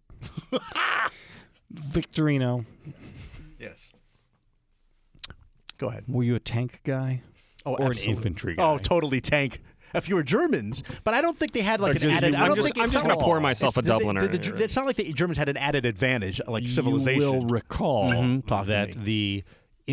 Victorino, 1.73 2.65
Yes. 3.59 3.93
Go 5.79 5.89
ahead. 5.89 6.05
were 6.09 6.23
you 6.25 6.35
a 6.35 6.41
tank 6.41 6.81
guy? 6.85 7.23
Oh, 7.65 7.73
or 7.75 7.91
absolutely. 7.91 8.05
an 8.11 8.17
infantry 8.17 8.55
guy? 8.57 8.63
Oh, 8.65 8.79
totally 8.79 9.21
tank. 9.21 9.63
If 9.95 10.09
you 10.09 10.15
were 10.15 10.23
Germans, 10.23 10.83
but 11.05 11.15
I 11.15 11.23
don't 11.23 11.39
think 11.39 11.53
they 11.53 11.63
had 11.63 11.81
like 11.81 12.03
an 12.03 12.11
added. 12.11 12.35
I 12.35 12.43
were 12.43 12.47
don't 12.49 12.57
just- 12.57 12.69
think 12.69 12.79
I'm 12.79 12.91
just 12.91 13.05
not- 13.05 13.15
gonna 13.15 13.25
pour 13.25 13.41
myself 13.41 13.77
a 13.77 13.81
it's- 13.81 13.99
the- 13.99 14.05
Dubliner. 14.05 14.31
the- 14.31 14.39
the- 14.39 14.65
it's 14.65 14.77
not 14.77 14.87
like 14.87 14.97
the 14.97 15.13
Germans 15.13 15.39
had 15.39 15.49
an 15.49 15.57
added 15.57 15.85
advantage, 15.85 16.41
like 16.47 16.69
civilization. 16.69 17.21
You 17.23 17.31
will 17.33 17.47
recall 17.47 18.11
Mhm, 18.11 18.67
that 18.67 18.93
the 19.05 19.43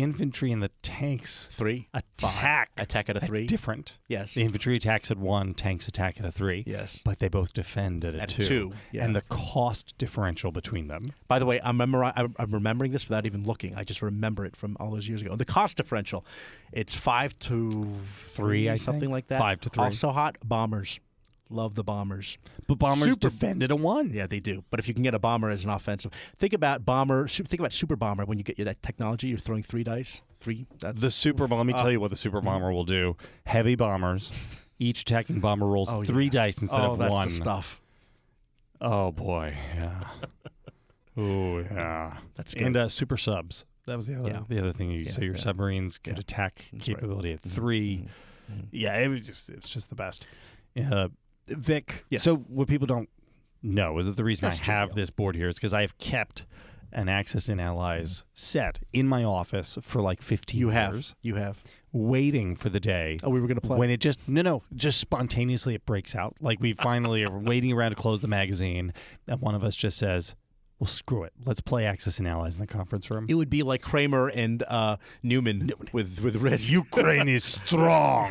infantry 0.02 0.50
and 0.52 0.62
the 0.62 0.70
tanks 0.82 1.48
three 1.52 1.88
attack 1.94 2.70
attack 2.78 3.08
at 3.08 3.16
a 3.16 3.20
three. 3.20 3.46
different. 3.46 3.98
Yes. 4.08 4.34
The 4.34 4.42
infantry 4.42 4.76
attacks 4.76 5.10
at 5.10 5.18
one, 5.18 5.54
tanks 5.54 5.86
attack 5.88 6.18
at 6.18 6.24
a 6.26 6.30
three. 6.30 6.64
Yes. 6.66 7.00
But 7.04 7.18
they 7.18 7.28
both 7.28 7.52
defend 7.52 8.04
at 8.04 8.14
a 8.14 8.20
At 8.22 8.28
two. 8.30 8.44
two, 8.44 8.72
yeah. 8.92 9.04
And 9.04 9.14
the 9.14 9.22
cost 9.22 9.94
differential 9.98 10.50
between 10.52 10.88
them. 10.88 11.12
By 11.28 11.38
the 11.38 11.46
way, 11.46 11.60
I'm, 11.62 11.78
memori- 11.78 12.12
I'm 12.38 12.50
remembering 12.50 12.92
this 12.92 13.08
without 13.08 13.26
even 13.26 13.44
looking. 13.44 13.74
I 13.74 13.84
just 13.84 14.02
remember 14.02 14.44
it 14.44 14.56
from 14.56 14.76
all 14.80 14.90
those 14.90 15.08
years 15.08 15.22
ago. 15.22 15.36
The 15.36 15.44
cost 15.44 15.76
differential, 15.76 16.24
it's 16.72 16.94
five 16.94 17.38
to 17.40 17.88
Three, 18.32 18.68
I 18.68 18.76
something 18.76 19.00
think. 19.00 19.12
like 19.12 19.26
that. 19.28 19.38
Five 19.38 19.60
to 19.60 19.70
three. 19.70 19.84
Also 19.84 20.10
hot 20.10 20.36
bombers. 20.44 21.00
Love 21.50 21.74
the 21.76 21.82
bombers. 21.84 22.36
But 22.66 22.74
bombers 22.78 23.08
Super- 23.08 23.30
defended 23.30 23.70
a 23.70 23.76
one. 23.76 24.10
Yeah, 24.12 24.26
they 24.26 24.38
do. 24.40 24.64
But 24.70 24.80
if 24.80 24.86
you 24.88 24.92
can 24.94 25.02
get 25.02 25.14
a 25.14 25.18
bomber 25.18 25.48
as 25.50 25.64
an 25.64 25.70
offensive, 25.70 26.12
think 26.38 26.52
about 26.52 26.84
bomber. 26.84 27.26
Think 27.26 27.58
about 27.58 27.72
super 27.72 27.96
bomber. 27.96 28.24
When 28.26 28.36
you 28.38 28.44
get 28.44 28.58
your, 28.58 28.66
that 28.66 28.82
technology, 28.82 29.28
you're 29.28 29.38
throwing 29.38 29.62
three 29.62 29.82
dice. 29.82 30.20
Three. 30.40 30.66
That's 30.78 31.00
The 31.00 31.10
super 31.10 31.46
bomber. 31.46 31.60
Let 31.60 31.66
me 31.66 31.72
Uh, 31.72 31.78
tell 31.78 31.90
you 31.90 32.00
what 32.00 32.10
the 32.10 32.16
super 32.16 32.40
bomber 32.42 32.70
will 32.70 32.84
do. 32.84 33.16
Heavy 33.46 33.76
bombers. 33.76 34.30
Each 34.78 35.00
attacking 35.02 35.40
bomber 35.40 35.66
rolls 35.66 35.88
Oh, 35.92 36.02
three 36.02 36.24
yeah. 36.26 36.30
dice 36.30 36.58
instead 36.60 36.80
oh, 36.80 36.92
of 36.92 36.98
that's 36.98 37.12
one. 37.12 37.28
the 37.28 37.34
stuff. 37.34 37.80
Oh 38.80 39.10
boy, 39.10 39.56
yeah. 39.74 40.04
oh 41.16 41.58
yeah. 41.60 42.18
That's 42.36 42.54
good. 42.54 42.66
and 42.66 42.76
uh, 42.76 42.88
super 42.88 43.16
subs. 43.16 43.64
That 43.86 43.96
was 43.96 44.06
the 44.06 44.18
other 44.20 44.28
Yeah. 44.28 44.40
the 44.46 44.58
other 44.60 44.72
thing. 44.72 44.90
You 44.90 45.00
Yeah, 45.00 45.10
so 45.12 45.22
your 45.22 45.36
submarines 45.36 45.98
could 45.98 46.18
attack 46.18 46.66
That's 46.72 46.88
right. 46.88 46.96
capability 46.96 47.32
at 47.32 47.40
Mhm. 47.42 47.50
3 47.50 48.04
Mhm. 48.52 48.66
Yeah, 48.70 48.96
it 48.98 49.08
was 49.08 49.26
just 49.26 49.48
it's 49.50 49.70
just 49.70 49.88
the 49.88 49.94
best. 49.96 50.26
Uh, 50.76 51.08
Vic. 51.50 52.04
Yes. 52.10 52.22
So 52.22 52.36
what 52.36 52.68
people 52.68 52.86
don't 52.86 53.08
know 53.62 53.98
is 53.98 54.06
that 54.06 54.16
the 54.16 54.24
reason 54.24 54.46
That's 54.48 54.60
I 54.60 54.64
have 54.64 54.88
trivial. 54.88 54.96
this 54.96 55.10
board 55.10 55.36
here 55.36 55.48
is 55.48 55.56
because 55.56 55.74
I 55.74 55.80
have 55.80 55.96
kept 55.98 56.46
an 56.92 57.08
Axis 57.08 57.48
and 57.48 57.60
Allies 57.60 58.24
set 58.32 58.78
in 58.92 59.06
my 59.08 59.24
office 59.24 59.76
for 59.82 60.00
like 60.00 60.22
15 60.22 60.58
You 60.60 60.68
have. 60.70 60.94
years, 60.94 61.14
You 61.22 61.34
have. 61.34 61.60
waiting 61.92 62.54
for 62.54 62.68
the 62.70 62.80
day 62.80 63.18
Oh, 63.22 63.30
we 63.30 63.40
were 63.40 63.46
gonna 63.48 63.60
play. 63.60 63.76
when 63.78 63.90
it 63.90 64.00
just 64.00 64.20
no 64.28 64.42
no 64.42 64.62
just 64.74 64.98
spontaneously 65.00 65.74
it 65.74 65.84
breaks 65.84 66.14
out 66.14 66.36
like 66.40 66.60
we 66.60 66.72
finally 66.74 67.24
are 67.24 67.38
waiting 67.38 67.72
around 67.72 67.90
to 67.90 67.96
close 67.96 68.20
the 68.20 68.28
magazine 68.28 68.92
and 69.26 69.40
one 69.40 69.54
of 69.54 69.64
us 69.64 69.74
just 69.76 69.98
says 69.98 70.34
well 70.80 70.86
screw 70.86 71.24
it 71.24 71.32
let's 71.44 71.60
play 71.60 71.84
axis 71.84 72.18
and 72.18 72.28
allies 72.28 72.54
in 72.54 72.60
the 72.60 72.66
conference 72.66 73.10
room 73.10 73.26
it 73.28 73.34
would 73.34 73.50
be 73.50 73.62
like 73.62 73.82
Kramer 73.82 74.28
and 74.28 74.62
uh, 74.64 74.96
Newman 75.22 75.72
with 75.92 76.20
with 76.20 76.36
Risk. 76.36 76.70
ukraine 76.70 77.28
is 77.28 77.44
strong 77.66 78.30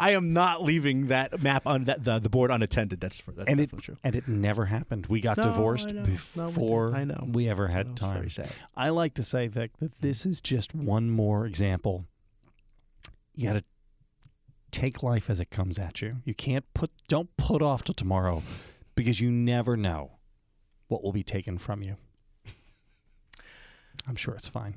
I 0.00 0.10
am 0.10 0.32
not 0.32 0.62
leaving 0.64 1.06
that 1.06 1.40
map 1.40 1.66
on 1.66 1.84
that 1.84 2.04
the, 2.04 2.18
the 2.18 2.28
board 2.28 2.50
unattended. 2.50 3.00
That's 3.00 3.20
for 3.20 3.30
that's 3.32 3.48
and 3.48 3.60
it 3.60 3.70
true. 3.80 3.96
and 4.02 4.16
it 4.16 4.26
never 4.26 4.66
happened 4.66 5.06
we 5.06 5.20
got 5.20 5.36
No, 5.36 5.44
divorced 5.44 5.88
I 5.88 5.92
know. 5.92 6.02
No, 6.02 6.46
we 6.46 6.52
before. 6.52 6.94
I 6.96 7.04
know. 7.04 7.24
we 7.30 7.48
ever 7.48 7.68
had 7.68 7.86
No, 7.86 7.92
it's 7.92 8.00
time 8.00 8.14
very 8.18 8.30
sad. 8.30 8.50
i 8.76 8.88
like 8.88 9.14
to 9.14 9.22
say 9.22 9.46
vic 9.46 9.76
that 9.78 10.00
this 10.00 10.26
is 10.26 10.40
just 10.40 10.74
one 10.74 11.10
more 11.10 11.46
example 11.46 12.06
you 13.34 13.46
got 13.48 13.54
to 13.54 13.64
take 14.72 15.02
life 15.02 15.30
as 15.30 15.38
it 15.40 15.50
comes 15.50 15.78
at 15.78 16.02
you 16.02 16.16
you 16.24 16.34
can't 16.34 16.64
put 16.74 16.90
don't 17.08 17.34
put 17.36 17.62
off 17.62 17.84
till 17.84 17.94
tomorrow 17.94 18.42
because 18.94 19.20
you 19.20 19.30
never 19.30 19.76
know 19.76 20.10
what 20.88 21.02
will 21.02 21.12
be 21.12 21.22
taken 21.22 21.58
from 21.58 21.82
you. 21.82 21.96
I'm 24.06 24.16
sure 24.16 24.34
it's 24.34 24.48
fine. 24.48 24.76